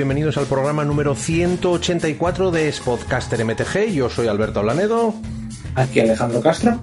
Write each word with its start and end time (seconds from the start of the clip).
Bienvenidos 0.00 0.38
al 0.38 0.46
programa 0.46 0.82
número 0.82 1.14
184 1.14 2.50
de 2.50 2.72
Spodcaster 2.72 3.44
MTG. 3.44 3.92
Yo 3.92 4.08
soy 4.08 4.28
Alberto 4.28 4.62
Blanedo. 4.62 5.12
Aquí 5.74 6.00
Alejandro 6.00 6.40
Castro. 6.40 6.80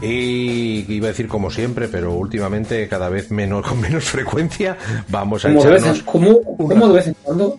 Y 0.00 0.84
iba 0.88 1.06
a 1.06 1.08
decir 1.08 1.26
como 1.26 1.50
siempre, 1.50 1.88
pero 1.88 2.12
últimamente 2.12 2.86
cada 2.88 3.08
vez 3.08 3.32
menos, 3.32 3.66
con 3.68 3.80
menos 3.80 4.04
frecuencia, 4.04 4.76
vamos 5.08 5.44
a 5.44 5.48
Como 5.48 5.64
de 5.64 5.70
vez 5.70 5.82
echarnos 5.82 6.02
como 6.04 6.88
de 6.88 6.92
vez 6.92 7.06
en 7.08 7.16
cuando. 7.24 7.58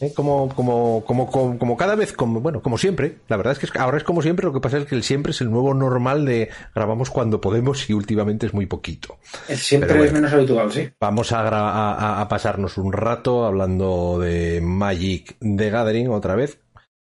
¿Eh? 0.00 0.12
como, 0.14 0.48
como, 0.54 1.04
como, 1.06 1.30
como, 1.30 1.58
como 1.58 1.76
cada 1.76 1.94
vez, 1.94 2.12
como, 2.12 2.40
bueno, 2.40 2.62
como 2.62 2.78
siempre. 2.78 3.18
La 3.28 3.36
verdad 3.36 3.56
es 3.60 3.70
que 3.70 3.78
ahora 3.78 3.96
es 3.98 4.04
como 4.04 4.22
siempre, 4.22 4.44
lo 4.46 4.52
que 4.52 4.60
pasa 4.60 4.78
es 4.78 4.86
que 4.86 4.94
el 4.94 5.02
siempre 5.02 5.30
es 5.32 5.40
el 5.40 5.50
nuevo 5.50 5.74
normal 5.74 6.24
de 6.24 6.48
grabamos 6.74 7.10
cuando 7.10 7.40
podemos 7.40 7.88
y 7.88 7.92
últimamente 7.92 8.46
es 8.46 8.54
muy 8.54 8.66
poquito. 8.66 9.18
El 9.48 9.56
siempre 9.58 10.04
es 10.04 10.12
menos 10.12 10.32
habitual, 10.32 10.72
sí. 10.72 10.88
Vamos 11.00 11.32
a, 11.32 11.40
a, 11.48 12.20
a- 12.22 12.28
pasarnos 12.28 12.78
un 12.78 12.92
rato 12.92 13.44
hablando 13.46 14.18
de 14.18 14.60
Magic 14.60 15.36
de 15.40 15.70
Gathering 15.70 16.08
otra 16.10 16.34
vez. 16.36 16.60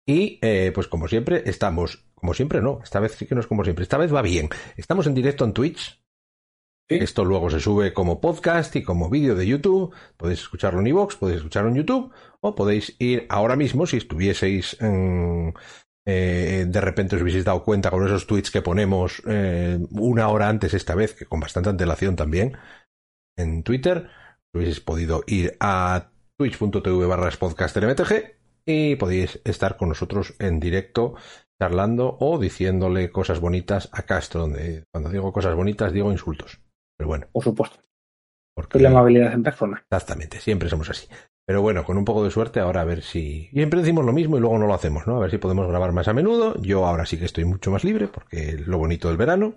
Y 0.06 0.40
eh, 0.42 0.72
pues 0.76 0.88
como 0.88 1.08
siempre, 1.08 1.44
estamos, 1.46 2.04
como 2.16 2.34
siempre 2.34 2.62
no, 2.62 2.82
esta 2.84 3.00
vez 3.00 3.14
sí 3.14 3.26
que 3.26 3.36
no 3.36 3.42
es 3.42 3.48
como 3.48 3.64
siempre, 3.64 3.84
esta 3.84 3.98
vez 3.98 4.14
va 4.14 4.22
bien. 4.22 4.50
Estamos 4.76 5.08
en 5.08 5.14
directo 5.14 5.46
en 5.46 5.54
Twitch. 5.54 6.03
Esto 6.90 7.26
luego 7.26 7.50
se 7.50 7.60
sube 7.60 7.94
como 7.94 8.20
podcast 8.20 8.76
y 8.76 8.84
como 8.84 9.10
vídeo 9.10 9.36
de 9.36 9.48
YouTube. 9.48 9.94
Podéis 10.18 10.42
escucharlo 10.42 10.82
en 10.82 10.88
iVoox, 10.88 11.16
podéis 11.16 11.38
escucharlo 11.38 11.70
en 11.70 11.78
YouTube 11.78 12.12
o 12.42 12.56
podéis 12.56 12.96
ir 13.00 13.26
ahora 13.30 13.56
mismo 13.56 13.86
si 13.86 13.98
estuvieseis 13.98 14.78
en, 14.82 15.54
eh, 16.06 16.66
de 16.68 16.82
repente 16.82 17.16
os 17.16 17.22
hubieseis 17.22 17.46
dado 17.46 17.64
cuenta 17.64 17.90
con 17.90 18.06
esos 18.06 18.28
tweets 18.28 18.52
que 18.52 18.62
ponemos 18.62 19.24
eh, 19.28 19.80
una 19.92 20.28
hora 20.28 20.50
antes 20.50 20.74
esta 20.74 20.96
vez, 20.96 21.16
que 21.16 21.26
con 21.26 21.40
bastante 21.40 21.70
antelación 21.70 22.16
también, 22.16 22.58
en 23.38 23.64
Twitter, 23.64 24.10
hubieseis 24.54 24.82
podido 24.82 25.24
ir 25.28 25.56
a 25.60 26.12
twitch.tv 26.38 27.06
barra 27.06 27.30
y 28.66 28.96
podéis 28.96 29.42
estar 29.46 29.78
con 29.78 29.90
nosotros 29.90 30.36
en 30.40 30.60
directo 30.60 31.16
charlando 31.62 32.18
o 32.20 32.40
diciéndole 32.40 33.12
cosas 33.12 33.40
bonitas 33.40 33.90
a 33.94 34.04
Castro, 34.04 34.42
donde 34.42 34.84
cuando 34.92 35.10
digo 35.10 35.32
cosas 35.32 35.56
bonitas 35.56 35.94
digo 35.94 36.12
insultos. 36.12 36.62
Pero 36.98 37.08
bueno, 37.08 37.28
Por 37.32 37.44
supuesto. 37.44 37.80
porque 38.56 38.78
Es 38.78 38.82
la 38.84 38.90
amabilidad 38.90 39.34
en 39.34 39.44
persona. 39.44 39.84
Exactamente, 39.90 40.40
siempre 40.40 40.70
somos 40.70 40.90
así. 40.90 41.08
Pero 41.46 41.62
bueno, 41.62 41.84
con 41.84 41.98
un 41.98 42.06
poco 42.06 42.24
de 42.24 42.32
suerte, 42.32 42.60
ahora 42.62 42.82
a 42.82 42.86
ver 42.86 43.02
si. 43.02 43.50
Siempre 43.54 43.82
decimos 43.82 44.06
lo 44.06 44.14
mismo 44.14 44.38
y 44.38 44.40
luego 44.40 44.58
no 44.58 44.66
lo 44.68 44.74
hacemos, 44.74 45.06
¿no? 45.08 45.18
A 45.18 45.20
ver 45.20 45.32
si 45.32 45.38
podemos 45.38 45.68
grabar 45.68 45.92
más 45.92 46.08
a 46.08 46.14
menudo. 46.14 46.56
Yo 46.62 46.86
ahora 46.86 47.06
sí 47.06 47.18
que 47.18 47.26
estoy 47.26 47.44
mucho 47.44 47.70
más 47.70 47.84
libre, 47.84 48.08
porque 48.08 48.50
es 48.50 48.68
lo 48.68 48.78
bonito 48.78 49.10
del 49.10 49.18
verano. 49.18 49.56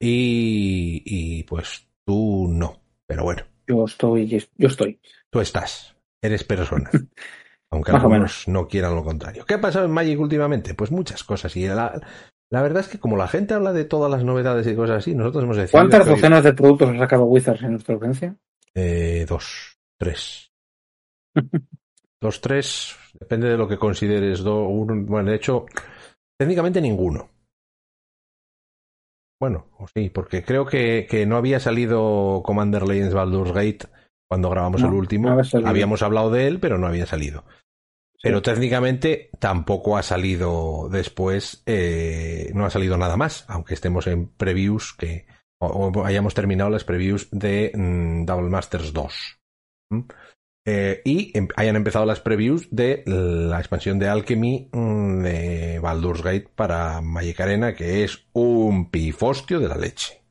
Y. 0.00 1.02
Y 1.06 1.44
pues 1.44 1.88
tú 2.04 2.46
no. 2.50 2.80
Pero 3.06 3.24
bueno, 3.24 3.42
Yo 3.66 3.84
estoy, 3.84 4.26
yo 4.56 4.68
estoy. 4.68 5.00
tú 5.30 5.40
estás. 5.40 5.96
Eres 6.20 6.44
persona. 6.44 6.90
Aunque 7.70 7.90
algunos 7.92 8.46
no 8.48 8.68
quieran 8.68 8.94
lo 8.94 9.02
contrario. 9.02 9.46
¿Qué 9.46 9.54
ha 9.54 9.60
pasado 9.60 9.86
en 9.86 9.92
Magic 9.92 10.20
últimamente? 10.20 10.74
Pues 10.74 10.90
muchas 10.90 11.24
cosas. 11.24 11.56
Y 11.56 11.66
la, 11.66 11.98
la 12.52 12.62
verdad 12.62 12.82
es 12.82 12.88
que 12.88 12.98
como 13.00 13.16
la 13.16 13.26
gente 13.28 13.54
habla 13.54 13.72
de 13.72 13.84
todas 13.84 14.10
las 14.10 14.24
novedades 14.24 14.66
y 14.66 14.76
cosas 14.76 14.98
así, 14.98 15.14
nosotros 15.14 15.44
hemos 15.44 15.56
decidido. 15.56 15.80
¿Cuántas 15.88 16.06
docenas 16.06 16.44
de 16.44 16.52
productos 16.52 16.90
ha 16.90 16.98
sacado 16.98 17.24
Wizards 17.24 17.62
en 17.62 17.70
nuestra 17.72 17.94
audiencia? 17.94 18.36
Eh, 18.74 19.24
dos, 19.28 19.76
tres. 19.98 20.52
dos, 22.20 22.40
tres, 22.40 22.94
depende 23.18 23.48
de 23.48 23.56
lo 23.56 23.66
que 23.66 23.78
consideres. 23.78 24.40
Do, 24.44 24.68
un- 24.68 25.06
bueno, 25.06 25.30
de 25.30 25.36
hecho, 25.36 25.66
técnicamente 26.38 26.80
ninguno. 26.80 27.30
Bueno, 29.40 29.66
sí, 29.94 30.08
porque 30.10 30.44
creo 30.44 30.66
que, 30.66 31.06
que 31.10 31.26
no 31.26 31.36
había 31.36 31.58
salido 31.58 32.42
Commander 32.44 32.86
Legends 32.86 33.14
Baldur's 33.14 33.52
Gate 33.52 33.88
cuando 34.28 34.48
grabamos 34.50 34.82
No, 34.82 34.88
el 34.88 34.94
último. 34.94 35.30
no. 35.30 35.68
Habíamos 35.68 36.02
hablado 36.02 36.30
de 36.30 36.46
él, 36.46 36.60
pero 36.60 36.78
no 36.78 36.86
había 36.86 37.06
salido. 37.06 37.44
Pero 38.22 38.40
técnicamente 38.40 39.30
tampoco 39.40 39.96
ha 39.96 40.02
salido 40.04 40.88
después, 40.88 41.62
eh, 41.66 42.52
no 42.54 42.64
ha 42.64 42.70
salido 42.70 42.96
nada 42.96 43.16
más, 43.16 43.44
aunque 43.48 43.74
estemos 43.74 44.06
en 44.06 44.28
previews 44.28 44.94
que 44.96 45.26
o, 45.60 46.04
hayamos 46.04 46.32
terminado 46.34 46.70
las 46.70 46.84
previews 46.84 47.28
de 47.32 47.72
mm, 47.74 48.24
Double 48.24 48.48
Masters 48.48 48.92
2. 48.92 49.40
¿Mm? 49.90 50.00
Eh, 50.64 51.02
y 51.04 51.36
em- 51.36 51.48
hayan 51.56 51.74
empezado 51.74 52.06
las 52.06 52.20
previews 52.20 52.68
de 52.70 53.02
la 53.06 53.58
expansión 53.58 53.98
de 53.98 54.08
Alchemy 54.08 54.70
mm, 54.72 55.22
de 55.22 55.78
Baldur's 55.80 56.22
Gate 56.22 56.48
para 56.54 57.00
Magic 57.00 57.40
Arena, 57.40 57.74
que 57.74 58.04
es 58.04 58.26
un 58.32 58.90
pifostio 58.90 59.58
de 59.58 59.68
la 59.68 59.76
leche. 59.76 60.21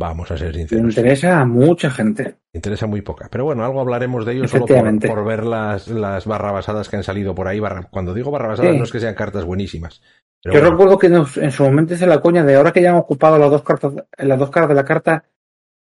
Vamos 0.00 0.30
a 0.30 0.36
ser 0.38 0.52
Le 0.52 0.60
sinceros. 0.60 0.96
interesa 0.96 1.40
a 1.40 1.44
mucha 1.44 1.90
gente. 1.90 2.36
Interesa 2.54 2.86
muy 2.86 3.02
poca. 3.02 3.28
Pero 3.30 3.44
bueno, 3.44 3.64
algo 3.66 3.82
hablaremos 3.82 4.24
de 4.24 4.32
ello 4.32 4.48
solo 4.48 4.64
por, 4.64 5.24
ver 5.26 5.44
las, 5.44 5.88
las 5.88 6.24
barrabasadas 6.26 6.88
que 6.88 6.96
han 6.96 7.02
salido 7.04 7.34
por 7.34 7.46
ahí. 7.46 7.60
Barra- 7.60 7.86
cuando 7.90 8.14
digo 8.14 8.30
barrabasadas 8.30 8.72
Sí. 8.72 8.78
no 8.78 8.84
es 8.84 8.92
que 8.92 9.00
sean 9.00 9.14
cartas 9.14 9.44
buenísimas. 9.44 10.00
Yo 10.42 10.52
bueno, 10.52 10.70
recuerdo 10.70 10.98
que 10.98 11.10
nos- 11.10 11.36
en 11.36 11.52
su 11.52 11.64
momento 11.64 11.92
hice 11.92 12.06
la 12.06 12.20
coña 12.22 12.42
de 12.42 12.56
ahora 12.56 12.72
que 12.72 12.80
ya 12.80 12.90
han 12.92 12.96
ocupado 12.96 13.38
las 13.38 13.50
dos 13.50 13.62
cartas, 13.62 13.92
las 14.16 14.38
dos 14.38 14.48
caras 14.50 14.70
de 14.70 14.74
la 14.74 14.84
carta, 14.86 15.24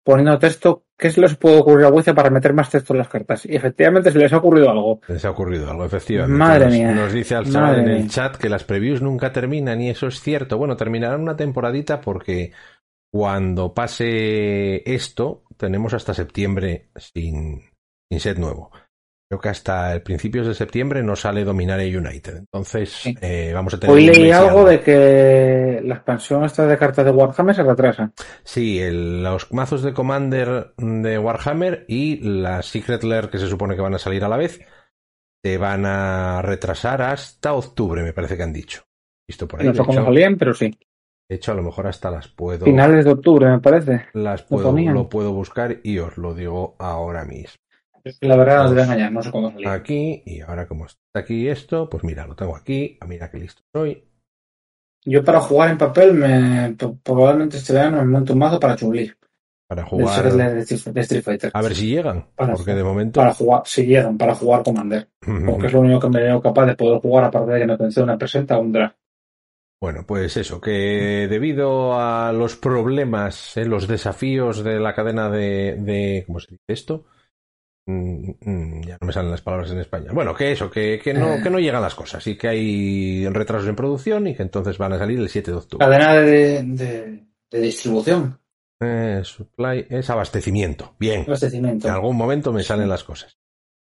poniendo 0.05 0.39
texto, 0.39 0.85
¿qué 0.97 1.11
se 1.11 1.21
les 1.21 1.35
puede 1.35 1.59
ocurrir 1.59 1.85
a 1.85 1.89
Wizards 1.91 2.15
para 2.15 2.31
meter 2.31 2.53
más 2.55 2.71
texto 2.71 2.93
en 2.95 2.99
las 2.99 3.09
cartas? 3.09 3.45
Y 3.45 3.57
efectivamente 3.57 4.13
se 4.13 4.19
les 4.21 4.33
ha 4.33 4.37
ocurrido 4.37 4.71
algo. 4.71 5.01
les 5.09 5.25
ha 5.25 5.31
ocurrido 5.31 5.69
algo, 5.69 5.85
efectivamente. 5.85 6.39
Madre 6.39 6.65
nos, 6.67 6.75
mía. 6.75 6.93
nos 6.93 7.13
dice 7.13 7.35
al 7.35 7.51
chaval 7.51 7.81
en 7.81 7.89
el 7.89 7.99
mía. 8.03 8.07
chat 8.09 8.37
que 8.37 8.49
las 8.49 8.63
previews 8.63 9.03
nunca 9.03 9.33
terminan 9.33 9.81
y 9.81 9.91
eso 9.91 10.07
es 10.07 10.21
cierto. 10.21 10.59
Bueno, 10.59 10.77
terminarán 10.77 11.21
una 11.23 11.35
temporadita 11.35 12.01
porque 12.01 12.53
cuando 13.13 13.73
pase 13.75 14.83
esto, 14.93 15.45
tenemos 15.57 15.95
hasta 15.95 16.15
septiembre 16.15 16.91
sin, 16.97 17.61
sin 18.11 18.21
set 18.21 18.39
nuevo. 18.39 18.71
Creo 19.29 19.41
que 19.41 19.49
hasta 19.49 19.93
el 19.93 20.03
principios 20.03 20.47
de 20.47 20.55
septiembre 20.55 21.03
no 21.03 21.17
sale 21.17 21.43
Dominaria 21.45 21.99
United. 21.99 22.37
Entonces, 22.37 22.91
Sí. 22.93 23.15
eh, 23.21 23.51
vamos 23.53 23.75
a 23.75 23.81
tener. 23.81 23.97
Hoy 23.97 24.07
leí 24.07 24.31
algo 24.31 24.65
de 24.65 24.81
que 24.81 25.81
la 25.85 25.97
expansión 25.97 26.45
esta 26.45 26.65
de 26.67 26.79
cartas 26.79 27.05
de 27.05 27.11
Warhammer 27.11 27.57
se 27.57 27.65
retrasa. 27.65 28.13
Sí, 28.45 28.79
el- 28.81 29.25
los 29.25 29.53
mazos 29.53 29.83
de 29.83 29.93
Commander 29.93 30.75
de 30.77 31.19
Warhammer 31.19 31.87
y 31.89 32.19
las 32.21 32.67
Secret 32.67 33.03
Lair 33.03 33.29
que 33.29 33.39
se 33.39 33.49
supone 33.49 33.75
que 33.75 33.83
van 33.83 33.95
a 33.95 33.99
salir 33.99 34.23
a 34.23 34.29
la 34.29 34.37
vez 34.37 34.61
se 35.45 35.59
van 35.59 35.87
a 35.87 36.41
retrasar 36.43 37.03
hasta 37.03 37.53
octubre, 37.55 38.03
me 38.05 38.13
parece 38.13 38.37
que 38.37 38.43
han 38.45 38.53
dicho. 38.53 38.83
Visto 39.29 39.49
por 39.49 39.61
ahí. 39.61 39.67
No 39.67 39.75
sé 39.75 39.79
cómo 39.85 40.05
salían, 40.05 40.37
pero 40.37 40.55
sí. 40.55 40.77
De 41.29 41.37
hecho, 41.37 41.53
a 41.53 41.55
lo 41.55 41.63
mejor 41.63 41.87
hasta 41.87 42.11
las 42.11 42.29
puedo, 42.29 42.65
Finales 42.65 43.05
de 43.05 43.11
octubre, 43.13 43.49
me 43.49 43.59
parece. 43.61 44.07
las 44.13 44.43
puedo, 44.43 44.73
lo 44.73 45.09
puedo 45.09 45.33
buscar 45.33 45.79
y 45.83 45.99
os 45.99 46.17
lo 46.19 46.35
digo 46.35 46.77
ahora 46.79 47.25
mismo. 47.25 47.57
La 48.21 48.37
verdad, 48.37 48.67
os 48.67 48.71
voy 48.73 48.81
a 48.81 48.85
engañar, 48.85 49.11
no 49.11 49.23
sé 49.23 49.33
cuándo 49.33 49.51
salían. 49.51 49.73
Aquí, 49.73 50.23
y 50.25 50.41
ahora 50.41 50.69
como 50.69 50.87
está 50.87 51.01
aquí 51.15 51.49
esto, 51.49 51.89
pues 51.91 52.05
mira, 52.05 52.27
lo 52.27 52.37
tengo 52.37 52.55
aquí, 52.55 52.97
ah, 53.01 53.07
mira 53.07 53.29
qué 53.31 53.39
listo 53.39 53.63
soy. 53.75 54.05
Yo 55.05 55.25
para 55.25 55.41
jugar 55.41 55.71
en 55.71 55.79
papel, 55.79 56.15
me, 56.15 56.77
probablemente 57.03 57.57
este 57.57 57.73
verano 57.73 57.99
me 57.99 58.07
monto 58.07 58.33
un 58.33 58.39
mazo 58.39 58.61
para 58.61 58.77
Chun-Li. 58.77 59.13
Para 59.69 59.85
jugar. 59.85 60.33
De 60.33 60.61
Street- 60.63 61.23
Fighter. 61.25 61.51
A 61.53 61.63
ver 61.63 61.75
si 61.75 61.89
llegan, 61.89 62.27
Para 62.37 62.55
porque 62.55 62.75
de 62.75 62.85
momento. 62.85 63.19
Para 63.21 63.35
jugar, 63.35 63.63
si 63.65 63.85
llegan, 63.87 64.17
para 64.17 64.35
jugar 64.37 64.63
Commander. 64.63 65.09
Porque 65.47 65.67
es 65.67 65.73
lo 65.73 65.81
único 65.81 65.99
que 66.01 66.09
me 66.09 66.23
veo 66.23 66.41
capaz 66.41 66.67
de 66.67 66.77
poder 66.77 67.01
jugar 67.01 67.25
aparte 67.25 67.53
de 67.53 67.61
que 67.61 67.67
me 67.67 67.77
conceda 67.79 68.05
una 68.05 68.17
presenta 68.19 68.57
o 68.59 68.61
un 68.61 68.71
draft. 68.73 68.97
Bueno, 69.81 70.05
pues 70.07 70.37
eso, 70.39 70.61
que 70.61 71.27
debido 71.29 71.99
a 72.01 72.33
los 72.33 72.57
problemas, 72.57 73.57
eh, 73.57 73.67
los 73.67 73.87
desafíos 73.87 74.65
de 74.65 74.81
la 74.81 74.95
cadena 74.95 75.29
de, 75.29 75.77
de 75.79 76.25
¿cómo 76.27 76.41
se 76.41 76.53
dice 76.53 76.65
esto? 76.69 77.05
Mm, 77.89 78.31
mm, 78.41 78.83
ya 78.83 78.97
no 79.01 79.07
me 79.07 79.13
salen 79.13 79.31
las 79.31 79.43
palabras 79.43 79.71
en 79.71 79.79
España. 79.79 80.11
Bueno, 80.13 80.35
que 80.35 80.51
eso, 80.53 80.71
que, 80.71 80.99
que 81.03 81.13
no, 81.15 81.35
Eh. 81.35 81.41
que 81.43 81.51
no 81.51 81.61
llegan 81.61 81.83
las 81.83 81.95
cosas 81.95 82.27
y 82.27 82.37
que 82.37 82.49
hay 82.49 83.29
retrasos 83.29 83.69
en 83.69 83.77
producción 83.77 84.27
y 84.27 84.35
que 84.35 84.43
entonces 84.43 84.79
van 84.79 84.95
a 84.95 84.99
salir 84.99 85.19
el 85.21 85.29
7 85.29 85.51
de 85.51 85.57
octubre. 85.59 85.87
Cadena 85.87 86.15
de, 86.15 86.63
de, 86.65 87.27
de 87.51 87.61
distribución, 87.61 88.41
Eh, 88.81 89.21
supply 89.25 89.87
es 89.91 90.09
abastecimiento. 90.11 90.95
Bien. 90.99 91.23
abastecimiento. 91.27 91.87
En 91.87 91.95
algún 91.95 92.17
momento 92.17 92.53
me 92.53 92.63
salen 92.63 92.89
las 92.89 93.05
cosas. 93.05 93.39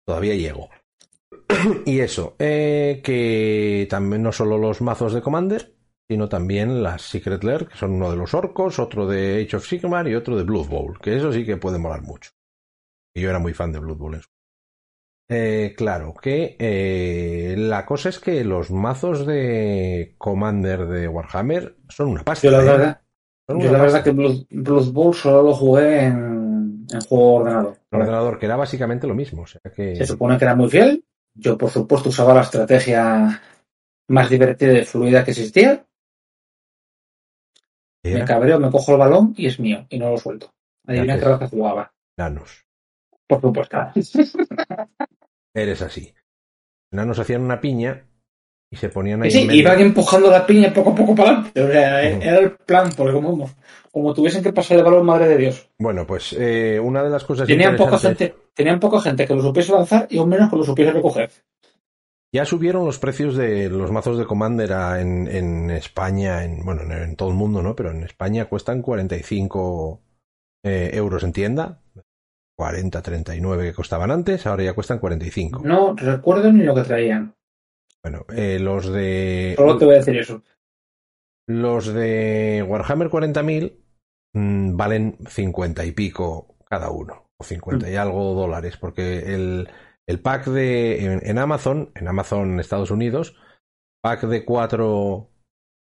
Todavía 0.06 0.36
llego. 0.36 0.70
y 1.86 2.00
eso, 2.00 2.36
eh, 2.40 3.02
que 3.04 3.86
también 3.90 4.22
no 4.24 4.32
solo 4.32 4.58
los 4.58 4.82
mazos 4.82 5.14
de 5.14 5.22
Commander, 5.22 5.74
sino 6.10 6.28
también 6.28 6.82
las 6.82 7.04
Secret 7.04 7.44
Lair, 7.44 7.68
que 7.68 7.78
son 7.78 7.92
uno 7.92 8.10
de 8.10 8.18
los 8.18 8.34
orcos, 8.34 8.80
otro 8.80 9.06
de 9.08 9.44
Age 9.46 9.58
of 9.58 9.68
Sigmar 9.68 10.08
y 10.08 10.16
otro 10.16 10.36
de 10.36 10.44
Blood 10.44 10.68
Bowl, 10.68 11.00
que 11.00 11.16
eso 11.16 11.32
sí 11.32 11.46
que 11.46 11.58
puede 11.58 11.78
molar 11.78 12.02
mucho. 12.02 12.32
Y 13.16 13.22
yo 13.22 13.30
era 13.30 13.40
muy 13.40 13.54
fan 13.54 13.72
de 13.72 13.80
Blood 13.80 13.98
Bowl. 13.98 14.16
en 14.16 14.22
su- 14.22 14.30
Eh, 15.32 15.76
claro, 15.78 16.16
que 16.16 16.56
eh, 16.58 17.56
la 17.58 17.86
cosa 17.86 18.10
es 18.10 18.20
que 18.20 18.44
los 18.44 18.72
mazos 18.72 19.28
de 19.28 20.16
Commander 20.18 20.88
de 20.88 21.08
Warhammer 21.08 21.76
son 21.88 22.08
una 22.08 22.24
pasta. 22.24 22.48
Yo 22.48 22.52
la 22.52 22.62
¿eh? 22.64 22.66
verdad, 22.66 23.02
yo 23.48 23.72
la 23.72 23.82
verdad 23.82 24.04
que 24.04 24.12
Blood, 24.12 24.46
Blood 24.50 24.92
Bowl 24.92 25.14
solo 25.14 25.44
lo 25.44 25.54
jugué 25.54 26.06
en, 26.06 26.88
en 26.92 27.02
juego 27.02 27.36
ordenado. 27.36 27.78
Un 27.92 28.02
ordenador 28.02 28.40
que 28.40 28.48
era 28.48 28.56
básicamente 28.56 29.06
lo 29.06 29.14
mismo. 29.14 29.44
O 29.44 29.48
sea 29.48 29.62
que... 29.76 29.96
Se 29.96 30.08
supone 30.08 30.40
que 30.40 30.46
era 30.46 30.56
muy 30.56 30.70
fiel. 30.70 31.06
Yo, 31.36 31.56
por 31.56 31.70
supuesto, 31.70 32.10
usaba 32.10 32.34
la 32.34 32.42
estrategia 32.42 33.40
más 34.08 34.30
divertida 34.32 34.80
y 34.80 34.86
fluida 34.86 35.24
que 35.24 35.32
existía. 35.32 35.86
Me 38.14 38.26
cabreo, 38.26 38.60
me 38.60 38.70
cojo 38.70 38.94
el 38.94 38.98
balón 38.98 39.34
y 39.38 39.48
es 39.48 39.60
mío, 39.60 39.86
y 39.90 40.00
no 40.00 40.12
lo 40.12 40.18
suelto. 40.18 40.54
Adivina 40.86 41.20
qué 41.20 41.26
raza 41.26 41.48
jugaba. 41.48 41.92
Nanos. 42.18 42.66
Por 43.28 43.42
supuesto. 43.42 43.78
eres 45.54 45.82
así. 45.82 46.14
Los 46.92 47.00
enanos 47.00 47.20
hacían 47.20 47.42
una 47.42 47.62
piña 47.62 48.06
y 48.72 48.76
se 48.76 48.90
ponían 48.90 49.24
ahí. 49.24 49.32
Sí, 49.32 49.42
en 49.42 49.52
iban 49.52 49.80
empujando 49.80 50.30
la 50.30 50.46
piña 50.46 50.74
poco 50.74 50.92
a 50.92 50.96
poco 50.96 51.16
para 51.16 51.30
adelante. 51.30 51.62
O 51.62 51.72
sea, 51.72 52.12
Ujú. 52.12 52.22
era 52.22 52.40
el 52.40 52.52
plan, 52.52 52.90
porque 52.96 53.14
como, 53.14 53.50
como 53.92 54.14
tuviesen 54.14 54.44
que 54.44 54.54
pasar 54.54 54.78
el 54.78 54.84
balón, 54.84 55.06
madre 55.06 55.28
de 55.28 55.38
Dios. 55.38 55.70
Bueno, 55.78 56.06
pues 56.06 56.36
eh, 56.38 56.80
una 56.80 57.04
de 57.04 57.10
las 57.10 57.24
cosas 57.24 57.48
Tenían 57.48 57.76
poca 57.76 57.98
gente, 57.98 58.36
tenían 58.54 58.80
poca 58.80 59.02
gente 59.02 59.26
que 59.26 59.36
lo 59.36 59.42
supiese 59.42 59.72
lanzar 59.72 60.08
y 60.10 60.18
aún 60.18 60.30
menos 60.30 60.50
que 60.50 60.56
lo 60.56 60.64
supiese 60.64 60.92
recoger. 60.92 61.32
Ya 62.34 62.46
subieron 62.46 62.86
los 62.86 63.00
precios 63.00 63.36
de 63.36 63.70
los 63.70 63.92
mazos 63.92 64.18
de 64.18 64.26
Commander 64.26 64.74
a- 64.74 65.02
en, 65.02 65.28
en 65.28 65.72
España, 65.72 66.44
en, 66.44 66.64
bueno, 66.64 66.84
en, 66.84 66.92
en 66.92 67.16
todo 67.16 67.30
el 67.30 67.36
mundo, 67.36 67.62
¿no? 67.64 67.76
Pero 67.76 67.92
en 67.92 68.04
España 68.04 68.46
cuestan 68.46 68.82
45 68.82 70.02
eh, 70.64 70.92
euros 70.94 71.24
en 71.24 71.34
tienda. 71.34 71.82
40, 72.58 73.02
39 73.02 73.64
que 73.70 73.74
costaban 73.74 74.12
antes, 74.12 74.46
ahora 74.46 74.64
ya 74.66 74.74
cuestan 74.74 75.00
45. 75.00 75.62
No 75.64 75.96
recuerdo 75.96 76.52
ni 76.52 76.64
lo 76.66 76.76
que 76.76 76.82
traían. 76.82 77.34
Bueno, 78.04 78.26
eh, 78.36 78.60
los 78.60 78.88
de 78.92 79.54
Solo 79.58 79.78
te 79.78 79.86
voy 79.86 79.96
a 79.96 79.98
decir 80.00 80.18
eso. 80.18 80.44
los 81.48 81.88
de 81.88 82.64
Warhammer 82.68 83.10
40.000 83.10 83.74
mm, 84.34 84.76
valen 84.76 85.18
50 85.28 85.86
y 85.86 85.94
pico 85.94 86.58
cada 86.70 86.92
uno, 86.92 87.30
o 87.38 87.44
50 87.44 87.90
y 87.90 87.96
algo 87.96 88.34
dólares, 88.36 88.76
porque 88.78 89.34
el, 89.34 89.70
el 90.10 90.20
pack 90.20 90.46
de 90.48 91.06
en, 91.06 91.22
en 91.24 91.38
Amazon, 91.38 91.92
en 91.96 92.08
Amazon 92.08 92.60
Estados 92.60 92.90
Unidos, 92.92 93.36
pack 94.02 94.24
de 94.24 94.44
4 94.44 95.30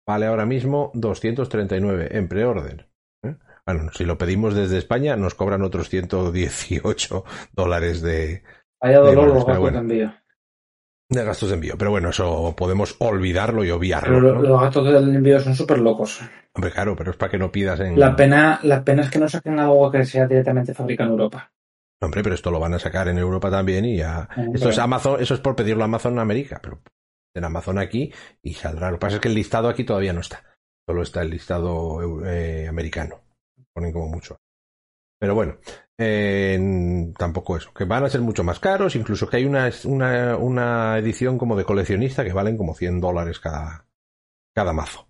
vale 0.07 0.25
ahora 0.27 0.45
mismo 0.45 0.91
239 0.93 2.09
en 2.11 2.27
preorden. 2.27 2.85
¿eh? 3.23 3.35
Bueno, 3.65 3.89
si 3.93 4.03
lo 4.05 4.17
pedimos 4.17 4.53
desde 4.53 4.77
España 4.77 5.15
nos 5.15 5.33
cobran 5.35 5.61
otros 5.63 5.89
118 5.89 7.23
dólares 7.53 8.01
de, 8.01 8.43
Vaya 8.81 8.99
dolor 8.99 9.27
los 9.29 9.45
pero 9.45 9.45
gastos 9.45 9.59
bueno. 9.59 9.77
de 9.77 9.81
envío. 9.81 10.13
de 11.09 11.23
gastos 11.23 11.49
de 11.49 11.55
envío. 11.55 11.77
Pero 11.77 11.91
bueno, 11.91 12.09
eso 12.09 12.53
podemos 12.57 12.95
olvidarlo 12.99 13.63
y 13.63 13.67
Pero 13.67 13.77
obviarlo. 13.77 14.19
lo- 14.19 14.33
¿no? 14.35 14.41
los 14.41 14.61
gastos 14.61 14.85
del 14.85 15.15
envío 15.15 15.39
son 15.39 15.55
súper 15.55 15.79
locos. 15.79 16.19
Hombre, 16.53 16.71
claro, 16.71 16.95
pero 16.95 17.11
es 17.11 17.17
para 17.17 17.31
que 17.31 17.37
no 17.39 17.51
pidas 17.51 17.79
en... 17.79 17.97
La 17.99 18.15
pena, 18.15 18.59
la 18.63 18.83
pena 18.83 19.03
es 19.03 19.09
que 19.09 19.19
no 19.19 19.27
saquen 19.29 19.57
algo 19.57 19.89
que 19.89 20.05
sea 20.05 20.27
directamente 20.27 20.73
fabricado 20.73 21.07
en 21.09 21.13
Europa. 21.13 21.51
Hombre, 22.03 22.23
pero 22.23 22.35
esto 22.35 22.51
lo 22.51 22.59
van 22.59 22.73
a 22.73 22.79
sacar 22.79 23.07
en 23.07 23.17
Europa 23.17 23.49
también 23.49 23.85
y 23.85 23.97
ya. 23.97 24.27
Hombre. 24.35 24.51
Esto 24.55 24.69
es 24.69 24.79
Amazon, 24.79 25.21
eso 25.21 25.33
es 25.33 25.39
por 25.39 25.55
pedirlo 25.55 25.83
a 25.83 25.85
Amazon 25.85 26.13
en 26.13 26.19
América, 26.19 26.59
pero 26.61 26.81
en 27.35 27.43
Amazon 27.43 27.79
aquí 27.79 28.11
y 28.41 28.53
saldrá. 28.53 28.91
Lo 28.91 28.97
que 28.97 29.01
pasa 29.01 29.15
es 29.15 29.21
que 29.21 29.27
el 29.29 29.35
listado 29.35 29.69
aquí 29.69 29.83
todavía 29.83 30.13
no 30.13 30.21
está. 30.21 30.43
Solo 30.87 31.01
está 31.01 31.21
el 31.21 31.29
listado 31.29 32.25
eh, 32.25 32.67
americano. 32.67 33.21
Ponen 33.73 33.91
como 33.91 34.07
mucho. 34.07 34.37
Pero 35.19 35.35
bueno, 35.35 35.57
eh, 35.97 37.11
tampoco 37.17 37.55
eso. 37.55 37.73
Que 37.73 37.85
van 37.85 38.03
a 38.03 38.09
ser 38.09 38.21
mucho 38.21 38.43
más 38.43 38.59
caros, 38.59 38.95
incluso 38.95 39.27
que 39.27 39.37
hay 39.37 39.45
una, 39.45 39.71
una, 39.85 40.35
una 40.35 40.97
edición 40.97 41.37
como 41.37 41.55
de 41.55 41.63
coleccionista 41.63 42.25
que 42.25 42.33
valen 42.33 42.57
como 42.57 42.75
100 42.75 42.99
dólares 42.99 43.39
cada, 43.39 43.85
cada 44.53 44.73
mazo. 44.73 45.07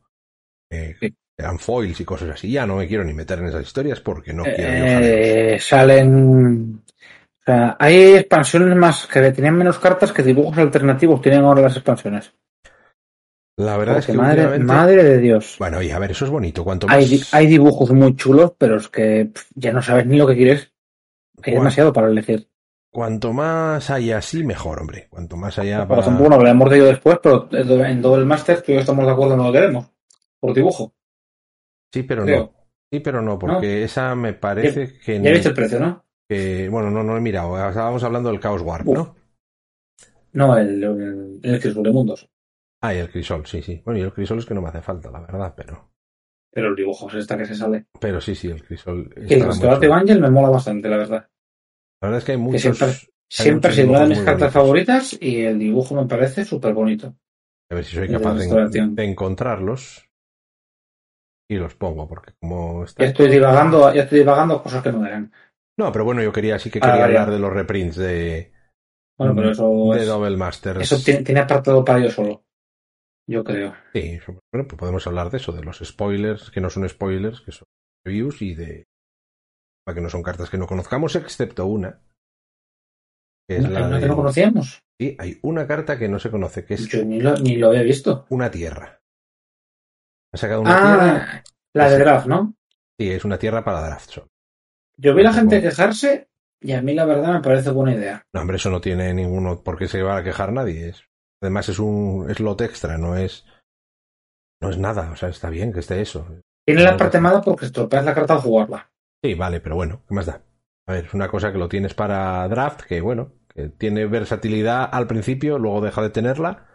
Eh, 0.71 0.95
Sí. 0.99 1.15
Eran 1.35 1.57
foils 1.57 1.99
y 1.99 2.05
cosas 2.05 2.29
así. 2.29 2.51
Ya 2.51 2.67
no 2.67 2.75
me 2.75 2.87
quiero 2.87 3.03
ni 3.03 3.13
meter 3.13 3.39
en 3.39 3.47
esas 3.47 3.63
historias 3.63 3.99
porque 3.99 4.33
no 4.33 4.43
quiero. 4.43 4.61
Eh, 4.61 5.57
salen. 5.59 6.82
O 7.45 7.51
sea, 7.51 7.75
hay 7.79 8.15
expansiones 8.15 8.75
más 8.75 9.05
que 9.07 9.31
tenían 9.31 9.57
menos 9.57 9.77
cartas 9.79 10.11
que 10.13 10.23
dibujos 10.23 10.57
alternativos 10.57 11.21
tienen 11.21 11.41
ahora 11.41 11.61
las 11.63 11.75
expansiones. 11.75 12.33
La 13.57 13.77
verdad 13.77 13.97
es 13.99 14.05
que 14.07 14.13
madre, 14.13 14.41
últimamente- 14.41 14.65
madre 14.65 15.03
de 15.03 15.17
Dios. 15.19 15.57
Bueno, 15.59 15.81
y 15.81 15.91
a 15.91 15.99
ver, 15.99 16.11
eso 16.11 16.25
es 16.25 16.31
bonito. 16.31 16.63
Cuanto 16.63 16.87
más... 16.87 16.95
Hay, 16.95 17.05
di- 17.05 17.23
hay 17.31 17.47
dibujos 17.47 17.91
muy 17.91 18.15
chulos, 18.15 18.53
pero 18.57 18.77
es 18.77 18.87
que 18.87 19.29
pff, 19.31 19.45
ya 19.55 19.71
no 19.73 19.81
sabes 19.81 20.05
ni 20.07 20.17
lo 20.17 20.25
que 20.25 20.35
quieres. 20.35 20.71
Hay 21.43 21.53
demasiado 21.53 21.91
para 21.93 22.07
elegir. 22.07 22.47
Cuanto 22.91 23.33
más 23.33 23.89
haya 23.89 24.17
así, 24.19 24.43
mejor, 24.43 24.79
hombre. 24.79 25.07
Cuanto 25.09 25.35
más 25.35 25.59
haya 25.59 25.87
para... 25.87 26.01
ejemplo, 26.01 26.27
bueno, 26.29 26.43
lo 26.43 26.49
hemos 26.49 26.71
dicho 26.71 26.85
después, 26.85 27.19
pero 27.21 27.49
en 27.51 28.01
Double 28.01 28.25
Master 28.25 28.61
tú 28.61 28.71
y 28.71 28.75
yo 28.75 28.81
estamos 28.81 29.05
de 29.05 29.11
acuerdo 29.11 29.33
en 29.33 29.39
lo 29.39 29.45
que 29.51 29.59
queremos. 29.59 29.87
Por 30.39 30.53
dibujo. 30.53 30.93
Sí, 31.91 32.03
pero 32.03 32.23
creo. 32.23 32.39
no. 32.39 32.53
Sí, 32.91 32.99
pero 33.01 33.21
no, 33.21 33.37
porque 33.37 33.83
esa 33.83 34.15
me 34.15 34.33
parece 34.33 34.99
que, 34.99 35.19
Ya 35.21 35.31
viste 35.31 35.49
el 35.49 35.55
precio, 35.55 35.79
¿no? 35.79 36.05
Que- 36.33 36.69
Bueno, 36.69 36.89
no, 36.91 37.03
no 37.03 37.17
he 37.17 37.21
mirado. 37.21 37.69
Estábamos 37.69 38.03
hablando 38.03 38.29
del 38.29 38.39
Chaos 38.39 38.61
Warp. 38.61 38.85
¿no? 38.85 39.15
No, 40.33 40.57
el, 40.57 40.83
el, 40.83 41.39
el 41.43 41.61
Crisol 41.61 41.83
de 41.83 41.91
Mundos. 41.91 42.29
Ah, 42.81 42.93
y 42.93 42.97
el 42.97 43.09
Crisol, 43.09 43.45
sí, 43.45 43.61
sí. 43.61 43.81
Bueno, 43.85 43.99
y 43.99 44.03
el 44.03 44.11
Crisol 44.11 44.39
es 44.39 44.45
que 44.45 44.53
no 44.53 44.61
me 44.61 44.69
hace 44.69 44.81
falta, 44.81 45.09
la 45.09 45.21
verdad, 45.21 45.53
pero... 45.55 45.91
Pero 46.51 46.69
el 46.69 46.75
dibujo 46.75 47.07
es 47.09 47.15
esta 47.15 47.37
que 47.37 47.45
se 47.45 47.55
sale. 47.55 47.85
Pero 47.99 48.19
sí, 48.19 48.35
sí, 48.35 48.49
el 48.49 48.63
Crisol... 48.63 49.09
Que 49.13 49.35
Restaurante 49.39 49.85
chulo. 49.85 49.93
Evangel 49.93 50.19
me 50.19 50.29
mola 50.29 50.49
bastante, 50.49 50.89
la 50.89 50.97
verdad. 50.97 51.29
La 52.01 52.09
verdad 52.09 52.17
es 52.19 52.25
que 52.25 52.31
hay 52.33 52.37
Que 52.37 52.43
muchos... 52.43 52.61
siempre, 52.61 52.87
siempre 53.29 53.71
sido 53.73 53.89
una 53.89 54.01
de 54.01 54.07
mis 54.09 54.19
cartas 54.19 54.53
bonitos. 54.53 54.53
favoritas 54.53 55.17
y 55.21 55.41
el 55.41 55.59
dibujo 55.59 55.95
me 55.95 56.05
parece 56.05 56.43
súper 56.45 56.73
bonito. 56.73 57.15
A 57.71 57.75
ver 57.75 57.85
si 57.85 57.95
soy 57.95 58.07
de 58.07 58.13
capaz 58.13 58.35
de, 58.35 58.87
de 58.89 59.03
encontrarlos. 59.05 60.09
Y 61.49 61.55
los 61.55 61.75
pongo, 61.75 62.07
porque 62.07 62.33
como 62.39 62.83
está... 62.83 63.03
Ya 63.03 63.09
estoy 63.09 63.29
divagando, 63.29 63.93
ya 63.93 64.03
estoy 64.03 64.19
divagando 64.19 64.61
cosas 64.61 64.83
que 64.83 64.91
no 64.91 65.05
eran. 65.05 65.31
No, 65.77 65.91
pero 65.91 66.05
bueno, 66.05 66.21
yo 66.21 66.31
quería, 66.31 66.59
sí 66.59 66.69
que 66.69 66.79
Ah, 66.81 66.85
quería 66.87 67.05
hablar 67.05 67.31
de 67.31 67.39
los 67.39 67.51
reprints 67.51 67.95
de, 67.95 68.53
Bueno, 69.17 69.35
pero 69.35 69.51
eso, 69.51 69.69
de 69.93 70.01
es- 70.01 70.07
Double 70.07 70.37
Masters. 70.37 70.81
eso 70.81 70.97
tiene, 71.03 71.23
tiene 71.23 71.41
apartado 71.41 71.83
para 71.83 71.99
ello 71.99 72.11
solo. 72.11 72.43
Yo 73.27 73.43
creo. 73.43 73.73
Sí, 73.93 74.19
bueno, 74.51 74.67
pues 74.67 74.77
podemos 74.77 75.07
hablar 75.07 75.29
de 75.29 75.37
eso, 75.37 75.51
de 75.51 75.63
los 75.63 75.79
spoilers, 75.79 76.51
que 76.51 76.61
no 76.61 76.69
son 76.69 76.87
spoilers, 76.89 77.41
que 77.41 77.51
son 77.51 77.65
reviews 78.05 78.41
y 78.41 78.53
de 78.53 78.85
que 79.93 80.01
no 80.01 80.09
son 80.09 80.23
cartas 80.23 80.49
que 80.49 80.57
no 80.57 80.65
conozcamos, 80.67 81.15
excepto 81.15 81.65
una. 81.65 82.01
Que 83.47 83.57
es 83.57 83.63
¿No, 83.63 83.69
la 83.79 83.87
de- 83.89 83.99
que 84.01 84.07
no 84.07 84.15
conocíamos? 84.15 84.79
Sí, 84.99 85.15
hay 85.19 85.39
una 85.41 85.67
carta 85.67 85.97
que 85.99 86.07
no 86.07 86.19
se 86.19 86.31
conoce, 86.31 86.65
que 86.65 86.75
es 86.75 86.87
Yo 86.87 87.03
ni 87.03 87.19
lo, 87.19 87.35
ni 87.37 87.57
lo 87.57 87.67
había 87.69 87.81
visto. 87.83 88.25
una 88.29 88.49
tierra. 88.51 88.99
Ha 90.33 90.37
sacado 90.37 90.61
una 90.61 90.75
tierra. 90.75 91.15
Ah, 91.39 91.43
la 91.73 91.89
de 91.89 91.97
draft, 91.99 92.27
¿no? 92.27 92.55
Sí, 92.99 93.09
es 93.11 93.25
una 93.25 93.37
tierra 93.37 93.63
para 93.63 93.85
draft. 93.85 94.09
solo. 94.09 94.27
Yo 94.97 95.13
vi 95.13 95.21
a 95.21 95.25
la 95.25 95.33
gente 95.33 95.55
Tampoco. 95.55 95.61
quejarse 95.61 96.29
y 96.61 96.71
a 96.73 96.81
mí 96.81 96.93
la 96.93 97.05
verdad 97.05 97.33
me 97.33 97.41
parece 97.41 97.71
buena 97.71 97.93
idea. 97.95 98.23
No, 98.33 98.41
hombre, 98.41 98.57
eso 98.57 98.69
no 98.69 98.81
tiene 98.81 99.13
ninguno 99.13 99.63
por 99.63 99.77
qué 99.77 99.87
se 99.87 100.01
va 100.01 100.17
a 100.17 100.23
quejar 100.23 100.51
nadie. 100.53 100.89
Es, 100.89 101.03
además 101.41 101.69
es 101.69 101.79
un 101.79 102.27
es 102.29 102.39
lot 102.39 102.61
extra, 102.61 102.97
no 102.97 103.15
es 103.15 103.45
no 104.61 104.69
es 104.69 104.77
nada. 104.77 105.11
O 105.11 105.15
sea, 105.15 105.29
está 105.29 105.49
bien 105.49 105.73
que 105.73 105.79
esté 105.79 106.01
eso. 106.01 106.25
Tiene 106.65 106.83
la 106.83 106.95
parte 106.95 107.19
mala 107.19 107.41
porque 107.41 107.65
estropeas 107.65 108.05
la 108.05 108.13
carta 108.13 108.35
al 108.35 108.39
jugarla. 108.41 108.89
Sí, 109.23 109.33
vale, 109.33 109.59
pero 109.59 109.75
bueno, 109.75 110.03
¿qué 110.07 110.13
más 110.15 110.25
da? 110.25 110.41
A 110.87 110.93
ver, 110.93 111.05
es 111.05 111.13
una 111.13 111.27
cosa 111.27 111.51
que 111.51 111.57
lo 111.57 111.69
tienes 111.69 111.93
para 111.93 112.47
draft, 112.47 112.81
que 112.81 113.01
bueno, 113.01 113.33
que 113.53 113.69
tiene 113.69 114.05
versatilidad 114.05 114.87
al 114.91 115.07
principio, 115.07 115.57
luego 115.59 115.81
deja 115.81 116.01
de 116.01 116.09
tenerla, 116.09 116.67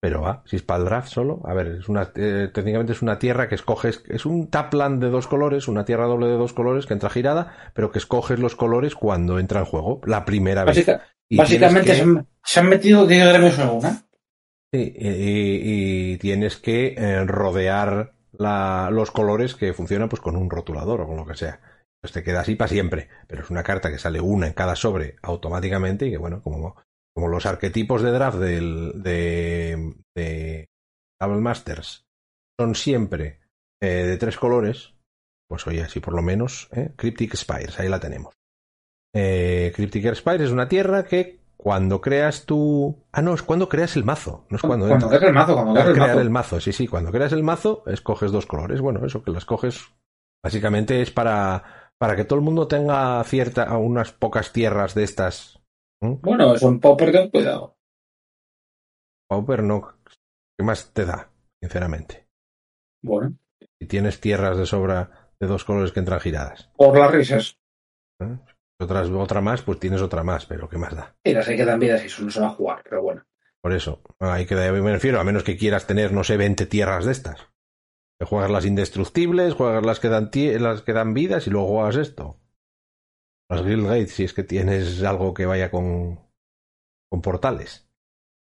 pero 0.00 0.22
va, 0.22 0.42
si 0.46 0.56
es 0.56 0.62
para 0.62 0.78
el 0.80 0.84
draft 0.86 1.08
solo, 1.08 1.42
a 1.44 1.52
ver, 1.54 1.66
es 1.78 1.88
una, 1.88 2.10
eh, 2.14 2.48
técnicamente 2.52 2.92
es 2.92 3.02
una 3.02 3.18
tierra 3.18 3.48
que 3.48 3.54
escoges, 3.54 4.02
es 4.08 4.24
un 4.26 4.48
tapland 4.48 5.02
de 5.02 5.10
dos 5.10 5.26
colores, 5.28 5.68
una 5.68 5.84
tierra 5.84 6.06
doble 6.06 6.26
de 6.28 6.36
dos 6.38 6.52
colores 6.54 6.86
que 6.86 6.94
entra 6.94 7.10
girada, 7.10 7.52
pero 7.74 7.90
que 7.92 7.98
escoges 7.98 8.38
los 8.38 8.56
colores 8.56 8.94
cuando 8.94 9.38
entra 9.38 9.60
en 9.60 9.66
juego, 9.66 10.00
la 10.06 10.24
primera 10.24 10.64
vez. 10.64 10.76
Y 11.28 11.36
básicamente 11.36 11.94
se, 11.94 12.02
han, 12.02 12.26
se 12.42 12.60
han 12.60 12.68
metido 12.68 13.06
10 13.06 13.28
gremios 13.28 13.58
en 13.58 13.68
una. 13.68 14.02
Sí, 14.72 14.94
y, 14.96 15.08
y- 15.08 16.12
y 16.12 16.18
tienes 16.18 16.56
que 16.56 16.94
eh, 16.96 17.24
rodear 17.24 18.12
la- 18.32 18.88
los 18.92 19.10
colores 19.10 19.54
que 19.54 19.72
funcionan 19.74 20.08
pues 20.08 20.22
con 20.22 20.36
un 20.36 20.48
rotulador 20.48 21.00
o 21.02 21.06
con 21.08 21.16
lo 21.16 21.26
que 21.26 21.34
sea. 21.34 21.60
Pues 22.00 22.12
te 22.12 22.22
queda 22.22 22.40
así 22.40 22.54
para 22.54 22.68
siempre. 22.68 23.08
Pero 23.26 23.42
es 23.42 23.50
una 23.50 23.62
carta 23.62 23.90
que 23.90 23.98
sale 23.98 24.20
una 24.20 24.46
en 24.46 24.52
cada 24.54 24.76
sobre 24.76 25.16
automáticamente 25.22 26.06
y 26.06 26.10
que 26.12 26.18
bueno, 26.18 26.40
como, 26.42 26.76
como 27.14 27.28
los 27.28 27.46
arquetipos 27.46 28.02
de 28.02 28.10
draft 28.12 28.38
del, 28.38 29.02
de, 29.02 29.94
de 30.14 30.68
Double 31.20 31.40
Masters 31.40 32.04
son 32.58 32.74
siempre 32.74 33.40
eh, 33.82 34.04
de 34.04 34.16
tres 34.16 34.36
colores, 34.36 34.94
pues 35.48 35.66
oye, 35.66 35.82
así 35.82 36.00
por 36.00 36.14
lo 36.14 36.22
menos, 36.22 36.68
¿eh? 36.72 36.92
Cryptic 36.96 37.34
Spires, 37.34 37.78
ahí 37.80 37.88
la 37.88 38.00
tenemos. 38.00 38.34
Eh, 39.14 39.72
Cryptic 39.74 40.14
Spires 40.14 40.42
es 40.42 40.50
una 40.52 40.68
tierra 40.68 41.04
que 41.04 41.40
cuando 41.56 42.00
creas 42.00 42.46
tu... 42.46 43.04
Ah, 43.12 43.20
no, 43.20 43.34
es 43.34 43.42
cuando 43.42 43.68
creas 43.68 43.96
el 43.96 44.04
mazo, 44.04 44.46
no 44.48 44.56
es 44.56 44.62
cuando, 44.62 44.88
Cuando 44.88 45.08
creas 45.08 45.24
el 45.24 45.32
mazo, 45.34 45.54
cuando 45.54 45.72
creas 45.72 45.88
el 45.88 45.94
crear 45.94 46.08
mazo. 46.08 46.20
el 46.20 46.30
mazo, 46.30 46.60
sí, 46.60 46.72
sí, 46.72 46.86
cuando 46.86 47.10
creas 47.10 47.32
el 47.32 47.42
mazo, 47.42 47.82
escoges 47.86 48.32
dos 48.32 48.46
colores. 48.46 48.80
Bueno, 48.80 49.04
eso 49.04 49.22
que 49.22 49.30
las 49.30 49.44
coges 49.44 49.80
básicamente 50.42 51.02
es 51.02 51.10
para, 51.10 51.92
para 51.98 52.16
que 52.16 52.24
todo 52.24 52.38
el 52.38 52.44
mundo 52.44 52.66
tenga 52.66 53.22
cierta, 53.24 53.76
unas 53.76 54.12
pocas 54.12 54.52
tierras 54.52 54.94
de 54.94 55.04
estas. 55.04 55.59
¿Mm? 56.00 56.14
Bueno, 56.22 56.54
es 56.54 56.62
un 56.62 56.80
popper 56.80 57.12
ten 57.12 57.30
cuidado. 57.30 57.76
Pauper 59.28 59.62
no. 59.62 59.94
¿Qué 60.56 60.64
más 60.64 60.92
te 60.92 61.04
da? 61.04 61.30
Sinceramente. 61.62 62.26
Bueno, 63.02 63.36
Si 63.78 63.86
tienes 63.86 64.20
tierras 64.20 64.58
de 64.58 64.66
sobra 64.66 65.32
de 65.38 65.46
dos 65.46 65.64
colores 65.64 65.92
que 65.92 66.00
entran 66.00 66.20
giradas. 66.20 66.70
por 66.76 66.98
las 66.98 67.10
risas. 67.10 67.58
¿eh? 68.20 68.38
Otras, 68.78 69.10
otra 69.10 69.40
más, 69.40 69.62
pues 69.62 69.78
tienes 69.78 70.00
otra 70.00 70.22
más, 70.22 70.46
pero 70.46 70.68
¿qué 70.68 70.78
más 70.78 70.94
da? 70.94 71.14
Y 71.22 71.32
las 71.32 71.46
hay 71.48 71.56
que 71.56 71.64
dan 71.66 71.80
vidas 71.80 72.02
y 72.02 72.06
eso 72.06 72.22
no 72.22 72.30
se 72.30 72.40
va 72.40 72.46
a 72.46 72.54
jugar, 72.54 72.82
pero 72.82 73.02
bueno. 73.02 73.24
Por 73.60 73.74
eso, 73.74 74.00
hay 74.18 74.46
que 74.46 74.54
me 74.54 74.92
refiero, 74.92 75.20
a 75.20 75.24
menos 75.24 75.44
que 75.44 75.58
quieras 75.58 75.86
tener, 75.86 76.12
no 76.12 76.24
sé, 76.24 76.38
20 76.38 76.64
tierras 76.64 77.04
de 77.04 77.12
estas. 77.12 77.46
Juegas 78.22 78.50
las 78.50 78.64
indestructibles, 78.66 79.54
juegas 79.54 79.84
las 79.84 80.00
que 80.00 80.08
dan 80.08 80.30
las 80.58 80.82
que 80.82 80.92
dan 80.92 81.14
vidas 81.14 81.46
y 81.46 81.50
luego 81.50 81.68
juegas 81.68 81.96
esto. 81.96 82.36
Las 83.50 83.64
Guild 83.64 83.86
Gates, 83.86 84.12
si 84.12 84.24
es 84.24 84.32
que 84.32 84.44
tienes 84.44 85.02
algo 85.02 85.34
que 85.34 85.44
vaya 85.44 85.70
con, 85.70 86.20
con 87.10 87.20
portales. 87.20 87.88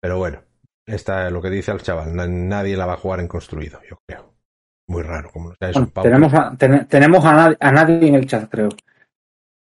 Pero 0.01 0.17
bueno, 0.17 0.43
esta 0.87 1.29
lo 1.29 1.41
que 1.41 1.51
dice 1.51 1.71
el 1.71 1.83
chaval, 1.83 2.15
nadie 2.15 2.75
la 2.75 2.87
va 2.87 2.93
a 2.93 2.97
jugar 2.97 3.19
en 3.19 3.27
construido, 3.27 3.79
yo 3.87 3.97
creo. 4.07 4.33
Muy 4.89 5.03
raro, 5.03 5.29
como 5.31 5.53
sea, 5.53 5.71
bueno, 5.71 5.91
tenemos, 6.01 6.33
a, 6.33 6.55
tenemos 6.87 7.25
a, 7.25 7.71
nadie, 7.71 8.07
en 8.07 8.15
el 8.15 8.25
chat, 8.25 8.49
creo. 8.49 8.69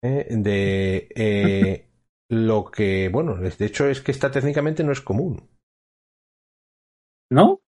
Eh, 0.03 0.27
de 0.31 1.09
eh, 1.15 1.89
lo 2.31 2.71
que, 2.71 3.11
bueno, 3.11 3.37
de 3.37 3.67
hecho 3.67 3.89
es 3.89 4.01
que 4.01 4.13
esta 4.13 4.31
técnicamente 4.31 4.85
no 4.85 4.93
es 4.93 5.01
común. 5.01 5.51
¿No? 7.31 7.61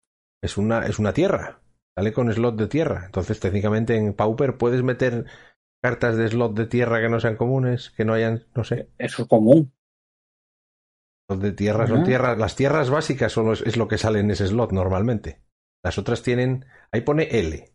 Es 0.42 0.58
una, 0.58 0.86
es 0.86 1.00
una 1.00 1.14
tierra. 1.14 1.60
Sale 1.98 2.14
con 2.14 2.32
slot 2.32 2.56
de 2.56 2.68
tierra. 2.68 3.06
Entonces, 3.06 3.40
técnicamente 3.40 3.98
en 3.98 4.14
Pauper 4.14 4.58
puedes 4.58 4.84
meter 4.84 5.26
cartas 5.82 6.18
de 6.18 6.28
slot 6.28 6.56
de 6.56 6.66
tierra 6.66 7.02
que 7.02 7.10
no 7.10 7.20
sean 7.20 7.36
comunes, 7.36 7.92
que 7.92 8.06
no 8.06 8.14
hayan, 8.14 8.46
no 8.56 8.64
sé. 8.64 8.90
Eso 8.98 9.24
es 9.24 9.28
común. 9.28 9.74
Los 11.30 11.42
de 11.42 11.52
tierra 11.52 11.88
son 11.88 12.04
tierras. 12.04 12.38
Las 12.38 12.56
tierras 12.56 12.90
básicas 12.90 13.32
son 13.32 13.52
es 13.52 13.76
lo 13.78 13.88
que 13.88 13.98
sale 13.98 14.20
en 14.20 14.32
ese 14.32 14.48
slot 14.48 14.72
normalmente. 14.72 15.42
Las 15.84 15.98
otras 15.98 16.24
tienen. 16.24 16.66
Ahí 16.92 17.02
pone 17.02 17.24
L. 17.24 17.74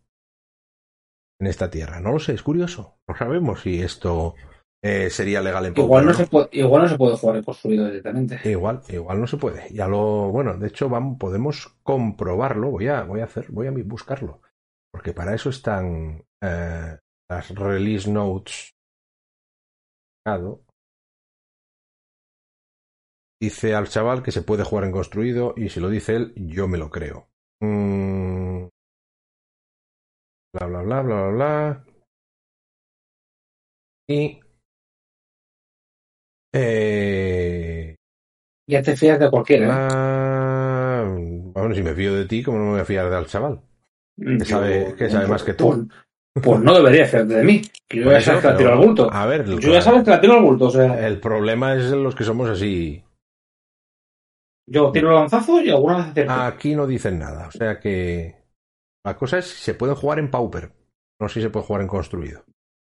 En 1.40 1.46
esta 1.46 1.70
tierra. 1.70 2.00
No 2.00 2.12
lo 2.12 2.18
sé, 2.18 2.32
es 2.32 2.42
curioso. 2.42 2.98
No 3.06 3.14
sabemos 3.14 3.60
si 3.60 3.82
esto 3.82 4.34
eh, 4.84 5.10
sería 5.10 5.40
legal 5.40 5.66
en 5.66 5.78
igual 5.78 6.06
no, 6.06 6.14
Se 6.14 6.26
puede, 6.26 6.48
igual 6.52 6.82
no 6.82 6.88
se 6.88 6.96
puede 6.96 7.16
jugar 7.16 7.36
en 7.36 7.42
construido 7.44 7.86
directamente. 7.86 8.40
Igual, 8.44 8.82
igual 8.88 9.20
no 9.20 9.26
se 9.26 9.36
puede. 9.36 9.72
Ya 9.72 9.86
lo, 9.86 10.30
bueno, 10.30 10.56
de 10.56 10.68
hecho 10.68 10.88
vamos, 10.88 11.18
podemos 11.18 11.68
comprobarlo. 11.82 12.70
Voy 12.70 12.88
a, 12.88 13.02
voy 13.02 13.20
a 13.20 13.24
hacer, 13.24 13.46
voy 13.50 13.66
a 13.66 13.70
buscarlo. 13.70 14.40
Porque 14.90 15.12
para 15.12 15.34
eso 15.34 15.50
están 15.50 16.24
eh, 16.42 16.98
las 17.32 17.48
release 17.54 18.10
notes. 18.10 18.74
Dice 23.40 23.74
al 23.74 23.88
chaval 23.88 24.22
que 24.22 24.30
se 24.30 24.42
puede 24.42 24.64
jugar 24.64 24.84
en 24.84 24.92
construido 24.92 25.54
y 25.56 25.68
si 25.68 25.80
lo 25.80 25.88
dice 25.88 26.16
él, 26.16 26.32
yo 26.36 26.68
me 26.68 26.78
lo 26.78 26.90
creo. 26.90 27.28
Mm. 27.60 28.68
Bla, 30.54 30.66
bla, 30.66 30.82
bla, 30.82 31.02
bla, 31.02 31.22
bla, 31.22 31.30
bla. 31.30 31.84
Y 34.08 34.40
eh, 36.54 37.96
ya 38.68 38.82
te 38.82 38.94
fías 38.94 39.18
de 39.18 39.30
cualquiera. 39.30 39.66
¿eh? 39.68 39.72
Bueno, 41.54 41.74
si 41.74 41.82
me 41.82 41.94
fío 41.94 42.14
de 42.14 42.26
ti, 42.26 42.42
¿cómo 42.42 42.58
no 42.58 42.64
me 42.64 42.70
voy 42.72 42.80
a 42.80 42.84
fiar 42.84 43.08
del 43.10 43.26
chaval? 43.26 43.62
Que 44.16 44.44
sabe, 44.44 44.94
que 44.96 45.08
sabe 45.08 45.26
más 45.26 45.42
que 45.42 45.54
tú. 45.54 45.88
Pues 46.34 46.60
no 46.60 46.74
debería 46.74 47.06
fiarte 47.06 47.34
de 47.34 47.44
mí. 47.44 47.62
Yo 47.90 48.10
ya 48.10 48.20
sabes 48.20 48.40
que 48.40 48.48
la 48.48 48.56
tiro 48.56 48.72
al 48.72 48.78
bulto. 48.78 49.12
A 49.12 49.26
ver, 49.26 49.44
yo 49.44 49.72
ya 49.72 49.82
sabes 49.82 50.02
que 50.02 50.10
la 50.10 50.20
tiro 50.20 50.34
al 50.34 50.42
bulto. 50.42 50.66
O 50.66 50.70
sea... 50.70 51.06
El 51.06 51.20
problema 51.20 51.74
es 51.74 51.90
los 51.90 52.14
que 52.14 52.24
somos 52.24 52.48
así. 52.48 53.04
Yo 54.66 54.90
tiro 54.92 55.10
el 55.10 55.16
lanzazo 55.16 55.60
y 55.60 55.70
alguna 55.70 56.12
vez 56.12 56.26
Aquí 56.28 56.74
no 56.74 56.86
dicen 56.86 57.18
nada. 57.18 57.48
O 57.48 57.50
sea 57.50 57.78
que. 57.78 58.36
La 59.04 59.16
cosa 59.16 59.38
es 59.38 59.46
si 59.46 59.62
se 59.62 59.74
puede 59.74 59.94
jugar 59.94 60.18
en 60.18 60.30
Pauper. 60.30 60.72
No 61.20 61.28
sé 61.28 61.34
si 61.34 61.42
se 61.42 61.50
puede 61.50 61.66
jugar 61.66 61.82
en 61.82 61.88
construido. 61.88 62.44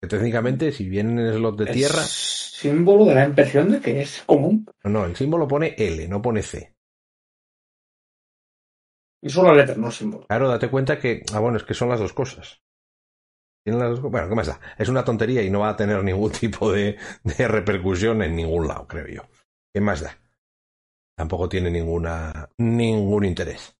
Que 0.02 0.08
técnicamente, 0.08 0.72
si 0.72 0.88
vienen 0.88 1.18
en 1.18 1.34
slot 1.34 1.58
de 1.58 1.66
tierra. 1.66 2.02
símbolo 2.02 3.04
de 3.04 3.14
la 3.14 3.26
impresión 3.26 3.70
de 3.70 3.80
que 3.80 4.02
es 4.02 4.22
común. 4.26 4.66
No, 4.84 4.90
no, 4.90 5.04
el 5.04 5.16
símbolo 5.16 5.46
pone 5.46 5.74
L, 5.78 6.08
no 6.08 6.20
pone 6.20 6.42
C. 6.42 6.74
Y 9.22 9.30
solo 9.30 9.54
letra, 9.54 9.76
no 9.76 9.90
símbolo. 9.90 10.26
Claro, 10.26 10.48
date 10.48 10.68
cuenta 10.68 10.98
que. 10.98 11.22
Ah, 11.32 11.40
bueno, 11.40 11.58
es 11.58 11.64
que 11.64 11.74
son 11.74 11.88
las 11.88 12.00
dos 12.00 12.12
cosas. 12.12 12.60
Las. 13.64 14.00
Bueno, 14.00 14.28
¿qué 14.28 14.34
más 14.34 14.46
da? 14.46 14.60
Es 14.78 14.88
una 14.88 15.04
tontería 15.04 15.42
y 15.42 15.50
no 15.50 15.60
va 15.60 15.70
a 15.70 15.76
tener 15.76 16.02
ningún 16.02 16.30
tipo 16.40 16.72
de, 16.72 16.96
de 17.24 17.48
repercusión 17.48 18.22
en 18.22 18.36
ningún 18.36 18.66
lado, 18.68 18.86
creo 18.86 19.06
yo. 19.06 19.22
¿Qué 19.72 19.80
más 19.80 20.00
da? 20.00 20.16
Tampoco 21.16 21.48
tiene 21.48 21.70
ninguna 21.70 22.48
ningún 22.58 23.24
interés. 23.24 23.76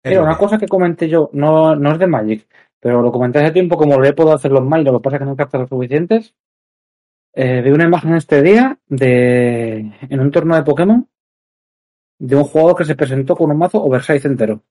Pero 0.00 0.22
una 0.22 0.38
cosa 0.38 0.56
que 0.56 0.68
comenté 0.68 1.08
yo, 1.08 1.28
no, 1.32 1.74
no 1.74 1.92
es 1.92 1.98
de 1.98 2.06
Magic, 2.06 2.46
pero 2.80 3.02
lo 3.02 3.10
comenté 3.10 3.40
hace 3.40 3.50
tiempo, 3.50 3.76
como 3.76 4.00
le 4.00 4.12
puedo 4.12 4.32
hacer 4.32 4.52
los 4.52 4.64
mails, 4.64 4.86
lo 4.86 4.98
que 4.98 5.02
pasa 5.02 5.16
es 5.16 5.20
que 5.20 5.26
no 5.26 5.36
capta 5.36 5.58
los 5.58 5.68
suficientes. 5.68 6.34
Eh, 7.34 7.60
vi 7.62 7.70
una 7.70 7.84
imagen 7.84 8.14
este 8.14 8.42
día 8.42 8.78
de 8.86 9.92
en 10.08 10.20
un 10.20 10.30
torneo 10.30 10.56
de 10.56 10.62
Pokémon 10.62 11.08
de 12.18 12.36
un 12.36 12.44
jugador 12.44 12.76
que 12.76 12.84
se 12.84 12.96
presentó 12.96 13.36
con 13.36 13.50
un 13.50 13.58
mazo 13.58 13.82
oversize 13.82 14.26
entero. 14.26 14.62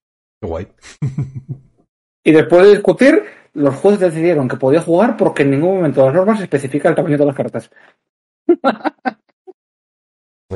Qué 0.42 0.48
guay. 0.48 0.68
y 2.24 2.32
después 2.32 2.64
de 2.64 2.72
discutir, 2.72 3.24
los 3.58 3.76
jueces 3.76 4.00
decidieron 4.00 4.48
que 4.48 4.58
podía 4.58 4.82
jugar 4.82 5.18
porque 5.18 5.44
en 5.44 5.52
ningún 5.52 5.78
momento 5.78 6.06
las 6.06 6.14
normas 6.14 6.42
especifica 6.42 6.90
el 6.90 6.96
tamaño 6.96 7.18
de 7.18 7.26
las 7.26 7.36
cartas. 7.36 7.72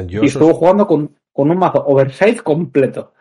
y 0.08 0.25
estuvo 0.25 0.53
jugando 0.53 0.86
con, 0.88 1.15
con 1.34 1.50
un 1.50 1.58
mazo 1.58 1.84
oversize 1.86 2.41
completo. 2.41 3.13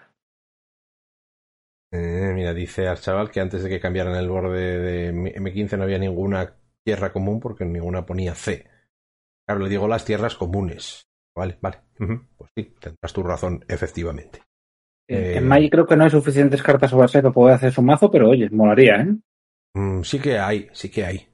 Eh, 1.93 2.33
mira, 2.35 2.55
dice 2.55 2.87
al 2.87 3.01
chaval 3.01 3.31
que 3.31 3.41
antes 3.41 3.63
de 3.63 3.69
que 3.69 3.81
cambiaran 3.81 4.15
el 4.15 4.29
borde 4.29 4.79
de 4.79 5.13
M15 5.13 5.77
no 5.77 5.85
había 5.85 5.99
ninguna 5.99 6.57
tierra 6.85 7.13
común 7.13 7.41
porque 7.41 7.65
ninguna 7.65 8.05
ponía 8.07 8.35
C. 8.35 8.69
Claro, 9.47 9.63
le 9.63 9.71
digo 9.71 9.89
las 9.89 10.05
tierras 10.05 10.37
comunes. 10.37 11.09
Vale, 11.35 11.59
vale. 11.61 11.79
Pues 11.97 12.51
sí, 12.55 12.75
tendrás 12.79 13.13
tu 13.13 13.23
razón, 13.23 13.65
efectivamente. 13.67 14.43
Eh, 15.09 15.39
en 15.39 15.49
Magic 15.49 15.73
creo 15.73 15.87
que 15.87 15.97
no 15.97 16.05
hay 16.05 16.11
suficientes 16.11 16.63
cartas 16.63 16.93
oversize 16.93 17.23
para 17.23 17.35
poder 17.35 17.55
hacer 17.57 17.73
su 17.73 17.83
mazo, 17.83 18.11
pero 18.11 18.29
oye, 18.29 18.49
molaría, 18.51 19.01
¿eh? 19.01 19.17
Mm, 19.75 20.03
sí 20.03 20.21
que 20.21 20.39
hay, 20.39 20.69
sí 20.73 20.91
que 20.91 21.05
hay. 21.05 21.29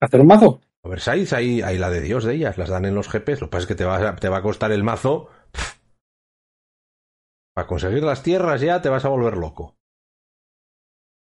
¿Hacer 0.00 0.20
un 0.20 0.26
mazo? 0.26 0.60
Oversize, 0.82 1.34
hay, 1.34 1.60
hay 1.60 1.76
la 1.76 1.90
de 1.90 2.00
Dios 2.00 2.24
de 2.24 2.34
ellas, 2.34 2.56
las 2.56 2.68
dan 2.68 2.84
en 2.84 2.94
los 2.94 3.08
GPs. 3.12 3.40
Lo 3.40 3.48
que 3.48 3.50
pasa 3.50 3.62
es 3.62 3.66
que 3.66 3.74
te 3.74 3.84
va, 3.84 4.16
te 4.16 4.28
va 4.28 4.38
a 4.38 4.42
costar 4.42 4.72
el 4.72 4.84
mazo. 4.84 5.28
Para 7.54 7.66
conseguir 7.66 8.04
las 8.04 8.22
tierras 8.22 8.60
ya 8.60 8.80
te 8.80 8.88
vas 8.88 9.04
a 9.04 9.08
volver 9.08 9.36
loco. 9.36 9.76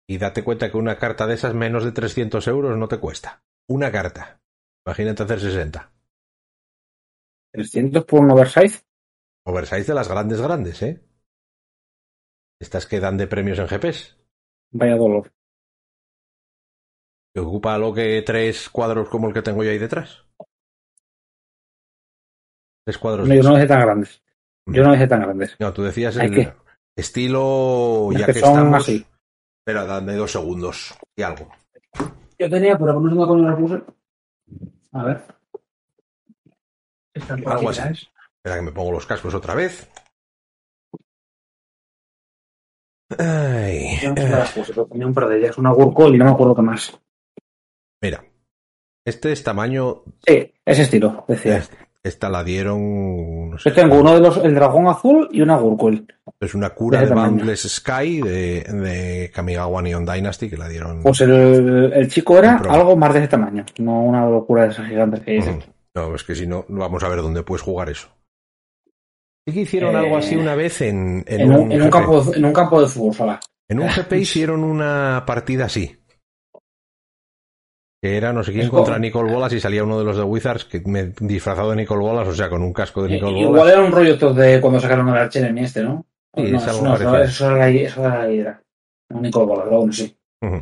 Y 0.10 0.18
date 0.18 0.44
cuenta 0.44 0.70
que 0.70 0.78
una 0.78 0.98
carta 0.98 1.28
de 1.28 1.36
esas 1.36 1.54
menos 1.54 1.86
de 1.86 1.92
300 1.92 2.46
euros 2.48 2.78
no 2.78 2.88
te 2.88 3.00
cuesta. 3.00 3.44
Una 3.70 3.92
carta. 3.92 4.42
Imagínate 4.86 5.24
hacer 5.24 5.40
60. 5.40 5.92
¿300 7.54 8.06
por 8.06 8.20
un 8.20 8.32
oversize? 8.32 8.84
Oversize 9.46 9.86
de 9.86 9.94
las 9.94 10.10
grandes 10.10 10.42
grandes, 10.42 10.82
¿eh? 10.82 11.04
Estas 12.60 12.88
que 12.88 13.00
dan 13.00 13.18
de 13.18 13.28
premios 13.28 13.60
en 13.60 13.68
GPs. 13.68 14.18
Vaya 14.72 14.96
dolor. 14.96 15.32
¿Que 17.34 17.40
ocupa 17.40 17.78
lo 17.80 17.94
que 17.94 18.22
tres 18.22 18.70
cuadros 18.70 19.10
como 19.10 19.28
el 19.28 19.34
que 19.34 19.42
tengo 19.42 19.64
yo 19.64 19.72
ahí 19.72 19.80
detrás? 19.80 20.24
Tres 22.86 22.98
cuadros. 23.00 23.28
No, 23.28 23.34
yo 23.34 23.44
no 23.44 23.56
dejé 23.56 23.68
tan 23.68 23.82
grandes. 23.82 24.22
Yo 24.68 24.84
no 24.84 24.92
dejé 24.92 25.08
tan 25.08 25.22
grandes. 25.22 25.56
No, 25.60 25.74
tú 25.74 25.84
decías 25.84 26.16
el 26.18 26.54
estilo, 26.96 28.10
ya 28.12 28.26
que, 28.26 28.32
estamos. 28.32 28.88
Espera, 28.88 29.86
dame 29.86 30.14
dos 30.14 30.32
segundos 30.32 30.94
y 31.16 31.24
algo. 31.24 31.50
Yo 32.38 32.50
tenía, 32.50 32.78
pero 32.78 33.00
no 33.00 33.10
sé 33.10 33.16
dónde 33.16 33.50
la 33.50 33.58
puse. 33.58 33.82
A 34.92 35.04
ver. 35.04 35.22
algo 37.48 37.70
así. 37.70 37.82
Espera 37.82 38.58
que 38.58 38.62
me 38.62 38.72
pongo 38.72 38.92
los 38.92 39.06
cascos 39.08 39.34
otra 39.34 39.56
vez. 39.56 39.90
Ay, 43.18 43.98
yo 44.02 44.10
no 44.10 44.16
sé 44.22 44.30
las 44.30 44.52
puse, 44.52 44.74
pero 44.74 44.86
tenía 44.86 45.08
un 45.08 45.14
par 45.14 45.30
de 45.30 45.40
ellas. 45.40 45.58
Una 45.58 45.72
Gurkol 45.72 46.14
y 46.14 46.18
no 46.18 46.26
me 46.26 46.32
acuerdo 46.32 46.56
qué 46.56 46.62
más. 46.62 47.00
Mira. 48.04 48.22
Este 49.06 49.32
es 49.32 49.44
tamaño. 49.44 50.04
Sí, 50.28 50.54
ese 50.66 50.82
estilo, 50.84 51.24
decía. 51.28 51.58
Este. 51.58 51.78
Esta 52.04 52.30
la 52.30 52.44
dieron. 52.44 53.52
No 53.52 53.58
sé, 53.58 53.70
Yo 53.70 53.76
tengo 53.76 53.96
uno 53.96 54.14
de 54.14 54.20
los, 54.20 54.38
el 54.38 54.54
dragón 54.54 54.88
azul 54.88 55.30
y 55.32 55.42
una 55.42 55.56
Gurkul. 55.56 56.06
Es 56.38 56.54
una 56.54 56.72
cura 56.72 57.06
de, 57.06 57.14
Boundless 57.14 57.62
Sky 57.62 58.20
de, 58.20 58.64
de 58.64 59.32
Kamigawa 59.34 59.82
Neon 59.82 60.06
Dynasty 60.06 60.50
que 60.50 60.58
la 60.58 60.68
dieron. 60.68 61.02
Pues 61.02 61.22
el, 61.22 61.94
el 61.94 62.10
chico 62.10 62.38
era 62.38 62.58
algo 62.58 62.98
más 62.98 63.14
de 63.14 63.20
ese 63.20 63.30
tamaño, 63.30 63.66
no 63.78 64.04
una 64.04 64.26
locura 64.26 64.64
de 64.64 64.72
esas 64.72 64.86
gigantes 64.86 65.22
que 65.22 65.32
dicen. 65.32 65.64
No, 65.96 66.14
es 66.14 66.24
que 66.26 66.36
si 66.36 66.46
no, 66.46 66.66
vamos 66.68 67.02
a 67.04 67.08
ver 67.08 67.22
dónde 67.22 67.44
puedes 67.44 67.62
jugar 67.62 67.90
eso. 67.90 68.10
Sí 69.48 69.54
que 69.54 69.62
hicieron 69.62 69.96
algo 69.96 70.18
así 70.18 70.36
una 70.36 70.56
vez 70.56 70.82
en, 70.82 71.24
en, 71.26 71.54
un, 71.54 71.72
en 71.72 71.84
un, 71.84 71.90
campo, 71.90 72.34
en 72.34 72.44
un 72.44 72.54
campo 72.54 72.82
de 72.82 72.88
fútbol, 72.88 73.40
En 73.70 73.80
un 73.80 73.88
GP 73.88 74.14
hicieron 74.18 74.66
una 74.66 75.24
partida 75.26 75.66
así 75.66 76.03
que 78.04 78.18
era 78.18 78.34
no 78.34 78.44
sé 78.44 78.52
quién 78.52 78.68
contra 78.68 79.00
Nicole 79.00 79.32
Bolas 79.32 79.54
y 79.54 79.62
salía 79.62 79.82
uno 79.82 79.98
de 79.98 80.04
los 80.04 80.18
de 80.18 80.24
Wizards 80.24 80.66
que 80.66 80.82
me 80.82 81.14
disfrazado 81.22 81.70
de 81.70 81.78
Nicole 81.78 82.02
Bolas, 82.02 82.28
o 82.28 82.34
sea, 82.34 82.50
con 82.50 82.62
un 82.62 82.74
casco 82.74 83.02
de 83.02 83.12
Nicole 83.12 83.32
Bolas. 83.32 83.50
Igual 83.50 83.70
era 83.70 83.82
un 83.82 83.94
rollo 83.94 84.18
todo 84.18 84.34
de 84.34 84.60
cuando 84.60 84.82
sacaron 84.82 85.08
el 85.08 85.16
Archer 85.16 85.46
en 85.46 85.58
este, 85.60 85.84
¿no? 85.84 86.06
Sí, 86.36 86.52
no, 86.52 86.58
es 86.58 86.68
algo 86.68 86.84
no, 86.84 86.96
eso, 86.96 87.18
eso, 87.18 87.46
era 87.46 87.56
la, 87.56 87.70
eso 87.70 88.02
era 88.02 88.18
la 88.18 88.30
Hydra. 88.30 88.64
No 89.08 89.22
Nicole 89.22 89.46
Bolas, 89.46 89.70
bueno, 89.70 89.94
sí. 89.94 90.18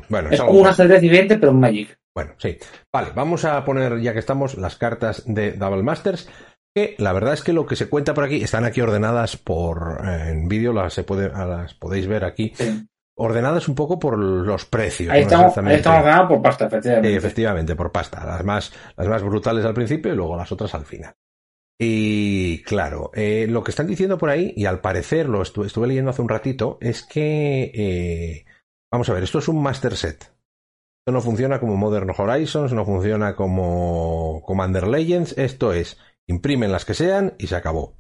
bueno, 0.08 0.30
es, 0.30 0.40
como 0.40 0.60
un 0.60 0.68
ajedrez 0.68 1.02
viviente, 1.02 1.38
pero 1.38 1.52
un 1.52 1.60
Magic. 1.60 1.98
Bueno, 2.14 2.34
sí. 2.38 2.60
Vale, 2.94 3.08
vamos 3.16 3.44
a 3.44 3.66
poner, 3.66 4.00
ya 4.02 4.14
que 4.14 4.20
estamos, 4.20 4.56
las 4.60 4.76
cartas 4.76 5.24
de 5.26 5.54
Double 5.54 5.82
Masters. 5.82 6.30
Que 6.76 6.94
la 7.00 7.12
verdad 7.12 7.34
es 7.34 7.42
que 7.42 7.54
lo 7.54 7.66
que 7.66 7.76
se 7.76 7.90
cuenta 7.90 8.14
por 8.14 8.24
aquí 8.24 8.44
están 8.44 8.66
aquí 8.66 8.82
ordenadas 8.82 9.36
por 9.36 10.00
eh, 10.06 10.30
en 10.30 10.48
vídeo, 10.48 10.74
las, 10.74 10.94
se 10.94 11.04
puede, 11.04 11.30
las 11.30 11.74
podéis 11.74 12.06
ver 12.06 12.24
aquí. 12.24 12.54
Sí 12.54 12.86
ordenadas 13.22 13.68
un 13.68 13.76
poco 13.76 14.00
por 14.00 14.18
los 14.18 14.66
precios. 14.66 15.12
Ahí, 15.12 15.22
estamos, 15.22 15.56
ahí 15.58 15.76
estamos 15.76 16.28
por 16.28 16.42
pasta, 16.42 16.66
efectivamente. 16.66 17.16
efectivamente, 17.16 17.76
por 17.76 17.92
pasta. 17.92 18.26
Las 18.26 18.44
más, 18.44 18.74
las 18.98 19.08
más 19.08 19.24
brutales 19.24 19.64
al 19.64 19.74
principio 19.74 20.12
y 20.12 20.16
luego 20.16 20.36
las 20.36 20.52
otras 20.52 20.74
al 20.74 20.86
final. 20.86 21.14
Y 21.80 22.64
claro, 22.64 23.12
eh, 23.14 23.48
lo 23.50 23.64
que 23.64 23.72
están 23.72 23.88
diciendo 23.88 24.18
por 24.18 24.30
ahí, 24.30 24.54
y 24.56 24.66
al 24.66 24.82
parecer 24.82 25.30
lo 25.30 25.42
estuve 25.42 25.88
leyendo 25.88 26.12
hace 26.12 26.22
un 26.22 26.30
ratito, 26.30 26.78
es 26.82 27.04
que, 27.04 27.72
eh, 27.74 28.46
vamos 28.92 29.10
a 29.10 29.14
ver, 29.14 29.24
esto 29.24 29.40
es 29.40 29.48
un 29.48 29.62
master 29.62 29.96
set. 29.96 30.22
Esto 30.22 31.12
no 31.12 31.22
funciona 31.22 31.60
como 31.60 31.78
Modern 31.78 32.12
Horizons, 32.16 32.74
no 32.74 32.86
funciona 32.86 33.36
como 33.36 34.44
Commander 34.46 34.88
Legends, 34.88 35.38
esto 35.38 35.74
es, 35.74 35.98
imprimen 36.28 36.72
las 36.72 36.86
que 36.86 36.94
sean 36.94 37.34
y 37.40 37.48
se 37.48 37.56
acabó. 37.56 37.96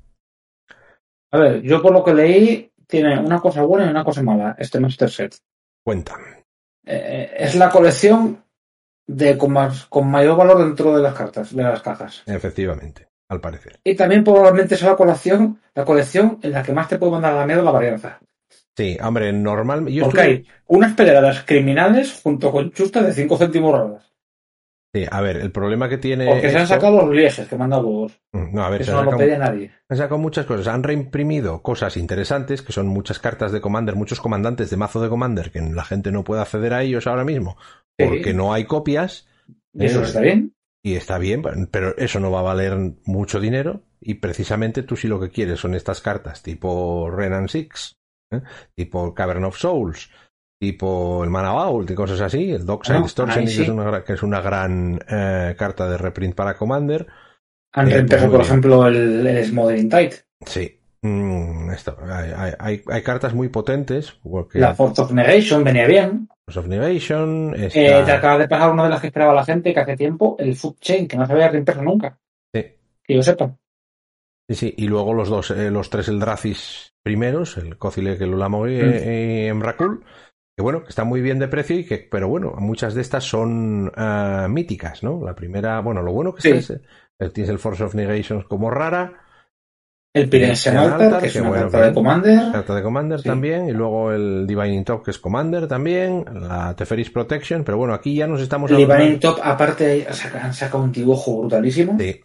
A 1.31 1.39
ver, 1.39 1.61
yo 1.61 1.81
por 1.81 1.93
lo 1.93 2.03
que 2.03 2.13
leí, 2.13 2.70
tiene 2.91 3.17
una 3.17 3.39
cosa 3.39 3.63
buena 3.63 3.87
y 3.87 3.89
una 3.89 4.03
cosa 4.03 4.21
mala, 4.21 4.55
este 4.59 4.79
master 4.79 5.09
set. 5.09 5.37
Cuenta. 5.83 6.17
Eh, 6.85 7.33
es 7.37 7.55
la 7.55 7.69
colección 7.69 8.43
de 9.07 9.37
con, 9.37 9.53
más, 9.53 9.85
con 9.85 10.11
mayor 10.11 10.37
valor 10.37 10.59
dentro 10.59 10.95
de 10.95 11.01
las 11.01 11.15
cartas, 11.15 11.55
de 11.55 11.63
las 11.63 11.81
cajas. 11.81 12.21
Efectivamente 12.25 13.07
al 13.31 13.39
parecer. 13.39 13.79
Y 13.85 13.95
también 13.95 14.25
probablemente 14.25 14.75
sea 14.75 14.89
la 14.89 14.97
colección, 14.97 15.61
la 15.73 15.85
colección 15.85 16.39
en 16.41 16.51
la 16.51 16.63
que 16.63 16.73
más 16.73 16.89
te 16.89 16.97
puede 16.97 17.13
mandar 17.13 17.31
a 17.31 17.37
la 17.37 17.45
mierda 17.45 17.63
la 17.63 17.71
varianza. 17.71 18.19
Sí, 18.75 18.97
hombre, 19.01 19.31
normal. 19.31 19.87
Porque 20.01 20.21
hay 20.21 20.47
unas 20.67 20.93
peleadas 20.95 21.43
criminales 21.43 22.19
junto 22.21 22.51
con 22.51 22.71
chustas 22.71 23.05
de 23.05 23.13
5 23.13 23.37
céntimos 23.37 23.71
raras. 23.71 24.10
Sí, 24.93 25.05
a 25.09 25.21
ver, 25.21 25.37
el 25.37 25.51
problema 25.51 25.87
que 25.87 25.97
tiene. 25.97 26.25
Porque 26.25 26.49
se 26.49 26.57
han 26.57 26.67
sacado 26.67 27.05
los 27.05 27.15
lieges 27.15 27.47
que 27.47 27.55
manda 27.55 27.79
huevos. 27.79 28.19
Mm, 28.33 28.53
no, 28.53 28.63
a 28.63 28.69
ver, 28.69 28.81
Eso 28.81 28.93
no 28.93 29.11
lo 29.11 29.17
pedía 29.17 29.37
nadie. 29.37 29.71
Han 29.87 29.97
sacado 29.97 30.17
muchas 30.17 30.45
cosas. 30.45 30.67
Han 30.67 30.83
reimprimido 30.83 31.61
cosas 31.61 31.95
interesantes, 31.95 32.61
que 32.61 32.73
son 32.73 32.87
muchas 32.87 33.19
cartas 33.19 33.53
de 33.53 33.61
Commander, 33.61 33.95
muchos 33.95 34.19
comandantes 34.19 34.69
de 34.69 34.77
mazo 34.77 35.01
de 35.01 35.07
Commander, 35.07 35.51
que 35.51 35.61
la 35.61 35.85
gente 35.85 36.11
no 36.11 36.25
puede 36.25 36.41
acceder 36.41 36.73
a 36.73 36.83
ellos 36.83 37.07
ahora 37.07 37.23
mismo, 37.23 37.57
porque 37.97 38.33
no 38.33 38.51
hay 38.51 38.65
copias. 38.65 39.29
¿Y 39.73 39.85
eso 39.85 40.03
está 40.03 40.19
bien? 40.19 40.53
Y 40.83 40.95
está 40.95 41.19
bien, 41.19 41.43
pero 41.69 41.95
eso 41.97 42.19
no 42.19 42.31
va 42.31 42.39
a 42.39 42.43
valer 42.43 42.75
mucho 43.05 43.39
dinero. 43.39 43.83
Y 44.01 44.15
precisamente 44.15 44.83
tú 44.83 44.97
si 44.97 45.07
lo 45.07 45.19
que 45.19 45.29
quieres 45.29 45.59
son 45.59 45.75
estas 45.75 46.01
cartas 46.01 46.41
tipo 46.41 47.09
Renan 47.09 47.47
Six, 47.47 47.97
¿eh? 48.31 48.41
tipo 48.75 49.13
Cavern 49.13 49.45
of 49.45 49.57
Souls, 49.57 50.09
tipo 50.61 51.23
el 51.23 51.31
Mana 51.31 51.53
Vault 51.53 51.89
y 51.89 51.95
cosas 51.95 52.21
así, 52.21 52.51
el 52.51 52.67
Dockside 52.67 52.97
ah, 52.97 53.01
Distortion, 53.01 53.45
que, 53.45 53.51
es 53.51 53.67
una, 53.67 54.03
que, 54.03 54.13
es 54.13 54.21
una, 54.21 54.41
gran 54.41 54.99
eh, 55.09 55.55
carta 55.57 55.89
de 55.89 55.97
reprint 55.97 56.35
para 56.35 56.53
Commander. 56.53 57.07
Han 57.73 57.91
eh, 57.91 58.05
pues 58.07 58.25
por 58.25 58.41
ejemplo, 58.41 58.85
el, 58.85 59.25
el 59.25 59.43
Smothering 59.43 59.89
Tide. 59.89 60.13
Sí. 60.45 60.79
Mm, 61.01 61.71
hay, 62.11 62.53
hay, 62.59 62.81
hay, 62.85 63.01
cartas 63.01 63.33
muy 63.33 63.49
potentes. 63.49 64.11
Porque... 64.21 64.59
La 64.59 64.75
Force 64.75 65.01
of 65.01 65.11
Negation 65.11 65.63
venía 65.63 65.87
bien. 65.87 66.29
of 66.55 66.67
Negation. 66.67 67.55
Eh, 67.57 67.69
te 67.71 68.11
acaba 68.11 68.37
de 68.37 68.47
pasar 68.47 68.69
una 68.69 68.83
de 68.83 68.89
las 68.91 69.01
que 69.01 69.07
esperaba 69.07 69.33
la 69.33 69.43
gente 69.43 69.73
que 69.73 69.79
hace 69.79 69.97
tiempo, 69.97 70.35
el 70.37 70.55
Food 70.55 70.77
Chain, 70.79 71.07
que 71.07 71.17
no 71.17 71.25
se 71.25 71.33
había 71.33 71.49
reimpreso 71.49 71.81
nunca. 71.81 72.19
Sí. 72.53 72.65
Que 73.03 73.15
yo 73.15 73.23
sepa. 73.23 73.57
Sí, 74.47 74.53
sí. 74.53 74.73
Y 74.77 74.87
luego 74.87 75.15
los 75.15 75.27
dos, 75.27 75.49
eh, 75.49 75.71
los 75.71 75.89
tres 75.89 76.07
Eldracis 76.07 76.93
primeros, 77.01 77.57
el 77.57 77.79
Cocile, 77.79 78.13
el 78.13 78.35
Ulamo 78.35 78.67
y, 78.67 78.75
mm. 78.75 79.09
y 79.09 79.47
Emrakul, 79.47 80.03
que 80.61 80.63
bueno, 80.63 80.83
que 80.83 80.89
están 80.89 81.07
muy 81.07 81.21
bien 81.21 81.39
de 81.39 81.47
precio 81.47 81.79
y 81.79 81.85
que, 81.85 81.97
pero 81.97 82.27
bueno, 82.27 82.53
muchas 82.59 82.93
de 82.93 83.01
estas 83.01 83.23
son 83.23 83.87
uh, 83.87 84.47
míticas, 84.47 85.01
¿no? 85.01 85.19
La 85.25 85.33
primera, 85.33 85.79
bueno, 85.81 86.03
lo 86.03 86.13
bueno 86.13 86.35
que 86.35 86.41
sí. 86.41 86.49
es, 86.49 87.33
tienes 87.33 87.49
el 87.49 87.57
Force 87.57 87.83
of 87.83 87.95
Negation 87.95 88.43
como 88.43 88.69
rara. 88.69 89.11
El 90.13 90.29
Pirensian 90.29 90.77
Altar, 90.77 91.19
que 91.19 91.27
es 91.27 91.35
una 91.37 91.51
carta 91.51 91.87
de 91.87 91.93
Commander. 91.93 92.51
Carta 92.51 92.75
de 92.75 92.83
Commander 92.83 93.23
también. 93.23 93.69
Y 93.69 93.71
luego 93.71 94.11
el 94.11 94.45
Divine 94.45 94.83
Top, 94.83 95.03
que 95.03 95.11
es 95.11 95.17
Commander 95.17 95.67
también. 95.67 96.25
La 96.31 96.75
Teferis 96.75 97.09
Protection. 97.09 97.63
Pero 97.63 97.77
bueno, 97.77 97.93
aquí 97.93 98.13
ya 98.13 98.27
nos 98.27 98.41
estamos... 98.41 98.69
El 98.71 98.77
Divine 98.77 99.17
Top, 99.17 99.39
aparte, 99.41 100.05
han 100.39 100.53
sacado 100.53 100.83
un 100.83 100.91
dibujo 100.91 101.39
brutalísimo. 101.39 101.97
Sí. 101.97 102.19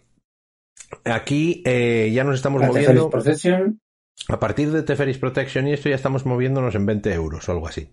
Aquí 1.05 1.63
eh, 1.65 2.11
ya 2.13 2.25
nos 2.25 2.35
estamos 2.35 2.61
moviendo... 2.61 3.09
Protection. 3.09 3.79
A 4.27 4.37
partir 4.37 4.71
de 4.71 4.83
Teferis 4.83 5.17
Protection 5.17 5.67
y 5.67 5.73
esto 5.73 5.89
ya 5.89 5.95
estamos 5.95 6.25
moviéndonos 6.25 6.75
en 6.75 6.85
20 6.85 7.13
euros 7.13 7.47
o 7.47 7.51
algo 7.53 7.67
así. 7.67 7.89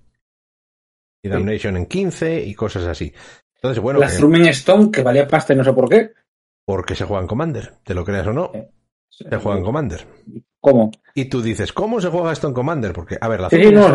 Y 1.24 1.28
Damnation 1.28 1.76
en 1.76 1.86
15 1.86 2.44
y 2.44 2.54
cosas 2.54 2.84
así. 2.84 3.12
Entonces, 3.56 3.82
bueno... 3.82 3.98
La 3.98 4.06
eh, 4.06 4.50
Stone, 4.50 4.90
que 4.90 5.02
valía 5.02 5.26
pasta 5.26 5.54
y 5.54 5.56
no 5.56 5.64
sé 5.64 5.72
por 5.72 5.88
qué. 5.88 6.12
Porque 6.64 6.94
se 6.94 7.04
juega 7.04 7.22
en 7.22 7.28
Commander, 7.28 7.74
te 7.82 7.94
lo 7.94 8.04
creas 8.04 8.26
o 8.26 8.32
no. 8.32 8.52
Se 9.08 9.36
juega 9.36 9.58
en 9.58 9.64
Commander. 9.64 10.06
¿Cómo? 10.60 10.90
Y 11.14 11.26
tú 11.26 11.42
dices, 11.42 11.72
¿cómo 11.72 12.00
se 12.00 12.08
juega 12.08 12.32
esto 12.32 12.46
en 12.46 12.54
Commander? 12.54 12.92
Porque, 12.92 13.18
a 13.20 13.28
ver, 13.28 13.40
la 13.40 13.50
sí, 13.50 13.70
no, 13.70 13.88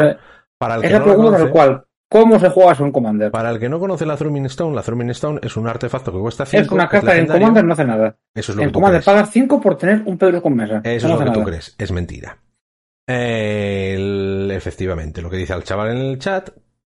para 0.58 0.76
el 0.76 0.82
que 0.82 0.90
no 0.90 1.16
conoce, 1.16 1.50
cual, 1.50 1.86
¿Cómo 2.10 2.40
se 2.40 2.50
juega 2.50 2.72
eso 2.72 2.86
en 2.86 2.92
Commander? 2.92 3.32
Para 3.32 3.52
el 3.52 3.60
que 3.60 3.70
no 3.70 3.80
conoce 3.80 4.04
la 4.04 4.18
Thrumming 4.18 4.48
Stone, 4.48 4.76
la 4.76 4.82
Thrumming 4.82 5.12
Stone 5.12 5.40
es 5.44 5.56
un 5.56 5.68
artefacto 5.68 6.12
que 6.12 6.18
cuesta 6.18 6.44
5. 6.44 6.64
Es 6.64 6.72
una 6.72 6.90
carta 6.90 7.16
en 7.16 7.28
Commander 7.28 7.64
no 7.64 7.74
hace 7.74 7.86
nada. 7.86 8.18
Eso 8.34 8.52
es 8.52 8.56
lo 8.56 8.64
en 8.64 8.70
que 8.70 8.74
Commander 8.74 9.04
pagas 9.04 9.30
5 9.30 9.62
por 9.62 9.78
tener 9.78 10.02
un 10.06 10.18
Pedro 10.18 10.42
con 10.42 10.56
mesa. 10.56 10.82
Eso 10.84 11.08
es 11.08 11.14
lo 11.14 11.24
que 11.24 11.32
tú 11.32 11.44
crees. 11.44 11.76
Es 11.78 11.92
mentira. 11.92 12.40
efectivamente, 14.58 15.22
lo 15.22 15.30
que 15.30 15.38
dice 15.38 15.54
el 15.54 15.64
chaval 15.64 15.92
en 15.92 15.98
el 15.98 16.18
chat, 16.18 16.50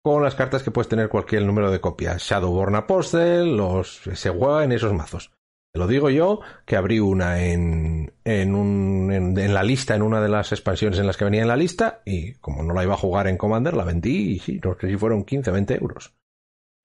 con 0.04 0.22
las 0.22 0.36
cartas 0.36 0.64
que 0.64 0.72
puedes 0.72 0.90
tener 0.90 1.08
cualquier 1.08 1.44
número 1.44 1.72
de 1.72 1.80
copias. 1.80 2.22
Shadowborn 2.22 2.76
Apostle, 2.76 3.46
los, 3.46 4.02
se 4.14 4.30
juega 4.30 4.66
en 4.66 4.74
esos 4.74 4.94
mazos. 4.94 5.32
Te 5.74 5.80
lo 5.80 5.88
digo 5.88 6.10
yo, 6.10 6.42
que 6.66 6.76
abrí 6.76 7.00
una 7.00 7.44
en, 7.44 8.14
en, 8.24 8.54
un, 8.54 9.12
en, 9.12 9.54
la 9.54 9.64
lista, 9.64 9.96
en 9.96 10.04
una 10.04 10.22
de 10.22 10.30
las 10.30 10.52
expansiones 10.52 11.00
en 11.00 11.08
las 11.08 11.18
que 11.18 11.26
venía 11.26 11.42
en 11.42 11.48
la 11.48 11.56
lista, 11.56 12.02
y 12.06 12.34
como 12.34 12.62
no 12.62 12.74
la 12.74 12.84
iba 12.84 12.94
a 12.94 12.98
jugar 12.98 13.28
en 13.28 13.38
Commander, 13.38 13.74
la 13.74 13.86
vendí 13.86 14.34
y 14.34 14.40
sí, 14.40 14.62
no 14.64 14.78
sé 14.80 14.90
si 14.90 14.98
fueron 14.98 15.24
15, 15.24 15.50
20 15.50 15.80
euros. 15.80 16.14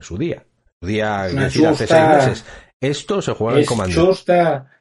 En 0.01 0.07
su 0.07 0.17
día. 0.17 0.47
su 0.81 0.87
día, 0.87 1.25
hace 1.27 1.87
seis 1.87 2.09
meses. 2.09 2.45
Esto 2.81 3.21
se 3.21 3.33
juega 3.33 3.59
en 3.59 3.67
Commander. 3.67 3.95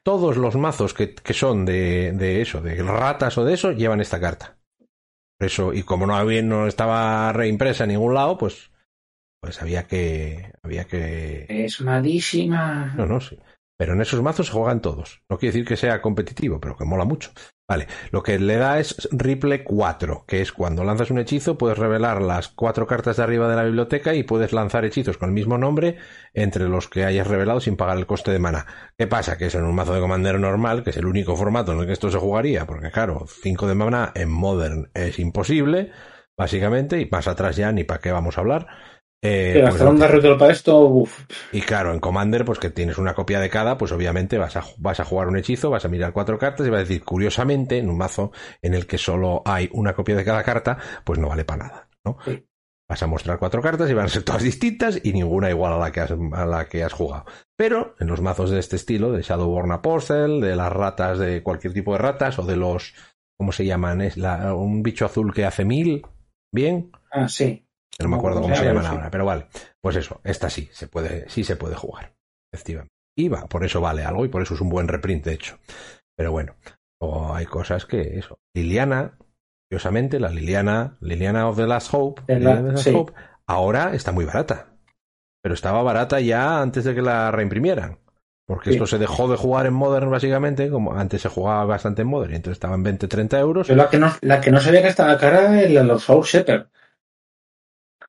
Todos 0.04 0.38
los 0.38 0.56
mazos 0.56 0.94
que, 0.94 1.16
que 1.16 1.34
son 1.34 1.66
de, 1.66 2.14
de, 2.14 2.42
eso, 2.42 2.62
de 2.62 2.82
ratas 2.84 3.38
o 3.40 3.44
de 3.44 3.56
eso, 3.56 3.72
llevan 3.72 4.00
esta 4.00 4.22
carta. 4.22 4.57
Eso, 5.40 5.74
y 5.74 5.84
como 5.84 6.08
no 6.08 6.16
había, 6.16 6.42
no 6.42 6.68
estaba 6.68 7.32
reimpresa 7.32 7.84
en 7.84 7.92
ningún 7.92 8.14
lado, 8.14 8.38
pues, 8.38 8.72
pues 9.40 9.62
había 9.62 9.86
que, 9.86 10.52
había 10.64 10.86
que. 10.86 11.46
Es 11.48 11.82
malísima. 11.82 12.94
No, 12.98 13.06
no, 13.06 13.22
sí. 13.22 13.38
Pero 13.78 13.94
en 13.94 14.02
esos 14.02 14.22
mazos 14.24 14.48
se 14.48 14.54
juegan 14.54 14.82
todos. 14.82 15.22
No 15.30 15.38
quiere 15.38 15.54
decir 15.54 15.68
que 15.68 15.78
sea 15.78 16.02
competitivo, 16.02 16.60
pero 16.60 16.76
que 16.76 16.86
mola 16.86 17.06
mucho. 17.06 17.32
Vale, 17.70 17.88
lo 18.12 18.24
que 18.24 18.40
le 18.40 18.56
da 18.56 18.80
es 18.80 19.10
Ripple 19.12 19.66
4, 19.66 20.24
que 20.26 20.40
es 20.40 20.54
cuando 20.54 20.86
lanzas 20.86 21.12
un 21.12 21.20
hechizo, 21.20 21.58
puedes 21.58 21.78
revelar 21.78 22.22
las 22.22 22.48
cuatro 22.48 22.88
cartas 22.88 23.18
de 23.18 23.24
arriba 23.24 23.50
de 23.50 23.58
la 23.58 23.66
biblioteca 23.66 24.14
y 24.14 24.24
puedes 24.24 24.54
lanzar 24.54 24.86
hechizos 24.86 25.18
con 25.18 25.28
el 25.28 25.36
mismo 25.36 25.58
nombre 25.58 25.98
entre 26.34 26.70
los 26.70 26.88
que 26.88 27.04
hayas 27.04 27.28
revelado 27.28 27.60
sin 27.60 27.76
pagar 27.76 27.98
el 27.98 28.06
coste 28.06 28.32
de 28.32 28.40
mana. 28.40 28.66
¿Qué 28.98 29.06
pasa? 29.06 29.38
Que 29.38 29.48
eso 29.48 29.58
en 29.58 29.66
un 29.66 29.76
mazo 29.76 29.94
de 29.94 30.00
Commander 30.00 30.40
normal, 30.40 30.82
que 30.82 30.92
es 30.92 30.98
el 30.98 31.08
único 31.08 31.36
formato 31.36 31.74
en 31.74 31.80
el 31.80 31.88
que 31.88 31.92
esto 31.92 32.10
se 32.10 32.20
jugaría, 32.20 32.66
porque 32.66 32.90
claro, 32.90 33.26
5 33.28 33.68
de 33.68 33.76
mana 33.76 34.14
en 34.16 34.30
Modern 34.30 34.90
es 34.94 35.20
imposible, 35.20 35.92
básicamente, 36.38 37.02
y 37.02 37.10
más 37.12 37.28
atrás 37.28 37.58
ya 37.58 37.74
ni 37.74 37.84
para 37.84 38.00
qué 38.00 38.14
vamos 38.14 38.38
a 38.38 38.42
hablar. 38.42 38.68
Eh, 39.22 39.66
pues 39.68 39.82
para 39.82 40.52
esto, 40.52 41.04
Y 41.52 41.62
claro, 41.62 41.92
en 41.92 42.00
Commander, 42.00 42.46
pues 42.46 42.60
que 42.60 42.70
tienes 42.70 42.98
una 42.98 43.16
copia 43.16 43.40
de 43.40 43.50
cada, 43.50 43.78
pues 43.78 43.92
obviamente 43.92 44.38
vas 44.38 44.56
a, 44.56 44.64
vas 44.78 45.00
a 45.00 45.06
jugar 45.06 45.28
un 45.28 45.38
hechizo, 45.38 45.72
vas 45.72 45.86
a 45.86 45.90
mirar 45.90 46.14
cuatro 46.14 46.38
cartas 46.38 46.68
y 46.68 46.70
vas 46.70 46.80
a 46.80 46.84
decir, 46.84 47.04
curiosamente, 47.04 47.80
en 47.80 47.90
un 47.90 47.98
mazo 47.98 48.32
en 48.62 48.76
el 48.76 48.86
que 48.86 48.98
solo 48.98 49.42
hay 49.46 49.70
una 49.74 49.94
copia 49.94 50.16
de 50.16 50.24
cada 50.24 50.44
carta, 50.44 50.78
pues 51.04 51.20
no 51.20 51.30
vale 51.30 51.46
para 51.46 51.68
nada, 51.68 51.90
¿no? 52.06 52.18
Vas 52.90 53.04
a 53.04 53.08
mostrar 53.08 53.38
cuatro 53.38 53.62
cartas 53.62 53.90
y 53.90 53.94
van 53.94 54.06
a 54.06 54.10
ser 54.10 54.24
todas 54.26 54.44
distintas 54.44 55.00
y 55.04 55.14
ninguna 55.14 55.50
igual 55.50 55.74
a 55.74 55.80
la 55.80 55.92
que 55.92 56.00
has, 56.02 56.12
a 56.12 56.46
la 56.46 56.66
que 56.70 56.84
has 56.84 56.94
jugado. 56.94 57.26
Pero 57.58 57.96
en 58.00 58.08
los 58.08 58.22
mazos 58.22 58.52
de 58.52 58.60
este 58.60 58.76
estilo, 58.76 59.12
de 59.12 59.24
Shadowborn 59.24 59.72
Apostle, 59.72 60.48
de 60.48 60.56
las 60.56 60.72
ratas, 60.72 61.18
de 61.18 61.42
cualquier 61.42 61.74
tipo 61.74 61.94
de 61.94 62.00
ratas, 62.00 62.38
o 62.38 62.44
de 62.44 62.56
los, 62.56 62.94
¿cómo 63.38 63.52
se 63.52 63.66
llaman? 63.66 64.02
Es 64.02 64.16
la, 64.16 64.54
un 64.54 64.84
bicho 64.84 65.06
azul 65.06 65.34
que 65.34 65.46
hace 65.46 65.66
mil, 65.66 66.04
¿bien? 66.54 66.92
Ah, 67.12 67.28
sí. 67.28 67.67
No 68.00 68.10
me 68.10 68.18
acuerdo 68.18 68.42
cómo 68.42 68.56
se 68.56 68.66
llaman 68.66 68.86
ahora, 68.86 69.10
pero 69.10 69.26
vale. 69.26 69.48
Pues 69.82 69.96
eso, 69.96 70.22
esta 70.24 70.50
sí, 70.50 70.70
se 70.72 70.88
puede, 70.88 71.30
sí 71.30 71.44
se 71.44 71.56
puede 71.56 71.76
jugar. 71.76 72.14
Efectivamente. 72.54 72.94
Y 73.18 73.30
va, 73.30 73.48
por 73.48 73.66
eso 73.66 73.82
vale 73.82 74.04
algo 74.04 74.26
y 74.26 74.30
por 74.30 74.42
eso 74.42 74.54
es 74.54 74.62
un 74.62 74.70
buen 74.70 74.88
reprint, 74.88 75.26
de 75.26 75.34
hecho. 75.34 75.58
Pero 76.16 76.32
bueno, 76.32 76.56
o 77.02 77.34
hay 77.34 77.46
cosas 77.46 77.86
que 77.86 78.20
eso. 78.20 78.40
Liliana, 78.56 79.18
curiosamente, 79.70 80.20
la 80.20 80.30
Liliana, 80.30 80.98
Liliana 81.02 81.48
of 81.48 81.58
the 81.58 81.66
Last 81.68 81.94
Hope, 81.94 82.22
ahora 83.48 83.94
está 83.94 84.12
muy 84.12 84.26
barata. 84.26 84.68
Pero 85.42 85.56
estaba 85.56 85.82
barata 85.82 86.20
ya 86.20 86.62
antes 86.62 86.84
de 86.84 86.94
que 86.94 87.02
la 87.02 87.32
reimprimieran. 87.32 88.00
Porque 88.48 88.70
esto 88.70 88.88
se 88.88 88.98
dejó 88.98 89.28
de 89.28 89.36
jugar 89.36 89.66
en 89.66 89.74
Modern, 89.74 90.10
básicamente, 90.10 90.70
como 90.70 90.94
antes 90.94 91.22
se 91.22 91.28
jugaba 91.28 91.66
bastante 91.66 92.04
en 92.04 92.08
Modern, 92.08 92.32
y 92.32 92.36
entonces 92.38 92.56
estaba 92.56 92.76
en 92.76 92.86
20-30 92.86 93.40
euros. 93.40 93.70
la 93.70 93.90
que 93.90 93.98
no, 93.98 94.14
la 94.22 94.40
que 94.40 94.52
no 94.52 94.62
sabía 94.62 94.82
que 94.82 94.88
estaba 94.88 95.18
cara 95.18 95.62
era 95.62 95.84
los 95.84 96.04
Soul 96.04 96.24
Shepherd. 96.24 96.68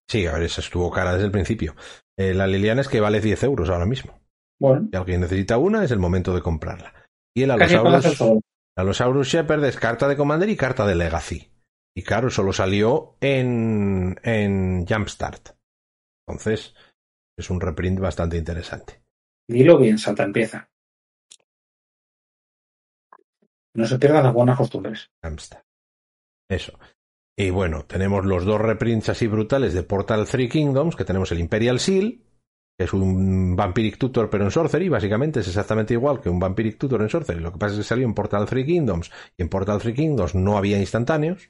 Sí, 0.08 0.26
a 0.26 0.32
ver, 0.32 0.44
esa 0.44 0.60
estuvo 0.60 0.90
cara 0.90 1.12
desde 1.12 1.26
el 1.26 1.32
principio. 1.32 1.76
Eh, 2.16 2.32
la 2.34 2.46
Liliana 2.46 2.80
es 2.80 2.88
que 2.88 3.00
vale 3.00 3.20
10 3.20 3.42
euros 3.44 3.68
ahora 3.68 3.86
mismo. 3.86 4.20
Bueno. 4.58 4.88
Si 4.90 4.96
alguien 4.96 5.20
necesita 5.20 5.58
una, 5.58 5.84
es 5.84 5.90
el 5.90 5.98
momento 5.98 6.34
de 6.34 6.40
comprarla. 6.40 6.94
Y 7.36 7.42
el 7.42 7.50
Allosaurus, 7.50 8.22
Allosaurus 8.76 9.28
Shepherd 9.28 9.64
es 9.64 9.76
carta 9.76 10.08
de 10.08 10.16
Commander 10.16 10.48
y 10.48 10.56
carta 10.56 10.86
de 10.86 10.94
Legacy. 10.94 11.52
Y 11.94 12.02
claro, 12.02 12.30
solo 12.30 12.52
salió 12.52 13.16
en, 13.20 14.18
en 14.22 14.86
Jumpstart. 14.86 15.50
Entonces, 16.26 16.74
es 17.36 17.50
un 17.50 17.60
reprint 17.60 18.00
bastante 18.00 18.36
interesante. 18.36 19.02
Dilo 19.48 19.78
bien, 19.78 19.98
salta 19.98 20.24
empieza. 20.24 20.70
No 23.74 23.86
se 23.86 23.98
pierdan 23.98 24.24
las 24.24 24.34
buenas 24.34 24.56
costumbres. 24.56 25.10
Amstrad. 25.22 25.62
Eso. 26.48 26.78
Y 27.40 27.50
bueno, 27.50 27.84
tenemos 27.84 28.26
los 28.26 28.44
dos 28.44 28.60
reprints 28.60 29.10
así 29.10 29.28
brutales 29.28 29.72
de 29.72 29.84
Portal 29.84 30.26
Three 30.26 30.48
Kingdoms, 30.48 30.96
que 30.96 31.04
tenemos 31.04 31.30
el 31.30 31.38
Imperial 31.38 31.78
Seal, 31.78 32.24
que 32.76 32.84
es 32.84 32.92
un 32.92 33.54
Vampiric 33.54 33.96
Tutor 33.96 34.28
pero 34.28 34.42
en 34.42 34.50
Sorcery, 34.50 34.88
básicamente 34.88 35.38
es 35.38 35.46
exactamente 35.46 35.94
igual 35.94 36.20
que 36.20 36.30
un 36.30 36.40
Vampiric 36.40 36.78
Tutor 36.78 37.00
en 37.00 37.08
Sorcery. 37.08 37.38
Lo 37.38 37.52
que 37.52 37.58
pasa 37.58 37.74
es 37.74 37.78
que 37.78 37.84
salió 37.84 38.06
en 38.06 38.14
Portal 38.14 38.46
Three 38.46 38.66
Kingdoms 38.66 39.12
y 39.36 39.42
en 39.42 39.48
Portal 39.48 39.78
Three 39.78 39.94
Kingdoms 39.94 40.34
no 40.34 40.58
había 40.58 40.80
instantáneos. 40.80 41.48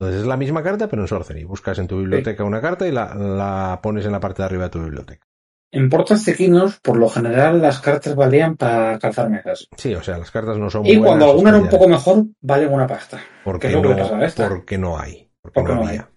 Entonces 0.00 0.22
es 0.22 0.26
la 0.26 0.36
misma 0.36 0.64
carta 0.64 0.88
pero 0.88 1.02
en 1.02 1.08
Sorcery. 1.08 1.44
Buscas 1.44 1.78
en 1.78 1.86
tu 1.86 1.98
biblioteca 1.98 2.42
una 2.42 2.60
carta 2.60 2.88
y 2.88 2.90
la, 2.90 3.14
la 3.14 3.78
pones 3.80 4.06
en 4.06 4.12
la 4.12 4.18
parte 4.18 4.42
de 4.42 4.46
arriba 4.46 4.64
de 4.64 4.70
tu 4.70 4.82
biblioteca. 4.82 5.29
En 5.72 5.88
portas 5.88 6.24
tequinos, 6.24 6.80
por 6.80 6.96
lo 6.96 7.08
general, 7.08 7.62
las 7.62 7.80
cartas 7.80 8.16
valían 8.16 8.56
para 8.56 8.98
calzar 8.98 9.30
mesas. 9.30 9.68
Sí, 9.76 9.94
o 9.94 10.02
sea, 10.02 10.18
las 10.18 10.30
cartas 10.30 10.58
no 10.58 10.68
son 10.68 10.84
Y 10.84 10.98
cuando 10.98 11.26
alguna 11.26 11.50
era 11.50 11.58
un 11.58 11.68
poco 11.68 11.86
mejor, 11.86 12.24
valen 12.40 12.72
una 12.72 12.88
pasta. 12.88 13.20
Porque, 13.44 13.68
¿Qué 13.68 13.74
es 13.76 13.82
lo 13.82 13.88
no, 13.88 13.96
que 13.96 14.02
pasa 14.02 14.24
esta? 14.24 14.48
porque 14.48 14.78
no 14.78 14.98
hay. 14.98 15.30
Porque, 15.40 15.60
Porque 15.60 15.74
no 15.74 15.80
no 15.82 15.88
había. 15.88 16.10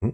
¿Mm? 0.00 0.10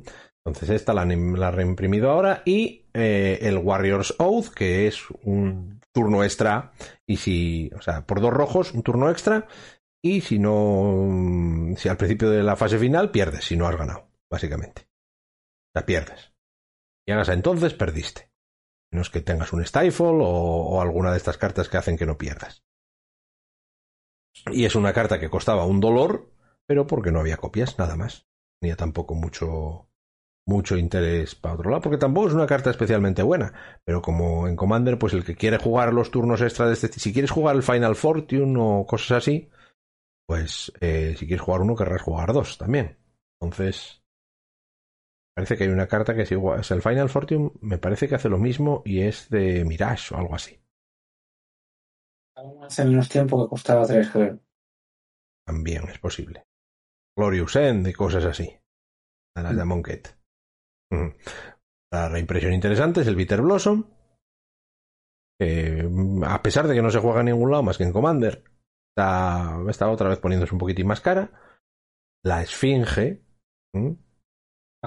Entonces 0.47 0.71
esta 0.71 0.95
la 0.95 1.03
han 1.03 1.39
la 1.39 1.51
reimprimido 1.51 2.11
ahora 2.11 2.43
y 2.45 2.85
eh, 2.95 3.41
el 3.43 3.59
Warrior's 3.59 4.15
Oath, 4.19 4.49
que 4.55 4.87
es 4.87 5.03
un 5.25 5.81
turno 5.93 6.23
extra 6.23 6.73
y 7.05 7.17
si, 7.17 7.71
o 7.77 7.83
sea, 7.83 8.07
por 8.07 8.21
dos 8.21 8.33
rojos, 8.33 8.73
un 8.73 8.83
turno 8.83 9.11
extra 9.11 9.49
y 10.01 10.21
si 10.21 10.39
no, 10.39 11.75
si 11.77 11.89
al 11.89 11.97
principio 11.97 12.31
de 12.31 12.45
la 12.45 12.55
fase 12.55 12.79
final 12.79 13.11
pierdes, 13.11 13.45
si 13.45 13.57
no 13.57 13.67
has 13.67 13.77
ganado, 13.77 14.09
básicamente. 14.31 14.89
Sea, 15.75 15.85
pierdes. 15.85 16.33
Y 17.09 17.13
hagas 17.13 17.29
entonces 17.31 17.75
perdiste. 17.75 18.31
No 18.97 19.03
es 19.03 19.11
que 19.11 19.21
tengas 19.21 19.53
un 19.53 19.63
Stifle 19.63 20.23
o, 20.23 20.81
alguna 20.81 21.11
de 21.11 21.19
estas 21.19 21.37
cartas 21.37 21.69
que 21.69 21.77
hacen 21.77 21.99
que 21.99 22.07
no 22.07 22.17
pierdas. 22.17 22.65
Y 24.51 24.65
es 24.65 24.75
una 24.75 24.95
carta 24.95 25.21
que 25.21 25.29
costaba 25.29 25.67
un 25.67 25.81
dolor, 25.81 26.33
pero 26.67 26.87
porque 26.87 27.13
no 27.13 27.21
había 27.21 27.37
copias, 27.37 27.79
nada 27.79 27.95
más. 27.95 28.27
Tenía 28.59 28.75
tampoco 28.75 29.15
mucho, 29.15 29.91
mucho 30.47 30.79
interés 30.79 31.35
para 31.35 31.57
otro 31.57 31.69
lado, 31.69 31.83
porque 31.83 31.99
tampoco 31.99 32.29
es 32.29 32.33
una 32.33 32.47
carta 32.47 32.71
especialmente 32.71 33.23
buena. 33.23 33.53
Pero 33.85 34.01
como 34.01 34.49
en 34.49 34.57
Commander, 34.57 34.99
pues 34.99 35.13
el 35.13 35.27
que 35.27 35.37
quiere 35.37 35.59
jugar 35.59 35.93
los 35.93 36.11
turnos 36.11 36.41
extra 36.41 36.67
de 36.67 36.73
este, 36.73 36.89
si 36.89 37.13
quieres 37.13 37.31
jugar 37.31 37.55
el 37.55 37.63
Final 37.63 37.97
Fortune 37.97 38.57
o 38.59 38.87
cosas 38.87 39.19
así, 39.19 39.51
pues 40.27 40.73
eh, 40.81 41.17
si 41.19 41.27
quieres 41.27 41.45
jugar 41.45 41.61
uno, 41.61 41.77
querrás 41.77 42.01
jugar 42.01 42.33
dos 42.33 42.57
también. 42.57 42.97
Entonces, 43.43 44.06
parece 45.37 45.57
que 45.57 45.65
hay 45.65 45.71
una 45.71 45.87
carta 45.87 46.15
que 46.15 46.23
es 46.23 46.33
igual, 46.33 46.61
es 46.61 46.71
el 46.71 46.81
Final 46.83 47.11
Fortune, 47.11 47.53
me 47.61 47.79
parece 47.79 48.09
que 48.09 48.15
hace 48.15 48.31
lo 48.31 48.39
mismo 48.39 48.83
y 48.87 49.03
es 49.03 49.29
de 49.29 49.65
Mirage 49.65 50.15
o 50.15 50.19
algo 50.19 50.35
así. 50.35 50.59
Hace 52.63 52.85
menos 52.85 53.09
tiempo 53.09 53.45
que 53.45 53.51
costaba 53.51 53.87
3, 53.87 54.11
creo. 54.11 54.41
También 55.47 55.89
es 55.89 55.99
posible. 55.99 56.45
Glorious 57.17 57.57
End 57.57 57.87
y 57.87 57.93
cosas 57.93 58.25
así. 58.25 58.59
De 59.37 59.43
las 59.43 59.57
de 59.57 59.65
Mm. 59.65 59.69
Monket. 59.69 60.19
Mm. 60.91 61.09
La 61.93 62.09
reimpresión 62.09 62.53
interesante 62.53 63.03
es 63.03 63.07
el 63.07 63.17
Bitter 63.17 63.43
Blossom. 63.43 63.85
que, 65.39 65.83
mm, 65.83 66.25
a 66.25 66.43
pesar 66.43 66.67
de 66.67 66.75
que 66.75 66.81
no 66.81 66.91
se 66.91 66.99
juega 66.99 67.21
en 67.21 67.27
ningún 67.27 67.51
lado 67.51 67.63
más 67.63 67.77
que 67.77 67.85
en 67.85 67.93
Commander, 67.93 68.43
está, 68.91 69.59
está 69.69 69.91
otra 69.91 70.09
vez 70.09 70.19
poniéndose 70.19 70.55
un 70.55 70.59
poquitín 70.59 70.87
más 70.87 71.03
cara. 71.03 71.31
La 72.25 72.43
Esfinge. 72.43 73.23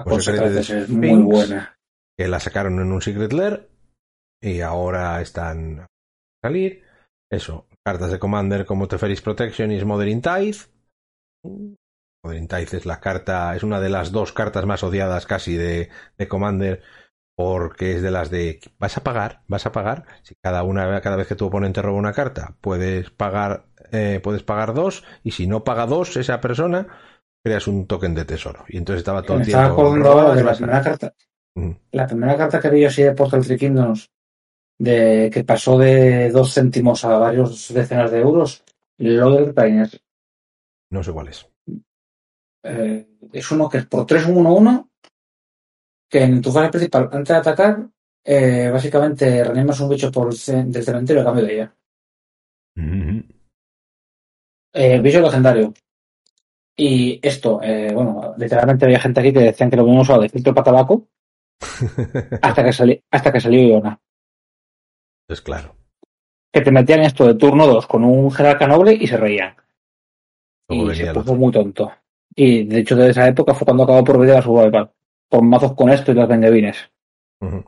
Pues 0.04 0.28
es 0.28 0.88
muy 0.88 1.22
buena. 1.22 1.74
que 2.18 2.28
la 2.28 2.40
sacaron 2.40 2.80
en 2.80 2.92
un 2.92 3.02
Secret 3.02 3.32
Lair 3.32 3.68
y 4.42 4.60
ahora 4.60 5.20
están 5.20 5.80
a 5.80 5.86
salir. 6.42 6.82
Eso, 7.30 7.66
cartas 7.86 8.10
de 8.10 8.18
Commander 8.18 8.66
como 8.66 8.88
Teferis 8.88 9.22
Protection 9.22 9.70
y 9.70 9.80
Smothering 9.80 10.22
Tithe. 10.22 10.58
Smothering 11.44 12.48
Tithe 12.48 12.76
es 12.76 12.86
la 12.86 13.00
carta, 13.00 13.54
es 13.54 13.62
una 13.62 13.80
de 13.80 13.88
las 13.88 14.12
dos 14.12 14.32
cartas 14.32 14.66
más 14.66 14.82
odiadas 14.82 15.26
casi 15.26 15.56
de, 15.56 15.90
de 16.18 16.28
Commander 16.28 16.82
porque 17.40 17.94
es 17.94 18.02
de 18.02 18.10
las 18.10 18.28
de 18.28 18.60
vas 18.78 18.98
a 18.98 19.02
pagar, 19.02 19.40
vas 19.48 19.64
a 19.64 19.72
pagar. 19.72 20.04
Si 20.22 20.34
cada 20.44 20.62
una, 20.62 21.00
cada 21.00 21.16
vez 21.16 21.26
que 21.26 21.36
tu 21.36 21.46
oponente 21.46 21.80
roba 21.80 21.96
una 21.96 22.12
carta, 22.12 22.54
puedes 22.60 23.08
pagar, 23.08 23.64
eh, 23.92 24.20
puedes 24.22 24.42
pagar 24.42 24.74
dos, 24.74 25.04
y 25.22 25.30
si 25.30 25.46
no 25.46 25.64
paga 25.64 25.86
dos 25.86 26.18
esa 26.18 26.42
persona, 26.42 26.88
creas 27.42 27.66
un 27.66 27.86
token 27.86 28.14
de 28.14 28.24
tesoro. 28.24 28.64
Y 28.68 28.78
entonces 28.78 29.00
estaba 29.00 29.22
todo 29.22 29.38
el 29.38 29.42
estaba 29.42 29.64
tiempo. 29.66 29.82
acordando 29.82 30.10
ahora 30.10 30.22
robas, 30.22 30.36
de 30.36 30.44
la 30.44 30.54
primera 30.54 30.82
carta. 30.82 31.14
Mm. 31.54 31.70
La 31.92 32.06
primera 32.06 32.36
carta 32.36 32.60
que 32.60 32.70
vi 32.70 32.80
yo 32.82 32.88
así 32.88 33.02
de 33.02 33.12
Portal 33.12 33.44
Three 33.44 33.58
Kingdoms, 33.58 34.10
de 34.78 35.30
que 35.32 35.44
pasó 35.44 35.78
de 35.78 36.30
dos 36.30 36.54
céntimos 36.54 37.04
a 37.04 37.18
varios 37.18 37.72
decenas 37.72 38.10
de 38.10 38.20
euros, 38.20 38.64
Loader 38.98 39.54
Trainer. 39.54 39.88
No 40.90 41.02
sé 41.02 41.12
cuál 41.12 41.28
es. 41.28 41.46
Eh, 42.62 43.06
es 43.32 43.50
uno 43.50 43.68
que 43.68 43.78
es 43.78 43.86
por 43.86 44.06
3 44.06 44.26
1 44.26 44.54
1 44.54 44.90
que 46.10 46.22
en 46.24 46.42
tu 46.42 46.50
fase 46.50 46.70
principal, 46.70 47.08
antes 47.12 47.28
de 47.28 47.34
atacar, 47.34 47.88
eh, 48.24 48.68
básicamente 48.70 49.44
reanimas 49.44 49.78
un 49.80 49.88
bicho 49.88 50.10
por 50.10 50.34
del 50.34 50.84
cementerio 50.84 51.22
a 51.22 51.24
cambio 51.24 51.44
de 51.44 51.54
ella. 51.54 51.74
Mm. 52.74 53.20
Eh, 54.72 55.00
bicho 55.00 55.20
legendario. 55.20 55.72
Y 56.82 57.20
esto, 57.22 57.60
eh, 57.62 57.92
bueno, 57.92 58.34
literalmente 58.38 58.86
había 58.86 58.98
gente 59.00 59.20
aquí 59.20 59.32
que 59.34 59.40
decían 59.40 59.68
que 59.68 59.76
lo 59.76 59.82
habían 59.82 59.98
usado 59.98 60.22
de 60.22 60.30
filtro 60.30 60.54
para 60.54 60.64
tabaco 60.64 61.08
hasta 62.40 62.64
que, 62.64 62.72
sali- 62.72 63.02
hasta 63.10 63.30
que 63.30 63.40
salió 63.40 63.60
Iona. 63.68 64.00
Pues 65.26 65.42
claro. 65.42 65.74
Que 66.50 66.62
te 66.62 66.70
metían 66.72 67.00
esto 67.00 67.26
de 67.26 67.34
turno 67.34 67.66
2 67.66 67.86
con 67.86 68.02
un 68.04 68.30
jerarca 68.30 68.66
noble 68.66 68.94
y 68.94 69.06
se 69.06 69.18
reían. 69.18 69.54
Y 70.70 70.80
se 70.94 71.12
puso 71.12 71.34
muy 71.34 71.52
tonto. 71.52 71.92
Y 72.34 72.64
de 72.64 72.78
hecho, 72.80 72.96
de 72.96 73.10
esa 73.10 73.28
época 73.28 73.52
fue 73.54 73.66
cuando 73.66 73.82
acabó 73.82 74.02
por 74.02 74.18
vender 74.18 74.38
a 74.38 74.42
su 74.42 74.54
Vival. 74.54 74.90
Con 75.28 75.48
mazos 75.48 75.74
con 75.74 75.90
esto 75.90 76.12
y 76.12 76.14
las 76.14 76.28
vendevines. 76.28 76.90
Ujú. 77.40 77.62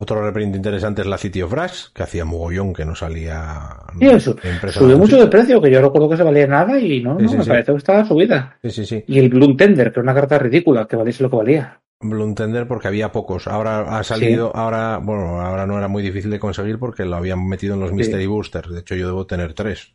Otro 0.00 0.24
reprint 0.24 0.56
interesante 0.56 1.02
es 1.02 1.06
la 1.06 1.18
City 1.18 1.42
of 1.42 1.52
Brass, 1.52 1.90
que 1.94 2.02
hacía 2.02 2.24
mogollón 2.24 2.72
que 2.72 2.84
no 2.84 2.94
salía. 2.94 3.60
Sí, 3.98 4.06
eso. 4.06 4.36
Subió 4.70 4.98
mucho 4.98 5.16
de 5.16 5.28
precio, 5.28 5.62
que 5.62 5.70
yo 5.70 5.80
recuerdo 5.80 6.08
que 6.08 6.16
se 6.16 6.24
valía 6.24 6.46
nada 6.46 6.78
y 6.78 7.02
no, 7.02 7.16
Sí, 7.18 7.24
no 7.24 7.30
sí, 7.30 7.36
me 7.38 7.44
sí. 7.44 7.48
pareció 7.50 7.74
que 7.74 7.78
estaba 7.78 8.04
subida. 8.04 8.58
Sí, 8.62 8.70
sí, 8.70 8.86
sí. 8.86 9.04
Y 9.06 9.18
el 9.20 9.28
Bloom 9.28 9.56
Tender, 9.56 9.92
que 9.92 10.00
era 10.00 10.02
una 10.02 10.14
carta 10.14 10.38
ridícula, 10.38 10.86
que 10.86 10.96
valiese 10.96 11.22
lo 11.22 11.30
que 11.30 11.36
valía. 11.36 11.80
Lo 12.00 12.24
entender 12.24 12.66
porque 12.66 12.88
había 12.88 13.12
pocos. 13.12 13.46
Ahora 13.46 13.98
ha 13.98 14.04
salido, 14.04 14.54
ahora, 14.54 14.98
bueno, 14.98 15.40
ahora 15.40 15.66
no 15.66 15.78
era 15.78 15.88
muy 15.88 16.02
difícil 16.02 16.30
de 16.30 16.38
conseguir 16.38 16.78
porque 16.78 17.04
lo 17.04 17.16
habían 17.16 17.46
metido 17.48 17.74
en 17.74 17.80
los 17.80 17.92
Mystery 17.92 18.26
Boosters. 18.26 18.70
De 18.70 18.80
hecho, 18.80 18.94
yo 18.94 19.06
debo 19.06 19.26
tener 19.26 19.54
tres, 19.54 19.94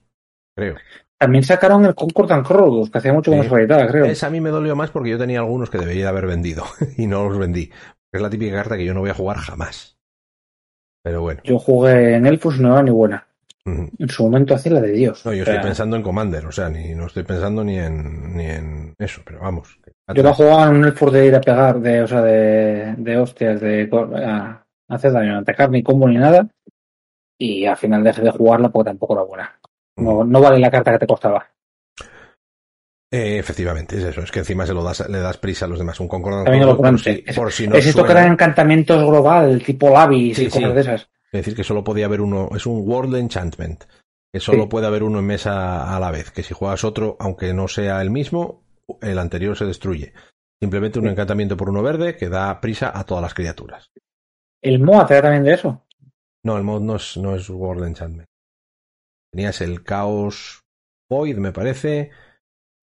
creo. 0.56 0.76
También 1.20 1.44
sacaron 1.44 1.86
el 1.86 1.96
Concord 1.96 2.32
and 2.32 2.48
Crows, 2.48 2.90
que 2.90 2.98
hacía 2.98 3.12
mucho 3.12 3.30
que 3.30 3.38
no 3.38 3.44
se 3.44 3.50
creo. 3.50 4.06
Esa 4.06 4.28
a 4.28 4.30
mí 4.30 4.40
me 4.40 4.50
dolió 4.50 4.76
más 4.76 4.90
porque 4.90 5.10
yo 5.10 5.18
tenía 5.18 5.40
algunos 5.40 5.70
que 5.70 5.78
debería 5.78 6.04
de 6.06 6.10
haber 6.10 6.26
vendido 6.28 6.64
y 6.98 7.06
no 7.08 7.28
los 7.28 7.38
vendí. 7.38 7.70
Es 8.12 8.22
la 8.22 8.30
típica 8.30 8.56
carta 8.56 8.78
que 8.78 8.86
yo 8.86 8.94
no 8.94 9.02
voy 9.02 9.10
a 9.10 9.16
jugar 9.16 9.38
jamás. 9.38 9.98
Pero 11.04 11.22
bueno. 11.22 11.42
Yo 11.44 11.60
jugué 11.60 12.16
en 12.16 12.26
Elfus 12.26 12.60
no 12.60 12.74
era 12.74 12.84
ni 12.84 12.92
buena. 12.92 13.26
En 13.66 14.10
su 14.10 14.24
momento 14.24 14.56
hacía 14.56 14.74
la 14.74 14.82
de 14.82 14.94
Dios. 14.94 15.24
No, 15.26 15.34
yo 15.34 15.44
estoy 15.44 15.60
pensando 15.60 15.96
en 15.96 16.02
Commander, 16.02 16.46
o 16.46 16.52
sea, 16.52 16.70
ni 16.70 16.96
no 16.96 17.06
estoy 17.06 17.24
pensando 17.24 17.64
ni 17.64 17.78
en 17.78 18.36
ni 18.36 18.46
en 18.46 18.96
eso, 18.98 19.22
pero 19.24 19.42
vamos. 19.42 19.80
Yo 20.14 20.24
la 20.24 20.34
jugaba 20.34 20.70
en 20.70 20.78
un 20.78 20.86
Elfus 20.86 21.14
de 21.14 21.28
ir 21.28 21.36
a 21.36 21.42
pegar, 21.42 21.80
de, 21.80 22.02
o 22.02 22.08
sea, 22.08 22.22
de, 22.24 22.96
de 22.98 23.18
hostias, 23.18 23.62
de 23.62 23.88
a 24.26 24.66
hacer 24.88 25.12
daño, 25.12 25.34
no 25.34 25.40
atacar 25.40 25.70
ni 25.70 25.84
combo 25.84 26.08
ni 26.08 26.18
nada. 26.18 26.48
Y 27.38 27.66
al 27.66 27.78
final 27.78 28.04
dejé 28.04 28.24
de 28.24 28.32
jugarla 28.32 28.70
porque 28.70 28.90
tampoco 28.90 29.14
era 29.14 29.24
buena. 29.24 29.60
No, 29.98 30.24
no 30.24 30.42
vale 30.42 30.58
la 30.60 30.72
carta 30.72 30.92
que 30.92 31.00
te 31.00 31.08
costaba. 31.08 31.48
Eh, 33.12 33.40
efectivamente, 33.40 33.98
es 33.98 34.04
eso. 34.04 34.22
Es 34.22 34.32
que 34.32 34.40
encima 34.40 34.66
se 34.68 34.74
lo 34.74 34.84
das, 34.84 35.08
le 35.10 35.20
das 35.20 35.38
prisa 35.38 35.66
a 35.66 35.68
los 35.68 35.80
demás. 35.80 36.00
Un 36.00 36.08
concordante 36.08 36.46
También 36.52 36.64
por, 36.68 36.74
lo 36.74 36.78
comenté. 36.78 37.16
si, 37.16 37.24
Es- 37.26 37.36
por 37.36 37.52
si 37.52 37.68
no 37.68 37.76
es 37.76 37.86
esto 37.88 38.04
que 38.04 38.08
suena. 38.10 38.22
eran 38.22 38.34
encantamientos 38.34 39.04
global, 39.04 39.64
tipo 39.64 39.90
Lavis 39.90 40.38
Sí, 40.38 40.44
y 40.44 40.50
cosas 40.50 40.70
sí. 40.70 40.76
de 40.76 40.82
esas. 40.82 41.02
Es 41.32 41.32
decir, 41.32 41.56
que 41.56 41.64
solo 41.64 41.84
podía 41.84 42.06
haber 42.06 42.22
uno. 42.22 42.50
Es 42.56 42.66
un 42.66 42.88
World 42.88 43.16
Enchantment. 43.16 43.84
Que 44.32 44.40
solo 44.40 44.64
Sí. 44.64 44.70
puede 44.70 44.86
haber 44.86 45.02
uno 45.04 45.20
en 45.20 45.26
mesa 45.26 45.96
a 45.96 46.00
la 46.00 46.12
vez. 46.12 46.30
Que 46.32 46.44
si 46.44 46.54
juegas 46.54 46.84
otro, 46.84 47.18
aunque 47.20 47.52
no 47.54 47.68
sea 47.68 48.00
el 48.02 48.12
mismo, 48.12 48.64
el 49.02 49.18
anterior 49.18 49.58
se 49.58 49.66
destruye. 49.66 50.14
Simplemente 50.62 51.00
un 51.00 51.08
encantamiento 51.08 51.58
por 51.58 51.70
uno 51.70 51.82
verde 51.82 52.16
que 52.16 52.30
da 52.30 52.60
prisa 52.62 52.92
a 52.96 53.06
todas 53.06 53.24
las 53.24 53.34
criaturas. 53.34 53.90
El 54.62 54.80
MOA 54.80 55.08
era 55.10 55.22
también 55.24 55.44
de 55.46 55.54
eso. 55.54 55.84
No, 56.44 56.58
el 56.58 56.64
mod 56.64 56.82
no 56.82 56.98
es, 56.98 57.18
no 57.18 57.36
es 57.36 57.50
World 57.50 57.86
Enchantment. 57.86 58.28
Tenías 59.32 59.62
el 59.62 59.84
Chaos 59.84 60.62
Void, 61.10 61.38
me 61.38 61.52
parece. 61.52 62.12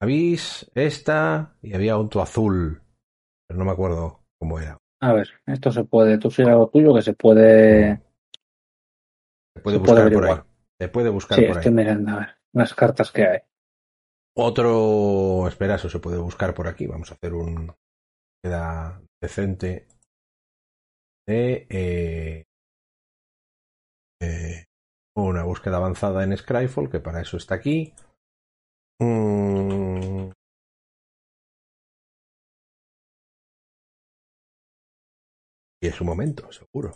Abyss, 0.00 0.70
esta, 0.74 1.56
y 1.62 1.74
había 1.74 1.98
otro 1.98 2.22
azul. 2.22 2.82
Pero 3.48 3.58
no 3.58 3.64
me 3.64 3.72
acuerdo 3.72 4.20
cómo 4.38 4.58
era. 4.60 4.78
A 5.00 5.12
ver, 5.12 5.28
esto 5.46 5.70
se 5.72 5.84
puede, 5.84 6.18
tú 6.18 6.30
sigue 6.30 6.50
algo 6.50 6.68
tuyo 6.68 6.94
que 6.94 7.02
se 7.02 7.12
puede. 7.14 8.00
Se 9.54 9.60
puede 9.62 9.78
Se 9.78 9.84
puede 9.84 10.04
buscar 10.04 10.12
por 10.12 10.24
ahí. 10.26 10.40
Se 10.80 10.88
puede 10.88 11.10
buscar 11.10 11.38
Sí, 11.38 11.44
por 11.44 11.50
ahí. 11.52 11.60
estoy 11.60 11.72
mirando 11.72 12.12
a 12.12 12.18
ver 12.18 12.28
las 12.52 12.74
cartas 12.74 13.12
que 13.12 13.26
hay. 13.26 13.38
Otro. 14.36 15.48
Espera, 15.48 15.76
eso 15.76 15.88
se 15.88 15.98
puede 15.98 16.18
buscar 16.18 16.54
por 16.54 16.68
aquí. 16.68 16.86
Vamos 16.86 17.10
a 17.10 17.14
hacer 17.14 17.32
un. 17.34 17.72
Queda 18.42 19.00
decente. 19.22 19.86
De. 21.26 21.66
eh, 21.70 22.44
eh, 24.20 24.64
una 25.16 25.44
búsqueda 25.44 25.78
avanzada 25.78 26.22
en 26.24 26.36
Scryfall, 26.36 26.90
que 26.90 27.00
para 27.00 27.22
eso 27.22 27.36
está 27.38 27.54
aquí. 27.54 27.94
Mm. 29.00 29.85
Y 35.82 35.88
es 35.88 35.94
su 35.94 36.04
momento, 36.04 36.50
seguro. 36.50 36.94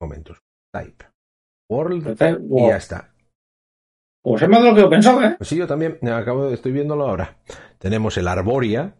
Momentos. 0.00 0.38
Type. 0.74 1.06
World. 1.70 2.16
Y 2.50 2.68
ya 2.68 2.76
está. 2.76 3.14
Pues 4.22 4.42
es 4.42 4.48
más 4.48 4.62
de 4.62 4.68
lo 4.68 4.74
que 4.74 4.80
yo 4.82 4.90
pensaba, 4.90 5.26
¿eh? 5.26 5.34
Pues 5.38 5.48
sí, 5.48 5.56
yo 5.56 5.66
también. 5.66 5.98
Acabo 6.08 6.46
de, 6.46 6.54
estoy 6.54 6.72
viéndolo 6.72 7.08
ahora. 7.08 7.38
Tenemos 7.78 8.16
el 8.18 8.28
Arboria, 8.28 8.96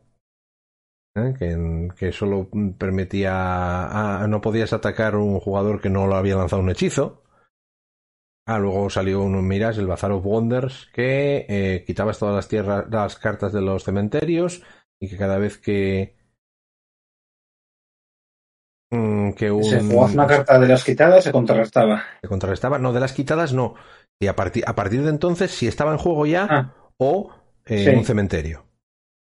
¿eh? 1.16 1.34
que, 1.38 1.88
que, 1.96 2.12
solo 2.12 2.48
permitía. 2.78 4.24
no 4.28 4.40
podías 4.40 4.72
atacar 4.72 5.16
un 5.16 5.38
jugador 5.40 5.80
que 5.80 5.90
no 5.90 6.06
lo 6.06 6.16
había 6.16 6.36
lanzado 6.36 6.62
un 6.62 6.70
hechizo. 6.70 7.21
Ah, 8.44 8.59
luego 8.59 8.90
salió 8.90 9.22
un 9.22 9.46
Mirage, 9.46 9.81
el 9.81 9.87
Bazar 9.87 10.11
of 10.12 10.24
Wonders, 10.24 10.88
que 10.92 11.46
eh, 11.48 11.85
quitabas 11.87 12.18
todas 12.18 12.35
las 12.35 12.48
tierras, 12.48 12.87
las 12.90 13.16
cartas 13.16 13.52
de 13.52 13.61
los 13.61 13.85
cementerios 13.85 14.62
y 15.00 15.09
que 15.09 15.16
cada 15.16 15.38
vez 15.38 15.59
que. 15.59 16.16
Mm, 18.90 19.33
que 19.33 19.50
un... 19.50 19.64
Se 19.64 19.81
jugaba 19.81 20.12
una 20.12 20.26
carta 20.26 20.59
de 20.59 20.68
las 20.68 20.85
quitadas, 20.85 21.24
se 21.24 21.33
contrarrestaba. 21.33 22.02
Se 22.20 22.28
contrarrestaba, 22.28 22.78
no, 22.78 22.92
de 22.92 23.00
las 23.00 23.12
quitadas 23.12 23.52
no. 23.52 23.74
Y 24.20 24.26
a 24.26 24.35
partir, 24.35 24.64
a 24.66 24.74
partir 24.74 25.02
de 25.02 25.11
entonces, 25.11 25.52
si 25.52 25.68
estaba 25.68 25.92
en 25.92 25.98
juego 25.98 26.26
ya 26.26 26.46
ah. 26.50 26.74
o 26.98 27.31
en 27.64 27.98
un 27.98 28.05
cementerio 28.05 28.66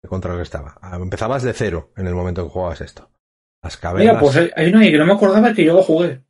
contra 0.08 0.34
que 0.36 0.42
estaba. 0.42 0.78
Ah, 0.80 0.96
empezabas 0.96 1.42
de 1.42 1.52
cero 1.52 1.92
en 1.96 2.06
el 2.06 2.14
momento 2.14 2.44
que 2.44 2.50
jugabas 2.50 2.80
esto. 2.80 3.10
Las 3.62 3.76
cavernas. 3.76 4.14
Mira, 4.14 4.20
pues 4.20 4.52
hay 4.56 4.68
uno 4.68 4.80
ahí 4.80 4.90
que 4.90 4.98
no 4.98 5.06
me 5.06 5.12
acordaba 5.12 5.54
que 5.54 5.64
yo 5.64 5.74
lo 5.74 5.82
jugué. 5.82 6.22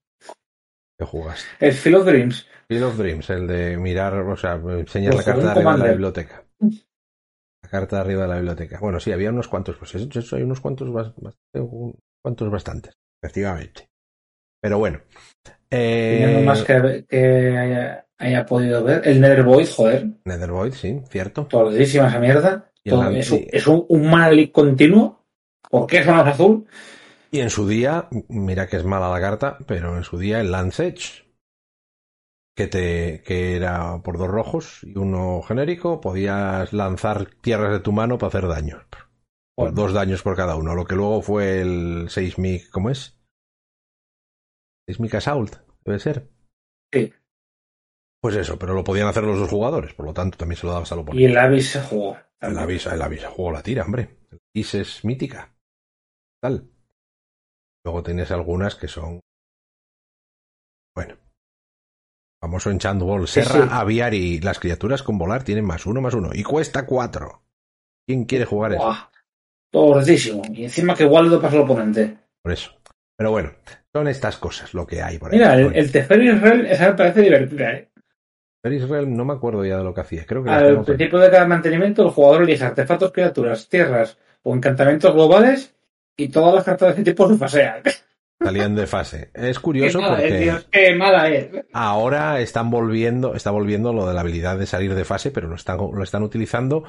¿Qué 1.03 1.07
jugaste? 1.07 1.45
El 1.59 1.73
Field 1.73 1.97
of 1.97 2.07
Dreams. 2.07 2.47
Field 2.69 2.85
of 2.85 2.97
Dreams, 2.97 3.31
el 3.31 3.47
de 3.49 3.77
mirar, 3.77 4.15
o 4.15 4.37
sea, 4.37 4.55
enseñar 4.55 5.15
la 5.15 5.25
carta 5.25 5.43
de 5.43 5.51
arriba 5.51 5.73
de 5.73 5.79
la 5.79 5.91
biblioteca. 5.91 6.45
La 6.61 7.69
carta 7.69 7.97
de 7.97 8.03
arriba 8.03 8.23
de 8.23 8.29
la 8.29 8.37
biblioteca. 8.37 8.79
Bueno, 8.81 9.01
sí, 9.01 9.11
había 9.11 9.31
unos 9.31 9.49
cuantos, 9.49 9.77
pues 9.77 9.95
eso, 9.97 10.37
hay 10.37 10.43
unos 10.43 10.61
cuantos, 10.61 10.89
cuantos 12.23 12.51
bastantes, 12.51 12.95
efectivamente. 13.21 13.89
Pero 14.61 14.79
bueno. 14.79 15.01
Eh... 15.71 16.45
más 16.47 16.63
que, 16.63 17.05
que 17.09 17.99
haya, 18.19 18.47
podido 18.47 18.85
ver. 18.85 19.03
El 19.05 19.21
Nethervoid, 19.21 19.69
joder. 19.69 20.07
Nethervoid, 20.25 20.73
sí, 20.73 21.03
cierto. 21.11 21.47
Todísima 21.47 22.07
esa 22.07 22.21
mierda 22.21 22.71
es, 22.85 23.67
un, 23.67 23.87
un 23.89 24.47
continuo. 24.53 25.25
¿Por 25.69 25.89
qué 25.89 25.99
es 25.99 26.07
más 26.07 26.29
azul? 26.29 26.65
Y 27.35 27.41
en 27.41 27.49
su 27.49 27.67
día, 27.67 28.09
mira 28.29 28.67
que 28.67 28.77
es 28.77 28.85
mala 28.85 29.09
la 29.09 29.21
carta, 29.21 29.57
pero 29.67 29.97
en 29.97 30.05
su 30.05 30.19
día 30.19 30.39
el 30.39 30.53
Lance 30.53 30.89
Edge, 30.89 31.25
que, 32.55 32.67
te, 32.67 33.23
que 33.23 33.57
era 33.57 34.03
por 34.03 34.19
dos 34.19 34.29
rojos 34.29 34.81
y 34.83 34.99
uno 34.99 35.41
genérico, 35.41 36.03
podías 36.03 36.75
lanzar 36.75 37.31
tierras 37.41 37.73
de 37.73 37.81
tu 37.81 37.91
mano 37.91 38.19
para 38.19 38.29
hacer 38.29 38.49
daño. 38.49 38.83
Dos 39.73 39.95
daños 39.95 40.23
por 40.23 40.37
cada 40.37 40.57
uno, 40.57 40.75
lo 40.75 40.85
que 40.85 40.95
luego 40.95 41.23
fue 41.23 41.63
el 41.63 42.11
Seismic, 42.11 42.69
¿cómo 42.69 42.91
es? 42.91 43.19
Seismic 44.87 45.15
Assault, 45.15 45.57
debe 45.87 46.01
ser. 46.01 46.29
Sí. 46.93 47.15
Pues 48.21 48.37
eso, 48.37 48.59
pero 48.59 48.75
lo 48.75 48.85
podían 48.85 49.09
hacer 49.09 49.25
los 49.25 49.39
dos 49.39 49.49
jugadores, 49.49 49.95
por 49.95 50.05
lo 50.05 50.13
tanto 50.13 50.37
también 50.37 50.59
se 50.59 50.67
lo 50.67 50.75
dabas 50.75 50.93
a 50.93 50.97
lo 50.97 51.05
Y 51.15 51.25
el 51.25 51.39
Avis 51.39 51.71
se 51.71 51.81
jugó. 51.81 52.19
El 52.41 52.59
Avis, 52.59 52.85
el 52.87 53.01
Avis 53.01 53.25
jugó 53.25 53.53
la 53.53 53.63
tira, 53.63 53.85
hombre. 53.85 54.19
El 54.31 54.39
Avis 54.55 54.75
es 54.75 55.05
mítica. 55.05 55.55
Tal. 56.43 56.72
Luego 57.85 58.03
tienes 58.03 58.31
algunas 58.31 58.75
que 58.75 58.89
son. 58.89 59.21
Bueno. 60.95 61.17
Famoso 62.41 62.71
en 62.71 62.99
Ball. 62.99 63.29
Serra, 63.29 63.79
Aviari. 63.79 64.41
Las 64.41 64.59
criaturas 64.59 65.03
con 65.03 65.19
volar 65.19 65.45
tienen 65.45 65.65
más 65.65 65.87
uno, 65.87 66.01
más 66.01 66.15
uno. 66.15 66.31
Y 66.33 66.43
cuesta 66.43 66.87
cuatro. 66.87 67.43
¿Quién 68.07 68.25
quiere 68.25 68.45
jugar 68.45 68.75
eso? 68.75 68.97
Tordísimo. 69.71 70.43
Y 70.53 70.65
encima 70.65 70.95
que 70.95 71.05
igual 71.05 71.29
lo 71.29 71.41
pasa 71.41 71.57
al 71.57 71.63
oponente. 71.63 72.19
Por 72.43 72.53
eso. 72.53 72.73
Pero 73.17 73.31
bueno, 73.31 73.53
son 73.93 74.09
estas 74.09 74.37
cosas 74.37 74.75
lo 74.75 74.87
que 74.87 75.03
hay 75.03 75.19
por 75.19 75.31
ahí. 75.31 75.39
Mira, 75.39 75.55
el, 75.55 75.75
el 75.75 75.93
Teferi 75.93 76.29
esa 76.69 76.89
me 76.89 76.95
parece 76.95 77.23
divertida, 77.23 77.73
¿eh? 77.73 77.89
Realm 78.65 79.17
no 79.17 79.25
me 79.25 79.35
acuerdo 79.35 79.65
ya 79.65 79.79
de 79.79 79.85
lo 79.85 79.93
que 79.93 80.03
hacía. 80.03 80.25
Creo 80.25 80.45
que 80.45 80.51
Al 80.51 80.85
principio 80.85 81.19
de 81.19 81.31
cada 81.31 81.47
mantenimiento, 81.47 82.03
el 82.05 82.11
jugador 82.11 82.43
elige 82.43 82.65
artefactos, 82.65 83.13
criaturas, 83.13 83.69
tierras 83.69 84.19
o 84.43 84.55
encantamientos 84.55 85.13
globales 85.13 85.75
y 86.17 86.29
todas 86.29 86.55
las 86.55 86.65
cartas 86.65 86.89
de 86.89 87.03
ese 87.03 87.11
tipo 87.11 87.29
se 87.29 87.37
fasean. 87.37 87.83
Salían 88.43 88.75
de 88.75 88.87
fase. 88.87 89.31
Es 89.35 89.59
curioso 89.59 90.01
porque 90.09 90.53
qué 90.71 90.95
mala 90.95 91.29
es. 91.29 91.51
ahora 91.73 92.41
están 92.41 92.71
volviendo, 92.71 93.35
está 93.35 93.51
volviendo 93.51 93.93
lo 93.93 94.07
de 94.07 94.15
la 94.15 94.21
habilidad 94.21 94.59
de 94.59 94.67
salir 94.67 94.95
de 94.95 95.05
fase, 95.05 95.31
pero 95.31 95.49
lo 95.49 95.57
están, 95.57 95.79
lo 95.79 96.03
están 96.03 96.23
utilizando 96.23 96.85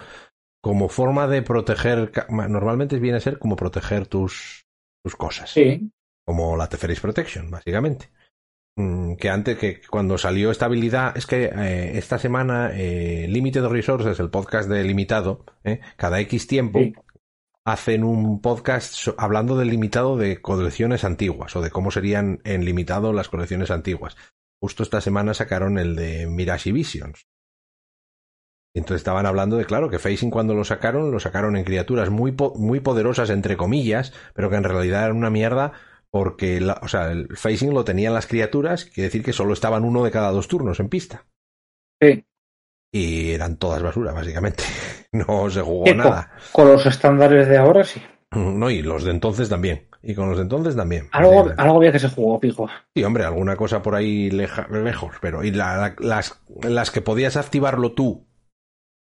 como 0.61 0.89
forma 0.89 1.27
de 1.27 1.41
proteger. 1.41 2.11
Normalmente 2.29 2.99
viene 2.99 3.17
a 3.17 3.21
ser 3.21 3.37
como 3.37 3.55
proteger 3.55 4.07
tus, 4.07 4.65
tus 5.03 5.15
cosas. 5.15 5.51
Sí. 5.51 5.91
Como 6.25 6.55
la 6.55 6.69
Teferis 6.69 7.01
Protection, 7.01 7.51
básicamente. 7.51 8.09
Mm, 8.75 9.15
que 9.15 9.29
antes 9.29 9.57
que 9.57 9.81
cuando 9.87 10.17
salió 10.17 10.49
esta 10.49 10.65
habilidad 10.65 11.15
es 11.15 11.27
que 11.27 11.45
eh, 11.45 11.97
esta 11.97 12.17
semana 12.17 12.71
eh, 12.73 13.27
Limited 13.29 13.67
Resources 13.67 14.19
el 14.19 14.31
podcast 14.31 14.67
de 14.67 14.83
limitado 14.83 15.45
eh, 15.63 15.79
cada 15.95 16.19
X 16.21 16.47
tiempo 16.47 16.79
hacen 17.65 18.03
un 18.03 18.41
podcast 18.41 19.09
hablando 19.17 19.57
del 19.57 19.69
limitado 19.69 20.17
de 20.17 20.41
colecciones 20.41 21.03
antiguas 21.03 21.55
o 21.55 21.61
de 21.61 21.71
cómo 21.71 21.91
serían 21.91 22.41
en 22.43 22.65
limitado 22.65 23.13
las 23.13 23.29
colecciones 23.29 23.71
antiguas 23.71 24.17
justo 24.61 24.83
esta 24.83 25.01
semana 25.01 25.33
sacaron 25.33 25.77
el 25.77 25.95
de 25.95 26.27
Mirage 26.27 26.71
Visions 26.71 27.27
entonces 28.75 29.01
estaban 29.01 29.27
hablando 29.27 29.57
de, 29.57 29.65
claro, 29.65 29.87
que 29.87 29.99
Facing 29.99 30.31
cuando 30.31 30.55
lo 30.55 30.63
sacaron, 30.63 31.11
lo 31.11 31.19
sacaron 31.19 31.55
en 31.55 31.63
criaturas 31.63 32.09
muy, 32.09 32.35
muy 32.55 32.79
poderosas, 32.79 33.29
entre 33.29 33.55
comillas, 33.55 34.13
pero 34.33 34.49
que 34.49 34.55
en 34.55 34.63
realidad 34.63 35.03
eran 35.03 35.17
una 35.17 35.29
mierda 35.29 35.73
porque 36.13 36.61
o 36.81 36.87
sea, 36.87 37.11
el 37.11 37.35
facing 37.35 37.73
lo 37.73 37.83
tenían 37.83 38.13
las 38.13 38.27
criaturas, 38.27 38.85
quiere 38.85 39.07
decir 39.07 39.23
que 39.23 39.33
solo 39.33 39.51
estaban 39.51 39.83
uno 39.83 40.03
de 40.03 40.11
cada 40.11 40.29
dos 40.29 40.47
turnos 40.47 40.79
en 40.79 40.87
pista. 40.87 41.25
Sí. 41.99 42.23
Y 42.93 43.31
eran 43.31 43.57
todas 43.57 43.81
basura, 43.81 44.13
básicamente. 44.13 44.63
No 45.13 45.47
se 45.47 45.61
jugó 45.61 45.93
nada. 45.93 46.31
Con, 46.51 46.67
los 46.69 46.87
estándares 46.87 47.47
de 47.47 47.57
ahora 47.59 47.83
sí. 47.83 48.01
Mm, 48.31 48.57
no, 48.57 48.71
y 48.71 48.81
los 48.81 49.03
de 49.03 49.11
entonces 49.11 49.47
también. 49.47 49.87
Y 50.01 50.15
con 50.15 50.27
los 50.27 50.37
de 50.37 50.41
entonces 50.41 50.75
también. 50.75 51.07
Algo, 51.11 51.51
algo 51.55 51.77
había 51.77 51.91
que 51.91 51.99
se 51.99 52.09
jugó, 52.09 52.39
fijo. 52.39 52.67
Sí, 52.95 53.03
hombre, 53.03 53.23
alguna 53.23 53.55
cosa 53.55 53.83
por 53.83 53.93
ahí 53.93 54.31
lejos, 54.31 55.15
pero 55.21 55.43
y 55.43 55.51
las, 55.51 55.93
las 55.99 56.89
que 56.89 57.01
podías 57.01 57.37
activarlo 57.37 57.91
tú. 57.91 58.25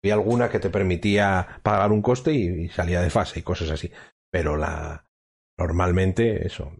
Había 0.03 0.15
alguna 0.15 0.49
que 0.49 0.59
te 0.59 0.69
permitía 0.69 1.61
pagar 1.63 1.93
un 1.93 2.01
coste 2.01 2.33
y, 2.33 2.65
y 2.65 2.67
salía 2.67 2.99
de 2.99 3.09
fase 3.09 3.39
y 3.39 3.43
cosas 3.43 3.69
así. 3.69 3.89
Pero 4.29 4.57
la 4.57 5.05
normalmente 5.57 6.45
eso, 6.45 6.75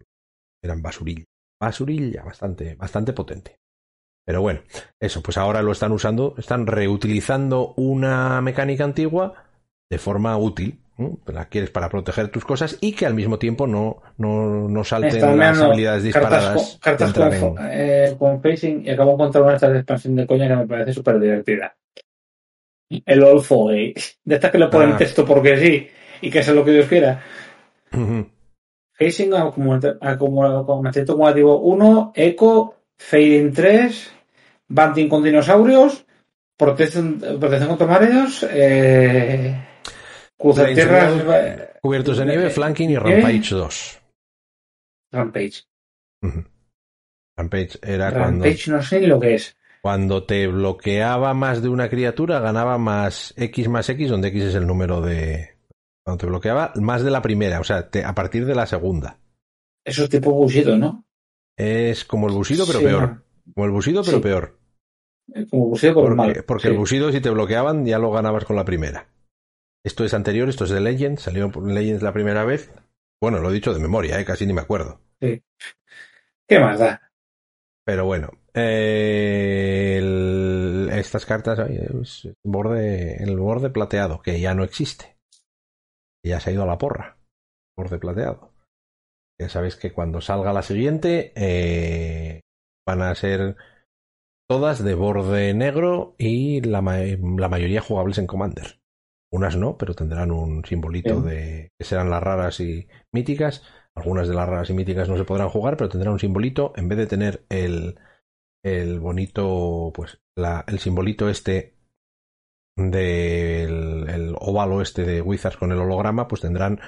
eran 0.62 0.82
basurilla. 0.82 1.24
Basurilla, 1.58 2.24
bastante, 2.24 2.74
bastante 2.74 3.14
potente. 3.14 3.60
Pero 4.24 4.40
bueno, 4.40 4.60
eso, 5.00 5.22
pues 5.22 5.36
ahora 5.36 5.62
lo 5.62 5.72
están 5.72 5.92
usando, 5.92 6.34
están 6.38 6.66
reutilizando 6.66 7.74
una 7.76 8.40
mecánica 8.40 8.84
antigua 8.84 9.34
de 9.90 9.98
forma 9.98 10.36
útil. 10.36 10.80
La 11.26 11.46
quieres 11.48 11.70
para 11.70 11.88
proteger 11.88 12.28
tus 12.28 12.44
cosas 12.44 12.78
y 12.80 12.92
que 12.92 13.04
al 13.04 13.14
mismo 13.14 13.38
tiempo 13.38 13.66
no, 13.66 14.00
no, 14.16 14.68
no 14.68 14.84
salten 14.84 15.38
las 15.38 15.60
habilidades 15.60 16.04
disparadas. 16.04 16.78
Cartas, 16.80 17.12
con, 17.12 17.56
eh, 17.60 18.14
con, 18.16 18.40
facing 18.40 18.86
y 18.86 18.90
acabo 18.90 19.10
de 19.10 19.14
encontrar 19.14 19.44
una 19.44 19.58
de 19.58 19.78
expansión 19.78 20.14
de 20.14 20.26
coña 20.26 20.46
que 20.46 20.56
me 20.56 20.66
parece 20.68 20.92
súper 20.92 21.18
divertida. 21.18 21.74
El 22.88 23.24
All 23.24 23.42
De 23.42 23.94
estas 24.34 24.50
que 24.52 24.58
le 24.58 24.68
ponen 24.68 24.92
ah. 24.92 24.96
texto 24.96 25.24
porque 25.24 25.56
sí 25.56 25.88
y 26.20 26.30
que 26.30 26.38
es 26.38 26.48
lo 26.48 26.64
que 26.64 26.70
Dios 26.70 26.86
quiera. 26.86 27.20
Facing 28.96 29.34
acumulamiento 29.34 29.98
acumulativo 30.00 31.58
1, 31.58 32.12
Eco, 32.14 32.73
Fading 32.98 33.52
3, 33.52 34.12
Banting 34.68 35.08
con 35.08 35.22
dinosaurios, 35.22 36.06
protección, 36.56 37.18
protección 37.18 37.68
contra 37.68 37.86
mareos, 37.86 38.46
eh, 38.50 39.60
tierras. 40.74 41.12
Cubiertos 41.80 42.18
de 42.18 42.26
nieve, 42.26 42.50
Flanking 42.50 42.90
y 42.90 42.96
Rampage 42.96 43.50
2. 43.50 44.00
Rampage. 45.12 45.64
Rampage 47.36 47.78
era 47.82 48.10
Rampage 48.10 48.70
no 48.70 48.82
sé 48.82 49.06
lo 49.06 49.20
que 49.20 49.34
es. 49.34 49.56
Cuando 49.82 50.24
te 50.24 50.46
bloqueaba 50.46 51.34
más 51.34 51.62
de 51.62 51.68
una 51.68 51.90
criatura, 51.90 52.40
ganaba 52.40 52.78
más 52.78 53.34
X 53.36 53.68
más 53.68 53.88
X, 53.90 54.08
donde 54.08 54.28
X 54.28 54.44
es 54.44 54.54
el 54.54 54.66
número 54.66 55.02
de, 55.02 55.56
cuando 56.04 56.20
te 56.20 56.26
bloqueaba, 56.26 56.72
más 56.76 57.02
de 57.02 57.10
la 57.10 57.20
primera, 57.20 57.60
o 57.60 57.64
sea, 57.64 57.90
a 58.04 58.14
partir 58.14 58.46
de 58.46 58.54
la 58.54 58.66
segunda. 58.66 59.18
Eso 59.84 60.04
es 60.04 60.10
tipo 60.10 60.32
busido, 60.32 60.76
¿no? 60.78 61.04
Es 61.56 62.04
como 62.04 62.28
el 62.28 62.34
busido, 62.34 62.66
pero 62.66 62.80
peor. 62.80 63.24
Como 63.54 63.66
el 63.66 63.72
busido, 63.72 64.02
pero 64.04 64.20
peor. 64.20 64.58
Como 65.50 65.68
busido, 65.68 65.94
pero 65.94 66.16
porque, 66.16 66.42
Porque 66.42 66.68
el 66.68 66.76
busido, 66.76 67.10
si 67.12 67.20
te 67.20 67.30
bloqueaban, 67.30 67.86
ya 67.86 67.98
lo 67.98 68.10
ganabas 68.10 68.44
con 68.44 68.56
la 68.56 68.64
primera. 68.64 69.08
Esto 69.84 70.04
es 70.04 70.14
anterior, 70.14 70.48
esto 70.48 70.64
es 70.64 70.70
de 70.70 70.80
Legends, 70.80 71.22
salió 71.22 71.50
por 71.50 71.70
Legends 71.70 72.02
la 72.02 72.12
primera 72.12 72.44
vez. 72.44 72.72
Bueno, 73.20 73.38
lo 73.40 73.50
he 73.50 73.54
dicho 73.54 73.74
de 73.74 73.80
memoria, 73.80 74.18
¿eh? 74.18 74.24
casi 74.24 74.46
ni 74.46 74.52
me 74.52 74.62
acuerdo. 74.62 75.00
Sí. 75.20 75.42
¿Qué 76.48 76.58
más 76.58 76.78
da? 76.78 77.10
Pero 77.84 78.06
bueno, 78.06 78.30
eh, 78.54 80.00
estas 80.92 81.26
cartas, 81.26 81.58
es 81.68 82.28
borde, 82.42 83.22
el 83.22 83.36
borde 83.38 83.68
plateado, 83.70 84.22
que 84.22 84.40
ya 84.40 84.54
no 84.54 84.64
existe. 84.64 85.18
Ya 86.24 86.40
se 86.40 86.48
ha 86.50 86.52
ido 86.54 86.62
a 86.62 86.66
la 86.66 86.78
porra. 86.78 87.18
Borde 87.76 87.98
plateado. 87.98 88.53
Ya 89.40 89.48
sabéis 89.48 89.76
que 89.76 89.92
cuando 89.92 90.20
salga 90.20 90.52
la 90.52 90.62
siguiente, 90.62 91.32
eh, 91.34 92.40
van 92.86 93.02
a 93.02 93.14
ser 93.14 93.56
todas 94.48 94.82
de 94.82 94.94
borde 94.94 95.54
negro 95.54 96.14
y 96.18 96.60
la, 96.60 96.80
la, 96.80 97.48
mayoría 97.48 97.80
jugables 97.80 98.18
en 98.18 98.26
Commander. 98.26 98.80
Unas 99.32 99.56
no, 99.56 99.76
pero 99.76 99.94
tendrán 99.94 100.30
un 100.30 100.64
simbolito 100.64 101.20
de 101.20 101.72
que 101.76 101.84
serán 101.84 102.10
las 102.10 102.22
raras 102.22 102.60
y 102.60 102.86
míticas. 103.12 103.64
Algunas 103.96 104.28
de 104.28 104.34
las 104.34 104.48
raras 104.48 104.70
y 104.70 104.74
míticas 104.74 105.08
no 105.08 105.16
se 105.16 105.24
podrán 105.24 105.48
jugar, 105.48 105.76
pero 105.76 105.88
tendrán 105.88 106.12
un 106.12 106.20
simbolito. 106.20 106.72
En 106.76 106.88
vez 106.88 106.98
de 106.98 107.06
tener 107.06 107.44
el, 107.48 107.98
el 108.62 109.00
bonito, 109.00 109.92
pues, 109.94 110.20
la, 110.36 110.64
el 110.68 110.78
simbolito 110.78 111.28
este 111.28 111.74
del 112.76 114.08
el 114.08 114.34
óvalo 114.38 114.82
este 114.82 115.04
de 115.04 115.22
Wizards 115.22 115.56
con 115.56 115.72
el 115.72 115.78
holograma, 115.78 116.28
pues 116.28 116.40
tendrán 116.40 116.80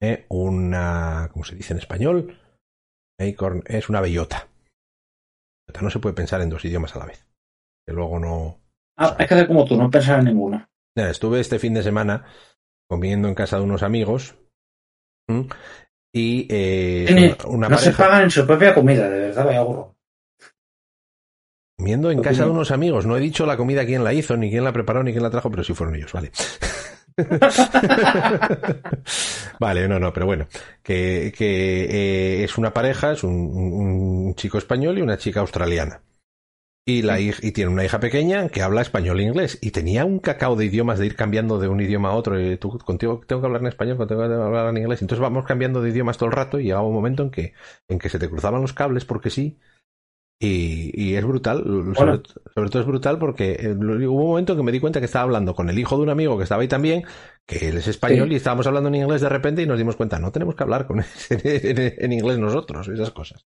eh, 0.00 0.26
una, 0.28 1.28
¿cómo 1.32 1.44
se 1.44 1.56
dice 1.56 1.72
en 1.72 1.78
español? 1.78 2.38
Acorn 3.20 3.62
es 3.66 3.88
una 3.88 4.00
bellota. 4.00 4.48
No 5.80 5.90
se 5.90 5.98
puede 5.98 6.14
pensar 6.14 6.40
en 6.40 6.50
dos 6.50 6.64
idiomas 6.64 6.96
a 6.96 7.00
la 7.00 7.06
vez. 7.06 7.26
Que 7.86 7.94
luego 7.94 8.18
no. 8.18 8.60
Ah, 8.98 9.16
es 9.18 9.28
que 9.28 9.34
hacer 9.34 9.46
como 9.46 9.64
tú, 9.64 9.76
no 9.76 9.90
pensar 9.90 10.18
en 10.18 10.26
ninguna. 10.26 10.68
Estuve 10.96 11.40
este 11.40 11.58
fin 11.58 11.74
de 11.74 11.82
semana 11.82 12.24
comiendo 12.88 13.28
en 13.28 13.34
casa 13.34 13.56
de 13.56 13.62
unos 13.62 13.82
amigos 13.82 14.34
y 16.12 16.46
eh, 16.50 17.36
una 17.46 17.68
no 17.68 17.78
se 17.78 17.92
pagan 17.92 18.22
en 18.22 18.30
su 18.30 18.44
propia 18.44 18.74
comida, 18.74 19.08
de 19.08 19.20
verdad, 19.20 19.44
vaya 19.44 19.62
burro. 19.62 19.94
Comiendo 21.78 22.10
en 22.10 22.20
casa 22.20 22.44
de 22.44 22.50
unos 22.50 22.72
amigos. 22.72 23.06
No 23.06 23.16
he 23.16 23.20
dicho 23.20 23.46
la 23.46 23.56
comida 23.56 23.86
quién 23.86 24.04
la 24.04 24.12
hizo, 24.12 24.36
ni 24.36 24.50
quién 24.50 24.64
la 24.64 24.72
preparó, 24.72 25.02
ni 25.02 25.12
quién 25.12 25.22
la 25.22 25.30
trajo, 25.30 25.50
pero 25.50 25.64
sí 25.64 25.72
fueron 25.72 25.94
ellos, 25.94 26.12
vale. 26.12 26.32
vale, 29.58 29.88
no, 29.88 29.98
no, 29.98 30.12
pero 30.12 30.26
bueno, 30.26 30.46
que, 30.82 31.32
que 31.36 31.84
eh, 31.84 32.44
es 32.44 32.58
una 32.58 32.72
pareja, 32.72 33.12
es 33.12 33.24
un, 33.24 33.32
un, 33.32 34.34
chico 34.34 34.58
español 34.58 34.98
y 34.98 35.02
una 35.02 35.18
chica 35.18 35.40
australiana. 35.40 36.02
Y, 36.86 37.02
la 37.02 37.20
y 37.20 37.32
tiene 37.52 37.70
una 37.70 37.84
hija 37.84 38.00
pequeña 38.00 38.48
que 38.48 38.62
habla 38.62 38.80
español 38.80 39.20
e 39.20 39.24
inglés. 39.24 39.58
Y 39.60 39.70
tenía 39.70 40.04
un 40.04 40.18
cacao 40.18 40.56
de 40.56 40.64
idiomas 40.64 40.98
de 40.98 41.06
ir 41.06 41.14
cambiando 41.14 41.58
de 41.58 41.68
un 41.68 41.80
idioma 41.80 42.10
a 42.10 42.14
otro. 42.14 42.40
Y 42.40 42.56
tú 42.56 42.78
contigo 42.78 43.20
tengo 43.26 43.42
que 43.42 43.46
hablar 43.46 43.62
en 43.62 43.68
español, 43.68 43.96
contigo 43.96 44.22
tengo 44.22 44.38
que 44.38 44.46
hablar 44.46 44.68
en 44.70 44.78
inglés. 44.78 45.02
Entonces 45.02 45.20
vamos 45.20 45.44
cambiando 45.44 45.82
de 45.82 45.90
idiomas 45.90 46.16
todo 46.16 46.30
el 46.30 46.34
rato 46.34 46.58
y 46.58 46.64
llegaba 46.64 46.86
un 46.86 46.94
momento 46.94 47.22
en 47.22 47.30
que, 47.30 47.52
en 47.88 47.98
que 47.98 48.08
se 48.08 48.18
te 48.18 48.28
cruzaban 48.28 48.62
los 48.62 48.72
cables 48.72 49.04
porque 49.04 49.30
sí. 49.30 49.58
Y, 50.42 50.90
y 50.94 51.16
es 51.16 51.24
brutal, 51.26 51.62
sobre, 51.94 52.70
todo 52.70 52.80
es 52.80 52.86
brutal 52.86 53.18
porque 53.18 53.58
eh, 53.60 53.74
hubo 53.74 54.22
un 54.22 54.28
momento 54.28 54.54
en 54.54 54.58
que 54.58 54.64
me 54.64 54.72
di 54.72 54.80
cuenta 54.80 54.98
que 54.98 55.04
estaba 55.04 55.24
hablando 55.24 55.54
con 55.54 55.68
el 55.68 55.78
hijo 55.78 55.98
de 55.98 56.02
un 56.02 56.08
amigo 56.08 56.38
que 56.38 56.44
estaba 56.44 56.62
ahí 56.62 56.68
también, 56.68 57.04
que 57.44 57.68
él 57.68 57.76
es 57.76 57.86
español 57.88 58.32
y 58.32 58.36
estábamos 58.36 58.66
hablando 58.66 58.88
en 58.88 58.94
inglés 58.94 59.20
de 59.20 59.28
repente 59.28 59.60
y 59.60 59.66
nos 59.66 59.76
dimos 59.76 59.96
cuenta, 59.96 60.18
no 60.18 60.32
tenemos 60.32 60.54
que 60.54 60.62
hablar 60.62 60.86
con 60.86 61.04
en, 61.30 62.12
inglés 62.12 62.38
nosotros, 62.38 62.88
esas 62.88 63.10
cosas. 63.10 63.44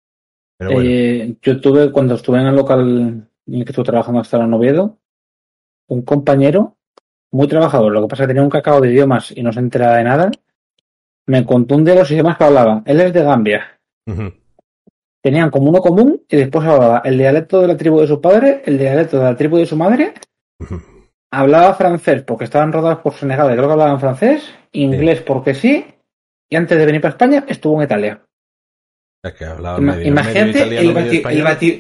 Pero 0.57 0.81
eh, 0.83 1.35
yo 1.43 1.61
tuve, 1.61 1.91
cuando 1.91 2.15
estuve 2.15 2.39
en 2.39 2.47
el 2.47 2.55
local 2.55 2.81
en 2.81 3.55
el 3.55 3.65
que 3.65 3.73
estuve 3.73 3.87
trabajando 3.87 4.21
hasta 4.21 4.41
el 4.41 4.49
Noviedo, 4.49 4.97
un 5.89 6.03
compañero 6.03 6.77
muy 7.33 7.49
trabajador, 7.49 7.91
lo 7.91 8.03
que 8.03 8.09
pasa 8.09 8.23
es 8.23 8.27
que 8.29 8.35
tenía 8.35 8.45
un 8.45 8.51
cacao 8.51 8.81
de 8.81 8.93
idiomas 8.93 9.33
y 9.37 9.43
no 9.43 9.53
se 9.53 9.59
enteraba 9.59 9.97
de 9.97 10.05
nada, 10.05 10.31
me 11.27 11.45
contó 11.45 11.75
un 11.75 11.83
de 11.83 11.97
los 11.97 12.09
idiomas 12.13 12.39
que 12.39 12.45
hablaba. 12.45 12.85
Él 12.87 13.01
es 13.01 13.13
de 13.13 13.25
Gambia 13.25 13.81
tenían 15.25 15.51
como 15.51 15.71
uno 15.71 15.81
común 15.81 16.23
y 16.29 16.37
después 16.37 16.69
hablaba 16.69 17.01
el 17.03 17.17
dialecto 17.17 17.63
de 17.63 17.69
la 17.69 17.79
tribu 17.79 17.99
de 17.99 18.07
su 18.07 18.21
padre, 18.21 18.63
el 18.67 18.77
dialecto 18.77 19.17
de 19.17 19.25
la 19.25 19.35
tribu 19.35 19.57
de 19.57 19.65
su 19.65 19.75
madre. 19.75 20.13
hablaba 21.33 21.73
francés 21.75 22.23
porque 22.23 22.45
estaban 22.45 22.73
rodados 22.73 22.99
por 22.99 23.15
Senegal, 23.15 23.51
creo 23.51 23.67
que 23.67 23.73
hablaban 23.73 24.01
francés, 24.01 24.55
inglés 24.73 25.23
porque 25.23 25.55
sí, 25.55 25.87
y 26.51 26.57
antes 26.57 26.79
de 26.79 26.85
venir 26.85 27.01
para 27.01 27.13
España 27.13 27.45
estuvo 27.49 27.79
en 27.79 27.85
Italia. 27.85 28.23
Imagínate 30.05 30.79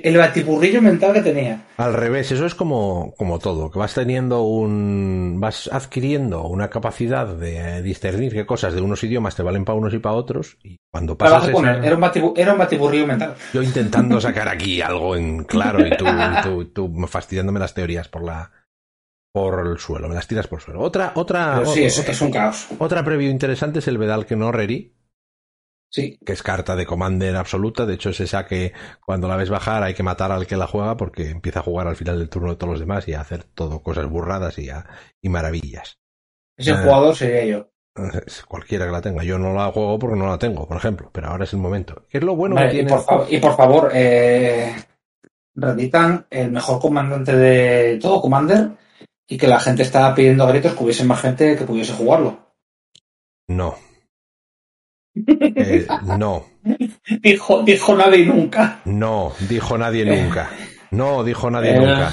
el, 0.09 0.16
batiburrillo 0.16 0.80
mental 0.80 1.12
que 1.12 1.20
tenía. 1.20 1.64
Al 1.76 1.92
revés, 1.92 2.33
eso 2.33 2.46
es 2.46 2.54
como, 2.54 3.14
como 3.18 3.38
todo, 3.38 3.70
que 3.70 3.78
vas 3.78 3.92
teniendo 3.92 4.42
un. 4.42 5.38
vas 5.40 5.68
adquiriendo 5.70 6.44
una 6.44 6.70
capacidad 6.70 7.26
de 7.26 7.83
discernir 7.83 8.33
qué 8.33 8.46
cosas 8.46 8.74
de 8.74 8.80
unos 8.80 9.04
idiomas 9.04 9.37
te 9.37 9.42
valen 9.42 9.64
para 9.64 9.78
unos 9.78 9.92
y 9.92 9.98
para 9.98 10.14
otros, 10.14 10.57
y 10.62 10.78
cuando 10.90 11.18
pasas. 11.18 11.50
era, 11.83 11.94
un 12.52 12.59
batiburrillo 12.59 13.07
mental. 13.07 13.35
Yo 13.52 13.62
intentando 13.62 14.20
sacar 14.20 14.48
aquí 14.48 14.80
algo 14.80 15.14
en 15.16 15.44
claro 15.44 15.87
y 15.87 15.90
tú, 15.96 16.07
tú, 16.42 16.64
tú 16.66 17.07
fastidiándome 17.07 17.61
las 17.61 17.74
teorías 17.74 18.09
por 18.09 18.22
la, 18.22 18.50
por 19.35 19.66
el 19.66 19.78
suelo, 19.78 20.09
me 20.09 20.14
las 20.14 20.28
tiras 20.28 20.46
por 20.46 20.61
el 20.61 20.64
suelo. 20.64 20.80
Otra, 20.80 21.11
otra, 21.16 21.66
sí, 21.66 21.83
es, 21.83 22.20
un 22.20 22.30
caos. 22.30 22.68
Otra 22.78 23.04
preview 23.04 23.33
interesante 23.33 23.80
es 23.80 23.88
el 23.88 23.98
Vedal 23.98 24.26
que 24.26 24.37
no 24.37 24.52
Reri, 24.52 24.93
Sí. 25.94 26.18
Que 26.26 26.33
es 26.33 26.42
carta 26.42 26.74
de 26.74 26.87
Commander 26.87 27.37
absoluta. 27.37 27.87
De 27.87 27.94
hecho, 27.94 28.11
es 28.11 28.18
esa 28.18 28.46
que 28.46 28.72
cuando 29.07 29.28
la 29.28 29.37
ves 29.37 29.48
bajar 29.48 29.85
hay 29.85 29.94
que 29.94 30.02
matar 30.02 30.33
al 30.33 30.44
que 30.44 30.57
la 30.57 30.66
juega 30.66 30.96
porque 30.96 31.30
empieza 31.30 31.61
a 31.61 31.62
jugar 31.62 31.87
al 31.87 31.94
final 31.94 32.18
del 32.18 32.28
turno 32.28 32.50
de 32.50 32.57
todos 32.57 32.72
los 32.72 32.80
demás 32.80 33.07
y 33.07 33.14
a 33.14 33.20
hacer 33.20 33.44
todo 33.44 33.80
cosas 33.80 34.07
burradas 34.07 34.59
y, 34.59 34.70
y 35.22 35.28
maravillas. 35.28 36.00
Ese 36.57 36.72
eh, 36.72 36.78
jugador 36.78 37.14
sería 37.14 37.44
yo. 37.44 37.70
Cualquiera 38.48 38.87
que 38.87 38.90
la 38.90 39.02
tenga. 39.02 39.22
Yo 39.22 39.38
no 39.38 39.54
la 39.54 39.70
juego 39.70 39.96
porque 40.00 40.16
no 40.16 40.26
la 40.26 40.37
tengo, 40.37 40.66
por 40.66 40.78
ejemplo. 40.78 41.11
Pero 41.12 41.28
ahora 41.28 41.44
es 41.44 41.52
el 41.52 41.61
momento. 41.61 42.07
¿Qué 42.09 42.18
es 42.18 42.24
lo 42.24 42.35
bueno 42.35 42.57
que 42.57 42.70
tiene? 42.70 42.92
Y 43.30 43.38
por, 43.38 43.57
favor, 43.57 43.92
eh, 43.94 44.74
el 45.54 46.50
mejor 46.50 46.80
comandante 46.80 47.37
de 47.37 48.00
todo 48.00 48.20
Commander 48.20 48.70
y 49.28 49.38
que 49.38 49.46
la 49.46 49.61
gente 49.61 49.85
estaba 49.85 50.12
pidiendo 50.12 50.42
a 50.42 50.48
gritos 50.48 50.74
que 50.74 50.83
hubiese 50.83 51.04
más 51.04 51.20
gente 51.20 51.54
que 51.54 51.64
pudiese 51.64 51.92
jugarlo. 51.92 52.52
No, 53.46 53.76
eh, 55.14 55.87
no. 56.18 56.44
Dijo, 57.22 57.62
dijo 57.62 57.94
nadie 57.96 58.27
nunca. 58.27 58.81
No, 58.85 59.33
dijo 59.48 59.79
nadie 59.79 60.05
nunca. 60.05 60.50
No, 60.90 61.24
dijo 61.24 61.50
nadie 61.50 61.77
eh. 61.77 61.79
nunca. 61.79 62.12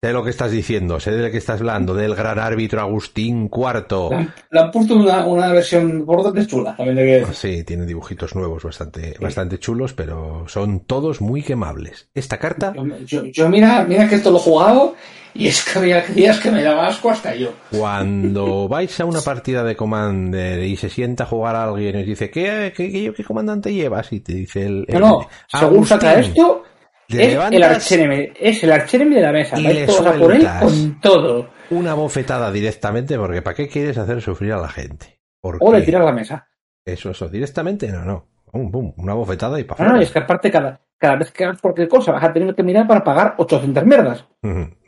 Sé 0.00 0.12
lo 0.12 0.22
que 0.22 0.30
estás 0.30 0.52
diciendo, 0.52 1.00
sé 1.00 1.10
de 1.10 1.24
lo 1.24 1.30
que 1.32 1.38
estás 1.38 1.58
hablando, 1.58 1.92
del 1.92 2.14
gran 2.14 2.38
árbitro 2.38 2.80
Agustín 2.80 3.50
IV. 3.52 4.28
Le 4.48 4.60
han 4.60 4.70
puesto 4.70 4.94
una, 4.94 5.26
una 5.26 5.48
versión 5.48 6.06
bastante 6.06 6.46
chula, 6.46 6.76
también 6.76 7.26
Sí, 7.32 7.64
tiene 7.64 7.84
dibujitos 7.84 8.36
nuevos 8.36 8.62
bastante, 8.62 9.16
bastante 9.18 9.58
chulos, 9.58 9.94
pero 9.94 10.44
son 10.46 10.86
todos 10.86 11.20
muy 11.20 11.42
quemables. 11.42 12.10
Esta 12.14 12.38
carta. 12.38 12.74
Yo, 13.06 13.48
mira, 13.48 13.84
mira 13.88 14.08
que 14.08 14.14
esto 14.14 14.30
lo 14.30 14.36
he 14.36 14.40
jugado 14.40 14.94
y 15.34 15.48
es 15.48 15.64
que 15.64 15.80
había 15.80 16.02
días 16.02 16.38
que 16.38 16.52
me 16.52 16.62
daba 16.62 16.86
asco 16.86 17.10
hasta 17.10 17.34
yo. 17.34 17.54
Cuando 17.76 18.68
vais 18.68 19.00
a 19.00 19.04
una 19.04 19.20
partida 19.20 19.64
de 19.64 19.74
Commander 19.74 20.62
y 20.62 20.76
se 20.76 20.90
sienta 20.90 21.24
a 21.24 21.26
jugar 21.26 21.56
a 21.56 21.64
alguien 21.64 21.96
y 21.96 22.02
os 22.02 22.06
dice, 22.06 22.30
¿qué, 22.30 22.72
qué, 22.76 23.12
qué, 23.16 23.24
comandante 23.24 23.74
llevas? 23.74 24.12
Y 24.12 24.20
te 24.20 24.32
dice 24.32 24.64
el. 24.64 24.86
no, 24.90 25.00
no, 25.00 25.28
según 25.48 25.84
saca 25.84 26.20
esto, 26.20 26.62
es 27.08 27.92
el, 27.92 28.32
es 28.38 28.64
el 28.64 28.72
archéneme 28.72 29.16
de 29.16 29.22
la 29.22 29.32
mesa. 29.32 29.58
Y 29.58 29.62
le 29.62 29.86
por 29.86 30.32
él 30.32 30.46
con 30.60 31.00
todo. 31.00 31.50
Una 31.70 31.94
bofetada 31.94 32.52
directamente, 32.52 33.18
porque 33.18 33.42
¿para 33.42 33.56
qué 33.56 33.68
quieres 33.68 33.98
hacer 33.98 34.20
sufrir 34.20 34.52
a 34.52 34.58
la 34.58 34.68
gente? 34.68 35.18
o 35.40 35.72
le 35.72 35.82
tiras 35.82 36.04
la 36.04 36.12
mesa. 36.12 36.48
Eso, 36.84 37.10
eso, 37.10 37.28
directamente, 37.28 37.88
no, 37.88 38.04
no. 38.04 38.28
una 38.52 39.14
bofetada 39.14 39.60
y 39.60 39.64
para 39.64 39.84
No, 39.84 39.94
no, 39.94 40.00
es 40.00 40.10
que 40.10 40.18
aparte 40.18 40.50
cada, 40.50 40.80
cada 40.98 41.16
vez 41.16 41.30
que 41.30 41.44
hagas 41.44 41.60
cualquier 41.60 41.88
cosa 41.88 42.12
vas 42.12 42.24
a 42.24 42.32
tener 42.32 42.54
que 42.54 42.62
mirar 42.62 42.86
para 42.86 43.04
pagar 43.04 43.34
800 43.38 43.84
mierdas. 43.84 44.24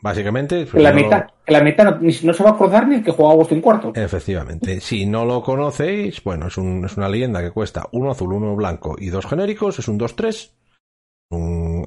Básicamente. 0.03 0.67
Pues 0.67 0.83
la, 0.83 0.93
mitad, 0.93 1.27
la 1.47 1.63
mitad 1.63 1.85
no, 1.85 1.99
no, 2.01 2.33
se 2.33 2.43
va 2.43 2.51
a 2.51 2.53
acordar 2.53 2.89
ni 2.89 3.03
que 3.03 3.13
jugaba 3.13 3.43
en 3.51 3.61
cuarto. 3.61 3.93
Efectivamente. 3.95 4.81
Si 4.81 5.07
no 5.07 5.25
lo 5.25 5.43
conocéis, 5.43 6.23
bueno, 6.25 6.49
es, 6.49 6.59
un, 6.59 6.85
es 6.85 6.97
una 6.97 7.09
leyenda 7.09 7.43
que 7.43 7.51
cuesta 7.51 7.87
uno 7.93 8.11
azul, 8.11 8.33
uno 8.33 8.57
blanco 8.57 8.97
y 8.99 9.11
dos 9.11 9.27
genéricos, 9.27 9.79
es 9.79 9.89
un 9.89 9.99
2-3. 9.99 10.53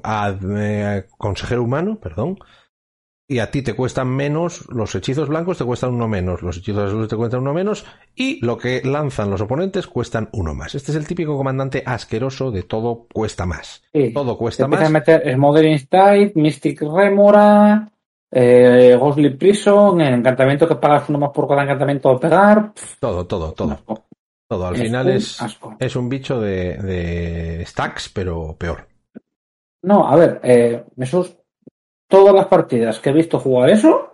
Eh, 0.04 1.06
consejero 1.16 1.62
humano, 1.62 1.98
perdón 2.00 2.38
y 3.26 3.38
a 3.38 3.50
ti 3.50 3.62
te 3.62 3.74
cuestan 3.74 4.08
menos, 4.08 4.66
los 4.68 4.94
hechizos 4.94 5.28
blancos 5.28 5.56
te 5.56 5.64
cuestan 5.64 5.94
uno 5.94 6.06
menos, 6.06 6.42
los 6.42 6.58
hechizos 6.58 6.88
azules 6.88 7.08
te 7.08 7.16
cuestan 7.16 7.40
uno 7.40 7.54
menos, 7.54 7.86
y 8.14 8.44
lo 8.44 8.58
que 8.58 8.82
lanzan 8.84 9.30
los 9.30 9.40
oponentes 9.40 9.86
cuestan 9.86 10.28
uno 10.32 10.54
más. 10.54 10.74
Este 10.74 10.92
es 10.92 10.96
el 10.96 11.06
típico 11.06 11.36
comandante 11.36 11.82
asqueroso 11.86 12.50
de 12.50 12.64
todo 12.64 13.06
cuesta 13.12 13.46
más. 13.46 13.82
Todo 14.12 14.36
cuesta 14.36 14.68
más. 14.68 14.82
A 14.82 14.90
meter 14.90 15.34
Smothering 15.34 15.88
Tide, 15.88 16.32
Mystic 16.34 16.82
Remora, 16.82 17.90
eh, 18.30 18.96
Ghostly 18.98 19.30
Prison, 19.30 20.00
el 20.02 20.14
encantamiento 20.14 20.68
que 20.68 20.76
pagas 20.76 21.08
uno 21.08 21.18
más 21.18 21.30
por 21.30 21.48
cada 21.48 21.62
encantamiento 21.62 22.12
de 22.12 22.18
pegar. 22.18 22.72
Todo, 23.00 23.26
todo, 23.26 23.52
todo. 23.52 23.78
Todo. 24.46 24.66
Al 24.66 24.76
final 24.76 25.08
es, 25.08 25.38
es 25.80 25.96
un 25.96 26.10
bicho 26.10 26.38
de, 26.38 26.76
de 26.76 27.64
stacks, 27.66 28.10
pero 28.10 28.54
peor. 28.58 28.93
No, 29.84 30.08
a 30.08 30.16
ver, 30.16 30.40
eh, 30.42 30.82
esos 30.96 31.36
todas 32.08 32.34
las 32.34 32.46
partidas 32.46 33.00
que 33.00 33.10
he 33.10 33.12
visto 33.12 33.38
jugar 33.38 33.68
eso, 33.68 34.12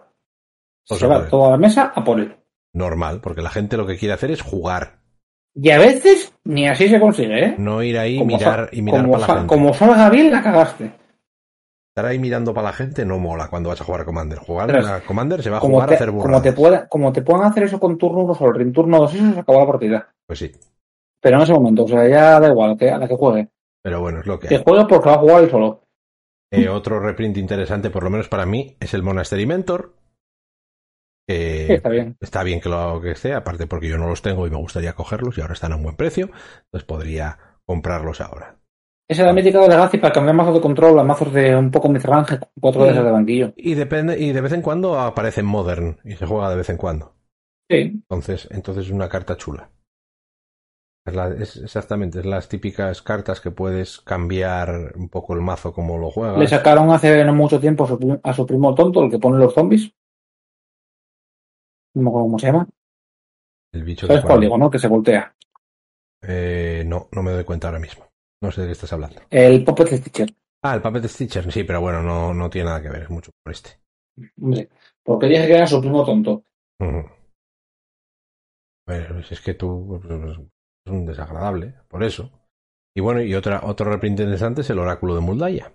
se 0.85 1.07
va 1.07 1.29
toda 1.29 1.51
la 1.51 1.57
mesa 1.57 1.93
a 1.95 2.03
por 2.03 2.18
él. 2.18 2.37
Normal, 2.73 3.21
porque 3.23 3.43
la 3.43 3.51
gente 3.51 3.77
lo 3.77 3.87
que 3.87 3.97
quiere 3.97 4.14
hacer 4.14 4.33
es 4.33 4.43
jugar. 4.43 4.99
Y 5.55 5.71
a 5.71 5.79
veces 5.79 6.35
ni 6.45 6.68
así 6.68 6.89
se 6.89 6.99
consigue, 6.99 7.45
¿eh? 7.45 7.55
No 7.57 7.83
ir 7.83 7.99
ahí 7.99 8.25
mirar, 8.25 8.68
y 8.73 8.83
mirar 8.83 9.03
como, 9.03 9.12
para 9.12 9.27
la 9.27 9.35
gente. 9.35 9.47
Como 9.47 9.75
salga 9.75 10.11
bien, 10.11 10.31
la 10.33 10.43
cagaste. 10.43 10.93
estar 11.91 12.07
ahí 12.07 12.18
mirando 12.18 12.53
para 12.53 12.68
la 12.68 12.73
gente 12.73 13.05
no 13.05 13.18
mola 13.18 13.49
cuando 13.49 13.68
vas 13.68 13.81
a 13.81 13.85
jugar 13.85 14.01
a 14.01 14.05
Commander. 14.05 14.39
Jugar 14.39 14.77
a 14.77 15.01
Commander 15.03 15.43
se 15.43 15.51
va 15.51 15.59
a 15.59 15.61
jugar 15.61 15.91
a 15.91 15.95
hacer 15.95 16.11
burradas. 16.11 16.31
Como 16.31 16.43
te, 16.43 16.53
pueda, 16.53 16.89
como 16.89 17.12
te 17.12 17.23
puedan 17.23 17.47
hacer 17.47 17.64
eso 17.64 17.79
con 17.79 17.97
turno 17.97 18.21
1 18.21 18.35
solo, 18.35 18.61
en 18.61 18.73
turno 18.73 18.99
2, 18.99 19.14
eso 19.14 19.33
se 19.35 19.41
acabó 19.41 19.61
la 19.61 19.66
partida. 19.66 20.09
Pues 20.27 20.41
sí. 20.41 20.53
Pero 21.21 21.37
en 21.37 21.43
ese 21.43 21.53
momento, 21.53 21.85
o 21.85 21.89
sea, 21.89 22.09
ya 22.09 22.41
da 22.41 22.49
igual 22.49 22.77
a 22.81 22.99
la 22.99 23.09
que 23.09 23.14
juegue. 23.14 23.49
Pero 23.83 24.01
bueno, 24.01 24.20
es 24.20 24.26
lo 24.26 24.39
que 24.39 24.49
Que 24.49 24.59
juegue 24.59 24.87
porque 24.89 25.09
va 25.09 25.14
a 25.14 25.18
jugar 25.18 25.51
solo. 25.51 25.85
Eh, 26.53 26.68
otro 26.68 27.01
reprint 27.01 27.37
interesante, 27.37 27.91
por 27.91 28.03
lo 28.03 28.11
menos 28.11 28.28
para 28.28 28.45
mí, 28.45 28.76
es 28.81 28.93
el 28.95 29.03
Monastery 29.03 29.47
Mentor. 29.47 29.95
Sí, 31.28 31.37
está 31.68 31.89
bien. 31.89 32.16
está 32.20 32.43
bien 32.43 32.61
que 32.61 32.68
lo 32.68 33.01
que 33.01 33.12
esté, 33.12 33.33
aparte 33.35 33.68
porque 33.68 33.89
yo 33.89 33.97
no 33.99 34.09
los 34.09 34.20
tengo 34.20 34.49
y 34.49 34.51
me 34.51 34.57
gustaría 34.57 34.95
cogerlos 34.95 35.39
y 35.39 35.41
ahora 35.41 35.55
están 35.55 35.72
a 35.72 35.76
un 35.76 35.85
buen 35.85 35.95
precio, 35.95 36.28
entonces 36.64 36.85
podría 36.85 37.39
comprarlos 37.64 38.20
ahora. 38.20 38.57
Esa 39.09 39.22
es 39.22 39.26
la 39.26 39.33
mítica 39.33 39.61
de 39.61 39.68
Legacy 39.68 39.99
para 39.99 40.12
cambiar 40.12 40.37
mazos 40.37 40.55
de 40.55 40.61
control 40.61 40.99
a 40.99 41.05
mazos 41.05 41.33
de 41.33 41.55
un 41.55 41.70
poco 41.70 41.89
midrange, 41.89 42.39
cuatro 42.61 42.87
esas 42.87 43.05
de 43.05 43.11
banquillo. 43.11 43.53
Y 43.57 43.74
depende, 43.74 44.18
y 44.18 44.33
de 44.33 44.41
vez 44.41 44.53
en 44.53 44.62
cuando 44.62 44.99
aparece 44.99 45.41
en 45.41 45.47
Modern 45.47 45.99
y 46.05 46.14
se 46.14 46.26
juega 46.26 46.51
de 46.51 46.57
vez 46.57 46.70
en 46.70 46.76
cuando. 46.76 47.14
Sí. 47.68 47.76
Entonces, 47.78 48.49
entonces 48.51 48.87
es 48.87 48.93
una 48.93 49.09
carta 49.09 49.37
chula. 49.37 49.70
Es, 51.07 51.14
la- 51.14 51.28
es 51.28 51.57
exactamente, 51.57 52.20
es 52.20 52.26
las 52.26 52.48
típicas 52.48 53.03
cartas 53.03 53.40
que 53.40 53.51
puedes 53.51 54.01
cambiar 54.01 54.92
un 54.96 55.09
poco 55.09 55.34
el 55.34 55.40
mazo 55.40 55.72
como 55.72 55.98
lo 55.98 56.11
juegas. 56.11 56.38
Le 56.38 56.46
sacaron 56.46 56.90
hace 56.90 57.24
no 57.24 57.34
mucho 57.34 57.59
tiempo 57.59 57.84
a 57.84 57.88
su, 57.88 57.98
prim- 57.98 58.20
a 58.22 58.32
su 58.34 58.46
primo 58.46 58.74
tonto, 58.74 59.03
el 59.03 59.11
que 59.11 59.18
pone 59.18 59.38
los 59.38 59.55
zombies. 59.55 59.92
No 61.94 62.03
me 62.03 62.09
acuerdo 62.09 62.24
cómo 62.26 62.38
se 62.38 62.46
llama. 62.46 62.68
El 63.72 63.84
bicho 63.84 64.07
¿Sabes 64.07 64.24
cuál 64.24 64.40
digo, 64.40 64.59
no? 64.59 64.70
Que 64.70 64.78
se 64.78 64.88
voltea. 64.88 65.34
Eh, 66.22 66.84
no, 66.86 67.09
no 67.12 67.22
me 67.22 67.32
doy 67.32 67.44
cuenta 67.44 67.68
ahora 67.68 67.78
mismo. 67.80 68.07
No 68.42 68.53
sé 68.53 68.62
de 68.62 68.68
qué 68.68 68.72
estás 68.72 68.92
hablando. 68.92 69.20
El 69.30 69.64
Puppet 69.64 69.88
Stitcher. 69.88 70.34
Ah, 70.62 70.74
el 70.74 70.82
Puppet 70.82 71.07
Stitcher, 71.07 71.51
sí, 71.53 71.64
pero 71.64 71.80
bueno, 71.80 72.03
no, 72.03 72.34
no 72.34 72.51
tiene 72.51 72.66
nada 72.68 72.82
que 72.82 72.90
ver, 72.90 73.03
es 73.03 73.11
mucho 73.11 73.30
por 73.42 73.53
este. 73.53 73.70
Hombre, 74.40 74.68
porque 75.03 75.26
dije 75.26 75.46
que 75.46 75.55
era 75.55 75.66
su 75.66 75.80
primo 75.80 76.05
tonto. 76.05 76.44
Ujú. 76.80 77.09
Bueno, 78.86 79.20
es 79.20 79.40
que 79.40 79.55
tú 79.55 79.98
pues, 80.03 80.38
es 80.91 80.99
un 80.99 81.07
desagradable, 81.07 81.74
por 81.88 82.03
eso. 82.03 82.30
Y 82.97 83.01
bueno, 83.01 83.22
y 83.22 83.34
otra, 83.34 83.61
otro 83.64 83.91
reprint 83.91 84.20
interesante 84.20 84.62
es 84.62 84.70
el 84.70 84.78
oráculo 84.78 85.14
de 85.14 85.20
Muldaya. 85.20 85.72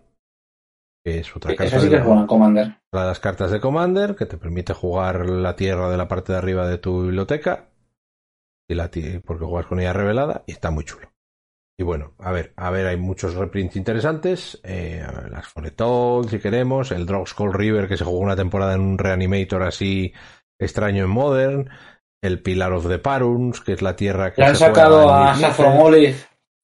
Que 1.04 1.20
es 1.20 1.36
otra 1.36 1.56
carta 1.56 1.66
Esa 1.66 1.80
sí 1.80 1.86
de, 1.86 1.92
que 1.92 1.98
es 1.98 2.06
buena, 2.06 2.28
Commander. 2.28 2.68
de 2.68 3.00
las 3.00 3.20
cartas 3.20 3.52
de 3.52 3.60
Commander 3.60 4.16
que 4.16 4.26
te 4.26 4.38
permite 4.38 4.74
jugar 4.74 5.30
la 5.30 5.56
tierra 5.56 5.90
de 5.90 5.98
la 5.98 6.08
parte 6.08 6.34
de 6.34 6.40
arriba 6.40 6.68
de 6.68 6.78
tu 6.78 7.04
biblioteca. 7.04 7.70
Y 8.68 8.74
la 8.74 8.90
porque 9.24 9.46
juegas 9.46 9.68
con 9.68 9.80
ella 9.80 9.94
revelada 9.94 10.44
y 10.48 10.52
está 10.52 10.72
muy 10.72 10.84
chulo. 10.84 11.12
Y 11.78 11.84
bueno, 11.84 12.14
a 12.20 12.32
ver, 12.32 12.54
a 12.56 12.72
ver, 12.72 12.88
hay 12.88 12.98
muchos 12.98 13.36
reprints 13.36 13.76
interesantes. 13.76 14.60
eh, 14.64 15.04
a 15.06 15.12
ver, 15.12 15.30
las 15.32 15.48
Foretol, 15.48 16.28
si 16.30 16.40
queremos. 16.40 16.92
El 16.92 17.06
Drogskull 17.06 17.54
River, 17.54 17.88
que 17.88 17.98
se 17.98 18.06
jugó 18.06 18.20
una 18.20 18.36
temporada 18.36 18.74
en 18.74 18.82
un 18.82 18.98
Reanimator 18.98 19.62
así 19.64 20.14
extraño 20.58 21.04
en 21.04 21.10
Modern. 21.10 21.70
El 22.26 22.40
Pilar 22.42 22.74
of 22.74 22.88
the 22.88 23.00
Paruns, 23.00 23.62
que 23.62 23.74
es 23.74 23.82
la 23.82 23.96
tierra 23.96 24.34
que 24.34 24.42
Le 24.42 24.48
han 24.48 24.56
se 24.56 24.66
sacado 24.66 25.10
a. 25.14 25.36
Saffron 25.36 25.78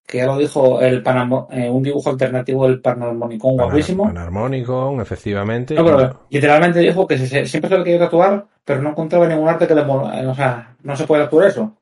que 0.07 0.17
ya 0.17 0.25
lo 0.25 0.37
dijo, 0.37 0.81
el 0.81 1.01
Panamo- 1.03 1.47
eh, 1.51 1.69
un 1.69 1.81
dibujo 1.83 2.09
alternativo 2.09 2.67
del 2.67 2.81
Panarmonicon 2.81 3.55
Panar- 3.55 3.65
guapísimo. 3.67 4.03
Panharmonicon, 4.05 4.99
efectivamente. 4.99 5.73
No, 5.73 5.85
pero 5.85 6.21
literalmente 6.29 6.79
dijo 6.79 7.07
que 7.07 7.17
se- 7.17 7.45
siempre 7.45 7.69
se 7.69 7.77
lo 7.77 7.83
quería 7.83 7.99
tatuar, 7.99 8.45
pero 8.65 8.81
no 8.81 8.89
encontraba 8.89 9.25
ningún 9.27 9.47
arte 9.47 9.67
que 9.67 9.75
le 9.75 9.81
eh, 9.81 10.25
O 10.27 10.35
sea, 10.35 10.75
no 10.83 10.95
se 10.97 11.07
puede 11.07 11.23
tatuar 11.23 11.47
eso. 11.47 11.77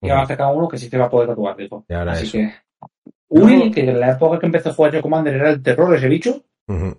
Y 0.00 0.10
ahora 0.10 0.26
sacado 0.26 0.52
uno 0.54 0.68
que 0.68 0.78
sí 0.78 0.88
se 0.88 0.98
va 0.98 1.06
a 1.06 1.10
poder 1.10 1.28
tatuar, 1.30 1.56
dijo. 1.56 1.84
Y 1.88 1.94
ahora 1.94 2.12
Así 2.12 2.24
eso. 2.26 2.32
que. 2.38 2.52
Uri, 3.28 3.70
que 3.72 3.80
en 3.80 3.98
la 3.98 4.10
época 4.12 4.38
que 4.38 4.46
empezó 4.46 4.68
a 4.70 4.74
jugar 4.74 4.92
yo 4.92 5.02
Commander 5.02 5.34
era 5.34 5.50
el 5.50 5.62
terror 5.62 5.92
ese 5.96 6.08
bicho. 6.08 6.42
Ujú. 6.68 6.96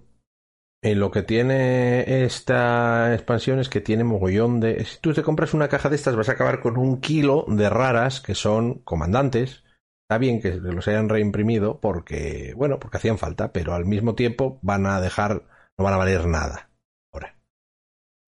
Y 0.86 0.94
lo 0.94 1.10
que 1.10 1.24
tiene 1.24 2.26
esta 2.26 3.12
expansión 3.16 3.58
es 3.58 3.70
que 3.70 3.82
tiene 3.82 4.04
mogollón 4.04 4.60
de... 4.60 4.86
Si 4.86 5.00
tú 5.02 5.14
te 5.14 5.24
compras 5.24 5.56
una 5.56 5.68
caja 5.68 5.90
de 5.90 5.96
estas 5.96 6.16
vas 6.16 6.30
a 6.30 6.34
acabar 6.34 6.60
con 6.60 6.78
un 6.78 7.02
kilo 7.02 7.44
de 7.48 7.72
raras 7.72 8.22
que 8.22 8.36
son 8.36 8.84
comandantes. 8.84 9.64
Está 10.04 10.20
bien 10.20 10.40
que 10.40 10.52
los 10.58 10.88
hayan 10.88 11.10
reimprimido 11.10 11.80
porque, 11.82 12.54
bueno, 12.56 12.78
porque 12.80 12.98
hacían 12.98 13.18
falta, 13.18 13.52
pero 13.52 13.74
al 13.74 13.86
mismo 13.86 14.14
tiempo 14.14 14.60
van 14.62 14.86
a 14.86 15.02
dejar, 15.02 15.48
no 15.76 15.86
van 15.86 15.96
a 15.96 15.98
valer 15.98 16.28
nada. 16.28 16.70
Ahora. 17.12 17.36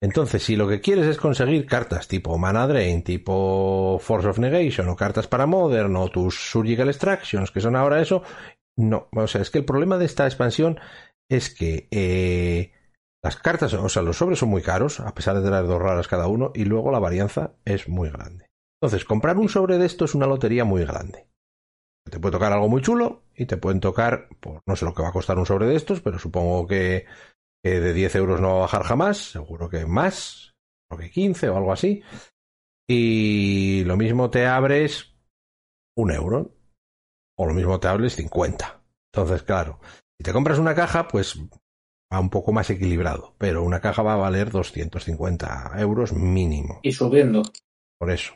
Entonces, 0.02 0.42
si 0.42 0.56
lo 0.56 0.68
que 0.68 0.82
quieres 0.82 1.06
es 1.06 1.18
conseguir 1.18 1.68
cartas 1.68 2.08
tipo 2.08 2.40
Mana 2.40 2.66
Drain, 2.66 3.04
tipo 3.04 4.00
Force 4.02 4.30
of 4.30 4.40
Negation, 4.40 4.90
o 4.90 4.96
cartas 4.96 5.28
para 5.28 5.46
Modern, 5.46 5.96
o 5.96 6.10
tus 6.10 6.50
Surgical 6.50 6.88
Extractions, 6.88 7.52
que 7.52 7.62
son 7.62 7.76
ahora 7.76 8.02
eso, 8.02 8.24
no. 8.78 9.10
O 9.12 9.28
sea, 9.28 9.42
es 9.42 9.50
que 9.50 9.60
el 9.60 9.66
problema 9.66 9.98
de 9.98 10.06
esta 10.06 10.26
expansión 10.26 10.80
es 11.30 11.54
que 11.54 11.88
eh, 11.92 12.72
las 13.24 13.36
cartas, 13.36 13.74
o 13.74 13.90
sea, 13.90 14.02
los 14.02 14.18
sobres 14.18 14.40
son 14.40 14.50
muy 14.50 14.62
caros, 14.62 15.00
a 15.00 15.14
pesar 15.14 15.36
de 15.36 15.44
tener 15.44 15.66
dos 15.66 15.82
raras 15.82 16.08
cada 16.08 16.28
uno, 16.28 16.52
y 16.56 16.66
luego 16.66 16.92
la 16.92 17.00
varianza 17.00 17.54
es 17.66 17.90
muy 17.90 18.10
grande. 18.10 18.46
Entonces, 18.82 19.06
comprar 19.06 19.38
un 19.38 19.50
sobre 19.50 19.78
de 19.78 19.86
esto 19.86 20.06
es 20.06 20.16
una 20.16 20.28
lotería 20.28 20.64
muy 20.64 20.86
grande. 20.86 21.28
Te 22.10 22.20
puede 22.20 22.34
tocar 22.34 22.54
algo 22.54 22.70
muy 22.70 22.82
chulo 22.82 23.24
y 23.36 23.46
te 23.46 23.58
pueden 23.58 23.80
tocar, 23.80 24.30
por, 24.40 24.62
no 24.66 24.76
sé 24.76 24.86
lo 24.86 24.94
que 24.94 25.02
va 25.02 25.10
a 25.10 25.14
costar 25.14 25.38
un 25.38 25.46
sobre 25.46 25.66
de 25.66 25.76
estos, 25.76 26.00
pero 26.00 26.20
supongo 26.20 26.68
que, 26.68 27.06
que 27.64 27.80
de 27.82 27.94
10 27.94 28.16
euros 28.16 28.40
no 28.40 28.50
va 28.50 28.56
a 28.56 28.62
bajar 28.62 28.84
jamás, 28.84 29.18
seguro 29.32 29.70
que 29.70 29.86
más, 29.86 30.56
creo 30.88 31.02
que 31.02 31.12
15 31.12 31.50
o 31.50 31.58
algo 31.58 31.74
así. 31.74 32.04
Y 32.88 33.84
lo 33.84 33.98
mismo 33.98 34.30
te 34.30 34.46
abres 34.46 35.14
un 35.98 36.12
euro, 36.12 36.56
o 37.38 37.46
lo 37.46 37.54
mismo 37.54 37.80
te 37.80 37.90
abres 37.90 38.16
50. 38.16 38.82
Entonces, 39.12 39.44
claro, 39.44 39.80
si 40.18 40.24
te 40.24 40.34
compras 40.34 40.60
una 40.60 40.76
caja, 40.76 41.08
pues 41.08 41.40
va 42.12 42.20
un 42.20 42.30
poco 42.30 42.52
más 42.52 42.70
equilibrado, 42.70 43.36
pero 43.38 43.64
una 43.64 43.82
caja 43.82 44.02
va 44.02 44.14
a 44.14 44.18
valer 44.18 44.50
250 44.52 45.74
euros 45.78 46.14
mínimo, 46.14 46.80
Y 46.84 46.92
subiendo. 46.92 47.44
por 48.00 48.12
eso. 48.12 48.34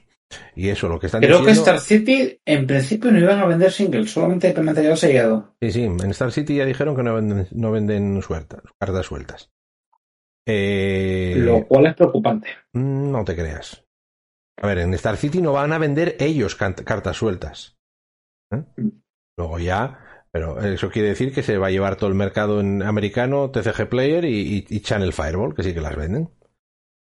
Y 0.55 0.69
eso, 0.69 0.87
lo 0.87 0.97
que 0.97 1.07
están 1.07 1.21
Creo 1.21 1.39
que 1.39 1.47
diciendo... 1.49 1.71
Star 1.75 1.79
City 1.81 2.39
en 2.45 2.65
principio 2.65 3.11
no 3.11 3.19
iban 3.19 3.39
a 3.39 3.45
vender 3.45 3.69
singles, 3.71 4.11
solamente 4.11 4.53
material 4.61 4.97
sellado. 4.97 5.55
Sí, 5.61 5.71
sí, 5.71 5.83
en 5.83 6.09
Star 6.11 6.31
City 6.31 6.55
ya 6.55 6.65
dijeron 6.65 6.95
que 6.95 7.03
no 7.03 7.15
venden, 7.15 7.47
no 7.51 7.71
venden 7.71 8.21
sueltas, 8.21 8.61
cartas 8.79 9.05
sueltas. 9.05 9.51
Eh, 10.47 11.35
Lo 11.37 11.67
cual 11.67 11.87
es 11.87 11.95
preocupante. 11.95 12.47
No 12.73 13.25
te 13.25 13.35
creas. 13.35 13.85
A 14.61 14.67
ver, 14.67 14.79
en 14.79 14.93
Star 14.93 15.17
City 15.17 15.41
no 15.41 15.53
van 15.53 15.73
a 15.73 15.77
vender 15.77 16.15
ellos 16.19 16.55
cartas 16.55 17.17
sueltas. 17.17 17.77
¿Eh? 18.53 18.63
Luego 19.37 19.59
ya, 19.59 19.99
pero 20.31 20.59
eso 20.61 20.89
quiere 20.89 21.09
decir 21.09 21.33
que 21.33 21.43
se 21.43 21.57
va 21.57 21.67
a 21.67 21.71
llevar 21.71 21.95
todo 21.97 22.09
el 22.09 22.15
mercado 22.15 22.59
en 22.61 22.83
americano, 22.83 23.51
TCG 23.51 23.89
Player 23.89 24.25
y, 24.25 24.57
y- 24.57 24.65
y 24.69 24.79
Channel 24.81 25.13
Fireball, 25.13 25.53
que 25.55 25.63
sí 25.63 25.73
que 25.73 25.81
las 25.81 25.95
venden. 25.95 26.29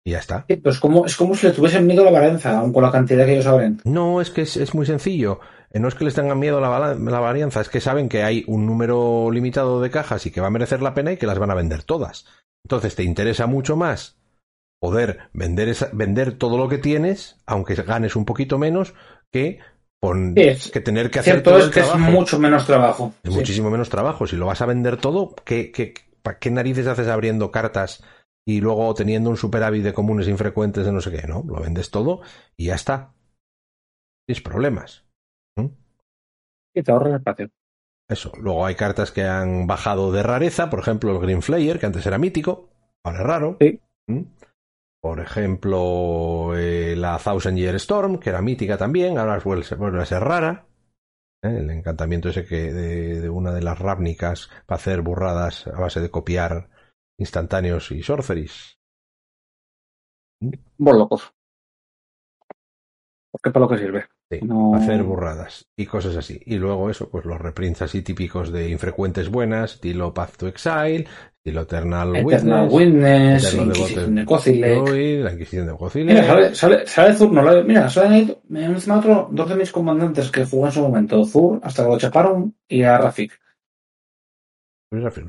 Y 0.04 0.12
ya 0.12 0.18
está. 0.18 0.44
Sí, 0.48 0.56
pero 0.56 0.70
es 0.72 0.78
como, 0.80 1.06
es 1.06 1.16
como 1.16 1.34
si 1.34 1.46
le 1.48 1.52
tuviesen 1.52 1.86
miedo 1.86 2.02
a 2.02 2.10
la 2.10 2.20
balanza, 2.20 2.58
aun 2.58 2.72
con 2.72 2.82
la 2.82 2.92
cantidad 2.92 3.26
que 3.26 3.32
ellos 3.34 3.46
abren. 3.46 3.80
No, 3.84 4.20
es 4.20 4.30
que 4.30 4.42
es, 4.42 4.56
es 4.56 4.74
muy 4.74 4.86
sencillo. 4.86 5.40
Eh, 5.72 5.80
No 5.80 5.88
es 5.88 5.94
que 5.96 6.04
les 6.04 6.14
tengan 6.14 6.38
miedo 6.38 6.58
a 6.64 6.78
la, 6.78 6.94
la 6.94 7.20
varianza, 7.20 7.60
es 7.60 7.68
que 7.68 7.80
saben 7.80 8.08
que 8.08 8.22
hay 8.22 8.44
un 8.46 8.66
número 8.66 9.30
limitado 9.32 9.80
de 9.80 9.90
cajas 9.90 10.24
y 10.26 10.30
que 10.30 10.40
va 10.40 10.46
a 10.46 10.50
merecer 10.50 10.80
la 10.80 10.94
pena 10.94 11.12
y 11.12 11.16
que 11.16 11.26
las 11.26 11.38
van 11.40 11.50
a 11.50 11.54
vender 11.56 11.82
todas. 11.82 12.26
Entonces 12.64 12.94
te 12.94 13.02
interesa 13.02 13.46
mucho 13.48 13.76
más 13.76 14.16
poder 14.80 15.18
vender, 15.32 15.68
esa- 15.68 15.90
vender 15.92 16.38
todo 16.38 16.58
lo 16.58 16.68
que 16.68 16.78
tienes, 16.78 17.38
aunque 17.46 17.74
ganes 17.74 18.14
un 18.14 18.24
poquito 18.26 18.58
menos, 18.58 18.94
que, 19.32 19.58
Sí, 20.14 20.32
es- 20.36 20.70
que 20.70 20.80
tener 20.80 21.10
que 21.10 21.18
hacer 21.20 21.42
todo 21.42 21.58
es 21.58 21.64
el 21.66 21.70
que 21.70 21.80
es 21.80 21.94
mucho 21.96 22.38
menos 22.38 22.66
trabajo. 22.66 23.12
Es 23.22 23.32
Sí. 23.32 23.38
muchísimo 23.38 23.70
menos 23.70 23.88
trabajo. 23.88 24.26
Si 24.26 24.36
lo 24.36 24.46
vas 24.46 24.60
a 24.62 24.66
vender 24.66 24.96
todo, 24.98 25.34
¿qué, 25.44 25.72
qué, 25.72 25.94
narices 26.50 26.86
haces 26.86 27.08
abriendo 27.08 27.50
cartas 27.50 28.02
y 28.46 28.60
luego 28.60 28.92
teniendo 28.94 29.30
un 29.30 29.36
superávit 29.36 29.82
de 29.82 29.92
comunes 29.94 30.28
infrecuentes 30.28 30.84
de 30.84 30.92
no 30.92 31.00
sé 31.00 31.10
qué? 31.10 31.26
No, 31.26 31.44
lo 31.46 31.60
vendes 31.60 31.90
todo 31.90 32.20
y 32.56 32.66
ya 32.66 32.74
está. 32.74 33.12
Tienes 34.26 34.42
problemas. 34.42 35.04
Y 36.74 36.82
te 36.82 36.92
ahorras 36.92 37.14
espacio. 37.14 37.48
Eso. 38.08 38.32
Luego 38.38 38.66
hay 38.66 38.74
cartas 38.74 39.10
que 39.10 39.24
han 39.24 39.66
bajado 39.66 40.12
de 40.12 40.22
rareza, 40.22 40.68
por 40.68 40.80
ejemplo 40.80 41.10
el 41.12 41.20
Green 41.20 41.42
Flayer, 41.42 41.78
que 41.80 41.86
antes 41.86 42.06
era 42.06 42.18
mítico, 42.18 42.68
ahora 43.04 43.18
es 43.20 43.24
raro. 43.26 43.56
Sí. 43.60 43.80
¿Mm? 44.08 44.22
Por 45.06 45.20
ejemplo, 45.20 46.58
eh, 46.58 46.96
la 46.96 47.16
Thousand 47.16 47.56
Year 47.56 47.76
Storm, 47.76 48.18
que 48.18 48.30
era 48.30 48.42
mítica 48.42 48.76
también, 48.76 49.18
ahora 49.18 49.38
vuelve 49.38 50.02
a 50.02 50.04
ser 50.04 50.20
rara. 50.20 50.66
¿eh? 51.44 51.58
El 51.58 51.70
encantamiento 51.70 52.28
ese 52.28 52.44
que 52.44 52.72
de, 52.72 53.20
de 53.20 53.30
una 53.30 53.52
de 53.52 53.62
las 53.62 53.78
rápnicas 53.78 54.50
para 54.66 54.80
hacer 54.80 55.02
burradas 55.02 55.68
a 55.68 55.78
base 55.78 56.00
de 56.00 56.10
copiar 56.10 56.70
instantáneos 57.20 57.92
y 57.92 58.02
sorceries. 58.02 58.80
Vos 60.76 60.96
locos. 60.96 61.32
¿Por 63.30 63.40
qué 63.40 63.50
para 63.52 63.66
lo 63.66 63.70
que 63.70 63.78
sirve? 63.78 64.06
Sí, 64.28 64.40
No. 64.42 64.74
hacer 64.74 65.04
burradas 65.04 65.66
y 65.78 65.86
cosas 65.86 66.16
así. 66.16 66.40
Y 66.46 66.56
luego 66.56 66.90
eso, 66.90 67.08
pues 67.08 67.24
los 67.26 67.40
reprints 67.40 67.82
así 67.82 68.02
típicos 68.02 68.50
de 68.50 68.70
infrecuentes 68.70 69.30
buenas, 69.30 69.74
estilo 69.74 70.12
Path 70.12 70.36
to 70.36 70.48
Exile, 70.48 71.06
estilo 71.46 71.60
Eternal, 71.62 72.16
Eternal 72.16 72.68
Witness, 72.68 73.54
Inquisición 73.54 74.14
de 74.16 75.20
la 75.22 75.32
Inquisición 75.32 75.66
de 75.66 75.72
Godzilla. 75.72 76.12
Mira, 76.12 76.24
sale, 76.26 76.54
sale, 76.56 76.86
sale 76.86 77.14
Zur, 77.14 77.32
no 77.32 77.42
la- 77.42 77.62
mira, 77.62 77.88
salen 77.88 78.12
ahí, 78.12 78.38
me 78.48 78.64
encima 78.64 78.98
otro, 78.98 79.28
dos 79.30 79.48
de 79.48 79.54
mis 79.54 79.70
comandantes 79.70 80.30
que 80.32 80.44
jugó 80.44 80.66
en 80.66 80.72
su 80.72 80.82
momento, 80.82 81.24
Zur, 81.24 81.60
hasta 81.62 81.84
que 81.84 81.88
lo 81.88 81.98
chaparon, 81.98 82.52
y 82.68 82.82
a 82.82 82.98
Rafik. 82.98 83.32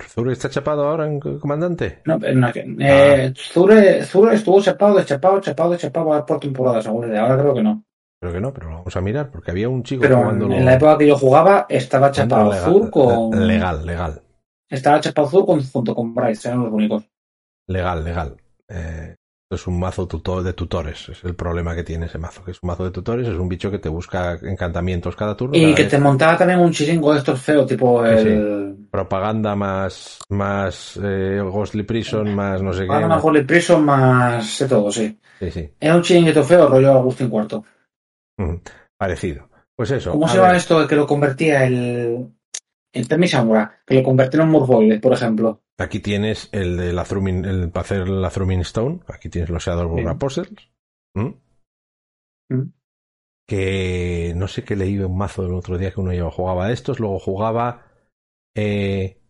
¿Zure 0.10 0.34
está 0.34 0.50
chapado 0.50 0.88
ahora 0.88 1.06
en 1.06 1.20
comandante? 1.20 2.02
No, 2.06 2.18
no 2.18 2.48
eh, 2.50 3.32
ah. 3.32 3.34
Zure, 3.36 4.00
estuvo 4.00 4.62
chapado, 4.62 5.04
chapado, 5.04 5.40
chapado, 5.40 5.76
chapado 5.76 6.26
por 6.26 6.40
temporada, 6.40 6.82
seguro. 6.82 7.08
Ahora 7.20 7.38
creo 7.38 7.54
que 7.54 7.64
no. 7.64 7.84
Creo 8.20 8.34
que 8.34 8.42
no, 8.42 8.52
pero 8.52 8.70
vamos 8.70 8.96
a 8.96 9.02
mirar, 9.02 9.30
porque 9.30 9.52
había 9.52 9.70
un 9.70 9.84
chico 9.84 10.02
pero 10.02 10.32
En 10.32 10.66
la 10.66 10.74
época 10.74 10.98
que 10.98 11.08
yo 11.08 11.18
jugaba, 11.18 11.68
estaba 11.70 12.10
chapado 12.12 12.54
Zur 12.54 12.90
con. 12.90 13.48
Legal, 13.48 13.86
legal. 13.86 14.22
Estaba 14.70 15.02
con, 15.46 15.64
junto 15.64 15.96
con 15.96 16.14
Bryce, 16.14 16.48
eran 16.48 16.64
los 16.64 16.74
únicos. 16.74 17.04
Legal, 17.68 18.04
legal. 18.04 18.38
Eh, 18.68 19.16
es 19.50 19.66
un 19.66 19.80
mazo 19.80 20.08
tutor 20.08 20.44
de 20.44 20.52
tutores, 20.52 21.08
es 21.08 21.24
el 21.24 21.34
problema 21.34 21.74
que 21.74 21.84
tiene 21.84 22.08
ese 22.08 22.18
mazo, 22.18 22.44
que 22.44 22.52
es 22.52 22.62
un 22.62 22.68
mazo 22.68 22.84
de 22.84 22.92
tutores, 22.92 23.28
es 23.28 23.38
un 23.38 23.48
bicho 23.48 23.72
que 23.72 23.80
te 23.80 23.88
busca 23.88 24.38
encantamientos 24.42 25.16
cada 25.16 25.38
turno. 25.38 25.56
Y 25.56 25.74
que 25.74 25.86
te 25.86 25.98
montaba 25.98 26.38
también 26.38 26.60
un 26.60 26.72
chiringo 26.72 27.14
de 27.14 27.20
estos 27.20 27.42
feos, 27.42 27.66
tipo 27.66 28.06
el... 28.06 28.76
Propaganda 28.92 29.56
más, 29.56 30.20
más 30.30 31.00
eh, 31.02 31.40
Ghostly 31.42 31.84
Prison, 31.84 32.36
más 32.36 32.62
no 32.62 32.74
sé 32.74 32.82
qué. 32.82 32.88
Más 32.88 33.22
Ghostly 33.22 33.44
Prison, 33.44 33.86
más 33.86 34.60
de 34.60 34.68
todo, 34.68 34.92
sí. 34.92 35.18
Sí, 35.40 35.52
sí. 35.52 35.70
Era 35.80 35.96
un 35.96 36.02
chiringuito 36.02 36.44
feo, 36.44 36.68
rollo 36.68 36.94
Agustín 36.94 37.30
Cuarto. 37.30 37.64
parecido. 38.98 39.50
Pues 39.76 39.92
eso. 39.92 40.12
¿Cómo 40.12 40.28
se 40.28 40.38
llama 40.38 40.58
esto 40.58 40.88
que 40.88 40.96
lo 40.96 41.08
convertía 41.08 41.66
el... 41.66 42.34
El 42.98 43.08
Temisamura, 43.08 43.80
que 43.86 43.94
lo 43.94 44.04
convertía 44.04 44.42
en 44.42 44.48
un 44.48 44.54
Murfoyle, 44.54 45.00
por 45.00 45.14
ejemplo? 45.14 45.62
Aquí 45.78 46.00
tienes 46.00 46.50
el 46.52 46.78
de 46.78 46.94
la 46.94 47.04
Thrumming, 47.04 47.46
el 47.46 47.70
para 47.70 47.82
hacer 47.82 48.10
la 48.10 48.32
Thrumming 48.32 48.62
Stone. 48.62 49.02
Aquí 49.08 49.30
tienes 49.30 49.52
los 49.52 49.64
Shadow 49.64 49.96
Apostles. 50.10 50.50
¿Mm? 51.14 51.34
Que 53.48 54.34
no 54.36 54.48
sé 54.48 54.64
qué 54.64 54.76
leí 54.76 54.98
un 54.98 55.16
mazo 55.16 55.46
el 55.46 55.54
otro 55.54 55.78
día 55.78 55.92
que 55.92 56.02
uno 56.02 56.12
ya 56.12 56.30
jugaba 56.32 56.72
estos, 56.72 57.00
luego 57.00 57.20
jugaba. 57.20 57.86
Eh, 58.56 59.22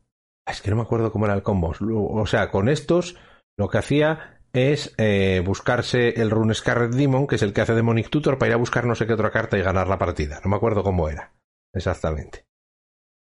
es 0.47 0.61
que 0.61 0.69
no 0.69 0.77
me 0.77 0.83
acuerdo 0.83 1.11
cómo 1.11 1.25
era 1.25 1.35
el 1.35 1.43
combo. 1.43 1.75
O 1.81 2.25
sea, 2.25 2.49
con 2.49 2.69
estos 2.69 3.17
lo 3.57 3.67
que 3.67 3.79
hacía 3.79 4.39
es 4.53 4.95
eh, 4.97 5.43
buscarse 5.45 6.21
el 6.21 6.31
Rune 6.31 6.53
Scarlet 6.53 6.91
Demon, 6.91 7.27
que 7.27 7.35
es 7.35 7.41
el 7.41 7.51
que 7.51 7.59
hace 7.59 7.75
Demonic 7.75 8.09
Tutor, 8.09 8.37
para 8.37 8.51
ir 8.51 8.53
a 8.53 8.59
buscar 8.59 8.85
no 8.85 8.95
sé 8.95 9.05
qué 9.05 9.13
otra 9.13 9.31
carta 9.31 9.57
y 9.57 9.61
ganar 9.61 9.89
la 9.89 9.97
partida. 9.97 10.39
No 10.45 10.49
me 10.49 10.55
acuerdo 10.55 10.83
cómo 10.83 11.09
era. 11.09 11.33
Exactamente. 11.73 12.46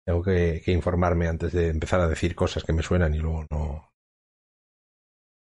Tengo 0.07 0.23
que, 0.23 0.63
informarme 0.67 1.29
antes 1.29 1.53
de 1.53 1.69
empezar 1.69 2.01
a 2.01 2.09
decir 2.09 2.35
cosas 2.35 2.63
que 2.63 2.73
me 2.73 2.83
suenan 2.83 3.15
y 3.15 3.19
luego 3.19 3.47
no. 3.51 3.91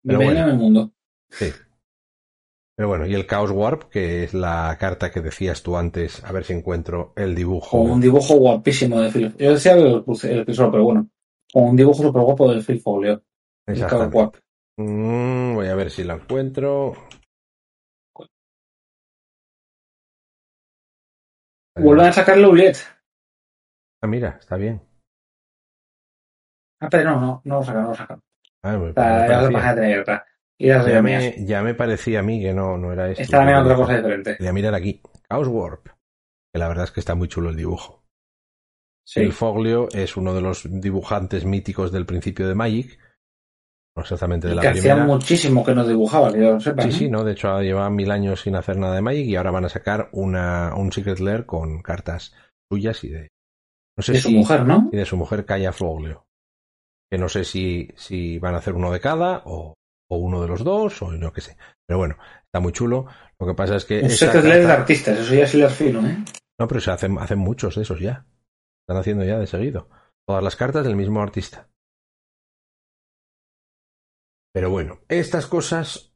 Pero 0.04 0.18
bueno, 0.18 0.40
en 0.40 0.50
el 0.50 0.58
mundo. 0.58 0.92
Sí. 1.30 1.52
Pero 2.76 2.88
bueno, 2.88 3.06
y 3.06 3.14
el 3.14 3.28
Chaos 3.28 3.52
Warp, 3.52 3.90
que 3.90 4.24
es 4.24 4.34
la 4.34 4.76
carta 4.80 5.12
que 5.12 5.22
decías 5.22 5.62
tú 5.62 5.78
antes, 5.78 6.24
a 6.24 6.32
ver 6.32 6.46
si 6.46 6.54
encuentro 6.54 7.14
el 7.16 7.36
dibujo. 7.36 7.78
Con 7.78 7.92
un 7.92 8.02
dibujo 8.02 8.36
guapísimo 8.36 9.02
de 9.02 9.12
Phil. 9.12 9.36
Yo 9.38 9.54
decía 9.54 9.74
el, 9.74 10.04
el, 10.24 10.46
pero 10.46 10.84
bueno. 10.84 11.10
Con 11.52 11.64
un 11.64 11.76
dibujo 11.76 12.04
súper 12.04 12.22
guapo 12.22 12.52
de 12.52 12.62
Phil 12.62 12.80
Folio. 12.80 13.22
El 13.68 13.80
Chaos 13.80 14.14
Warp. 14.14 14.38
Mm, 14.78 15.56
voy 15.56 15.68
a 15.68 15.76
ver 15.76 15.92
si 15.92 16.04
lo 16.06 16.14
encuentro. 16.14 16.94
Vuelven 21.76 22.08
a 22.08 22.14
sacar 22.14 22.38
la 22.38 22.48
Uliet. 22.48 22.78
Ah, 24.02 24.08
mira, 24.08 24.38
está 24.40 24.56
bien. 24.56 24.82
Ah, 26.82 26.88
pero 26.90 27.12
no, 27.12 27.20
no, 27.20 27.42
no 27.44 27.56
lo 27.56 27.64
sacan, 27.64 27.84
no 27.84 27.90
lo 27.90 27.96
sacan. 27.96 28.22
Ah, 28.64 28.78
me, 28.78 28.94
parecía. 28.94 30.26
ya, 30.58 31.02
me, 31.02 31.46
ya 31.46 31.62
me 31.62 31.74
parecía 31.74 32.20
a 32.20 32.24
mí 32.24 32.42
que 32.42 32.54
no, 32.54 32.78
no 32.78 32.92
era 32.94 33.10
esto. 33.10 33.24
Está 33.24 33.38
también 33.38 33.60
otra 33.60 33.76
cosa 33.76 33.98
diferente. 33.98 34.38
Voy 34.40 34.48
a 34.48 34.54
mirar 34.54 34.76
aquí. 34.76 35.02
Chaos 35.30 35.48
Warp. 35.48 35.88
Que 36.52 36.60
la 36.60 36.68
verdad 36.68 36.86
es 36.86 36.92
que 36.92 37.00
está 37.00 37.16
muy 37.16 37.28
chulo 37.28 37.50
el 37.50 37.56
dibujo. 37.56 38.04
Sí. 39.06 39.22
El 39.22 39.34
Foglio 39.34 39.88
es 39.92 40.18
uno 40.18 40.34
de 40.34 40.42
los 40.42 40.68
dibujantes 40.70 41.46
míticos 41.46 41.92
del 41.92 42.06
principio 42.06 42.48
de 42.48 42.56
Magic. 42.56 43.00
No 43.96 44.04
exactamente 44.04 44.48
de 44.48 44.56
la 44.56 44.62
que 44.62 44.72
primera. 44.72 44.94
hacía 44.94 45.06
muchísimo 45.06 45.66
que 45.66 45.76
no 45.76 45.86
dibujaba, 45.86 46.32
que 46.32 46.40
yo 46.40 46.60
sepa. 46.60 46.84
Sí, 46.84 46.92
sí, 46.92 47.10
no. 47.10 47.24
De 47.24 47.34
hecho, 47.34 47.62
llevaban 47.62 47.96
mil 47.96 48.12
años 48.12 48.42
sin 48.42 48.56
hacer 48.56 48.78
nada 48.78 48.96
de 48.96 49.02
Magic 49.02 49.26
y 49.26 49.36
ahora 49.36 49.52
van 49.52 49.66
a 49.66 49.70
sacar 49.70 50.10
una, 50.12 50.76
un 50.76 50.92
Secret 50.92 51.20
Lair 51.20 51.46
con 51.46 51.82
cartas 51.82 52.34
suyas 52.72 53.04
y 53.04 53.10
de, 53.10 53.30
de 54.08 54.22
su 54.22 54.32
mujer, 54.32 54.66
¿no? 54.66 54.90
Y 54.92 54.98
de 54.98 55.06
su 55.06 55.18
mujer 55.18 55.46
Kaya 55.46 55.72
Foglio. 55.72 56.26
Que 57.12 57.18
no 57.18 57.28
sé 57.28 57.44
si, 57.44 57.90
si 57.96 58.40
van 58.40 58.56
a 58.56 58.60
hacer 58.60 58.74
uno 58.76 58.92
de 58.92 59.00
cada 59.00 59.42
o, 59.46 59.74
o 60.10 60.18
uno 60.18 60.42
de 60.42 60.48
los 60.48 60.64
dos 60.64 61.02
o 61.02 61.12
no 61.12 61.34
qué 61.34 61.42
sé. 61.42 61.58
Pero 61.88 61.98
bueno, 61.98 62.18
está 62.44 62.60
muy 62.60 62.72
chulo. 62.72 63.08
Lo 63.40 63.48
que 63.48 63.54
pasa 63.54 63.78
es 63.78 63.86
que... 63.86 64.02
Un 64.02 64.10
set 64.10 64.34
de 64.34 64.72
artistas, 64.72 65.20
eso 65.20 65.34
ya 65.34 65.44
es 65.44 65.54
el 65.56 65.70
fino, 65.70 66.06
¿eh? 66.06 66.18
No, 66.60 66.68
pero 66.68 66.82
se 66.82 66.92
hacen, 66.92 67.18
hacen 67.18 67.40
muchos 67.40 67.76
de 67.76 67.82
esos 67.82 68.00
ya. 68.00 68.26
Están 68.84 69.02
haciendo 69.02 69.24
ya 69.24 69.40
de 69.40 69.48
seguido. 69.48 69.90
Todas 70.28 70.44
las 70.44 70.56
cartas 70.56 70.84
del 70.84 70.96
mismo 70.96 71.22
artista. 71.22 71.70
Pero 74.54 74.70
bueno, 74.70 75.00
estas 75.08 75.48
cosas... 75.48 76.14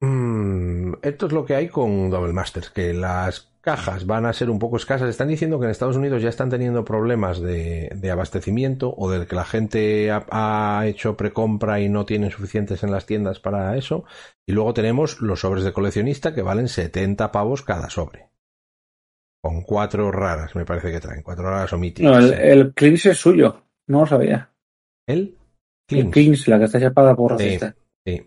Mmm, 0.00 0.94
esto 1.02 1.26
es 1.26 1.32
lo 1.32 1.44
que 1.44 1.54
hay 1.54 1.68
con 1.68 2.10
Double 2.10 2.32
Masters, 2.32 2.70
que 2.70 2.92
las 2.92 3.51
cajas 3.62 4.06
van 4.06 4.26
a 4.26 4.32
ser 4.34 4.50
un 4.50 4.58
poco 4.58 4.76
escasas. 4.76 5.08
Están 5.08 5.28
diciendo 5.28 5.58
que 5.58 5.64
en 5.64 5.70
Estados 5.70 5.96
Unidos 5.96 6.20
ya 6.20 6.28
están 6.28 6.50
teniendo 6.50 6.84
problemas 6.84 7.40
de, 7.40 8.10
abastecimiento 8.12 8.92
o 8.94 9.10
de 9.10 9.26
que 9.26 9.34
la 9.34 9.44
gente 9.44 10.10
ha, 10.10 10.82
hecho 10.84 11.16
precompra 11.16 11.80
y 11.80 11.88
no 11.88 12.04
tienen 12.04 12.30
suficientes 12.30 12.82
en 12.82 12.90
las 12.90 13.06
tiendas 13.06 13.38
para 13.40 13.76
eso. 13.76 14.04
Y 14.46 14.52
luego 14.52 14.74
tenemos 14.74 15.22
los 15.22 15.40
sobres 15.40 15.64
de 15.64 15.72
coleccionista 15.72 16.34
que 16.34 16.42
valen 16.42 16.68
70 16.68 17.32
pavos 17.32 17.62
cada 17.62 17.88
sobre. 17.88 18.28
Con 19.40 19.62
cuatro 19.62 20.12
raras, 20.12 20.54
me 20.54 20.64
parece 20.64 20.92
que 20.92 21.00
traen. 21.00 21.22
Cuatro 21.22 21.44
raras 21.44 21.72
o 21.72 21.78
míticas. 21.78 22.12
No, 22.12 22.18
el, 22.18 22.72
el 22.76 22.94
es 22.94 23.18
suyo. 23.18 23.64
No 23.86 24.00
lo 24.00 24.06
sabía. 24.06 24.50
¿El? 25.06 25.38
Cleans. 25.86 26.48
la 26.48 26.58
que 26.58 26.64
está 26.64 26.80
chapada 26.80 27.14
por 27.14 27.32
racista. 27.32 27.74
Sí. 28.04 28.22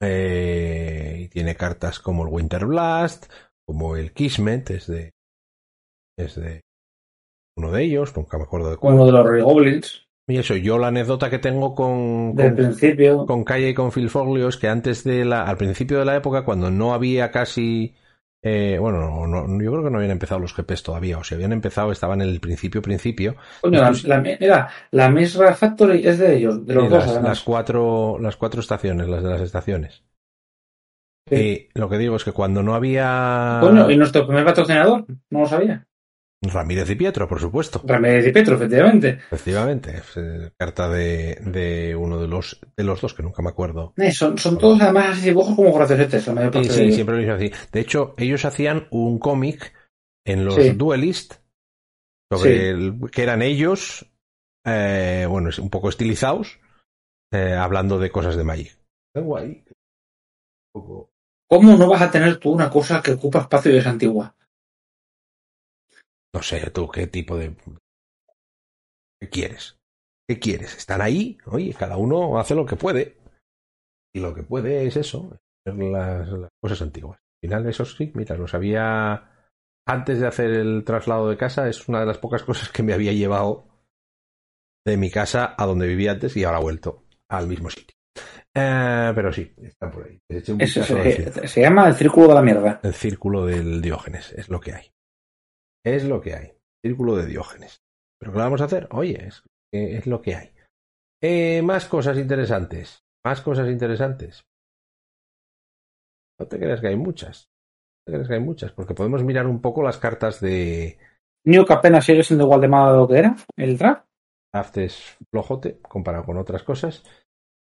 Eh, 0.00 0.53
tiene 1.34 1.56
cartas 1.56 1.98
como 1.98 2.22
el 2.22 2.32
Winter 2.32 2.64
Blast, 2.64 3.26
como 3.66 3.96
el 3.96 4.12
Kismet, 4.12 4.70
es 4.70 4.86
de, 4.86 5.10
es 6.16 6.36
de 6.36 6.60
uno 7.56 7.72
de 7.72 7.82
ellos, 7.82 8.16
nunca 8.16 8.38
me 8.38 8.44
acuerdo 8.44 8.70
de 8.70 8.76
cuál. 8.76 8.94
Uno 8.94 9.06
de 9.06 9.12
los 9.12 9.42
Goblins. 9.42 10.06
Y 10.28 10.38
eso, 10.38 10.56
yo 10.56 10.78
la 10.78 10.86
anécdota 10.86 11.28
que 11.28 11.38
tengo 11.38 11.74
con, 11.74 12.34
con, 12.34 12.54
principio. 12.54 13.26
con 13.26 13.44
Calle 13.44 13.70
y 13.70 13.74
con 13.74 13.90
Phil 13.90 14.08
Foglio 14.08 14.48
es 14.48 14.56
que 14.56 14.68
antes 14.68 15.04
de 15.04 15.24
la, 15.24 15.42
al 15.42 15.58
principio 15.58 15.98
de 15.98 16.04
la 16.04 16.16
época, 16.16 16.44
cuando 16.44 16.70
no 16.70 16.94
había 16.94 17.30
casi, 17.30 17.94
eh, 18.40 18.78
bueno, 18.80 19.26
no, 19.26 19.62
yo 19.62 19.72
creo 19.72 19.84
que 19.84 19.90
no 19.90 19.98
habían 19.98 20.12
empezado 20.12 20.40
los 20.40 20.56
GPs 20.56 20.82
todavía, 20.84 21.18
o 21.18 21.24
si 21.24 21.34
habían 21.34 21.52
empezado 21.52 21.92
estaban 21.92 22.22
en 22.22 22.28
el 22.28 22.40
principio, 22.40 22.80
principio. 22.80 23.36
Coño, 23.60 23.82
la, 24.04 24.20
mira, 24.20 24.70
la 24.92 25.10
Misra 25.10 25.52
Factory 25.52 26.06
es 26.06 26.18
de 26.18 26.36
ellos, 26.36 26.64
de 26.64 26.74
los 26.74 26.88
dos. 26.88 27.06
Las, 27.06 27.22
las, 27.22 27.40
cuatro, 27.42 28.18
las 28.18 28.36
cuatro 28.36 28.60
estaciones, 28.60 29.08
las 29.08 29.22
de 29.22 29.28
las 29.28 29.40
estaciones. 29.42 30.04
Y 31.30 31.68
lo 31.74 31.88
que 31.88 31.98
digo 31.98 32.16
es 32.16 32.24
que 32.24 32.32
cuando 32.32 32.62
no 32.62 32.74
había. 32.74 33.58
Coño, 33.60 33.90
¿y 33.90 33.96
nuestro 33.96 34.26
primer 34.26 34.44
patrocinador? 34.44 35.06
No 35.30 35.40
lo 35.40 35.46
sabía. 35.46 35.86
Ramírez 36.42 36.90
y 36.90 36.94
Pietro, 36.94 37.26
por 37.26 37.40
supuesto. 37.40 37.80
Ramírez 37.84 38.26
y 38.26 38.32
Pietro, 38.32 38.56
efectivamente. 38.56 39.20
Efectivamente. 39.30 40.02
Eh, 40.16 40.50
carta 40.58 40.88
de, 40.88 41.36
de, 41.40 41.96
uno 41.96 42.20
de 42.20 42.28
los, 42.28 42.60
de 42.76 42.84
los 42.84 43.00
dos 43.00 43.14
que 43.14 43.22
nunca 43.22 43.42
me 43.42 43.48
acuerdo. 43.48 43.94
Eh, 43.96 44.12
son, 44.12 44.36
son 44.38 44.58
todos 44.58 44.80
además 44.80 45.16
así 45.16 45.28
dibujos 45.28 45.56
como 45.56 45.72
graciosetes, 45.72 46.26
la 46.26 46.34
mayor 46.34 46.52
parte 46.52 46.68
Sí, 46.68 46.86
sí, 46.86 46.92
siempre 46.92 47.16
lo 47.16 47.22
hizo 47.22 47.32
así. 47.32 47.50
De 47.72 47.80
hecho, 47.80 48.14
ellos 48.18 48.44
hacían 48.44 48.86
un 48.90 49.18
cómic 49.18 49.72
en 50.26 50.44
los 50.44 50.76
Duelist 50.76 51.36
sobre 52.30 52.92
que 53.10 53.22
eran 53.22 53.42
ellos, 53.42 54.10
eh, 54.66 55.26
bueno, 55.28 55.50
un 55.58 55.70
poco 55.70 55.88
estilizados, 55.88 56.58
eh, 57.32 57.54
hablando 57.54 57.98
de 57.98 58.10
cosas 58.10 58.36
de 58.36 58.44
Magic. 58.44 58.78
Guay. 59.14 59.64
Un 60.74 60.82
poco 60.82 61.13
¿Cómo 61.48 61.76
no 61.76 61.88
vas 61.88 62.02
a 62.02 62.10
tener 62.10 62.38
tú 62.38 62.52
una 62.52 62.70
cosa 62.70 63.02
que 63.02 63.12
ocupa 63.12 63.40
espacio 63.40 63.72
y 63.72 63.76
es 63.76 63.86
antigua? 63.86 64.34
No 66.34 66.42
sé, 66.42 66.70
tú, 66.70 66.88
¿qué 66.88 67.06
tipo 67.06 67.36
de... 67.36 67.54
¿Qué 69.20 69.28
quieres? 69.28 69.78
¿Qué 70.28 70.38
quieres? 70.38 70.76
¿Están 70.76 71.00
ahí? 71.00 71.38
Oye, 71.46 71.74
cada 71.74 71.96
uno 71.96 72.38
hace 72.38 72.54
lo 72.54 72.66
que 72.66 72.76
puede. 72.76 73.16
Y 74.14 74.20
lo 74.20 74.34
que 74.34 74.42
puede 74.42 74.86
es 74.86 74.96
eso, 74.96 75.38
las, 75.64 76.28
las 76.28 76.50
cosas 76.60 76.82
antiguas. 76.82 77.18
Al 77.18 77.48
final, 77.48 77.66
eso 77.68 77.84
sí, 77.84 78.10
mira, 78.14 78.36
lo 78.36 78.48
sabía 78.48 79.30
antes 79.86 80.20
de 80.20 80.26
hacer 80.26 80.50
el 80.50 80.84
traslado 80.84 81.28
de 81.28 81.36
casa. 81.36 81.68
Es 81.68 81.88
una 81.88 82.00
de 82.00 82.06
las 82.06 82.18
pocas 82.18 82.42
cosas 82.42 82.70
que 82.70 82.82
me 82.82 82.94
había 82.94 83.12
llevado 83.12 83.66
de 84.86 84.96
mi 84.96 85.10
casa 85.10 85.54
a 85.56 85.66
donde 85.66 85.86
vivía 85.86 86.12
antes 86.12 86.36
y 86.36 86.44
ahora 86.44 86.58
vuelto 86.58 87.04
al 87.28 87.48
mismo 87.48 87.70
sitio. 87.70 87.93
Eh, 88.54 89.12
pero 89.14 89.32
sí, 89.32 89.52
está 89.62 89.90
por 89.90 90.06
ahí. 90.06 90.20
se, 90.28 91.60
llama 91.60 91.88
el 91.88 91.94
círculo 91.94 92.28
de 92.28 92.34
la 92.34 92.42
mierda. 92.42 92.80
El 92.82 92.94
círculo 92.94 93.46
del 93.46 93.82
Diógenes, 93.82 94.32
es 94.32 94.48
lo 94.48 94.60
que 94.60 94.72
hay. 94.72 94.90
Es 95.84 96.04
lo 96.04 96.20
que 96.20 96.34
hay. 96.34 96.52
Círculo 96.84 97.16
de 97.16 97.26
Diógenes. 97.26 97.82
¿Pero 98.18 98.32
qué 98.32 98.38
vamos 98.38 98.60
a 98.60 98.64
hacer? 98.64 98.88
Oye, 98.92 99.26
es, 99.26 99.42
es 99.72 100.06
lo 100.06 100.22
que 100.22 100.36
hay. 100.36 100.52
Eh, 101.20 101.62
más 101.62 101.86
cosas 101.86 102.16
interesantes. 102.16 103.04
Más 103.24 103.40
cosas 103.40 103.68
interesantes. 103.68 104.44
No 106.38 106.46
te 106.46 106.58
creas 106.58 106.80
que 106.80 106.88
hay 106.88 106.96
muchas. 106.96 107.48
No 108.06 108.12
te 108.12 108.12
creas 108.12 108.28
que 108.28 108.34
hay 108.34 108.40
muchas, 108.40 108.72
porque 108.72 108.94
podemos 108.94 109.24
mirar 109.24 109.46
un 109.46 109.60
poco 109.60 109.82
las 109.82 109.98
cartas 109.98 110.40
de, 110.40 110.98
New 111.46 111.66
que 111.66 111.74
apenas 111.74 112.06
sigue 112.06 112.22
siendo 112.22 112.44
igual 112.44 112.60
de 112.62 112.68
malo 112.68 113.06
que 113.06 113.18
era, 113.18 113.36
el 113.56 113.76
draft. 113.76 114.06
Draft 114.52 114.78
es 114.78 115.16
flojote 115.30 115.78
comparado 115.80 116.24
con 116.24 116.38
otras 116.38 116.62
cosas. 116.62 117.02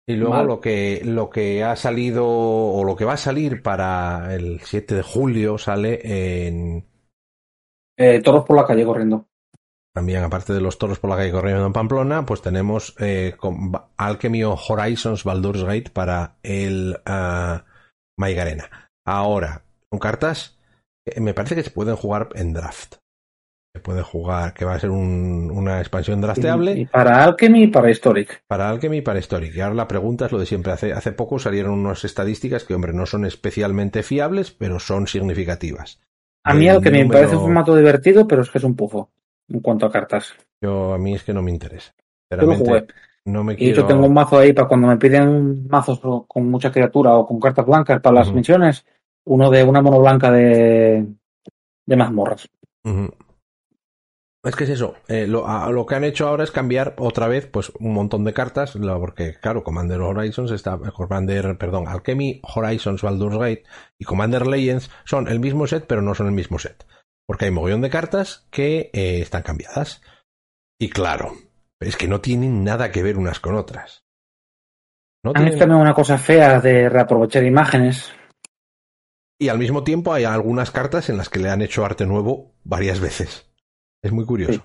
Y 0.05 0.15
luego 0.15 0.43
lo 0.43 0.59
que, 0.59 1.01
lo 1.05 1.29
que 1.29 1.63
ha 1.63 1.75
salido 1.75 2.27
o 2.27 2.83
lo 2.83 2.95
que 2.95 3.05
va 3.05 3.13
a 3.13 3.17
salir 3.17 3.61
para 3.61 4.35
el 4.35 4.59
7 4.59 4.95
de 4.95 5.03
julio 5.03 5.57
sale 5.57 6.47
en... 6.47 6.85
Eh, 7.97 8.21
toros 8.21 8.45
por 8.45 8.57
la 8.57 8.65
calle 8.65 8.83
corriendo. 8.83 9.27
También, 9.93 10.23
aparte 10.23 10.53
de 10.53 10.59
los 10.59 10.79
toros 10.79 10.99
por 10.99 11.11
la 11.11 11.17
calle 11.17 11.31
corriendo 11.31 11.65
en 11.65 11.73
Pamplona, 11.73 12.25
pues 12.25 12.41
tenemos 12.41 12.95
eh, 12.99 13.35
Alchemy 13.97 14.43
Horizons 14.43 15.23
Baldur's 15.23 15.63
Gate 15.63 15.91
para 15.93 16.37
el 16.41 16.97
uh, 17.07 17.59
Maigarena. 18.17 18.89
Ahora, 19.05 19.63
con 19.89 19.99
cartas, 19.99 20.57
eh, 21.05 21.21
me 21.21 21.35
parece 21.35 21.55
que 21.55 21.63
se 21.63 21.69
pueden 21.69 21.95
jugar 21.95 22.29
en 22.33 22.53
draft. 22.53 22.95
Se 23.73 23.79
puede 23.79 24.03
jugar, 24.03 24.53
que 24.53 24.65
va 24.65 24.75
a 24.75 24.79
ser 24.79 24.91
una 24.91 25.79
expansión 25.79 26.21
drafteable. 26.21 26.73
Y, 26.73 26.85
para 26.85 27.23
Alchemy 27.23 27.63
y 27.63 27.67
para 27.67 27.89
Historic. 27.89 28.43
Para 28.45 28.69
Alchemy 28.69 28.97
y 28.97 29.01
para 29.01 29.17
Historic. 29.17 29.55
Y 29.55 29.61
ahora 29.61 29.73
la 29.73 29.87
pregunta 29.87 30.27
es 30.27 30.31
lo 30.31 30.37
de 30.37 30.45
siempre. 30.45 30.71
Hace, 30.71 30.93
hace 30.93 31.11
poco 31.11 31.39
salieron 31.39 31.79
unas 31.79 32.05
estadísticas 32.05 32.65
que, 32.65 32.75
hombre, 32.75 32.93
no 32.93 33.07
son 33.07 33.25
especialmente 33.25 34.03
fiables, 34.03 34.51
pero 34.51 34.79
son 34.79 35.07
significativas. 35.07 35.99
A 36.43 36.53
mí 36.53 36.69
Alchemy 36.69 37.05
me 37.05 37.09
parece 37.09 37.35
un 37.35 37.41
formato 37.41 37.75
divertido, 37.75 38.27
pero 38.27 38.43
es 38.43 38.51
que 38.51 38.59
es 38.59 38.63
un 38.63 38.75
pufo 38.75 39.09
en 39.49 39.59
cuanto 39.61 39.87
a 39.87 39.91
cartas. 39.91 40.35
Yo, 40.61 40.93
a 40.93 40.99
mí 40.99 41.15
es 41.15 41.23
que 41.23 41.33
no 41.33 41.41
me 41.41 41.49
interesa. 41.49 41.95
No 43.25 43.43
me 43.43 43.55
quiero... 43.55 43.73
Y 43.73 43.75
yo 43.75 43.87
tengo 43.87 44.05
un 44.05 44.13
mazo 44.13 44.37
ahí 44.37 44.53
para 44.53 44.67
cuando 44.67 44.87
me 44.87 44.97
piden 44.97 45.67
mazos 45.67 45.99
con 46.27 46.47
mucha 46.47 46.71
criatura 46.71 47.15
o 47.15 47.25
con 47.25 47.39
cartas 47.39 47.65
blancas 47.65 48.01
para 48.01 48.17
las 48.17 48.31
misiones, 48.31 48.85
uno 49.25 49.49
de 49.49 49.63
una 49.63 49.81
mono 49.81 49.99
blanca 49.99 50.29
de, 50.29 51.07
de 51.85 51.95
mazmorras. 51.95 52.47
Es 54.45 54.57
que 54.57 54.65
es 54.65 54.71
eso, 54.71 54.95
eh, 55.07 55.25
lo, 55.25 55.85
que 55.85 55.95
han 55.95 56.03
hecho 56.03 56.27
ahora 56.27 56.43
es 56.43 56.51
cambiar 56.51 56.95
otra 56.97 57.29
vez 57.29 57.47
pues 57.47 57.71
un 57.79 57.93
montón 57.93 58.25
de 58.25 58.33
cartas, 58.33 58.77
porque 58.99 59.35
claro, 59.39 59.63
Commander 59.63 60.01
Horizons 60.01 60.51
está, 60.51 60.77
Commander, 60.77 61.57
perdón, 61.57 61.87
Alchemy 61.87 62.41
Horizons 62.43 63.01
Baldur's 63.01 63.37
Gate 63.37 63.63
y 63.97 64.03
Commander 64.03 64.45
Legends 64.45 64.91
son 65.05 65.29
el 65.29 65.39
mismo 65.39 65.65
set, 65.65 65.85
pero 65.87 66.01
no 66.01 66.13
son 66.13 66.27
el 66.27 66.33
mismo 66.33 66.59
set. 66.59 66.85
Porque 67.25 67.45
hay 67.45 67.51
mogollón 67.51 67.79
de 67.79 67.89
cartas 67.89 68.45
que 68.51 68.89
eh, 68.91 69.21
están 69.21 69.43
cambiadas. 69.43 70.01
Y 70.77 70.89
claro, 70.89 71.31
es 71.79 71.95
que 71.95 72.09
no 72.09 72.19
tienen 72.19 72.65
nada 72.65 72.91
que 72.91 73.01
ver 73.01 73.17
unas 73.17 73.39
con 73.39 73.55
otras. 73.55 74.03
No 75.23 75.31
han 75.33 75.47
hecho 75.47 75.63
una 75.63 75.93
cosa 75.93 76.17
fea 76.17 76.59
de 76.59 76.89
reaprovechar 76.89 77.45
imágenes. 77.45 78.11
Y 79.39 79.47
al 79.47 79.57
mismo 79.57 79.85
tiempo 79.85 80.11
hay 80.11 80.25
algunas 80.25 80.71
cartas 80.71 81.09
en 81.09 81.15
las 81.15 81.29
que 81.29 81.39
le 81.39 81.49
han 81.49 81.61
hecho 81.61 81.85
arte 81.85 82.05
nuevo 82.05 82.55
varias 82.65 82.99
veces. 82.99 83.52
Es 84.03 84.11
muy 84.11 84.25
curioso. 84.25 84.63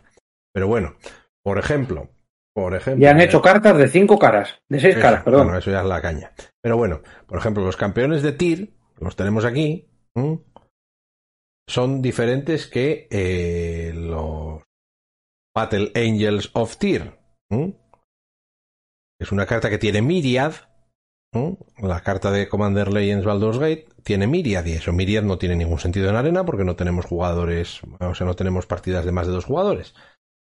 Pero 0.53 0.67
bueno, 0.67 0.97
por 1.43 1.59
ejemplo, 1.59 2.11
por 2.53 2.75
ejemplo. 2.75 3.05
Y 3.05 3.07
han 3.07 3.21
hecho 3.21 3.41
cartas 3.41 3.79
de 3.79 3.89
cinco 3.89 4.19
caras, 4.19 4.61
de 4.69 4.81
seis 4.81 4.97
caras, 4.97 5.23
perdón. 5.23 5.45
Bueno, 5.45 5.59
eso 5.59 5.71
ya 5.71 5.81
es 5.81 5.87
la 5.87 6.03
caña. 6.03 6.33
Pero 6.61 6.77
bueno, 6.77 7.01
por 7.27 7.39
ejemplo, 7.39 7.65
los 7.65 7.77
campeones 7.77 8.23
de 8.23 8.33
TIR, 8.33 8.73
los 8.99 9.15
tenemos 9.15 9.45
aquí, 9.45 9.89
son 11.69 12.03
diferentes 12.03 12.67
que 12.67 13.07
eh, 13.11 13.93
los 13.95 14.63
Battle 15.55 15.93
Angels 15.95 16.51
of 16.55 16.77
Tyr. 16.79 17.13
Es 19.21 19.33
una 19.33 19.47
carta 19.47 19.71
que 19.71 19.79
tiene 19.79 20.03
Myriad. 20.03 20.55
La 21.33 22.01
carta 22.01 22.31
de 22.31 22.49
Commander 22.49 22.93
Legends 22.93 23.27
Baldur's 23.27 23.59
Gate 23.59 23.87
tiene 24.03 24.27
Myriad 24.27 24.65
y 24.65 24.73
eso 24.73 24.93
Myriad 24.93 25.23
no 25.23 25.37
tiene 25.39 25.57
ningún 25.57 25.79
sentido 25.79 26.09
en 26.09 26.17
arena 26.17 26.45
porque 26.45 26.65
no 26.65 26.75
tenemos 26.75 27.05
jugadores, 27.05 27.81
o 28.01 28.15
sea, 28.15 28.27
no 28.27 28.35
tenemos 28.35 28.67
partidas 28.67 29.05
de 29.05 29.13
más 29.13 29.27
de 29.27 29.35
dos 29.35 29.45
jugadores. 29.45 29.95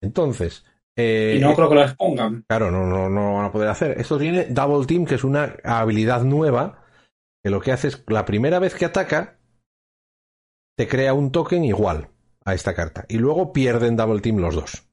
Entonces, 0.01 0.65
eh, 0.97 1.35
y 1.37 1.41
no 1.41 1.55
creo 1.55 1.69
que 1.69 1.75
las 1.75 1.95
pongan. 1.95 2.43
Claro, 2.47 2.71
no, 2.71 2.85
no, 2.85 3.09
no 3.09 3.35
van 3.35 3.45
a 3.45 3.51
poder 3.51 3.69
hacer. 3.69 3.99
Esto 3.99 4.17
tiene 4.17 4.45
Double 4.45 4.85
Team, 4.85 5.05
que 5.05 5.15
es 5.15 5.23
una 5.23 5.55
habilidad 5.63 6.23
nueva, 6.23 6.85
que 7.43 7.49
lo 7.49 7.61
que 7.61 7.71
hace 7.71 7.89
es 7.89 8.03
la 8.07 8.25
primera 8.25 8.59
vez 8.59 8.73
que 8.73 8.85
ataca, 8.85 9.39
te 10.77 10.87
crea 10.87 11.13
un 11.13 11.31
token 11.31 11.63
igual 11.63 12.09
a 12.45 12.53
esta 12.53 12.73
carta. 12.73 13.05
Y 13.09 13.17
luego 13.17 13.53
pierden 13.53 13.95
Double 13.95 14.21
Team 14.21 14.37
los 14.37 14.55
dos. 14.55 14.87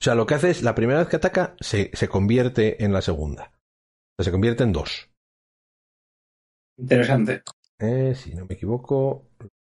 O 0.00 0.04
sea, 0.04 0.14
lo 0.14 0.26
que 0.26 0.34
hace 0.34 0.50
es, 0.50 0.62
la 0.62 0.74
primera 0.74 0.98
vez 0.98 1.08
que 1.08 1.16
ataca, 1.16 1.54
se, 1.60 1.90
se 1.94 2.08
convierte 2.08 2.84
en 2.84 2.92
la 2.92 3.02
segunda. 3.02 3.52
Sea, 4.22 4.24
se 4.24 4.32
convierte 4.32 4.64
en 4.64 4.72
dos. 4.72 5.10
Interesante. 6.78 7.42
Eh, 7.78 8.14
si 8.14 8.34
no 8.34 8.46
me 8.46 8.54
equivoco, 8.54 9.28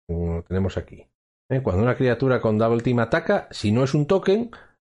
lo 0.09 0.43
tenemos 0.45 0.77
aquí. 0.77 1.07
Eh, 1.51 1.63
cuando 1.63 1.83
una 1.83 1.97
criatura 1.97 2.41
con 2.41 2.59
Double 2.59 2.83
Team 2.83 2.99
ataca, 3.01 3.49
si 3.51 3.73
no 3.73 3.85
es 3.85 3.95
un 3.95 4.07
token, 4.07 4.51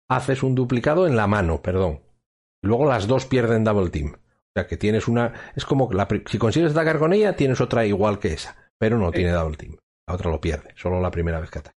haces 0.08 0.42
un 0.42 0.54
duplicado 0.54 1.06
en 1.06 1.16
la 1.16 1.26
mano, 1.26 1.62
perdón. 1.62 2.02
Luego 2.62 2.86
las 2.86 3.06
dos 3.06 3.26
pierden 3.26 3.64
Double 3.64 3.90
Team. 3.90 4.14
O 4.14 4.50
sea 4.54 4.66
que 4.66 4.76
tienes 4.76 5.08
una. 5.08 5.52
Es 5.54 5.64
como 5.64 5.92
la, 5.92 6.08
si 6.26 6.38
consigues 6.38 6.72
atacar 6.72 6.98
con 6.98 7.12
ella, 7.12 7.36
tienes 7.36 7.60
otra 7.60 7.84
igual 7.84 8.18
que 8.18 8.32
esa 8.32 8.68
pero 8.78 8.96
no 8.96 9.10
tiene 9.10 9.32
double 9.32 9.56
team. 9.56 9.76
La 10.06 10.14
otra 10.14 10.30
lo 10.30 10.40
pierde, 10.40 10.72
solo 10.76 11.00
la 11.00 11.10
primera 11.10 11.40
vez 11.40 11.50
que 11.50 11.58
ataca. 11.58 11.76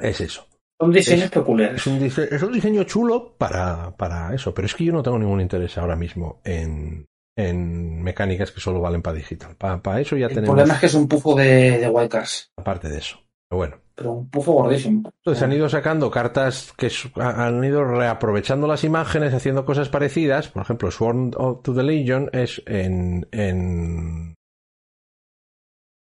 Es 0.00 0.20
eso. 0.20 0.48
Son 0.80 0.92
diseños 0.92 1.30
peculiares. 1.30 1.80
Es 1.80 1.86
un, 1.86 2.02
es 2.02 2.42
un, 2.42 2.52
diseño 2.52 2.84
chulo 2.84 3.36
para, 3.38 3.96
para 3.96 4.34
eso, 4.34 4.52
pero 4.52 4.66
es 4.66 4.74
que 4.74 4.84
yo 4.84 4.92
no 4.92 5.02
tengo 5.02 5.18
ningún 5.18 5.40
interés 5.40 5.78
ahora 5.78 5.96
mismo 5.96 6.40
en, 6.44 7.06
en 7.36 8.02
mecánicas 8.02 8.50
que 8.50 8.60
solo 8.60 8.80
valen 8.80 9.02
para 9.02 9.16
digital. 9.16 9.56
Para, 9.56 10.00
eso 10.00 10.16
ya 10.16 10.28
tenemos. 10.28 10.48
El 10.48 10.54
problema 10.54 10.74
es 10.74 10.80
que 10.80 10.86
es 10.86 10.94
un 10.94 11.08
pufo 11.08 11.34
de, 11.34 11.78
de 11.78 11.88
wildcards. 11.88 12.52
Aparte 12.56 12.88
de 12.88 12.98
eso. 12.98 13.18
Pero 13.48 13.58
bueno. 13.58 13.76
Pero 13.94 14.12
un 14.12 14.28
pufo 14.28 14.52
gordísimo. 14.52 15.12
Entonces 15.18 15.42
han 15.42 15.52
ido 15.52 15.68
sacando 15.68 16.10
cartas 16.10 16.72
que 16.76 16.90
han 17.14 17.62
ido 17.62 17.84
reaprovechando 17.84 18.66
las 18.66 18.82
imágenes, 18.82 19.32
haciendo 19.32 19.64
cosas 19.64 19.88
parecidas. 19.88 20.48
Por 20.48 20.62
ejemplo, 20.62 20.90
Sworn 20.90 21.30
to 21.30 21.74
the 21.74 21.82
Legion 21.84 22.28
es 22.32 22.60
en, 22.66 23.28
en 23.30 24.34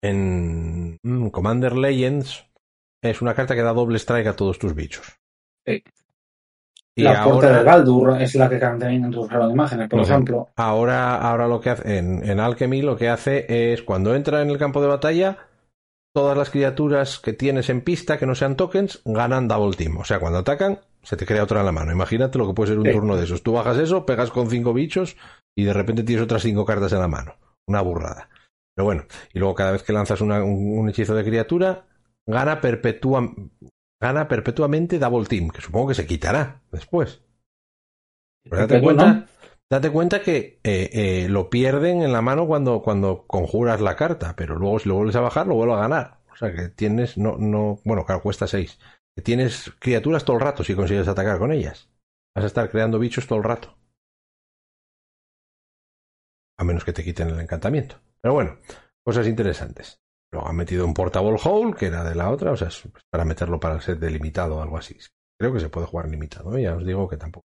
en 0.04 1.00
mm, 1.02 1.30
Commander 1.30 1.76
Legends 1.76 2.46
es 3.02 3.22
una 3.22 3.34
carta 3.34 3.56
que 3.56 3.62
da 3.62 3.74
doble 3.74 3.98
strike 3.98 4.28
a 4.28 4.36
todos 4.36 4.60
tus 4.60 4.74
bichos. 4.74 5.06
Sí. 5.66 5.84
Y 6.96 7.04
la 7.04 7.24
puerta 7.24 7.58
de 7.58 7.64
Baldur 7.64 8.20
es 8.20 8.34
la 8.34 8.50
que 8.50 8.58
también 8.58 9.06
en 9.06 9.12
tus 9.12 9.30
imágenes, 9.32 9.88
por 9.88 10.02
ejemplo. 10.02 10.50
Ahora, 10.56 11.18
ahora 11.18 11.48
lo 11.48 11.62
que 11.62 11.70
hace 11.70 12.00
en, 12.00 12.28
en, 12.28 12.40
Alchemy 12.40 12.82
lo 12.82 12.98
que 12.98 13.08
hace 13.08 13.72
es 13.72 13.84
cuando 13.84 14.16
entra 14.16 14.42
en 14.42 14.50
el 14.50 14.58
campo 14.58 14.82
de 14.82 14.88
batalla, 14.88 15.38
todas 16.12 16.36
las 16.36 16.50
criaturas 16.50 17.20
que 17.20 17.34
tienes 17.34 17.70
en 17.70 17.82
pista 17.82 18.18
que 18.18 18.26
no 18.26 18.34
sean 18.34 18.56
tokens 18.56 19.04
ganan 19.06 19.48
double 19.48 19.78
team. 19.78 19.98
O 19.98 20.04
sea, 20.04 20.20
cuando 20.20 20.40
atacan, 20.40 20.80
se 21.04 21.16
te 21.16 21.28
crea 21.28 21.44
otra 21.44 21.60
en 21.60 21.68
la 21.68 21.72
mano. 21.72 21.92
Imagínate 21.92 22.40
lo 22.40 22.48
que 22.48 22.56
puede 22.56 22.70
ser 22.70 22.80
un 22.80 22.92
turno 22.92 23.16
de 23.16 23.26
esos. 23.26 23.44
Tú 23.44 23.54
bajas 23.54 23.78
eso, 23.78 24.04
pegas 24.04 24.32
con 24.32 24.50
cinco 24.50 24.74
bichos 24.74 25.16
y 25.56 25.66
de 25.66 25.74
repente 25.74 26.02
tienes 26.02 26.24
otras 26.24 26.42
cinco 26.42 26.66
cartas 26.66 26.92
en 26.94 27.00
la 27.00 27.08
mano. 27.08 27.36
Una 27.68 27.82
burrada. 27.82 28.30
Pero 28.76 28.86
bueno, 28.86 29.06
y 29.34 29.40
luego 29.40 29.56
cada 29.56 29.72
vez 29.72 29.84
que 29.84 29.94
lanzas 29.94 30.20
un, 30.22 30.90
hechizo 30.90 31.16
de 31.16 31.24
criatura, 31.24 31.86
gana, 32.28 32.62
perpetua, 32.62 33.34
gana 34.00 34.28
perpetuamente 34.28 35.00
Double 35.00 35.26
Team, 35.26 35.50
que 35.50 35.62
supongo 35.62 35.90
que 35.90 35.96
se 35.96 36.06
quitará 36.06 36.62
después. 36.72 37.24
date 38.44 38.82
cuenta, 38.82 39.28
date 39.70 39.90
cuenta 39.90 40.22
que 40.22 40.60
eh, 40.64 40.90
eh, 40.94 41.28
lo 41.30 41.50
pierden 41.50 42.02
en 42.02 42.12
la 42.12 42.22
mano 42.22 42.46
cuando, 42.46 42.82
cuando 42.82 43.26
conjuras 43.26 43.82
la 43.82 43.96
carta, 43.96 44.36
pero 44.36 44.56
luego 44.56 44.80
si 44.80 44.90
lo 44.90 44.96
vuelves 44.96 45.16
a 45.16 45.22
bajar, 45.22 45.48
lo 45.48 45.56
vuelve 45.56 45.74
a 45.74 45.80
ganar. 45.80 46.20
O 46.32 46.36
sea 46.36 46.54
que 46.54 46.70
tienes, 46.70 47.18
no, 47.18 47.38
no, 47.38 47.80
bueno, 47.84 48.06
claro, 48.06 48.22
cuesta 48.22 48.46
6. 48.46 48.78
Que 49.16 49.24
tienes 49.24 49.72
criaturas 49.80 50.24
todo 50.24 50.36
el 50.36 50.44
rato 50.44 50.64
si 50.64 50.76
consigues 50.76 51.08
atacar 51.08 51.40
con 51.40 51.52
ellas. 51.52 51.90
Vas 52.36 52.44
a 52.44 52.48
estar 52.48 52.70
creando 52.70 53.00
bichos 53.00 53.26
todo 53.26 53.40
el 53.40 53.44
rato. 53.44 53.76
A 56.60 56.64
menos 56.64 56.86
que 56.86 56.94
te 56.94 57.04
quiten 57.04 57.30
el 57.30 57.40
encantamiento. 57.40 58.00
Pero 58.22 58.36
bueno, 58.36 58.58
cosas 59.04 59.26
interesantes. 59.28 60.00
Luego 60.32 60.48
han 60.48 60.56
metido 60.56 60.86
un 60.86 60.94
portable 60.94 61.38
hole, 61.44 61.76
que 61.76 61.88
era 61.88 62.04
de 62.04 62.16
la 62.16 62.30
otra, 62.30 62.52
o 62.52 62.58
sea, 62.58 62.68
es 62.68 62.88
para 63.10 63.26
meterlo 63.26 63.60
para 63.60 63.76
el 63.76 63.82
set 63.82 64.00
delimitado 64.00 64.58
o 64.58 64.62
algo 64.62 64.78
así. 64.78 64.98
Creo 65.40 65.54
que 65.54 65.60
se 65.60 65.70
puede 65.70 65.88
jugar 65.88 66.10
limitado, 66.10 66.58
¿eh? 66.58 66.64
ya 66.64 66.76
os 66.76 66.86
digo 66.86 67.08
que 67.08 67.18
tampoco. 67.18 67.46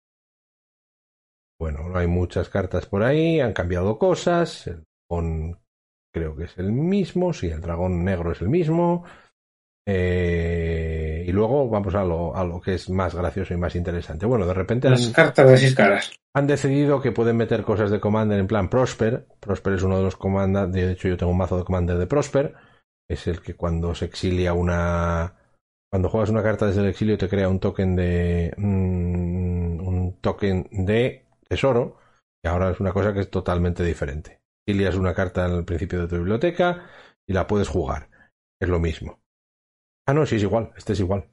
Bueno, 1.60 1.88
no 1.88 1.98
hay 1.98 2.06
muchas 2.06 2.48
cartas 2.48 2.86
por 2.86 3.02
ahí, 3.02 3.40
han 3.40 3.52
cambiado 3.52 3.98
cosas. 3.98 4.68
El 4.68 4.84
dragón 5.08 5.58
creo 6.14 6.36
que 6.36 6.44
es 6.44 6.56
el 6.58 6.70
mismo, 6.70 7.32
sí, 7.32 7.48
el 7.48 7.60
dragón 7.60 8.04
negro 8.04 8.30
es 8.30 8.40
el 8.42 8.48
mismo. 8.48 9.04
Eh, 9.90 11.24
y 11.26 11.32
luego 11.32 11.68
vamos 11.68 11.94
a 11.94 12.04
lo, 12.04 12.36
a 12.36 12.44
lo 12.44 12.60
que 12.60 12.74
es 12.74 12.90
más 12.90 13.14
gracioso 13.14 13.54
y 13.54 13.56
más 13.56 13.74
interesante. 13.74 14.26
Bueno, 14.26 14.46
de 14.46 14.54
repente. 14.54 14.88
Las 14.88 15.08
cartas 15.08 15.48
de 15.48 15.56
seis 15.56 15.74
caras 15.74 16.12
han 16.34 16.46
decidido 16.46 17.00
que 17.00 17.10
pueden 17.10 17.36
meter 17.36 17.64
cosas 17.64 17.90
de 17.90 17.98
Commander 17.98 18.38
en 18.38 18.46
plan 18.46 18.68
Prosper. 18.68 19.26
Prosper 19.40 19.72
es 19.74 19.82
uno 19.82 19.96
de 19.96 20.04
los 20.04 20.16
Commander. 20.16 20.68
De 20.68 20.92
hecho, 20.92 21.08
yo 21.08 21.16
tengo 21.16 21.32
un 21.32 21.38
mazo 21.38 21.58
de 21.58 21.64
Commander 21.64 21.98
de 21.98 22.06
Prosper. 22.06 22.54
Es 23.08 23.26
el 23.26 23.40
que 23.40 23.54
cuando 23.54 23.94
se 23.94 24.04
exilia 24.04 24.52
una. 24.52 25.34
Cuando 25.90 26.10
juegas 26.10 26.28
una 26.28 26.42
carta 26.42 26.66
desde 26.66 26.82
el 26.82 26.88
exilio 26.88 27.16
te 27.16 27.28
crea 27.28 27.48
un 27.48 27.60
token 27.60 27.96
de. 27.96 28.52
Mm, 28.56 29.86
un 29.86 30.18
token 30.20 30.68
de 30.70 31.26
tesoro. 31.48 31.98
Y 32.44 32.48
ahora 32.48 32.70
es 32.70 32.80
una 32.80 32.92
cosa 32.92 33.12
que 33.12 33.20
es 33.20 33.30
totalmente 33.30 33.82
diferente. 33.82 34.40
Exilias 34.66 34.96
una 34.96 35.14
carta 35.14 35.44
al 35.46 35.64
principio 35.64 36.00
de 36.00 36.08
tu 36.08 36.16
biblioteca 36.16 36.86
y 37.26 37.32
la 37.32 37.46
puedes 37.46 37.68
jugar. 37.68 38.10
Es 38.60 38.68
lo 38.68 38.78
mismo. 38.78 39.20
Ah, 40.06 40.14
no, 40.14 40.26
sí, 40.26 40.36
es 40.36 40.42
igual. 40.42 40.72
Este 40.76 40.92
es 40.92 41.00
igual. 41.00 41.28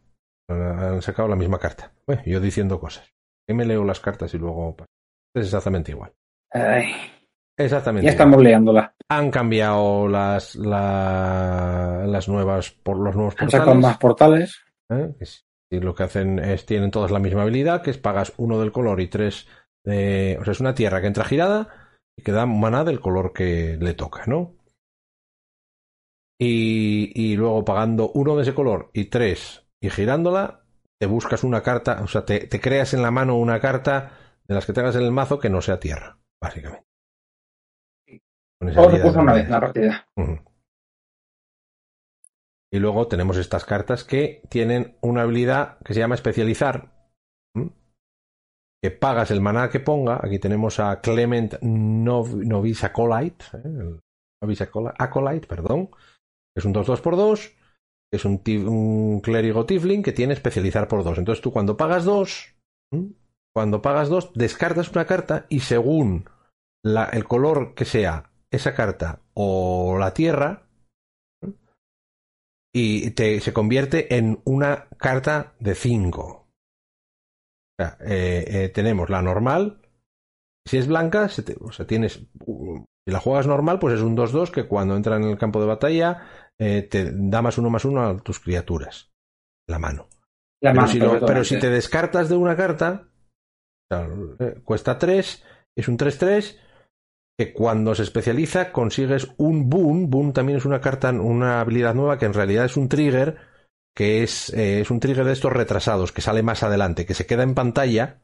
Han 0.49 1.01
sacado 1.01 1.27
la 1.27 1.35
misma 1.35 1.59
carta. 1.59 1.91
Bueno, 2.07 2.23
yo 2.25 2.39
diciendo 2.39 2.79
cosas. 2.79 3.13
Que 3.47 3.53
me 3.53 3.65
leo 3.65 3.83
las 3.83 3.99
cartas 3.99 4.33
y 4.33 4.37
luego... 4.37 4.75
Este 4.79 5.41
es 5.41 5.45
exactamente 5.47 5.91
igual. 5.91 6.13
Ay. 6.51 7.14
Exactamente. 7.57 8.05
Ya 8.05 8.11
estamos 8.11 8.41
liándola. 8.41 8.93
Han 9.09 9.31
cambiado 9.31 10.07
las, 10.07 10.55
la, 10.55 12.03
las 12.05 12.27
nuevas 12.27 12.71
por 12.71 12.97
los 12.97 13.15
nuevos 13.15 13.33
Han 13.35 13.45
portales. 13.47 13.51
sacado 13.65 13.75
más 13.75 13.97
portales. 13.97 14.63
¿eh? 14.89 15.15
Que 15.17 15.25
sí, 15.25 15.41
lo 15.71 15.95
que 15.95 16.03
hacen 16.03 16.39
es 16.39 16.65
tienen 16.65 16.91
todas 16.91 17.11
la 17.11 17.19
misma 17.19 17.43
habilidad, 17.43 17.81
que 17.81 17.91
es 17.91 17.97
pagas 17.97 18.33
uno 18.37 18.59
del 18.59 18.71
color 18.71 18.99
y 18.99 19.07
tres 19.07 19.47
de. 19.85 20.37
O 20.39 20.43
sea, 20.43 20.51
es 20.51 20.59
una 20.59 20.75
tierra 20.75 21.01
que 21.01 21.07
entra 21.07 21.23
girada 21.23 21.69
y 22.17 22.23
que 22.23 22.31
da 22.31 22.45
maná 22.45 22.83
del 22.83 22.99
color 22.99 23.31
que 23.33 23.77
le 23.79 23.93
toca, 23.93 24.25
¿no? 24.25 24.55
Y, 26.39 27.11
y 27.15 27.35
luego 27.37 27.63
pagando 27.63 28.11
uno 28.11 28.35
de 28.35 28.41
ese 28.41 28.53
color 28.53 28.89
y 28.93 29.05
tres 29.05 29.65
y 29.81 29.89
girándola, 29.89 30.65
te 30.99 31.07
buscas 31.07 31.43
una 31.43 31.61
carta, 31.61 32.01
o 32.03 32.07
sea, 32.07 32.25
te, 32.25 32.47
te 32.47 32.59
creas 32.59 32.93
en 32.93 33.01
la 33.01 33.11
mano 33.11 33.37
una 33.37 33.59
carta 33.61 34.11
de 34.45 34.55
las 34.55 34.65
que 34.65 34.73
tengas 34.73 34.95
en 34.95 35.03
el 35.03 35.11
mazo 35.11 35.39
que 35.39 35.49
no 35.49 35.61
sea 35.61 35.79
tierra, 35.79 36.19
básicamente. 36.41 36.85
Solo 38.61 38.89
recurso 38.89 39.19
una 39.19 39.33
vez 39.33 39.45
en 39.45 39.51
la 39.51 39.59
partida. 39.59 40.07
Y 42.71 42.79
luego 42.79 43.07
tenemos 43.07 43.37
estas 43.37 43.65
cartas 43.65 44.03
que 44.03 44.41
tienen 44.49 44.97
una 45.01 45.21
habilidad 45.21 45.77
que 45.79 45.93
se 45.93 45.99
llama 45.99 46.15
especializar. 46.15 46.93
Que 48.83 48.91
pagas 48.91 49.31
el 49.31 49.41
maná 49.41 49.69
que 49.69 49.79
ponga. 49.79 50.19
Aquí 50.21 50.39
tenemos 50.39 50.79
a 50.79 51.01
Clement 51.01 51.55
Nov 51.61 52.35
Novice 52.35 52.85
Acolyte. 52.85 53.45
¿eh? 53.53 53.99
Acolyte, 54.97 55.47
perdón. 55.47 55.89
Es 56.55 56.65
un 56.65 56.73
2-2x2. 56.73 57.53
que 58.11 58.17
Es 58.17 58.25
un, 58.25 59.19
clérigo 59.21 59.65
Tifling 59.65 60.03
que 60.03 60.11
tiene 60.11 60.33
especializar 60.33 60.87
por 60.87 61.03
2. 61.03 61.17
Entonces 61.17 61.41
tú 61.41 61.51
cuando 61.51 61.77
pagas 61.77 62.03
2, 62.05 62.55
cuando 63.55 63.81
pagas 63.81 64.09
2, 64.09 64.33
descartas 64.33 64.91
una 64.91 65.05
carta 65.05 65.45
y 65.49 65.61
según 65.61 66.29
la- 66.83 67.05
el 67.05 67.25
color 67.25 67.73
que 67.73 67.85
sea 67.85 68.31
esa 68.55 68.73
carta 68.73 69.21
o 69.33 69.97
la 69.99 70.13
tierra, 70.13 70.67
y 72.73 73.11
te, 73.11 73.39
se 73.39 73.53
convierte 73.53 74.15
en 74.17 74.41
una 74.43 74.87
carta 74.97 75.53
de 75.59 75.75
5. 75.75 76.21
O 76.21 77.83
sea, 77.83 77.97
eh, 78.01 78.45
eh, 78.47 78.69
tenemos 78.69 79.09
la 79.09 79.21
normal. 79.21 79.81
Si 80.67 80.77
es 80.77 80.87
blanca, 80.87 81.29
se 81.29 81.43
te- 81.43 81.57
o 81.59 81.71
sea, 81.71 81.85
tienes. 81.85 82.13
Si 83.07 83.11
la 83.13 83.19
juegas 83.19 83.47
normal, 83.47 83.79
pues 83.79 83.95
es 83.95 84.01
un 84.01 84.15
2-2 84.15 84.51
que 84.51 84.67
cuando 84.67 84.95
entra 84.95 85.17
en 85.17 85.23
el 85.25 85.37
campo 85.37 85.59
de 85.61 85.67
batalla 85.67 86.27
eh, 86.57 86.81
te 86.89 87.11
da 87.13 87.41
más 87.41 87.57
uno 87.57 87.69
más 87.69 87.85
uno 87.85 88.01
a 88.01 88.17
tus 88.17 88.39
criaturas. 88.39 89.11
La 89.67 89.77
mano. 89.79 90.07
La 90.61 90.71
Pero 90.71 90.81
mano, 90.81 90.91
si, 90.91 90.99
lo- 90.99 91.25
pero 91.25 91.43
si 91.43 91.59
te 91.59 91.69
descartas 91.69 92.29
de 92.29 92.35
una 92.35 92.55
carta, 92.55 93.07
o 93.91 93.95
sea, 93.95 94.07
eh, 94.39 94.61
cuesta 94.63 94.97
3, 94.97 95.43
es 95.75 95.87
un 95.87 95.97
3-3, 95.97 96.59
que 97.37 97.53
cuando 97.53 97.95
se 97.95 98.03
especializa 98.03 98.71
consigues 98.71 99.27
un 99.37 99.69
boon. 99.69 100.09
Boon 100.09 100.33
también 100.33 100.57
es 100.57 100.65
una 100.65 100.81
carta, 100.81 101.11
una 101.11 101.59
habilidad 101.61 101.93
nueva 101.93 102.17
que 102.17 102.25
en 102.25 102.33
realidad 102.33 102.65
es 102.65 102.77
un 102.77 102.87
trigger, 102.89 103.37
que 103.95 104.23
es, 104.23 104.53
eh, 104.53 104.81
es 104.81 104.91
un 104.91 104.99
trigger 104.99 105.25
de 105.25 105.33
estos 105.33 105.51
retrasados, 105.51 106.11
que 106.11 106.21
sale 106.21 106.43
más 106.43 106.63
adelante, 106.63 107.05
que 107.05 107.13
se 107.13 107.25
queda 107.25 107.43
en 107.43 107.53
pantalla 107.55 108.21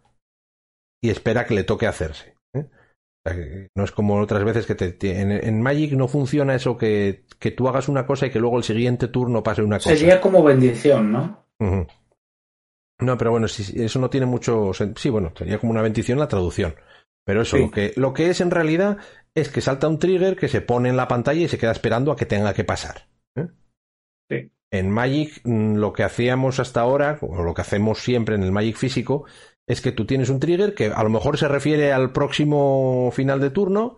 y 1.02 1.10
espera 1.10 1.46
que 1.46 1.56
le 1.56 1.64
toque 1.64 1.88
hacerse. 1.88 2.36
¿eh? 2.54 2.66
O 2.70 3.30
sea, 3.30 3.36
que 3.36 3.68
no 3.76 3.84
es 3.84 3.92
como 3.92 4.20
otras 4.20 4.44
veces 4.44 4.66
que 4.66 4.76
te, 4.76 4.94
te- 4.94 5.20
en, 5.22 5.32
en 5.32 5.62
Magic 5.62 5.94
no 5.94 6.08
funciona 6.08 6.56
eso 6.56 6.78
que, 6.78 7.26
que 7.40 7.52
tú 7.52 7.68
hagas 7.68 7.88
una 7.90 8.06
cosa 8.06 8.28
y 8.28 8.32
que 8.32 8.40
luego 8.40 8.58
el 8.58 8.64
siguiente 8.64 9.08
turno 9.10 9.44
pase 9.44 9.62
una 9.62 9.78
cosa. 9.78 9.90
Sería 9.96 10.20
como 10.22 10.44
bendición, 10.44 11.12
¿no? 11.12 11.46
No, 13.00 13.18
pero 13.18 13.32
bueno, 13.32 13.48
si, 13.48 13.82
eso 13.82 14.00
no 14.00 14.10
tiene 14.10 14.26
mucho 14.28 14.72
Sí, 14.74 15.10
bueno, 15.10 15.34
sería 15.36 15.58
como 15.60 15.72
una 15.72 15.82
bendición 15.82 16.20
la 16.20 16.28
traducción. 16.28 16.76
Pero 17.26 17.42
eso, 17.44 17.58
Sí. 17.58 17.64
lo, 17.64 17.72
que, 17.72 17.94
lo 17.96 18.14
que 18.14 18.30
es 18.30 18.42
en 18.42 18.52
realidad 18.52 18.98
es 19.36 19.50
que 19.50 19.62
salta 19.62 19.88
un 19.88 20.00
trigger 20.00 20.36
que 20.36 20.48
se 20.48 20.62
pone 20.62 20.90
en 20.90 20.98
la 20.98 21.08
pantalla 21.08 21.42
y 21.42 21.48
se 21.48 21.58
queda 21.58 21.72
esperando 21.72 22.12
a 22.12 22.16
que 22.16 22.26
tenga 22.26 22.54
que 22.54 22.64
pasar. 22.64 23.08
¿eh? 23.36 23.48
Sí. 24.30 24.52
En 24.72 24.90
Magic, 24.90 25.42
mm, 25.44 25.76
lo 25.76 25.94
que 25.94 26.04
hacíamos 26.04 26.60
hasta 26.60 26.82
ahora, 26.82 27.18
o 27.22 27.44
lo 27.44 27.54
que 27.54 27.62
hacemos 27.62 28.00
siempre 28.00 28.36
en 28.36 28.44
el 28.44 28.52
Magic 28.52 28.76
físico, 28.76 29.26
es 29.68 29.82
que 29.82 29.92
tú 29.92 30.06
tienes 30.06 30.30
un 30.30 30.40
trigger 30.40 30.74
que 30.74 30.88
a 30.88 31.04
lo 31.04 31.10
mejor 31.10 31.38
se 31.38 31.48
refiere 31.48 31.94
al 31.94 32.12
próximo 32.12 33.12
final 33.14 33.40
de 33.40 33.52
turno, 33.52 33.98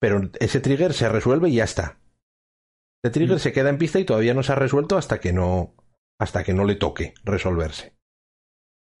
pero 0.00 0.20
ese 0.38 0.60
trigger 0.60 0.92
se 0.92 1.08
resuelve 1.08 1.48
y 1.48 1.54
ya 1.54 1.64
está. 1.64 1.98
Ese 3.02 3.12
trigger 3.12 3.36
Mm. 3.36 3.40
se 3.40 3.52
queda 3.52 3.70
en 3.70 3.78
pista 3.78 3.98
y 3.98 4.04
todavía 4.04 4.34
no 4.34 4.42
se 4.42 4.52
ha 4.52 4.56
resuelto 4.56 4.96
hasta 4.96 5.18
que 5.18 5.32
no, 5.32 5.74
hasta 6.20 6.44
que 6.44 6.52
no 6.52 6.64
le 6.64 6.76
toque 6.76 7.14
resolverse. 7.24 7.94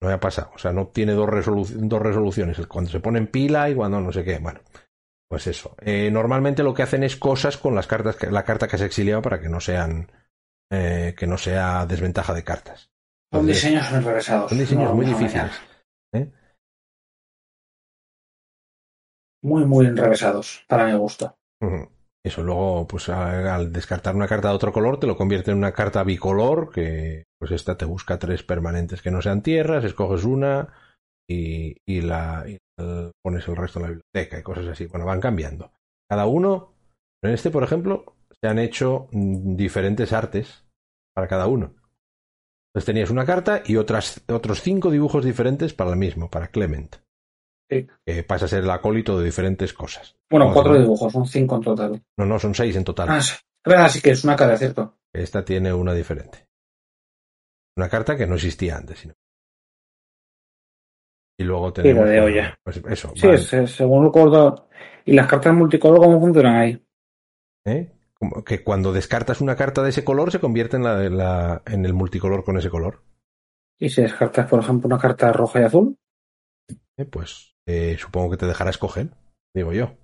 No 0.02 0.08
me 0.08 0.14
ha 0.14 0.20
pasado. 0.20 0.50
O 0.54 0.58
sea, 0.58 0.72
no 0.72 0.88
tiene 0.88 1.12
dos, 1.12 1.28
resolu- 1.28 1.64
dos 1.68 2.02
resoluciones. 2.02 2.58
Cuando 2.66 2.90
se 2.90 3.00
pone 3.00 3.20
en 3.20 3.28
pila 3.28 3.70
y 3.70 3.74
cuando 3.74 4.00
no 4.00 4.12
sé 4.12 4.24
qué. 4.24 4.38
Bueno, 4.38 4.60
pues 5.28 5.46
eso. 5.46 5.76
Eh, 5.80 6.10
normalmente 6.10 6.64
lo 6.64 6.74
que 6.74 6.82
hacen 6.82 7.04
es 7.04 7.16
cosas 7.16 7.56
con 7.56 7.74
las 7.76 7.86
cartas, 7.86 8.16
que- 8.16 8.30
la 8.30 8.42
carta 8.44 8.66
que 8.66 8.78
se 8.78 8.84
exiliado 8.86 9.22
para 9.22 9.40
que 9.40 9.48
no 9.48 9.60
sean, 9.60 10.10
eh, 10.72 11.14
que 11.16 11.26
no 11.28 11.38
sea 11.38 11.86
desventaja 11.86 12.34
de 12.34 12.42
cartas. 12.42 12.90
Son 13.32 13.42
Entonces, 13.42 13.62
diseños 13.62 13.92
enrevesados. 13.92 14.48
son 14.50 14.58
diseños 14.58 14.90
No 14.90 14.96
muy 14.96 15.06
difíciles. 15.06 15.52
¿eh? 16.14 16.32
Muy, 19.42 19.64
muy 19.64 19.86
enrevesados, 19.86 20.64
para 20.68 20.86
mi 20.86 20.94
gusto. 20.94 21.36
Ujú. 21.60 21.88
Eso 22.24 22.42
luego, 22.42 22.86
pues 22.86 23.08
al 23.08 23.72
descartar 23.72 24.14
una 24.14 24.28
carta 24.28 24.48
de 24.48 24.54
otro 24.54 24.72
color, 24.72 25.00
te 25.00 25.08
lo 25.08 25.16
convierte 25.16 25.50
en 25.50 25.58
una 25.58 25.72
carta 25.72 26.04
bicolor, 26.04 26.70
que 26.70 27.24
pues 27.38 27.50
esta 27.50 27.76
te 27.76 27.84
busca 27.84 28.18
tres 28.18 28.44
permanentes 28.44 29.02
que 29.02 29.10
no 29.10 29.20
sean 29.20 29.42
tierras, 29.42 29.84
escoges 29.84 30.24
una 30.24 30.72
y, 31.28 31.76
y 31.84 32.00
la 32.00 32.44
pones 33.22 33.46
el 33.48 33.56
resto 33.56 33.78
en 33.78 33.82
la 33.82 33.90
biblioteca 33.90 34.38
y 34.38 34.42
cosas 34.42 34.66
así. 34.66 34.86
Bueno, 34.86 35.06
van 35.06 35.20
cambiando. 35.20 35.72
Cada 36.08 36.26
uno, 36.26 36.74
en 37.22 37.32
este, 37.32 37.50
por 37.50 37.64
ejemplo, 37.64 38.16
se 38.40 38.48
han 38.48 38.58
hecho 38.58 39.08
mm, 39.12 39.56
diferentes 39.56 40.12
artes 40.12 40.64
para 41.14 41.28
cada 41.28 41.46
uno. 41.46 41.74
Entonces 42.68 42.86
tenías 42.86 43.10
una 43.10 43.26
carta 43.26 43.62
y 43.66 43.76
otras, 43.76 44.22
otros 44.28 44.62
cinco 44.62 44.90
dibujos 44.90 45.24
diferentes 45.24 45.74
para 45.74 45.90
el 45.90 45.96
mismo, 45.96 46.30
para 46.30 46.48
Clement. 46.48 46.96
Sí. 47.72 47.86
Que 48.04 48.22
pasa 48.24 48.44
a 48.44 48.48
ser 48.48 48.64
el 48.64 48.70
acólito 48.70 49.18
de 49.18 49.24
diferentes 49.24 49.72
cosas. 49.72 50.16
Bueno, 50.30 50.46
Vamos 50.46 50.54
cuatro 50.62 50.78
dibujos, 50.80 51.12
son 51.12 51.26
cinco 51.26 51.56
en 51.56 51.62
total. 51.62 52.02
No, 52.18 52.26
no, 52.26 52.38
son 52.38 52.54
seis 52.54 52.76
en 52.76 52.84
total. 52.84 53.08
Ah, 53.10 53.20
sí. 53.20 53.34
Es 53.34 53.70
verdad, 53.70 53.88
sí 53.88 54.00
que 54.02 54.10
es 54.10 54.24
una 54.24 54.36
cara, 54.36 54.56
¿cierto? 54.56 54.98
Esta 55.14 55.44
tiene 55.44 55.72
una 55.72 55.94
diferente. 55.94 56.46
Una 57.76 57.88
carta 57.88 58.16
que 58.16 58.26
no 58.26 58.34
existía 58.34 58.76
antes. 58.76 58.98
sino- 58.98 59.14
Y 61.38 61.44
luego 61.44 61.72
tenemos. 61.72 62.08
de 62.08 62.20
olla. 62.20 62.54
Pues 62.62 62.82
eso. 62.88 63.12
Sí, 63.16 63.28
es, 63.28 63.48
según 63.72 64.06
el 64.06 64.12
color. 64.12 64.68
¿Y 65.04 65.12
las 65.14 65.26
cartas 65.26 65.54
multicolor 65.54 65.98
cómo 65.98 66.20
funcionan 66.20 66.56
ahí? 66.56 66.86
¿eh? 67.66 67.92
Como 68.14 68.44
que 68.44 68.62
cuando 68.62 68.92
descartas 68.92 69.40
una 69.40 69.56
carta 69.56 69.82
de 69.82 69.90
ese 69.90 70.04
color 70.04 70.30
se 70.30 70.38
convierte 70.40 70.76
en, 70.76 70.84
la, 70.84 70.96
de 70.96 71.10
la, 71.10 71.62
en 71.66 71.84
el 71.84 71.92
multicolor 71.94 72.44
con 72.44 72.56
ese 72.56 72.70
color. 72.70 73.02
Y 73.80 73.88
si 73.88 74.02
descartas, 74.02 74.48
por 74.48 74.60
ejemplo, 74.60 74.86
una 74.86 74.98
carta 74.98 75.32
roja 75.32 75.60
y 75.60 75.64
azul, 75.64 75.98
¿eh? 76.96 77.04
Pues 77.04 77.51
eh, 77.66 77.96
supongo 77.98 78.30
que 78.30 78.36
te 78.36 78.46
dejará 78.46 78.70
escoger, 78.70 79.10
digo 79.54 79.72
yo. 79.72 79.94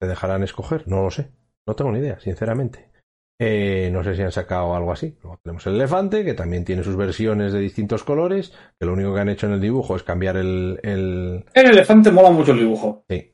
¿Te 0.00 0.06
dejarán 0.06 0.42
escoger? 0.42 0.86
No 0.86 1.02
lo 1.02 1.10
sé. 1.10 1.32
No 1.66 1.74
tengo 1.74 1.90
ni 1.90 1.98
idea, 1.98 2.20
sinceramente. 2.20 2.90
Eh, 3.38 3.90
no 3.92 4.02
sé 4.02 4.14
si 4.14 4.22
han 4.22 4.32
sacado 4.32 4.74
algo 4.74 4.92
así. 4.92 5.16
Luego 5.22 5.38
tenemos 5.42 5.66
el 5.66 5.74
elefante, 5.74 6.24
que 6.24 6.34
también 6.34 6.64
tiene 6.64 6.82
sus 6.82 6.96
versiones 6.96 7.52
de 7.52 7.58
distintos 7.60 8.04
colores, 8.04 8.52
que 8.78 8.86
lo 8.86 8.92
único 8.92 9.14
que 9.14 9.20
han 9.20 9.28
hecho 9.28 9.46
en 9.46 9.54
el 9.54 9.60
dibujo 9.60 9.96
es 9.96 10.02
cambiar 10.02 10.36
el, 10.36 10.78
el, 10.82 11.44
El 11.52 11.66
elefante 11.66 12.10
mola 12.10 12.30
mucho 12.30 12.52
el 12.52 12.60
dibujo. 12.60 13.04
Sí. 13.08 13.32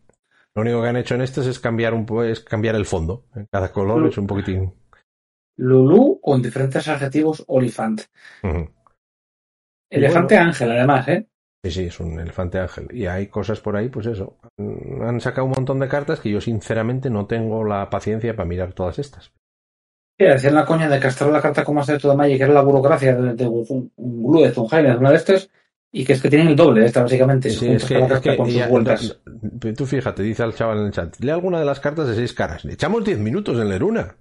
Lo 0.54 0.62
único 0.62 0.82
que 0.82 0.88
han 0.88 0.96
hecho 0.96 1.14
en 1.14 1.22
estos 1.22 1.46
es 1.46 1.58
cambiar 1.58 1.94
un 1.94 2.06
es 2.24 2.40
cambiar 2.40 2.74
el 2.74 2.84
fondo. 2.84 3.24
En 3.34 3.46
cada 3.46 3.72
color 3.72 4.06
es 4.06 4.18
un 4.18 4.26
poquitín. 4.26 4.74
Lulú 5.56 6.20
con 6.20 6.42
diferentes 6.42 6.88
adjetivos 6.88 7.44
olifant. 7.46 8.02
Elefante 9.92 10.36
ángel, 10.36 10.70
además, 10.72 11.08
¿eh? 11.08 11.28
Sí, 11.64 11.70
sí, 11.70 11.84
es 11.84 12.00
un 12.00 12.18
elefante 12.18 12.58
ángel. 12.58 12.88
Y 12.92 13.06
hay 13.06 13.28
cosas 13.28 13.60
por 13.60 13.76
ahí, 13.76 13.88
pues 13.88 14.06
eso. 14.06 14.36
Han 14.58 15.20
sacado 15.20 15.46
un 15.46 15.52
montón 15.52 15.78
de 15.78 15.88
cartas 15.88 16.20
que 16.20 16.30
yo 16.30 16.40
sinceramente 16.40 17.08
no 17.08 17.26
tengo 17.26 17.62
la 17.64 17.88
paciencia 17.88 18.34
para 18.34 18.48
mirar 18.48 18.72
todas 18.72 18.98
estas. 18.98 19.32
Sí, 20.18 20.26
decían 20.26 20.54
la 20.54 20.64
coña 20.66 20.88
de 20.88 21.00
castrar 21.00 21.30
la 21.30 21.40
carta 21.40 21.64
como 21.64 21.80
hace 21.80 21.98
todo 21.98 22.16
Magic, 22.16 22.38
que 22.38 22.44
era 22.44 22.52
la 22.52 22.62
burocracia 22.62 23.14
de, 23.14 23.34
de 23.34 23.46
un 23.46 23.92
un 23.96 24.42
de 24.42 24.50
Zunheim, 24.50 24.98
una 24.98 25.10
de 25.10 25.16
estas, 25.16 25.50
y 25.92 26.04
que 26.04 26.12
es 26.14 26.22
que 26.22 26.28
tienen 26.30 26.48
el 26.48 26.56
doble 26.56 26.80
de 26.80 26.86
esta, 26.86 27.02
básicamente. 27.02 27.50
Sí, 27.50 27.66
es 27.66 27.84
que, 27.84 27.98
es 27.98 28.20
que 28.20 28.36
con 28.36 28.46
sus 28.46 28.56
ya- 28.56 28.68
vueltas. 28.68 29.20
tú 29.76 29.86
fíjate, 29.86 30.22
dice 30.22 30.42
al 30.42 30.54
chaval 30.54 30.78
en 30.78 30.86
el 30.86 30.92
chat, 30.92 31.16
lee 31.20 31.30
alguna 31.30 31.58
de 31.60 31.64
las 31.64 31.80
cartas 31.80 32.08
de 32.08 32.14
seis 32.14 32.32
caras. 32.34 32.64
Le 32.64 32.74
echamos 32.74 33.04
diez 33.04 33.18
minutos 33.18 33.58
en 33.58 33.68
leer 33.68 33.84
una. 33.84 34.16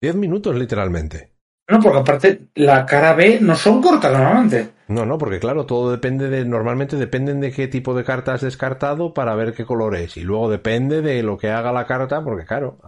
Diez 0.00 0.14
minutos 0.14 0.54
literalmente. 0.56 1.33
No, 1.68 1.80
porque 1.80 1.98
aparte 1.98 2.48
la 2.56 2.84
cara 2.84 3.14
B 3.14 3.38
no 3.40 3.56
son 3.56 3.80
cortas 3.80 4.12
normalmente. 4.12 4.70
No, 4.88 5.06
no, 5.06 5.16
porque 5.16 5.40
claro, 5.40 5.64
todo 5.64 5.90
depende 5.90 6.28
de, 6.28 6.44
normalmente 6.44 6.96
dependen 6.96 7.40
de 7.40 7.52
qué 7.52 7.68
tipo 7.68 7.94
de 7.94 8.04
carta 8.04 8.34
has 8.34 8.42
descartado 8.42 9.14
para 9.14 9.34
ver 9.34 9.54
qué 9.54 9.64
color 9.64 9.96
es. 9.96 10.16
Y 10.18 10.22
luego 10.22 10.50
depende 10.50 11.00
de 11.00 11.22
lo 11.22 11.38
que 11.38 11.50
haga 11.50 11.72
la 11.72 11.86
carta, 11.86 12.22
porque 12.22 12.44
claro, 12.44 12.78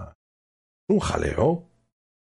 Un 0.89 1.01
jaleo. 1.01 1.65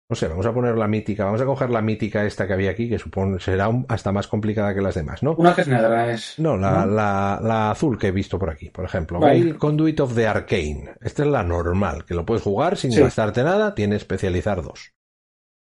No 0.10 0.16
sé, 0.16 0.28
vamos 0.28 0.46
a 0.46 0.54
poner 0.54 0.78
la 0.78 0.90
mítica, 0.90 1.24
vamos 1.24 1.40
a 1.40 1.46
coger 1.46 1.70
la 1.70 1.82
mítica 1.82 2.26
esta 2.26 2.46
que 2.46 2.52
había 2.52 2.72
aquí, 2.72 2.90
que 2.90 3.00
supone 3.00 3.40
será 3.40 3.70
hasta 3.88 4.12
más 4.12 4.28
complicada 4.28 4.74
que 4.76 4.82
las 4.82 4.96
demás, 4.96 5.24
¿no? 5.24 5.36
Una 5.36 5.56
que 5.56 5.62
es 5.62 5.70
negra 5.70 6.12
es. 6.12 6.38
No, 6.38 6.58
la, 6.58 6.86
La, 6.86 7.40
la, 7.42 7.72
azul 7.72 7.98
que 7.98 8.08
he 8.08 8.12
visto 8.12 8.38
por 8.38 8.50
aquí, 8.50 8.70
por 8.70 8.84
ejemplo. 8.84 9.26
El 9.26 9.58
Conduit 9.58 10.02
of 10.02 10.14
the 10.14 10.28
Arcane. 10.28 10.96
Esta 11.00 11.24
es 11.24 11.30
la 11.30 11.44
normal, 11.44 12.04
que 12.04 12.14
lo 12.14 12.26
puedes 12.26 12.44
jugar 12.44 12.76
sin 12.76 12.92
gastarte 12.94 13.42
nada, 13.42 13.74
tiene 13.74 13.96
especializar 13.96 14.62
dos. 14.62 14.92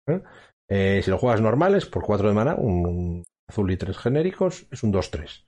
¿Eh? 0.07 0.21
Eh, 0.69 1.01
si 1.03 1.09
lo 1.09 1.17
juegas 1.17 1.41
normales, 1.41 1.87
por 1.87 2.03
cuatro 2.03 2.29
de 2.29 2.35
mana, 2.35 2.55
un, 2.55 3.23
azul 3.47 3.71
y 3.71 3.77
tres 3.77 3.97
genéricos, 3.97 4.67
es 4.71 4.83
un 4.83 4.93
2-3. 4.93 5.47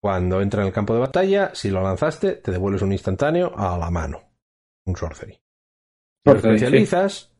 Cuando 0.00 0.40
entra 0.40 0.62
en 0.62 0.68
el 0.68 0.72
campo 0.72 0.94
de 0.94 1.00
batalla, 1.00 1.54
si 1.54 1.70
lo 1.70 1.82
lanzaste, 1.82 2.36
te 2.36 2.52
devuelves 2.52 2.82
un 2.82 2.92
instantáneo 2.92 3.52
a 3.56 3.76
la 3.76 3.90
mano. 3.90 4.22
Un 4.86 4.96
sorcery. 4.96 5.34
Si 5.34 6.30
lo 6.30 6.36
especializas, 6.36 7.32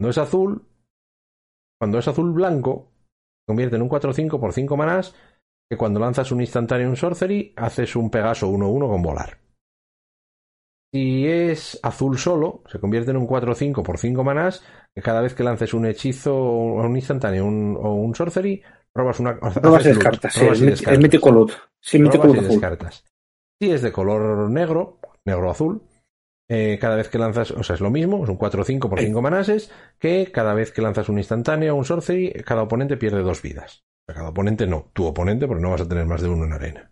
no 0.00 0.08
es 0.08 0.18
azul, 0.18 0.66
cuando 1.80 1.98
es 1.98 2.06
azul 2.06 2.32
blanco, 2.32 2.92
se 3.40 3.50
convierte 3.50 3.76
en 3.76 3.82
un 3.82 3.88
4-5 3.88 4.38
por 4.38 4.52
5 4.52 4.76
manás, 4.76 5.14
que 5.68 5.76
cuando 5.76 5.98
lanzas 5.98 6.30
un 6.30 6.40
instantáneo 6.40 6.88
un 6.88 6.96
sorcery, 6.96 7.52
haces 7.56 7.96
un 7.96 8.10
Pegaso 8.10 8.48
1-1 8.48 8.88
con 8.88 9.02
volar. 9.02 9.41
Si 10.92 11.26
es 11.26 11.80
azul 11.82 12.18
solo, 12.18 12.62
se 12.70 12.78
convierte 12.78 13.12
en 13.12 13.16
un 13.16 13.26
4-5 13.26 13.82
por 13.82 13.96
5 13.96 14.22
manás, 14.22 14.62
que 14.94 15.00
cada 15.00 15.22
vez 15.22 15.34
que 15.34 15.42
lances 15.42 15.72
un 15.72 15.86
hechizo 15.86 16.36
o 16.36 16.84
un 16.84 16.96
instantáneo 16.96 17.46
o 17.46 17.94
un 17.94 18.14
sorcery, 18.14 18.62
robas 18.94 19.18
una. 19.18 19.32
Robas 19.32 19.86
y 19.86 19.88
descartas, 19.88 20.34
sí, 20.34 20.46
es 20.46 20.98
mítico 20.98 21.30
loot. 21.30 21.52
Sí, 21.80 21.98
mítico 21.98 22.26
loot 22.26 22.40
descartas. 22.40 23.04
Si 23.58 23.70
es 23.70 23.80
de 23.80 23.90
color 23.90 24.50
negro, 24.50 24.98
negro-azul, 25.24 25.82
eh, 26.50 26.76
cada 26.78 26.96
vez 26.96 27.08
que 27.08 27.18
lanzas, 27.18 27.52
o 27.52 27.62
sea, 27.62 27.74
es 27.74 27.80
lo 27.80 27.90
mismo, 27.90 28.24
es 28.24 28.28
un 28.28 28.36
4-5 28.36 28.90
por 28.90 29.00
5 29.00 29.22
manases, 29.22 29.72
que 29.98 30.30
cada 30.30 30.52
vez 30.52 30.72
que 30.72 30.82
lanzas 30.82 31.08
un 31.08 31.16
instantáneo 31.16 31.72
o 31.72 31.78
un 31.78 31.86
sorcery, 31.86 32.32
cada 32.44 32.64
oponente 32.64 32.98
pierde 32.98 33.22
dos 33.22 33.40
vidas. 33.40 33.84
O 34.02 34.12
sea, 34.12 34.16
cada 34.16 34.28
oponente 34.28 34.66
no, 34.66 34.90
tu 34.92 35.06
oponente, 35.06 35.46
porque 35.46 35.62
no 35.62 35.70
vas 35.70 35.80
a 35.80 35.88
tener 35.88 36.04
más 36.04 36.20
de 36.20 36.28
uno 36.28 36.44
en 36.44 36.52
arena. 36.52 36.91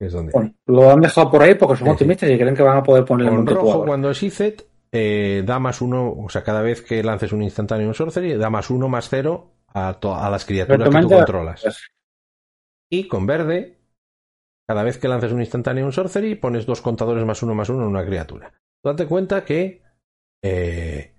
Es 0.00 0.12
donde 0.12 0.54
lo 0.66 0.90
han 0.90 1.00
dejado 1.00 1.30
por 1.30 1.42
ahí 1.42 1.54
porque 1.54 1.76
son 1.76 1.88
optimistas 1.88 2.28
y 2.28 2.36
creen 2.36 2.54
que 2.54 2.62
van 2.62 2.78
a 2.78 2.82
poder 2.82 3.04
poner 3.04 3.32
el 3.32 3.46
rojo 3.46 3.84
cuando 3.84 4.10
es 4.10 4.22
ICET, 4.22 4.66
eh, 4.92 5.42
da 5.46 5.58
más 5.58 5.80
uno, 5.80 6.12
o 6.12 6.28
sea, 6.28 6.42
cada 6.42 6.62
vez 6.62 6.82
que 6.82 7.02
lances 7.02 7.32
un 7.32 7.42
instantáneo 7.42 7.88
un 7.88 7.94
sorcery, 7.94 8.34
da 8.34 8.50
más 8.50 8.70
uno 8.70 8.88
más 8.88 9.08
cero 9.08 9.52
a, 9.68 9.90
a 9.90 10.30
las 10.30 10.44
criaturas 10.44 10.88
que 10.88 11.00
tú 11.00 11.08
controlas. 11.08 11.64
Y 12.90 13.08
con 13.08 13.26
verde, 13.26 13.78
cada 14.68 14.82
vez 14.82 14.98
que 14.98 15.08
lances 15.08 15.32
un 15.32 15.40
instantáneo 15.40 15.86
un 15.86 15.92
sorcery, 15.92 16.34
pones 16.34 16.66
dos 16.66 16.80
contadores 16.80 17.24
más 17.24 17.42
uno 17.42 17.54
más 17.54 17.68
uno 17.68 17.82
en 17.82 17.88
una 17.88 18.04
criatura 18.04 18.52
date 18.84 19.06
cuenta 19.06 19.44
que 19.44 19.82
eh, 20.42 21.14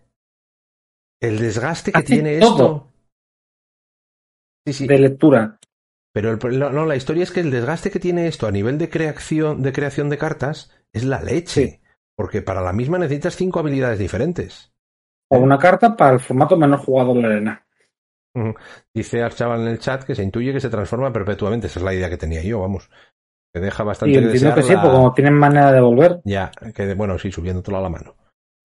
el 1.22 1.40
desgaste 1.40 1.92
que 1.92 2.04
tiene 2.04 2.38
esto. 2.38 2.92
De 4.66 5.00
lectura. 5.00 5.60
Pero 6.16 6.38
no, 6.38 6.86
la 6.86 6.96
historia 6.96 7.24
es 7.24 7.32
que 7.32 7.42
el 7.42 7.52
desgaste 7.52 7.92
que 7.92 8.00
tiene 8.00 8.28
esto 8.28 8.48
a 8.48 8.52
nivel 8.52 8.78
de 8.78 8.90
creación, 8.90 9.62
de 9.62 9.74
creación 9.74 10.10
de 10.10 10.18
cartas 10.18 10.72
es 10.94 11.04
la 11.04 11.22
leche. 11.22 11.82
Porque 12.16 12.42
para 12.42 12.62
la 12.62 12.72
misma 12.72 12.98
necesitas 12.98 13.36
cinco 13.36 13.60
habilidades 13.60 14.00
diferentes. 14.00 14.74
O 15.30 15.38
una 15.38 15.60
carta 15.60 15.98
para 15.98 16.14
el 16.14 16.20
formato 16.22 16.56
menos 16.56 16.82
jugado 16.86 17.14
de 17.14 17.22
la 17.22 17.28
arena. 17.28 17.68
Dice 18.94 19.22
Archaval 19.22 19.62
en 19.62 19.68
el 19.68 19.80
chat 19.80 20.04
que 20.04 20.16
se 20.16 20.24
intuye 20.24 20.54
que 20.54 20.62
se 20.62 20.70
transforma 20.70 21.12
perpetuamente. 21.12 21.68
Esa 21.68 21.80
es 21.80 21.86
la 21.86 21.94
idea 21.94 22.10
que 22.10 22.18
tenía 22.18 22.42
yo, 22.42 22.62
vamos 22.62 22.90
deja 23.60 23.84
bastante 23.84 24.14
y 24.14 24.18
entiendo 24.18 24.56
que 24.56 24.64
sí, 24.64 24.74
porque 24.74 24.90
como 24.90 25.14
tienen 25.14 25.34
manera 25.34 25.72
de 25.72 25.82
volver. 25.82 26.22
Ya, 26.24 26.52
que 26.74 26.94
bueno, 26.94 27.18
sí, 27.18 27.32
subiéndotelo 27.32 27.78
a 27.78 27.82
la 27.82 27.90
mano. 27.90 28.16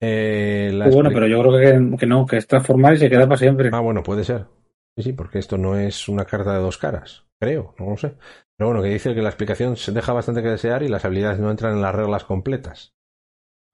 Eh, 0.00 0.70
bueno, 0.92 1.10
pero 1.12 1.26
yo 1.26 1.40
creo 1.42 1.96
que, 1.98 2.06
no, 2.06 2.26
que 2.26 2.38
es 2.38 2.46
transformar 2.46 2.94
y 2.94 2.98
se 2.98 3.10
queda 3.10 3.26
para 3.26 3.36
siempre. 3.36 3.70
Ah, 3.72 3.80
bueno, 3.80 4.02
puede 4.02 4.24
ser. 4.24 4.46
Sí, 4.96 5.02
sí, 5.02 5.12
porque 5.12 5.38
esto 5.38 5.58
no 5.58 5.76
es 5.76 6.08
una 6.08 6.24
carta 6.24 6.54
de 6.54 6.60
dos 6.60 6.78
caras, 6.78 7.24
creo, 7.40 7.74
no 7.78 7.90
lo 7.90 7.96
sé. 7.96 8.16
Pero 8.56 8.68
bueno, 8.68 8.82
que 8.82 8.90
dice 8.90 9.14
que 9.14 9.22
la 9.22 9.30
explicación 9.30 9.76
se 9.76 9.92
deja 9.92 10.12
bastante 10.12 10.42
que 10.42 10.48
desear 10.48 10.82
y 10.82 10.88
las 10.88 11.04
habilidades 11.04 11.40
no 11.40 11.50
entran 11.50 11.74
en 11.74 11.82
las 11.82 11.94
reglas 11.94 12.24
completas. 12.24 12.94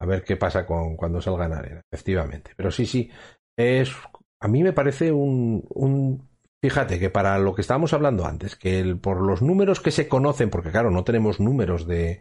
A 0.01 0.07
ver 0.07 0.25
qué 0.25 0.37
pasa 0.37 0.67
con 0.67 0.97
cuando 0.97 1.21
salga 1.21 1.47
en 1.47 1.55
arena, 1.55 1.83
efectivamente. 1.91 2.53
Pero 2.57 2.71
sí, 2.71 2.87
sí, 2.87 3.11
es 3.57 3.93
a 4.41 4.49
mí 4.49 4.62
me 4.62 4.73
parece 4.73 5.12
un, 5.12 5.64
un 5.71 6.29
Fíjate 6.62 6.99
que 6.99 7.11
para 7.11 7.39
lo 7.39 7.55
que 7.55 7.61
estábamos 7.61 7.93
hablando 7.93 8.27
antes, 8.27 8.57
que 8.57 8.97
por 9.01 9.21
los 9.21 9.43
números 9.43 9.81
que 9.81 9.91
se 9.91 10.09
conocen, 10.09 10.51
porque 10.51 10.71
claro, 10.71 10.91
no 10.91 11.05
tenemos 11.05 11.39
números 11.39 11.87
de, 11.87 12.21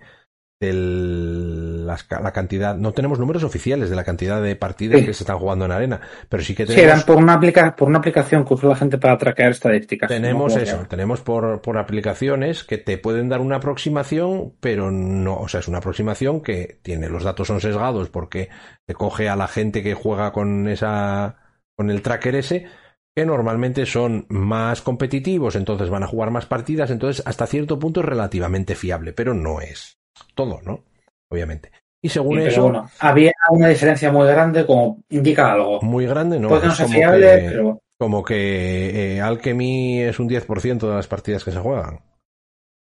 la, 0.59 2.31
cantidad, 2.31 2.75
no 2.77 2.93
tenemos 2.93 3.19
números 3.19 3.43
oficiales 3.43 3.89
de 3.89 3.95
la 3.95 4.05
cantidad 4.05 4.41
de 4.41 4.55
partidas 4.55 5.01
que 5.01 5.13
se 5.13 5.23
están 5.23 5.37
jugando 5.37 5.65
en 5.65 5.71
arena, 5.71 5.99
pero 6.29 6.43
sí 6.43 6.55
que 6.55 6.65
tenemos. 6.65 6.81
Sí, 6.81 6.85
eran 6.85 7.01
por 7.03 7.17
una, 7.17 7.75
por 7.75 7.89
una 7.89 7.99
aplicación 7.99 8.45
que 8.45 8.53
usa 8.53 8.69
la 8.69 8.75
gente 8.75 8.97
para 8.97 9.17
traquear 9.17 9.51
estadísticas. 9.51 10.07
Tenemos 10.07 10.55
eso, 10.55 10.85
tenemos 10.89 11.21
por, 11.21 11.61
por 11.61 11.77
aplicaciones 11.77 12.63
que 12.63 12.77
te 12.77 12.97
pueden 12.97 13.27
dar 13.27 13.41
una 13.41 13.57
aproximación, 13.57 14.53
pero 14.61 14.91
no, 14.91 15.37
o 15.37 15.47
sea, 15.47 15.59
es 15.59 15.67
una 15.67 15.79
aproximación 15.79 16.41
que 16.41 16.79
tiene, 16.81 17.09
los 17.09 17.23
datos 17.23 17.47
son 17.47 17.59
sesgados 17.59 18.09
porque 18.09 18.49
te 18.85 18.93
coge 18.93 19.27
a 19.27 19.35
la 19.35 19.47
gente 19.47 19.83
que 19.83 19.93
juega 19.93 20.31
con 20.31 20.69
esa, 20.69 21.37
con 21.75 21.89
el 21.89 22.01
tracker 22.01 22.35
ese, 22.35 22.65
que 23.13 23.25
normalmente 23.25 23.85
son 23.85 24.25
más 24.29 24.81
competitivos, 24.81 25.57
entonces 25.57 25.89
van 25.89 26.03
a 26.03 26.07
jugar 26.07 26.31
más 26.31 26.45
partidas, 26.45 26.91
entonces 26.91 27.25
hasta 27.25 27.45
cierto 27.45 27.77
punto 27.77 27.99
es 27.99 28.05
relativamente 28.05 28.75
fiable, 28.75 29.11
pero 29.11 29.33
no 29.33 29.59
es 29.59 29.99
todo, 30.35 30.61
¿no? 30.61 30.83
Obviamente. 31.31 31.71
Y 32.03 32.09
según 32.09 32.39
eso. 32.39 32.63
Bueno, 32.63 32.87
había 32.99 33.31
una 33.49 33.67
diferencia 33.67 34.11
muy 34.11 34.27
grande, 34.27 34.65
como 34.65 35.03
indica 35.09 35.53
algo. 35.53 35.81
Muy 35.81 36.05
grande, 36.05 36.39
¿no? 36.39 36.49
Puede 36.49 36.67
no 36.67 36.75
ser 36.75 36.87
fiable, 36.87 37.45
pero. 37.49 37.81
Como 37.97 38.23
que 38.23 39.15
eh, 39.15 39.21
Alchemy 39.21 40.01
es 40.01 40.19
un 40.19 40.29
10% 40.29 40.79
de 40.79 40.95
las 40.95 41.07
partidas 41.07 41.43
que 41.43 41.51
se 41.51 41.59
juegan. 41.59 42.01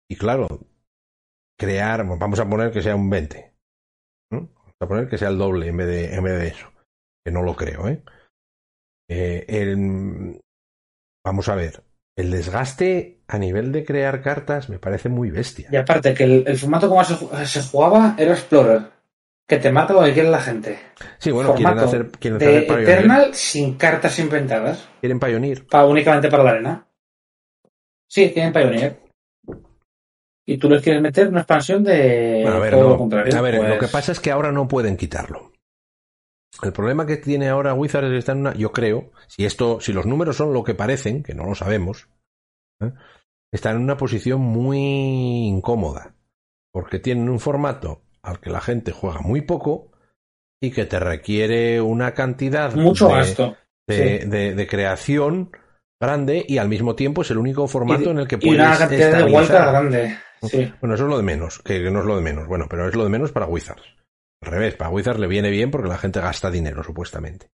Y 0.10 0.16
claro, 0.16 0.48
crear, 1.60 2.06
vamos 2.18 2.40
a 2.40 2.50
poner 2.50 2.72
que 2.72 2.82
sea 2.82 2.96
un 2.96 3.10
20. 3.10 3.54
Vamos 4.32 4.50
a 4.80 4.88
poner 4.88 5.10
que 5.10 5.18
sea 5.18 5.30
el 5.30 5.38
doble 5.38 5.68
en 5.68 5.78
vez 5.78 5.88
de, 5.88 6.16
en 6.16 6.24
vez 6.24 6.40
de 6.40 6.48
eso. 6.48 6.72
Que 7.24 7.32
no 7.32 7.44
lo 7.44 7.56
creo, 7.56 7.88
¿eh? 7.90 8.02
Eh, 9.10 10.40
vamos 11.24 11.50
a 11.50 11.56
ver, 11.56 11.84
el 12.16 12.32
desgaste 12.32 13.22
a 13.28 13.38
nivel 13.38 13.72
de 13.72 13.86
crear 13.86 14.22
cartas 14.22 14.70
me 14.70 14.80
parece 14.80 15.10
muy 15.10 15.32
bestia. 15.32 15.70
Y 15.72 15.76
aparte, 15.76 16.14
que 16.14 16.24
el, 16.24 16.58
formato 16.58 16.90
como 16.90 17.04
se, 17.04 17.62
jugaba 17.64 18.16
era 18.18 18.34
Explorer, 18.34 18.84
que 19.48 19.58
te 19.58 19.72
mata 19.72 19.94
lo 19.94 20.04
que 20.04 20.14
quiere 20.14 20.30
la 20.30 20.42
gente. 20.42 20.80
Sí, 21.18 21.32
bueno, 21.32 21.56
quieren 21.56 21.80
hacer, 21.80 22.12
quieren 22.12 22.40
de 22.40 22.58
Eternal 22.60 23.34
sin 23.34 23.76
cartas 23.76 24.20
inventadas. 24.20 24.88
Quieren 25.00 25.20
Pioneer. 25.20 25.66
Para, 25.66 25.86
únicamente 25.86 26.30
para 26.30 26.44
la 26.44 26.52
arena. 26.52 26.88
Sí, 28.08 28.30
tienen 28.30 28.52
Pioneer. 28.52 29.00
Y 30.46 30.58
tú 30.58 30.70
les 30.70 30.82
quieres 30.82 31.02
meter 31.02 31.30
una 31.30 31.42
expansión 31.42 31.84
de 31.84 32.46
a 32.46 32.60
ver, 32.60 32.74
todo 32.74 32.90
lo 32.90 32.98
contrario. 32.98 33.38
A 33.38 33.42
ver, 33.42 33.56
lo 33.56 33.74
que 33.74 33.78
pues 33.80 33.92
pasa 33.92 34.12
es 34.12 34.20
que 34.20 34.32
ahora 34.32 34.52
no 34.52 34.68
pueden 34.68 34.98
quitarlo. 34.98 35.51
El 36.62 36.74
problema 36.74 37.06
que 37.06 37.18
tiene 37.18 37.50
ahora 37.50 37.74
Wizards 37.74 38.08
es 38.08 38.12
que 38.12 38.18
está 38.18 38.32
en 38.34 38.40
una, 38.40 38.54
yo 38.54 38.72
creo, 38.72 39.12
si 39.28 39.46
esto, 39.46 39.80
si 39.82 39.94
los 39.94 40.06
números 40.06 40.38
son 40.38 40.54
lo 40.54 40.64
que 40.64 40.76
parecen, 40.76 41.24
que 41.24 41.34
no 41.34 41.46
lo 41.46 41.56
sabemos, 41.56 42.08
¿eh? 42.82 42.92
están 43.52 43.78
en 43.78 43.84
una 43.84 43.98
posición 43.98 44.42
muy 44.42 45.48
incómoda, 45.48 46.14
porque 46.72 47.00
tienen 47.00 47.30
un 47.30 47.40
formato 47.40 48.04
al 48.22 48.40
que 48.40 48.50
la 48.50 48.62
gente 48.62 48.92
juega 48.92 49.22
muy 49.22 49.42
poco 49.42 49.92
y 50.62 50.72
que 50.72 50.86
te 50.86 51.00
requiere 51.00 51.82
una 51.82 52.14
cantidad 52.14 52.76
mucho 52.76 53.08
de, 53.08 53.14
gasto 53.14 53.58
de, 53.88 54.68
creación 54.70 55.52
grande 56.00 56.46
y 56.48 56.60
al 56.60 56.70
mismo 56.70 56.96
tiempo 56.96 57.24
es 57.24 57.32
el 57.32 57.40
único 57.40 57.68
formato 57.68 58.12
en 58.12 58.20
el 58.20 58.28
que 58.28 58.38
puedes 58.38 58.58
y 58.58 58.62
una 58.62 58.78
cantidad 58.78 59.26
de 59.26 59.32
grande. 59.32 60.18
Bueno, 60.80 60.96
eso 60.96 61.04
es 61.04 61.10
lo 61.10 61.18
de 61.18 61.24
menos, 61.24 61.60
que 61.60 61.80
no 61.92 62.00
es 62.00 62.06
lo 62.06 62.16
de 62.16 62.22
menos. 62.22 62.48
Bueno, 62.48 62.66
pero 62.70 62.88
es 62.88 62.96
lo 62.96 63.04
de 63.04 63.10
menos 63.10 63.32
para 63.32 63.46
Wizards. 63.46 63.84
Al 64.42 64.52
revés, 64.52 64.76
para 64.76 64.90
Wizards 64.90 65.20
le 65.20 65.28
viene 65.28 65.50
bien 65.50 65.70
porque 65.70 65.88
la 65.88 65.98
gente 65.98 66.20
gasta 66.20 66.50
dinero, 66.50 66.84
supuestamente. 66.84 67.52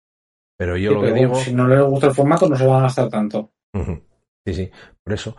Pero 0.57 0.77
yo 0.77 0.93
lo 0.93 1.01
que 1.01 1.13
digo. 1.13 1.35
Si 1.35 1.53
no 1.53 1.67
le 1.67 1.81
gusta 1.81 2.07
el 2.07 2.13
formato, 2.13 2.49
no 2.49 2.55
se 2.55 2.65
va 2.65 2.79
a 2.79 2.83
gastar 2.83 3.09
tanto. 3.09 3.51
Sí, 4.45 4.53
sí. 4.53 4.71
Por 5.03 5.13
eso. 5.13 5.35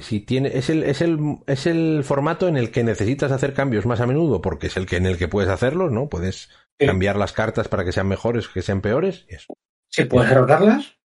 si 0.00 0.20
tiene, 0.20 0.56
es 0.56 0.70
el, 0.70 0.84
es 0.84 1.00
el, 1.00 1.38
es 1.46 1.66
el 1.66 2.04
formato 2.04 2.46
en 2.46 2.56
el 2.56 2.70
que 2.70 2.84
necesitas 2.84 3.32
hacer 3.32 3.54
cambios 3.54 3.86
más 3.86 4.00
a 4.00 4.06
menudo, 4.06 4.40
porque 4.40 4.68
es 4.68 4.76
el 4.76 4.86
que 4.86 4.96
en 4.96 5.06
el 5.06 5.18
que 5.18 5.28
puedes 5.28 5.50
hacerlos, 5.50 5.90
¿no? 5.90 6.08
Puedes 6.08 6.50
cambiar 6.78 7.16
las 7.16 7.32
cartas 7.32 7.68
para 7.68 7.84
que 7.84 7.92
sean 7.92 8.06
mejores, 8.06 8.48
que 8.48 8.62
sean 8.62 8.80
peores, 8.80 9.26
y 9.28 9.34
eso. 9.34 9.54
Sí, 9.88 10.04
puedes 10.04 10.32
rotarlas. 10.32 10.98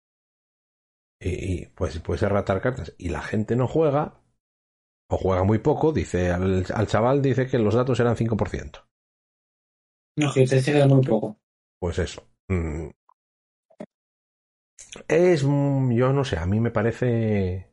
Y, 1.20 1.66
pues 1.66 1.98
puedes 2.00 2.22
erratar 2.22 2.60
cartas. 2.60 2.92
Y 2.98 3.08
la 3.08 3.22
gente 3.22 3.56
no 3.56 3.66
juega, 3.66 4.20
o 5.08 5.16
juega 5.16 5.44
muy 5.44 5.58
poco, 5.58 5.92
dice, 5.92 6.30
al, 6.30 6.66
al 6.74 6.86
chaval 6.86 7.22
dice 7.22 7.46
que 7.46 7.58
los 7.58 7.74
datos 7.74 7.98
eran 8.00 8.16
5%. 8.16 8.84
No, 10.16 10.32
que 10.32 10.46
te 10.46 10.62
queda 10.62 10.86
muy 10.86 11.02
poco. 11.02 11.38
Pues 11.80 11.98
eso. 11.98 12.22
Mm. 12.48 12.88
Es. 15.08 15.42
Yo 15.42 16.12
no 16.12 16.24
sé, 16.24 16.38
a 16.38 16.46
mí 16.46 16.60
me 16.60 16.70
parece. 16.70 17.68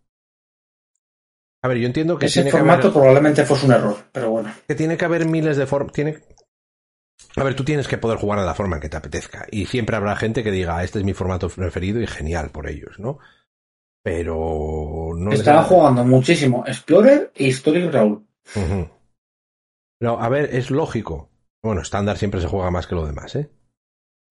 A 1.64 1.68
ver, 1.68 1.78
yo 1.78 1.86
entiendo 1.86 2.18
que. 2.18 2.26
Ese 2.26 2.50
formato 2.50 2.92
probablemente 2.92 3.46
fuese 3.46 3.68
un 3.68 3.74
error, 3.74 3.96
pero 4.12 4.32
bueno. 4.32 4.54
Que 4.68 4.76
tiene 4.76 4.98
que 4.98 5.06
haber 5.06 5.26
miles 5.26 5.58
de 5.58 5.68
formas. 5.68 5.94
Tiene. 5.94 6.20
A 7.36 7.44
ver, 7.44 7.56
tú 7.56 7.64
tienes 7.64 7.88
que 7.88 7.98
poder 7.98 8.18
jugar 8.18 8.40
de 8.40 8.46
la 8.46 8.56
forma 8.56 8.78
en 8.78 8.82
que 8.82 8.90
te 8.90 8.98
apetezca. 8.98 9.46
Y 9.52 9.68
siempre 9.68 9.96
habrá 9.96 10.16
gente 10.16 10.44
que 10.44 10.52
diga, 10.52 10.84
este 10.84 11.00
es 11.00 11.06
mi 11.06 11.14
formato 11.14 11.50
preferido 11.50 12.02
y 12.02 12.08
genial 12.08 12.50
por 12.50 12.68
ellos, 12.68 13.00
¿no? 13.00 13.20
Pero 14.04 15.12
no. 15.16 15.32
Estaba 15.32 15.64
jugando 15.64 16.04
muchísimo 16.04 16.64
Explorer 16.66 17.32
e 17.36 17.46
Historic 17.46 17.92
Brawl. 17.92 18.26
Pero, 20.00 20.20
a 20.20 20.30
ver, 20.30 20.54
es 20.56 20.72
lógico. 20.72 21.31
Bueno, 21.64 21.82
estándar 21.82 22.18
siempre 22.18 22.42
se 22.42 22.48
juega 22.48 22.72
más 22.72 22.88
que 22.88 22.96
lo 22.96 23.06
demás, 23.06 23.36
¿eh? 23.36 23.50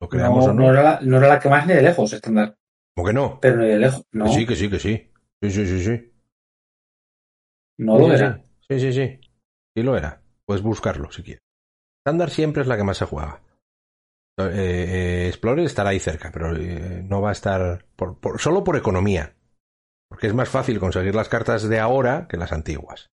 Lo 0.00 0.08
creamos 0.08 0.46
no, 0.46 0.52
o 0.52 0.54
no. 0.54 0.62
No 0.62 0.70
era, 0.70 0.82
la, 0.82 1.00
no 1.02 1.18
era 1.18 1.28
la 1.28 1.38
que 1.38 1.48
más 1.48 1.66
ni 1.66 1.74
de 1.74 1.82
lejos, 1.82 2.12
estándar. 2.12 2.56
¿Cómo 2.96 3.06
que 3.06 3.12
no? 3.12 3.38
Pero 3.40 3.58
ni 3.58 3.68
de 3.68 3.78
lejos, 3.78 4.02
no. 4.12 4.24
Que 4.24 4.32
sí, 4.32 4.46
que 4.46 4.56
sí, 4.56 4.70
que 4.70 4.78
sí. 4.78 5.12
Sí, 5.42 5.50
sí, 5.50 5.66
sí, 5.66 5.84
sí. 5.84 6.12
No 7.78 7.98
lo 7.98 8.12
era. 8.12 8.42
Sí, 8.68 8.80
sí, 8.80 8.92
sí. 8.92 9.20
Sí 9.76 9.82
lo 9.82 9.96
era. 9.96 10.22
Puedes 10.44 10.62
buscarlo 10.62 11.10
si 11.12 11.22
quieres. 11.22 11.42
Estándar 12.00 12.30
siempre 12.30 12.62
es 12.62 12.68
la 12.68 12.76
que 12.76 12.84
más 12.84 12.98
se 12.98 13.06
juega. 13.06 13.42
Eh, 14.38 14.50
eh, 14.52 15.28
Explorer 15.28 15.64
estará 15.64 15.90
ahí 15.90 16.00
cerca, 16.00 16.30
pero 16.32 16.56
eh, 16.56 17.02
no 17.06 17.20
va 17.20 17.28
a 17.30 17.32
estar 17.32 17.84
por, 17.96 18.18
por, 18.18 18.40
solo 18.40 18.64
por 18.64 18.76
economía. 18.76 19.34
Porque 20.08 20.26
es 20.26 20.34
más 20.34 20.48
fácil 20.48 20.80
conseguir 20.80 21.14
las 21.14 21.28
cartas 21.28 21.68
de 21.68 21.78
ahora 21.78 22.26
que 22.28 22.36
las 22.36 22.52
antiguas. 22.52 23.10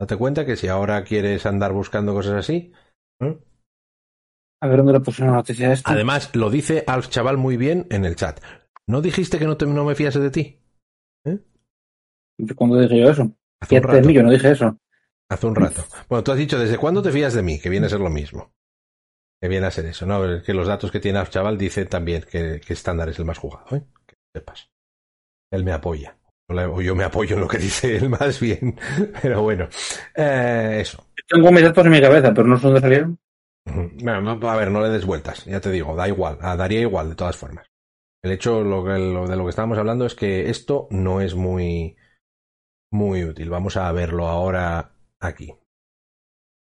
Date 0.00 0.16
cuenta 0.16 0.44
que 0.46 0.56
si 0.56 0.68
ahora 0.68 1.04
quieres 1.04 1.46
andar 1.46 1.72
buscando 1.72 2.14
cosas 2.14 2.34
así. 2.34 2.72
¿Eh? 3.20 3.38
A 4.60 4.66
ver 4.66 4.78
dónde 4.78 4.92
le 4.92 5.00
puse 5.00 5.22
una 5.22 5.32
noticia 5.32 5.72
esta. 5.72 5.92
Además, 5.92 6.34
lo 6.34 6.50
dice 6.50 6.84
al 6.86 7.08
chaval 7.08 7.36
muy 7.36 7.56
bien 7.56 7.86
en 7.90 8.04
el 8.04 8.16
chat. 8.16 8.40
¿No 8.88 9.00
dijiste 9.00 9.38
que 9.38 9.46
no, 9.46 9.56
te, 9.56 9.66
no 9.66 9.84
me 9.84 9.94
fiase 9.94 10.18
de 10.18 10.30
ti? 10.30 10.60
¿Eh? 11.24 11.38
¿Cuándo 12.56 12.80
dije 12.80 12.98
yo 12.98 13.10
eso? 13.10 13.30
Hace 13.60 13.76
un 13.76 13.82
rato. 13.82 14.08
Mí, 14.08 14.14
no 14.14 14.30
dije 14.30 14.50
eso. 14.50 14.76
Hace 15.30 15.46
un 15.46 15.54
rato. 15.54 15.84
Bueno, 16.08 16.24
tú 16.24 16.32
has 16.32 16.38
dicho, 16.38 16.58
¿desde 16.58 16.78
cuándo 16.78 17.02
te 17.02 17.12
fías 17.12 17.34
de 17.34 17.42
mí? 17.42 17.60
Que 17.60 17.68
viene 17.68 17.86
a 17.86 17.90
ser 17.90 18.00
lo 18.00 18.10
mismo. 18.10 18.52
Que 19.40 19.48
viene 19.48 19.66
a 19.66 19.70
ser 19.70 19.86
eso, 19.86 20.06
¿no? 20.06 20.42
Que 20.42 20.54
los 20.54 20.66
datos 20.66 20.90
que 20.90 21.00
tiene 21.00 21.20
el 21.20 21.28
chaval 21.28 21.58
dicen 21.58 21.88
también 21.88 22.22
que, 22.22 22.60
que 22.60 22.72
estándar 22.72 23.08
es 23.08 23.18
el 23.18 23.24
más 23.24 23.38
jugado, 23.38 23.76
¿eh? 23.76 23.84
Que 24.06 24.16
sepas. 24.34 24.70
Él 25.52 25.64
me 25.64 25.72
apoya. 25.72 26.18
O 26.50 26.80
yo 26.80 26.94
me 26.94 27.04
apoyo 27.04 27.34
en 27.34 27.40
lo 27.42 27.48
que 27.48 27.58
dice 27.68 27.96
él 27.96 28.08
más 28.08 28.40
bien. 28.40 28.78
Pero 29.20 29.42
bueno, 29.42 29.68
eh, 30.14 30.78
eso. 30.80 31.06
Tengo 31.28 31.52
mis 31.52 31.62
datos 31.62 31.84
en 31.84 31.92
mi 31.92 32.00
cabeza, 32.00 32.32
pero 32.32 32.48
no 32.48 32.56
sé 32.56 32.66
dónde 32.66 32.80
salieron. 32.80 33.18
Bueno, 34.02 34.48
a 34.48 34.56
ver, 34.56 34.70
no 34.70 34.80
le 34.80 34.88
des 34.88 35.04
vueltas, 35.04 35.44
ya 35.44 35.60
te 35.60 35.70
digo, 35.70 35.94
da 35.94 36.08
igual, 36.08 36.38
daría 36.38 36.80
igual 36.80 37.10
de 37.10 37.16
todas 37.16 37.36
formas. 37.36 37.66
El 38.22 38.32
hecho 38.32 38.62
lo 38.62 38.82
que, 38.82 38.98
lo, 38.98 39.26
de 39.26 39.36
lo 39.36 39.44
que 39.44 39.50
estábamos 39.50 39.76
hablando 39.76 40.06
es 40.06 40.14
que 40.14 40.48
esto 40.48 40.88
no 40.90 41.20
es 41.20 41.34
muy, 41.34 41.96
muy 42.90 43.24
útil. 43.24 43.50
Vamos 43.50 43.76
a 43.76 43.92
verlo 43.92 44.26
ahora 44.26 44.92
aquí. 45.20 45.54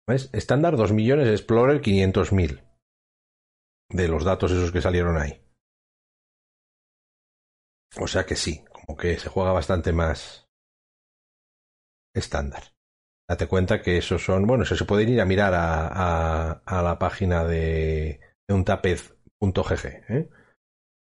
¿Ves? 0.08 0.30
Estándar 0.32 0.76
2 0.76 0.92
millones, 0.92 1.28
Explorer 1.28 1.80
500 1.80 2.32
mil. 2.32 2.62
De 3.90 4.08
los 4.08 4.24
datos 4.24 4.50
esos 4.50 4.72
que 4.72 4.80
salieron 4.80 5.18
ahí. 5.18 5.40
O 8.00 8.06
sea 8.06 8.24
que 8.24 8.36
sí, 8.36 8.64
como 8.86 8.96
que 8.96 9.18
se 9.18 9.28
juega 9.28 9.52
bastante 9.52 9.92
más 9.92 10.48
estándar. 12.14 12.62
Date 13.28 13.48
cuenta 13.48 13.82
que 13.82 13.98
esos 13.98 14.24
son, 14.24 14.46
bueno, 14.46 14.62
eso 14.62 14.76
se 14.76 14.84
puede 14.84 15.02
ir 15.02 15.20
a 15.20 15.24
mirar 15.24 15.52
a, 15.54 15.88
a, 15.88 16.52
a 16.64 16.82
la 16.82 16.98
página 16.98 17.44
de, 17.44 18.20
de 18.48 18.54
untapez.gg. 18.54 19.86
¿eh? 20.08 20.28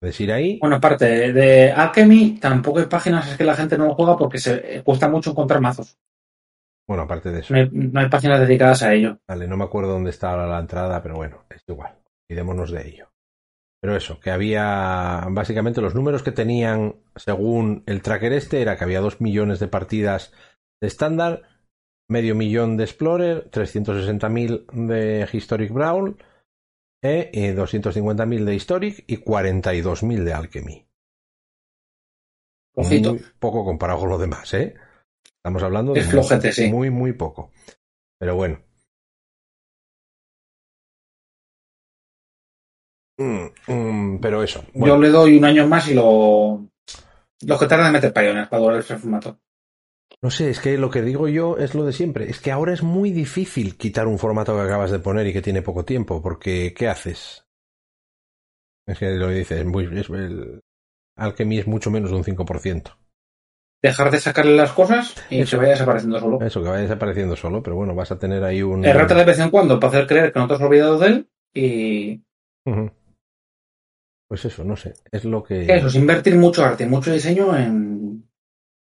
Puedes 0.00 0.20
ir 0.20 0.32
ahí. 0.32 0.58
Bueno, 0.58 0.76
aparte 0.76 1.04
de, 1.04 1.32
de 1.32 1.72
Alchemy, 1.72 2.38
tampoco 2.40 2.78
hay 2.78 2.86
páginas 2.86 3.30
es 3.30 3.36
que 3.36 3.44
la 3.44 3.54
gente 3.54 3.76
no 3.76 3.86
lo 3.86 3.94
juega 3.94 4.16
porque 4.16 4.38
se 4.38 4.82
cuesta 4.82 5.08
mucho 5.08 5.30
encontrar 5.30 5.60
mazos. 5.60 5.98
Bueno, 6.86 7.04
aparte 7.04 7.30
de 7.30 7.40
eso. 7.40 7.54
No 7.54 7.60
hay, 7.60 7.68
no 7.70 8.00
hay 8.00 8.08
páginas 8.08 8.40
dedicadas 8.40 8.82
a 8.82 8.92
ello. 8.92 9.18
Vale, 9.28 9.46
no 9.46 9.56
me 9.56 9.64
acuerdo 9.64 9.92
dónde 9.92 10.10
está 10.10 10.30
ahora 10.30 10.46
la 10.46 10.58
entrada, 10.58 11.02
pero 11.02 11.16
bueno, 11.16 11.44
es 11.50 11.62
igual. 11.66 11.94
Olvidémonos 12.28 12.70
de 12.70 12.88
ello. 12.88 13.13
Pero 13.84 13.98
eso, 13.98 14.18
que 14.18 14.30
había 14.30 15.26
básicamente 15.28 15.82
los 15.82 15.94
números 15.94 16.22
que 16.22 16.32
tenían 16.32 17.02
según 17.16 17.82
el 17.84 18.00
tracker 18.00 18.32
este 18.32 18.62
era 18.62 18.78
que 18.78 18.84
había 18.84 19.02
dos 19.02 19.20
millones 19.20 19.60
de 19.60 19.68
partidas 19.68 20.32
de 20.80 20.88
estándar, 20.88 21.42
medio 22.08 22.34
millón 22.34 22.78
de 22.78 22.84
Explorer, 22.84 23.50
360.000 23.50 24.86
de 24.86 25.28
Historic 25.30 25.70
Brawl, 25.70 26.16
eh, 27.02 27.28
y 27.30 27.48
250.000 27.48 28.44
de 28.44 28.54
Historic 28.54 29.04
y 29.06 29.18
42.000 29.18 30.24
de 30.24 30.32
Alchemy. 30.32 30.88
Ojito. 32.76 33.10
Muy 33.10 33.22
poco 33.38 33.66
comparado 33.66 34.00
con 34.00 34.08
lo 34.08 34.16
demás, 34.16 34.54
¿eh? 34.54 34.76
Estamos 35.26 35.62
hablando 35.62 35.92
de 35.92 36.00
Es 36.00 36.06
flojete, 36.06 36.52
sí. 36.52 36.70
muy, 36.70 36.88
muy 36.88 37.12
poco. 37.12 37.50
Pero 38.18 38.34
bueno. 38.34 38.62
Mm, 43.18 43.72
mm, 43.72 44.18
pero 44.20 44.42
eso. 44.42 44.64
Bueno. 44.74 44.94
Yo 44.94 45.00
le 45.00 45.08
doy 45.10 45.38
un 45.38 45.44
año 45.44 45.66
más 45.66 45.88
y 45.88 45.94
lo. 45.94 46.66
Lo 47.46 47.58
que 47.58 47.66
tarda 47.66 47.86
en 47.86 47.92
meter 47.92 48.12
Pioneer 48.12 48.48
para 48.48 48.62
volver 48.62 48.80
ese 48.80 48.96
formato. 48.96 49.38
No 50.22 50.30
sé, 50.30 50.48
es 50.48 50.60
que 50.60 50.78
lo 50.78 50.90
que 50.90 51.02
digo 51.02 51.28
yo 51.28 51.58
es 51.58 51.74
lo 51.74 51.84
de 51.84 51.92
siempre. 51.92 52.30
Es 52.30 52.40
que 52.40 52.50
ahora 52.50 52.72
es 52.72 52.82
muy 52.82 53.10
difícil 53.10 53.76
quitar 53.76 54.06
un 54.06 54.18
formato 54.18 54.54
que 54.54 54.62
acabas 54.62 54.90
de 54.90 54.98
poner 54.98 55.26
y 55.26 55.32
que 55.32 55.42
tiene 55.42 55.60
poco 55.60 55.84
tiempo, 55.84 56.22
porque 56.22 56.72
¿qué 56.74 56.88
haces? 56.88 57.44
Es 58.86 58.98
que 58.98 59.10
lo 59.12 59.28
que 59.28 59.34
dices, 59.34 59.58
es 59.60 59.66
muy, 59.66 59.84
es, 59.84 60.08
el 60.08 60.62
Alchemy 61.16 61.58
es 61.58 61.66
mucho 61.66 61.90
menos 61.90 62.10
de 62.10 62.16
un 62.16 62.24
5%. 62.24 62.96
Dejar 63.82 64.10
de 64.10 64.18
sacarle 64.18 64.56
las 64.56 64.72
cosas 64.72 65.14
y 65.28 65.40
eso, 65.40 65.52
se 65.52 65.56
vaya 65.58 65.72
desapareciendo 65.72 66.18
solo. 66.18 66.40
Eso, 66.40 66.62
que 66.62 66.68
vaya 66.70 66.82
desapareciendo 66.82 67.36
solo, 67.36 67.62
pero 67.62 67.76
bueno, 67.76 67.94
vas 67.94 68.10
a 68.10 68.18
tener 68.18 68.42
ahí 68.44 68.62
un... 68.62 68.82
Errata 68.84 69.14
de 69.14 69.24
vez 69.24 69.38
en 69.38 69.50
cuando 69.50 69.78
para 69.78 69.92
hacer 69.92 70.06
creer 70.06 70.32
que 70.32 70.38
no 70.38 70.48
te 70.48 70.54
has 70.54 70.60
olvidado 70.60 70.98
de 70.98 71.06
él 71.06 71.30
y... 71.52 72.14
Uh 72.64 72.70
-huh. 72.70 72.92
Pues 74.28 74.44
eso, 74.44 74.64
no 74.64 74.76
sé, 74.76 74.94
es 75.10 75.24
lo 75.24 75.42
que... 75.42 75.64
Eso, 75.64 75.88
es 75.88 75.94
invertir 75.94 76.36
mucho 76.36 76.64
arte, 76.64 76.86
mucho 76.86 77.12
diseño 77.12 77.56
en, 77.56 78.28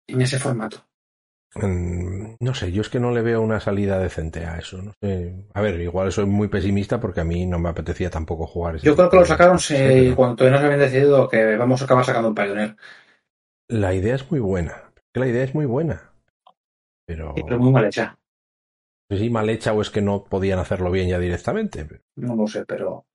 en 0.06 0.20
ese 0.20 0.38
formato. 0.38 0.86
No 1.62 2.54
sé, 2.54 2.70
yo 2.70 2.82
es 2.82 2.88
que 2.88 3.00
no 3.00 3.12
le 3.12 3.22
veo 3.22 3.40
una 3.40 3.60
salida 3.60 3.98
decente 3.98 4.44
a 4.44 4.58
eso. 4.58 4.82
No 4.82 4.92
sé. 5.00 5.46
A 5.54 5.62
ver, 5.62 5.80
igual 5.80 6.12
soy 6.12 6.26
muy 6.26 6.48
pesimista 6.48 7.00
porque 7.00 7.20
a 7.20 7.24
mí 7.24 7.46
no 7.46 7.58
me 7.58 7.70
apetecía 7.70 8.10
tampoco 8.10 8.46
jugar. 8.46 8.76
Yo 8.76 8.94
creo 8.94 9.08
que 9.08 9.16
lo 9.16 9.24
sacaron 9.24 9.58
se, 9.58 9.76
pero... 9.76 10.16
cuando 10.16 10.36
todavía 10.36 10.56
no 10.56 10.60
se 10.60 10.66
habían 10.66 10.80
decidido 10.80 11.28
que 11.28 11.56
vamos 11.56 11.80
a 11.80 11.84
acabar 11.86 12.04
sacando 12.04 12.28
un 12.28 12.34
Pioneer. 12.34 12.76
La 13.68 13.94
idea 13.94 14.14
es 14.14 14.30
muy 14.30 14.40
buena. 14.40 14.92
La 15.14 15.26
idea 15.26 15.44
es 15.44 15.54
muy 15.54 15.64
buena. 15.64 16.12
Pero. 17.06 17.32
Sí, 17.34 17.42
pero 17.42 17.58
muy 17.58 17.72
mal 17.72 17.86
hecha. 17.86 18.18
No 19.08 19.16
sé 19.16 19.22
si 19.22 19.30
mal 19.30 19.48
hecha 19.48 19.72
o 19.72 19.80
es 19.80 19.90
que 19.90 20.02
no 20.02 20.24
podían 20.24 20.58
hacerlo 20.58 20.90
bien 20.90 21.08
ya 21.08 21.18
directamente. 21.18 21.88
No 22.16 22.36
lo 22.36 22.46
sé, 22.46 22.66
pero. 22.66 23.06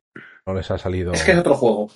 No 0.47 0.53
les 0.53 0.69
ha 0.71 0.77
salido. 0.77 1.13
Es 1.13 1.23
que 1.23 1.31
es 1.31 1.37
otro 1.37 1.55
juego. 1.55 1.89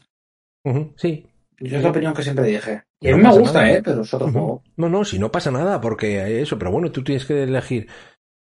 Uh 0.65 0.71
-huh, 0.71 0.93
sí. 0.97 1.27
Yo 1.59 1.77
es 1.77 1.83
la 1.83 1.89
opinión 1.89 2.13
que 2.13 2.23
siempre 2.23 2.45
dije. 2.45 2.83
Y 2.99 3.09
a 3.09 3.15
mí 3.15 3.23
no 3.23 3.31
me 3.31 3.39
gusta, 3.39 3.61
nada. 3.61 3.73
¿eh? 3.73 3.81
Pero 3.83 4.01
es 4.01 4.13
otro 4.13 4.27
uh 4.27 4.29
-huh. 4.29 4.33
juego. 4.33 4.63
No, 4.77 4.89
no, 4.89 5.05
si 5.05 5.19
no 5.19 5.31
pasa 5.31 5.51
nada, 5.51 5.79
porque 5.79 6.41
eso, 6.41 6.57
pero 6.59 6.71
bueno, 6.71 6.91
tú 6.91 7.03
tienes 7.03 7.25
que 7.25 7.43
elegir. 7.43 7.87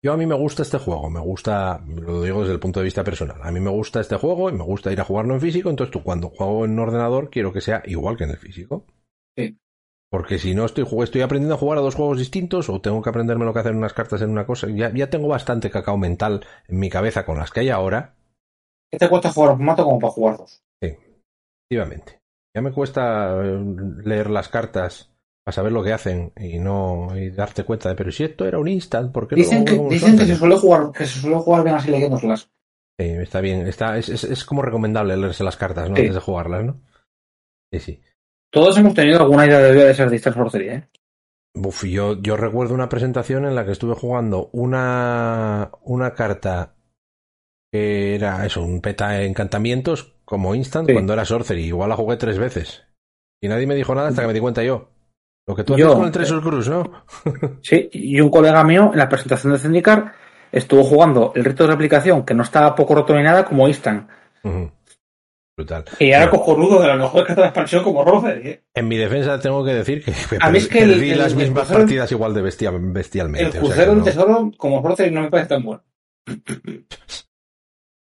Yo 0.04 0.12
a 0.12 0.18
mí 0.18 0.26
me 0.26 0.36
gusta 0.36 0.64
este 0.64 0.80
juego, 0.80 1.10
me 1.10 1.22
gusta, 1.22 1.82
lo 1.88 2.22
digo 2.22 2.42
desde 2.42 2.54
el 2.54 2.60
punto 2.60 2.82
de 2.82 2.84
vista 2.84 3.06
personal, 3.06 3.40
a 3.42 3.52
mí 3.52 3.62
me 3.62 3.70
gusta 3.70 4.02
este 4.02 4.18
juego 4.18 4.50
y 4.50 4.54
me 4.54 4.64
gusta 4.66 4.92
ir 4.92 5.00
a 5.00 5.06
jugarlo 5.06 5.34
en 5.34 5.40
físico, 5.40 5.70
entonces 5.70 5.94
tú 5.94 6.04
cuando 6.04 6.28
juego 6.28 6.66
en 6.66 6.78
ordenador 6.78 7.30
quiero 7.30 7.54
que 7.54 7.62
sea 7.62 7.82
igual 7.86 8.18
que 8.18 8.26
en 8.26 8.32
el 8.32 8.38
físico. 8.38 8.86
Sí. 9.38 9.58
Porque 10.12 10.40
si 10.40 10.56
no 10.56 10.66
estoy, 10.66 10.86
estoy 11.04 11.22
aprendiendo 11.22 11.56
a 11.56 11.58
jugar 11.58 11.78
a 11.78 11.82
dos 11.82 11.96
juegos 11.96 12.20
distintos 12.20 12.70
o 12.70 12.82
tengo 12.82 13.02
que 13.02 13.10
aprenderme 13.10 13.46
lo 13.46 13.54
que 13.54 13.60
hacer 13.60 13.74
unas 13.74 13.94
cartas 13.94 14.22
en 14.22 14.30
una 14.30 14.46
cosa, 14.46 14.68
ya, 14.70 14.92
ya 14.94 15.10
tengo 15.10 15.30
bastante 15.30 15.72
cacao 15.72 15.98
mental 15.98 16.46
en 16.68 16.80
mi 16.80 16.90
cabeza 16.90 17.26
con 17.26 17.38
las 17.38 17.52
que 17.52 17.62
hay 17.62 17.70
ahora. 17.70 18.16
¿Qué 18.94 19.00
te 19.00 19.10
cuesta 19.10 19.32
jugar 19.32 19.54
un 19.54 19.58
formato 19.58 19.84
como 19.86 20.00
para 20.00 20.14
jugar 20.14 20.38
dos? 20.38 20.62
Sí, 20.80 20.96
efectivamente. 21.66 22.20
Ya 22.56 22.62
me 22.62 22.72
cuesta 22.72 23.44
eh, 23.44 23.60
leer 24.06 24.30
las 24.30 24.50
cartas 24.50 25.12
para 25.44 25.56
saber 25.56 25.72
lo 25.72 25.84
que 25.84 25.94
hacen 25.94 26.32
y 26.40 26.60
no 26.60 27.08
y 27.18 27.32
darte 27.32 27.64
cuenta 27.64 27.90
de, 27.90 27.96
pero 27.96 28.12
si 28.12 28.24
esto 28.24 28.46
era 28.46 28.60
un 28.60 28.68
instant, 28.68 29.12
¿por 29.12 29.28
qué 29.28 29.36
dicen 29.36 29.66
no 29.66 29.90
que, 29.90 29.96
dicen 29.96 30.16
que 30.16 30.26
se 30.26 30.36
suele 30.36 30.58
jugar 30.58 30.92
que 30.92 31.08
se 31.08 31.22
suele 31.22 31.38
jugar 31.38 31.64
bien 31.64 31.76
así 31.76 31.90
leyéndolas. 31.90 32.52
Sí, 33.00 33.08
está 33.08 33.42
bien, 33.42 33.66
está, 33.66 33.98
es, 33.98 34.10
es, 34.10 34.26
es, 34.26 34.46
como 34.46 34.62
recomendable 34.62 35.18
leerse 35.18 35.44
las 35.44 35.58
cartas, 35.58 35.90
¿no? 35.90 35.96
Sí. 35.96 36.04
Antes 36.04 36.14
de 36.14 36.22
jugarlas, 36.22 36.64
¿no? 36.64 36.80
Sí, 37.72 37.80
sí. 37.80 38.02
Todos 38.52 38.78
hemos 38.78 38.94
tenido 38.94 39.22
alguna 39.22 39.48
idea 39.48 39.58
de 39.58 39.74
de 39.74 39.96
ser 39.96 40.12
Distant 40.12 40.36
Sorcery, 40.36 40.70
¿eh? 40.70 40.88
Uf, 41.56 41.84
yo, 41.86 42.22
yo 42.22 42.38
recuerdo 42.38 42.76
una 42.76 42.90
presentación 42.90 43.48
en 43.48 43.56
la 43.56 43.66
que 43.66 43.72
estuve 43.72 43.96
jugando 43.96 44.52
una, 44.54 45.72
una 45.82 46.14
carta 46.14 46.76
que 47.74 48.14
era 48.14 48.46
eso, 48.46 48.62
un 48.62 48.82
peta 48.82 49.24
encantamientos 49.24 50.14
como 50.26 50.54
instant 50.54 50.86
sí. 50.88 50.94
cuando 50.94 51.14
era 51.14 51.26
Sorcery. 51.26 51.66
Igual 51.66 51.90
la 51.90 51.96
jugué 51.96 52.18
tres 52.18 52.38
veces. 52.38 52.84
Y 53.42 53.48
nadie 53.48 53.66
me 53.66 53.74
dijo 53.74 53.96
nada 53.96 54.10
hasta 54.10 54.22
que 54.22 54.28
me 54.28 54.34
di 54.34 54.40
cuenta 54.40 54.62
yo. 54.62 54.92
Lo 55.48 55.56
que 55.56 55.64
tú 55.64 55.74
haces 55.74 55.88
con 55.88 56.06
el 56.06 56.12
Treasure 56.12 56.42
Cruise, 56.42 56.70
¿no? 56.70 57.06
sí, 57.64 57.90
y 57.92 58.22
un 58.22 58.30
colega 58.30 58.64
mío 58.64 58.92
en 58.94 59.00
la 59.00 59.10
presentación 59.10 59.54
de 59.54 59.60
Zendikar 59.60 60.14
estuvo 60.52 60.84
jugando 60.84 61.34
el 61.36 61.44
reto 61.44 61.64
de 61.64 61.72
replicación 61.72 62.24
que 62.24 62.36
no 62.36 62.44
estaba 62.44 62.76
poco 62.76 62.94
roto 62.94 63.16
ni 63.16 63.24
nada 63.24 63.44
como 63.44 63.68
instant. 63.68 64.08
Uh 64.44 64.50
-huh. 64.50 64.72
Brutal. 65.58 65.86
Y 65.98 66.10
era 66.10 66.30
bueno, 66.30 66.32
cojonudo 66.32 66.80
de 66.80 66.88
la 66.90 66.96
mejor 66.96 67.26
carta 67.26 67.42
de 67.42 67.48
expansión 67.48 67.84
como 67.84 68.06
Roser. 68.06 68.48
¿eh? 68.48 68.64
En 68.76 68.88
mi 68.88 68.98
defensa 68.98 69.40
tengo 69.40 69.66
que 69.66 69.74
decir 69.74 70.06
que 70.06 70.14
a 70.40 70.50
mí 70.52 70.60
es 70.60 70.68
que 70.68 70.80
perdí 70.80 71.10
el, 71.10 71.18
las 71.18 71.32
el, 71.32 71.40
mismas 71.40 71.68
partidas 71.72 72.12
igual 72.12 72.36
de 72.36 72.42
bestia, 72.44 72.72
bestialmente. 72.72 73.58
El 73.58 73.64
crucero 73.64 73.72
o 73.72 73.76
sea 73.76 73.86
del 73.88 73.98
no... 73.98 74.04
tesoro 74.04 74.52
como 74.58 74.88
Roser 74.88 75.12
no 75.12 75.22
me 75.22 75.32
parece 75.32 75.50
tan 75.50 75.64
bueno. 75.64 75.84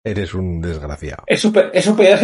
Eres 0.03 0.33
un 0.33 0.61
desgraciado. 0.61 1.23
Es 1.27 1.41
super, 1.41 1.69
es 1.73 1.85
super 1.85 2.19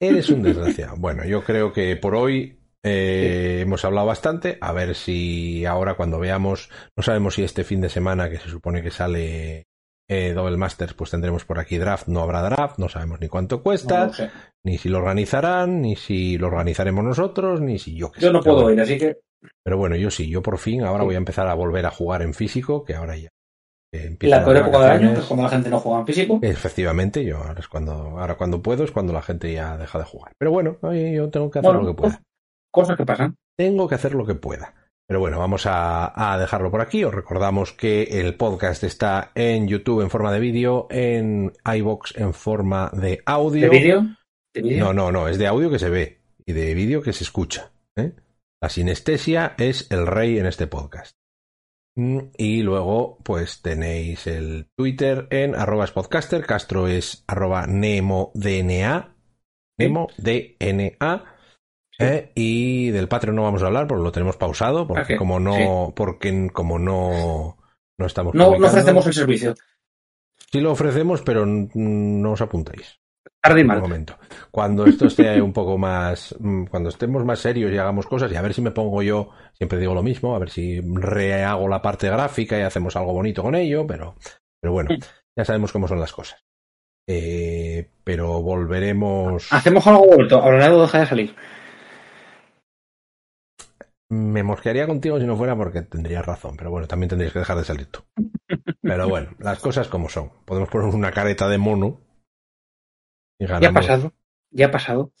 Eres 0.00 0.28
un 0.30 0.42
desgraciado. 0.42 0.96
Bueno, 0.96 1.24
yo 1.24 1.44
creo 1.44 1.72
que 1.72 1.96
por 1.96 2.14
hoy 2.14 2.58
eh, 2.82 3.60
hemos 3.62 3.84
hablado 3.84 4.06
bastante. 4.06 4.58
A 4.60 4.72
ver 4.72 4.94
si 4.94 5.64
ahora 5.66 5.94
cuando 5.94 6.18
veamos, 6.18 6.70
no 6.96 7.02
sabemos 7.02 7.34
si 7.34 7.42
este 7.42 7.64
fin 7.64 7.80
de 7.80 7.90
semana 7.90 8.30
que 8.30 8.38
se 8.38 8.48
supone 8.48 8.82
que 8.82 8.90
sale 8.90 9.66
eh, 10.08 10.32
Double 10.34 10.56
Masters, 10.56 10.94
pues 10.94 11.10
tendremos 11.10 11.44
por 11.44 11.58
aquí 11.58 11.76
draft. 11.76 12.08
No 12.08 12.20
habrá 12.20 12.42
draft, 12.42 12.78
no 12.78 12.88
sabemos 12.88 13.20
ni 13.20 13.28
cuánto 13.28 13.62
cuesta, 13.62 14.10
ni 14.64 14.78
si 14.78 14.88
lo 14.88 14.98
organizarán, 14.98 15.82
ni 15.82 15.96
si 15.96 16.38
lo 16.38 16.46
organizaremos 16.46 17.04
nosotros, 17.04 17.60
ni 17.60 17.78
si 17.78 17.94
yo 17.94 18.10
que 18.10 18.20
Yo 18.20 18.32
no 18.32 18.40
puedo 18.40 18.70
ir, 18.70 18.80
así 18.80 18.98
que. 18.98 19.18
Pero 19.62 19.76
bueno, 19.76 19.96
yo 19.96 20.10
sí, 20.10 20.30
yo 20.30 20.42
por 20.42 20.56
fin 20.56 20.82
ahora 20.82 21.04
voy 21.04 21.16
a 21.16 21.18
empezar 21.18 21.46
a 21.48 21.54
volver 21.54 21.84
a 21.84 21.90
jugar 21.90 22.22
en 22.22 22.32
físico, 22.32 22.82
que 22.82 22.94
ahora 22.94 23.14
ya 23.18 23.28
la 24.20 24.44
peor 24.44 24.56
época 24.56 24.80
del 24.80 24.90
año 24.90 25.18
es 25.18 25.24
cuando 25.24 25.44
la 25.44 25.50
gente 25.50 25.70
no 25.70 25.80
juega 25.80 26.00
en 26.00 26.06
físico. 26.06 26.38
Efectivamente, 26.42 27.24
yo 27.24 27.38
ahora 27.38 27.60
es 27.60 27.68
cuando, 27.68 27.92
ahora 27.92 28.36
cuando 28.36 28.62
puedo 28.62 28.84
es 28.84 28.90
cuando 28.90 29.12
la 29.12 29.22
gente 29.22 29.52
ya 29.52 29.76
deja 29.76 29.98
de 29.98 30.04
jugar. 30.04 30.32
Pero 30.38 30.50
bueno, 30.50 30.78
yo 30.82 31.30
tengo 31.30 31.50
que 31.50 31.58
hacer 31.60 31.74
lo 31.74 31.86
que 31.86 31.94
pueda. 31.94 32.22
Cosas 32.70 32.96
que 32.96 33.06
pasan. 33.06 33.36
Tengo 33.56 33.88
que 33.88 33.94
hacer 33.94 34.14
lo 34.14 34.26
que 34.26 34.34
pueda. 34.34 34.74
Pero 35.06 35.20
bueno, 35.20 35.38
vamos 35.38 35.66
a, 35.66 36.32
a, 36.32 36.38
dejarlo 36.38 36.70
por 36.70 36.80
aquí. 36.80 37.04
Os 37.04 37.14
recordamos 37.14 37.72
que 37.72 38.04
el 38.04 38.36
podcast 38.36 38.82
está 38.84 39.32
en 39.34 39.68
YouTube 39.68 40.00
en 40.00 40.10
forma 40.10 40.32
de 40.32 40.40
vídeo, 40.40 40.86
en 40.90 41.52
iBox 41.64 42.16
en 42.16 42.32
forma 42.32 42.90
de 42.94 43.22
audio. 43.26 43.68
¿De 43.70 43.78
vídeo? 43.78 44.02
No, 44.62 44.92
no, 44.92 45.12
no, 45.12 45.28
es 45.28 45.38
de 45.38 45.46
audio 45.46 45.70
que 45.70 45.78
se 45.78 45.90
ve 45.90 46.20
y 46.46 46.52
de 46.52 46.74
vídeo 46.74 47.02
que 47.02 47.12
se 47.12 47.24
escucha. 47.24 47.72
¿eh? 47.96 48.12
La 48.62 48.68
sinestesia 48.68 49.54
es 49.58 49.90
el 49.90 50.06
rey 50.06 50.38
en 50.38 50.46
este 50.46 50.66
podcast. 50.66 51.16
Mm, 51.96 52.18
y 52.36 52.62
luego, 52.62 53.18
pues 53.22 53.62
tenéis 53.62 54.26
el 54.26 54.66
Twitter 54.76 55.28
en 55.30 55.54
arroba 55.54 55.86
podcaster, 55.86 56.44
Castro 56.44 56.88
es 56.88 57.22
arroba 57.26 57.66
nemo 57.66 58.32
DNA, 58.34 59.14
nemo 59.78 60.08
DNA, 60.18 61.24
eh, 61.98 62.32
y 62.34 62.90
del 62.90 63.06
Patreon 63.06 63.36
no 63.36 63.44
vamos 63.44 63.62
a 63.62 63.66
hablar 63.66 63.86
porque 63.86 64.02
lo 64.02 64.12
tenemos 64.12 64.36
pausado, 64.36 64.86
porque 64.86 65.16
como 65.16 65.38
no, 65.38 65.92
porque 65.94 66.50
como 66.52 66.78
no, 66.78 67.58
no 67.96 68.06
estamos. 68.06 68.34
No, 68.34 68.58
no 68.58 68.66
ofrecemos 68.66 69.06
el 69.06 69.14
servicio. 69.14 69.54
Sí 70.50 70.60
lo 70.60 70.72
ofrecemos, 70.72 71.22
pero 71.22 71.46
no 71.46 72.32
os 72.32 72.40
apuntáis. 72.40 73.00
Tarde 73.44 73.62
mal. 73.62 73.78
momento. 73.78 74.16
Cuando 74.50 74.86
esto 74.86 75.06
esté 75.06 75.42
un 75.42 75.52
poco 75.52 75.76
más, 75.76 76.34
mm, 76.40 76.64
cuando 76.64 76.88
estemos 76.88 77.26
más 77.26 77.40
serios 77.40 77.70
y 77.70 77.76
hagamos 77.76 78.06
cosas, 78.06 78.32
y 78.32 78.36
a 78.36 78.40
ver 78.40 78.54
si 78.54 78.62
me 78.62 78.70
pongo 78.70 79.02
yo, 79.02 79.32
siempre 79.52 79.78
digo 79.78 79.92
lo 79.92 80.02
mismo, 80.02 80.34
a 80.34 80.38
ver 80.38 80.48
si 80.48 80.80
rehago 80.80 81.68
la 81.68 81.82
parte 81.82 82.08
gráfica 82.08 82.58
y 82.58 82.62
hacemos 82.62 82.96
algo 82.96 83.12
bonito 83.12 83.42
con 83.42 83.54
ello, 83.54 83.86
pero, 83.86 84.14
pero 84.58 84.72
bueno, 84.72 84.96
ya 85.36 85.44
sabemos 85.44 85.72
cómo 85.72 85.86
son 85.86 86.00
las 86.00 86.10
cosas. 86.10 86.42
Eh, 87.06 87.90
pero 88.02 88.40
volveremos. 88.40 89.52
Hacemos 89.52 89.86
algo 89.88 90.06
vuelto, 90.06 90.40
ahora 90.40 90.70
deja 90.70 91.00
de 91.00 91.06
salir. 91.06 91.36
Me 94.08 94.42
mosquearía 94.42 94.86
contigo 94.86 95.20
si 95.20 95.26
no 95.26 95.36
fuera 95.36 95.54
porque 95.54 95.82
tendrías 95.82 96.24
razón, 96.24 96.56
pero 96.56 96.70
bueno, 96.70 96.86
también 96.86 97.10
tendrías 97.10 97.34
que 97.34 97.40
dejar 97.40 97.58
de 97.58 97.64
salir 97.64 97.88
tú. 97.88 98.00
Pero 98.80 99.08
bueno, 99.08 99.30
las 99.38 99.58
cosas 99.60 99.88
como 99.88 100.10
son. 100.10 100.30
Podemos 100.44 100.68
poner 100.68 100.94
una 100.94 101.10
careta 101.10 101.48
de 101.48 101.56
mono 101.56 102.03
ya 103.38 103.68
ha 103.68 103.72
pasado, 103.72 104.12
ya 104.50 104.66
ha 104.66 104.70
pasado. 104.70 105.12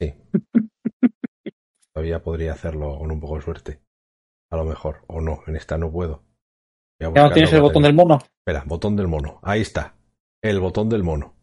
Sí. 0.00 0.14
Todavía 1.92 2.22
podría 2.22 2.52
hacerlo 2.52 2.98
con 2.98 3.10
un 3.10 3.20
poco 3.20 3.36
de 3.36 3.42
suerte. 3.42 3.80
A 4.50 4.56
lo 4.56 4.64
mejor. 4.64 5.02
O 5.06 5.20
no, 5.20 5.40
en 5.46 5.56
esta 5.56 5.78
no 5.78 5.90
puedo. 5.90 6.22
¿Ya 7.00 7.10
no 7.10 7.30
tienes 7.30 7.52
el 7.52 7.60
botón 7.60 7.82
del 7.82 7.94
mono? 7.94 8.18
Espera, 8.38 8.64
botón 8.66 8.96
del 8.96 9.08
mono. 9.08 9.40
Ahí 9.42 9.62
está. 9.62 9.94
El 10.42 10.60
botón 10.60 10.88
del 10.88 11.02
mono. 11.02 11.34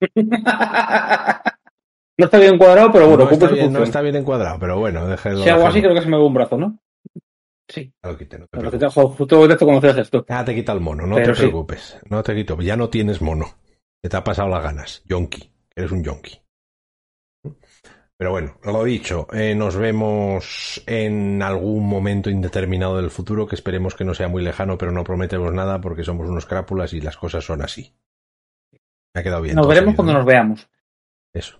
no 0.14 2.24
está 2.24 2.38
bien 2.38 2.54
encuadrado, 2.54 2.90
pero 2.92 3.08
bueno, 3.08 3.24
no 3.24 3.30
está, 3.30 3.48
bien, 3.48 3.72
no 3.72 3.82
está 3.82 4.00
bien 4.00 4.16
encuadrado, 4.16 4.58
pero 4.58 4.78
bueno, 4.78 5.06
déjelo. 5.06 5.42
Si 5.42 5.48
hago 5.48 5.66
así, 5.66 5.80
creo 5.80 5.94
que 5.94 6.02
se 6.02 6.08
me 6.08 6.16
ve 6.16 6.24
un 6.24 6.34
brazo, 6.34 6.56
¿no? 6.56 6.78
Sí. 7.68 7.92
Lo 8.02 8.16
quité, 8.16 8.38
no 8.38 8.46
te. 8.46 8.58
Justo 8.58 9.46
esto 9.46 9.66
cuando 9.66 9.88
esto. 9.88 10.24
Ah, 10.28 10.44
te 10.44 10.54
quita 10.54 10.72
el 10.72 10.80
mono, 10.80 11.06
no 11.06 11.16
te 11.16 11.32
preocupes. 11.32 11.98
No 12.08 12.22
te 12.22 12.34
quito, 12.34 12.60
ya 12.60 12.76
no 12.76 12.88
tienes 12.88 13.22
mono. 13.22 13.46
Te 14.08 14.16
ha 14.16 14.24
pasado 14.24 14.48
las 14.48 14.62
ganas. 14.62 15.02
Yonki. 15.04 15.52
Eres 15.74 15.92
un 15.92 16.02
yonki. 16.04 16.40
Pero 18.16 18.30
bueno, 18.30 18.56
lo 18.62 18.84
dicho, 18.84 19.26
eh, 19.32 19.54
nos 19.54 19.74
vemos 19.74 20.80
en 20.86 21.42
algún 21.42 21.88
momento 21.88 22.30
indeterminado 22.30 22.96
del 22.96 23.10
futuro, 23.10 23.48
que 23.48 23.56
esperemos 23.56 23.96
que 23.96 24.04
no 24.04 24.14
sea 24.14 24.28
muy 24.28 24.42
lejano, 24.42 24.78
pero 24.78 24.92
no 24.92 25.02
prometemos 25.02 25.52
nada 25.52 25.80
porque 25.80 26.04
somos 26.04 26.28
unos 26.28 26.46
crápulas 26.46 26.92
y 26.92 27.00
las 27.00 27.16
cosas 27.16 27.44
son 27.44 27.62
así. 27.62 27.96
Me 29.14 29.20
ha 29.20 29.24
quedado 29.24 29.42
bien. 29.42 29.56
Nos 29.56 29.66
veremos 29.66 29.96
cuando 29.96 30.12
nos 30.12 30.24
veamos. 30.24 30.68
Eso. 31.32 31.58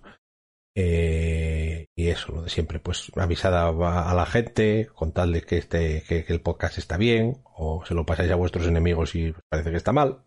Eh, 0.75 1.87
y 1.95 2.07
eso, 2.07 2.31
lo 2.31 2.41
de 2.43 2.49
siempre, 2.49 2.79
pues 2.79 3.11
avisada 3.15 3.67
a 3.67 4.13
la 4.13 4.25
gente, 4.25 4.89
contadle 4.95 5.41
que, 5.41 5.57
este, 5.57 6.03
que, 6.07 6.25
el 6.27 6.41
podcast 6.41 6.77
está 6.77 6.97
bien, 6.97 7.43
o 7.43 7.85
se 7.85 7.93
lo 7.93 8.05
pasáis 8.05 8.31
a 8.31 8.35
vuestros 8.35 8.67
enemigos 8.67 9.15
y 9.15 9.35
parece 9.49 9.71
que 9.71 9.77
está 9.77 9.91
mal. 9.91 10.23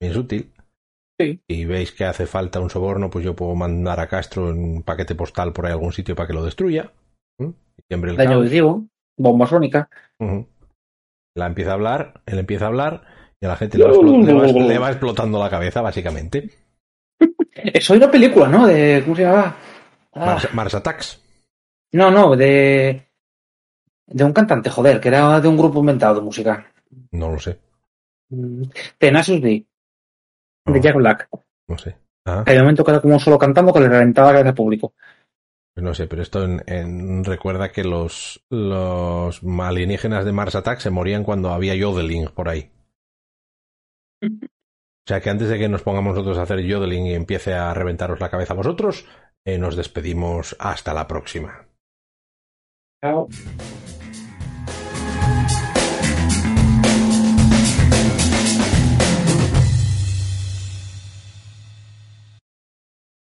Es 0.00 0.14
útil. 0.16 0.52
Y 1.18 1.64
veis 1.64 1.92
que 1.92 2.04
hace 2.04 2.26
falta 2.26 2.60
un 2.60 2.70
soborno, 2.70 3.08
pues 3.08 3.24
yo 3.24 3.34
puedo 3.34 3.54
mandar 3.54 4.00
a 4.00 4.06
Castro 4.06 4.48
un 4.48 4.82
paquete 4.82 5.14
postal 5.14 5.52
por 5.52 5.66
ahí 5.66 5.72
algún 5.72 5.92
sitio 5.92 6.14
para 6.14 6.26
que 6.26 6.34
lo 6.34 6.44
destruya. 6.44 6.92
El 7.88 8.16
Daño 8.16 8.42
digo, 8.42 8.84
bomba 9.16 9.46
sónica. 9.46 9.88
La 11.34 11.46
empieza 11.46 11.70
a 11.70 11.74
hablar, 11.74 12.22
él 12.26 12.38
empieza 12.38 12.64
a 12.64 12.68
hablar 12.68 13.02
y 13.40 13.46
a 13.46 13.48
la 13.50 13.56
gente 13.56 13.78
le 13.78 14.78
va, 14.78 14.90
explotando 14.90 15.38
la 15.38 15.50
cabeza, 15.50 15.82
básicamente. 15.82 16.50
Eso 17.54 17.92
hay 17.92 17.98
una 17.98 18.10
película, 18.10 18.48
¿no? 18.48 18.66
De, 18.66 19.02
¿Cómo 19.04 19.16
se 19.16 19.22
llama? 19.22 19.56
Ah. 20.12 20.38
Mars, 20.52 20.74
Attacks. 20.74 21.20
No, 21.92 22.10
no, 22.10 22.36
de. 22.36 23.06
De 24.06 24.24
un 24.24 24.32
cantante, 24.32 24.70
joder, 24.70 25.00
que 25.00 25.08
era 25.08 25.40
de 25.40 25.48
un 25.48 25.56
grupo 25.56 25.80
inventado 25.80 26.16
de 26.16 26.20
música. 26.20 26.72
No 27.10 27.30
lo 27.30 27.38
sé. 27.38 27.58
Mm, 28.30 28.62
Tenacious 28.98 29.40
De 30.66 30.80
Jack 30.80 30.96
Black. 30.96 31.28
No 31.68 31.78
sé. 31.78 31.96
Ah. 32.26 32.42
El 32.46 32.60
momento 32.60 32.84
queda 32.84 33.00
como 33.00 33.18
solo 33.18 33.38
cantando 33.38 33.72
que 33.72 33.80
le 33.80 33.88
reventaba 33.88 34.28
la 34.28 34.34
cabeza 34.34 34.48
al 34.50 34.54
público. 34.54 34.94
Pues 35.74 35.84
no 35.84 35.94
sé, 35.94 36.06
pero 36.06 36.22
esto 36.22 36.42
en, 36.42 37.22
recuerda 37.24 37.70
que 37.70 37.84
los, 37.84 38.42
los 38.50 39.42
alienígenas 39.60 40.24
de 40.24 40.32
Mars 40.32 40.54
Attack 40.54 40.80
se 40.80 40.90
morían 40.90 41.22
cuando 41.22 41.50
había 41.50 41.74
yodeling 41.74 42.28
por 42.28 42.48
ahí. 42.48 42.70
O 45.06 45.08
sea 45.08 45.20
que 45.20 45.30
antes 45.30 45.48
de 45.48 45.56
que 45.56 45.68
nos 45.68 45.82
pongamos 45.82 46.14
nosotros 46.16 46.36
a 46.36 46.42
hacer 46.42 46.62
yodeling 46.62 47.06
y 47.06 47.14
empiece 47.14 47.54
a 47.54 47.72
reventaros 47.72 48.18
la 48.18 48.28
cabeza 48.28 48.54
a 48.54 48.56
vosotros, 48.56 49.06
eh, 49.44 49.56
nos 49.56 49.76
despedimos 49.76 50.56
hasta 50.58 50.92
la 50.92 51.06
próxima. 51.06 51.68
Chao. 53.00 53.28